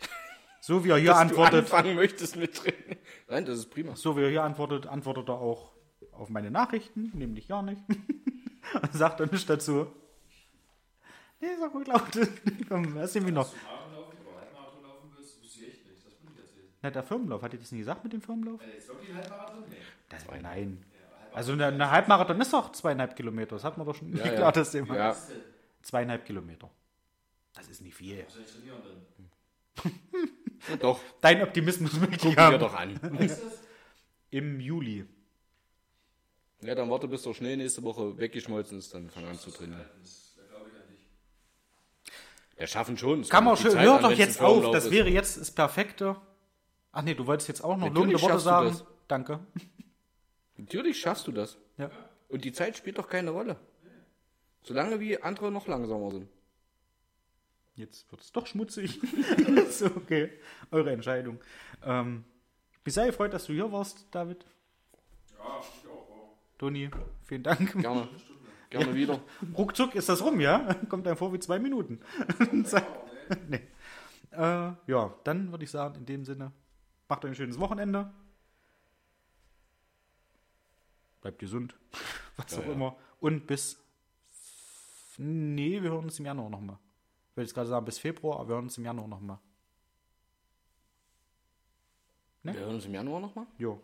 so 0.60 0.84
wie 0.84 0.90
er 0.90 0.96
hier 0.98 1.10
Dass 1.10 1.18
antwortet, 1.18 1.54
du 1.54 1.58
anfangen 1.76 1.94
möchtest 1.94 2.36
mit 2.36 2.54
Training. 2.56 2.98
Nein, 3.28 3.44
das 3.44 3.58
ist 3.58 3.70
prima. 3.70 3.94
so 3.94 4.16
wie 4.16 4.22
er 4.22 4.30
hier 4.30 4.42
antwortet, 4.42 4.86
antwortet 4.86 5.28
er 5.28 5.36
auch 5.36 5.72
auf 6.10 6.28
meine 6.28 6.50
Nachrichten, 6.50 7.12
nämlich 7.14 7.46
gar 7.48 7.62
nicht. 7.62 7.80
Und 8.82 8.92
sagt 8.92 9.20
er 9.20 9.26
nicht 9.30 9.48
dazu. 9.48 9.86
Nee, 11.40 11.48
sag 11.60 11.72
mal 11.74 11.84
laut. 11.86 12.02
Komm, 12.68 12.96
lass 12.96 13.14
ihn 13.14 13.26
wieder. 13.26 13.44
Wenn 13.44 13.50
du 13.52 13.64
Marathon 13.66 14.26
oder 14.26 14.40
Halbmarathon 14.40 14.82
laufen 14.82 15.10
willst, 15.16 15.42
wüsste 15.42 15.60
ich 15.60 15.68
echt 15.68 15.86
nicht. 15.86 16.02
Das 16.04 16.12
der 16.90 17.02
Firmenlauf, 17.02 17.42
hat 17.42 17.52
ihr 17.52 17.58
das 17.58 17.72
nicht 17.72 17.80
gesagt 17.80 18.04
mit 18.04 18.12
dem 18.12 18.22
Firmenlauf? 18.22 18.60
Äh, 18.62 18.74
jetzt 18.74 18.88
wirklich 18.88 19.10
ein 19.10 19.16
Halbmarathon? 19.16 19.64
Nee. 19.68 19.76
Das, 20.08 20.24
nein. 20.42 20.84
Also 21.32 21.52
eine, 21.52 21.66
eine 21.66 21.90
Halbmarathon 21.90 22.40
ist 22.40 22.52
doch 22.52 22.72
zweieinhalb 22.72 23.16
Kilometer. 23.16 23.56
Das 23.56 23.64
hat 23.64 23.76
man 23.76 23.86
doch 23.86 23.94
schon 23.94 24.16
Ja, 24.16 24.24
ja. 24.24 24.32
klar, 24.34 24.52
das 24.52 24.70
Thema. 24.70 24.96
Ja, 24.96 25.16
Zweieinhalb 25.82 26.24
Kilometer. 26.24 26.70
Das 27.54 27.68
ist 27.68 27.82
nicht 27.82 27.94
viel. 27.94 28.24
Was 28.24 28.34
soll 28.34 28.42
ich 28.42 28.52
trainieren 28.52 28.82
denn? 29.82 30.78
doch. 30.80 31.00
Dein 31.20 31.42
Optimismus 31.42 31.92
möchte 31.94 32.28
ich 32.28 32.36
Gucken 32.36 32.50
wir 32.50 32.58
doch 32.58 32.74
an. 32.74 32.98
Im 34.30 34.60
Juli. 34.60 35.04
Ja, 36.62 36.74
dann 36.74 36.88
warte, 36.88 37.06
bis 37.08 37.22
der 37.22 37.34
Schnee 37.34 37.56
nächste 37.56 37.82
Woche 37.82 38.16
weggeschmolzen 38.16 38.78
ist, 38.78 38.94
dann 38.94 39.10
fang 39.10 39.26
an 39.26 39.38
zu 39.38 39.50
trainieren. 39.50 39.84
Ja, 42.58 42.66
schaffen 42.66 42.96
schon. 42.96 43.20
Es 43.20 43.28
Kann 43.28 43.44
man 43.44 43.56
schön. 43.56 43.78
Hör 43.78 43.98
doch 44.00 44.12
jetzt 44.12 44.40
auf. 44.40 44.70
Das 44.70 44.86
ist. 44.86 44.90
wäre 44.90 45.08
jetzt 45.08 45.38
das 45.38 45.50
Perfekte. 45.50 46.16
Ach 46.94 47.02
nee, 47.02 47.14
du 47.14 47.26
wolltest 47.26 47.48
jetzt 47.48 47.62
auch 47.62 47.76
noch 47.76 47.88
Natürlich 47.88 48.12
lobende 48.12 48.22
Worte 48.22 48.32
schaffst 48.34 48.46
du 48.46 48.50
sagen. 48.50 48.68
das. 48.68 48.84
Danke. 49.08 49.40
Natürlich 50.56 51.00
schaffst 51.00 51.26
du 51.26 51.32
das. 51.32 51.58
Ja. 51.76 51.90
Und 52.28 52.44
die 52.44 52.52
Zeit 52.52 52.76
spielt 52.76 52.98
doch 52.98 53.08
keine 53.08 53.30
Rolle. 53.30 53.56
Solange 54.62 55.00
wie 55.00 55.20
andere 55.20 55.50
noch 55.50 55.66
langsamer 55.66 56.12
sind. 56.12 56.28
Jetzt 57.74 58.10
wird 58.12 58.22
es 58.22 58.30
doch 58.30 58.46
schmutzig. 58.46 59.00
so, 59.70 59.86
okay. 59.86 60.30
Eure 60.70 60.92
Entscheidung. 60.92 61.40
Ähm, 61.82 62.24
ich 62.72 62.80
bin 62.84 62.92
sehr 62.92 63.06
gefreut, 63.06 63.34
dass 63.34 63.46
du 63.46 63.52
hier 63.52 63.72
warst, 63.72 64.06
David. 64.12 64.46
Ja, 65.36 65.60
ich 65.60 65.88
auch. 65.88 66.36
Toni, 66.58 66.90
vielen 67.24 67.42
Dank. 67.42 67.72
Gerne. 67.72 68.08
Gerne 68.70 68.94
wieder. 68.94 69.20
Ruckzuck 69.58 69.96
ist 69.96 70.08
das 70.08 70.22
rum, 70.22 70.40
ja? 70.40 70.74
Kommt 70.88 71.08
einem 71.08 71.16
vor 71.16 71.32
wie 71.32 71.40
zwei 71.40 71.58
Minuten. 71.58 72.00
Zack. 72.64 72.86
nee. 73.48 73.60
Äh, 74.30 74.72
ja, 74.86 75.14
dann 75.24 75.50
würde 75.50 75.64
ich 75.64 75.70
sagen, 75.70 75.96
in 75.96 76.06
dem 76.06 76.24
Sinne, 76.24 76.52
macht 77.08 77.24
euch 77.24 77.32
ein 77.32 77.34
schönes 77.34 77.58
Wochenende. 77.58 78.12
Bleibt 81.20 81.38
gesund. 81.38 81.74
Was 82.36 82.52
Ja, 82.52 82.58
auch 82.58 82.66
ja. 82.66 82.72
immer. 82.72 82.96
Und 83.20 83.46
bis. 83.46 83.78
Nee, 85.16 85.80
wir 85.82 85.90
hören 85.90 86.04
uns 86.04 86.18
im 86.18 86.26
Januar 86.26 86.50
nochmal. 86.50 86.78
Ich 87.30 87.36
wollte 87.36 87.46
jetzt 87.48 87.54
gerade 87.54 87.68
sagen, 87.68 87.84
bis 87.84 87.98
Februar, 87.98 88.40
aber 88.40 88.48
wir 88.48 88.54
hören 88.56 88.64
uns 88.64 88.78
im 88.78 88.84
Januar 88.84 89.08
nochmal. 89.08 89.38
Ne? 92.42 92.52
Wir 92.54 92.60
hören 92.60 92.74
uns 92.74 92.84
im 92.84 92.94
Januar 92.94 93.20
nochmal. 93.20 93.46
Jo. 93.58 93.80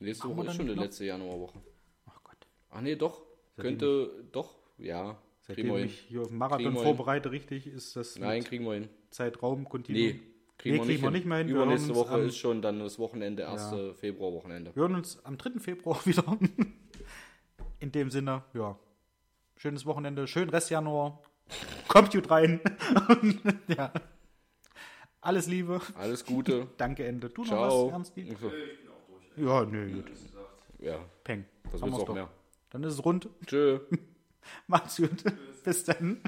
Nächste 0.00 0.34
Woche 0.34 0.46
ist 0.48 0.56
schon 0.56 0.66
die 0.66 0.74
noch? 0.74 0.82
letzte 0.82 1.04
Januarwoche. 1.04 1.60
Ach 2.06 2.20
Gott. 2.24 2.46
Ach 2.70 2.80
nee, 2.80 2.96
doch. 2.96 3.22
Seitdem 3.56 3.78
Könnte, 3.78 4.24
doch, 4.32 4.54
ja. 4.78 5.18
Seitdem 5.40 5.74
ich 5.76 5.98
hin. 5.98 6.08
hier 6.08 6.22
auf 6.22 6.28
den 6.28 6.38
Marathon 6.38 6.74
vorbereite, 6.74 7.30
richtig, 7.30 7.66
ist 7.66 7.96
das 7.96 8.18
Nein, 8.18 8.44
kriegen 8.44 8.64
wir 8.64 8.74
hin. 8.74 8.88
Zeitraum 9.10 9.60
Nee, 9.62 9.68
kontinuierlich. 9.68 10.22
Kriegen, 10.60 10.76
Nee, 10.76 10.80
wir, 10.82 10.86
kriegen 10.86 10.92
nicht 10.92 11.02
wir 11.02 11.08
hin. 11.08 11.12
nicht 11.14 11.26
mehr 11.26 11.38
hin. 11.38 11.48
Übernächste 11.48 11.94
Woche 11.94 12.14
am- 12.14 12.26
ist 12.26 12.36
schon 12.36 12.62
dann 12.62 12.78
das 12.80 12.98
Wochenende, 12.98 13.42
erste 13.42 13.94
Februarwochenende. 13.94 14.74
Wir 14.74 14.82
hören 14.82 14.94
uns 14.94 15.24
am 15.24 15.36
3. 15.38 15.58
Februar 15.58 15.98
wieder. 16.06 16.24
In 17.78 17.92
dem 17.92 18.10
Sinne, 18.10 18.44
ja. 18.54 18.78
Schönes 19.56 19.84
Wochenende, 19.86 20.26
schönen 20.26 20.50
Rest 20.50 20.70
Januar. 20.70 21.22
Kommt 21.88 22.12
gut 22.12 22.30
rein. 22.30 22.60
Ja. 23.68 23.92
Alles 25.22 25.46
Liebe. 25.46 25.80
Alles 25.96 26.24
Gute. 26.24 26.68
Danke, 26.78 27.04
Ende. 27.06 27.28
Du 27.28 27.42
noch 27.42 27.48
Ciao. 27.48 27.86
was, 27.86 27.92
Ernsti? 27.92 28.20
Ich 28.22 28.28
bin 28.28 28.48
auch 28.48 28.50
durch. 29.36 29.46
Ja, 29.46 29.64
nö, 29.64 29.92
gut. 29.96 30.10
Ja, 30.78 30.98
Peng. 31.24 31.44
wir's 31.70 31.80
du 31.82 31.86
auch 31.88 32.04
doch. 32.06 32.14
mehr? 32.14 32.28
Dann 32.70 32.84
ist 32.84 32.94
es 32.94 33.04
rund. 33.04 33.28
Tschö. 33.46 33.80
Macht's 34.66 34.96
gut. 34.96 35.24
Bis 35.64 35.84
dann. 35.84 36.20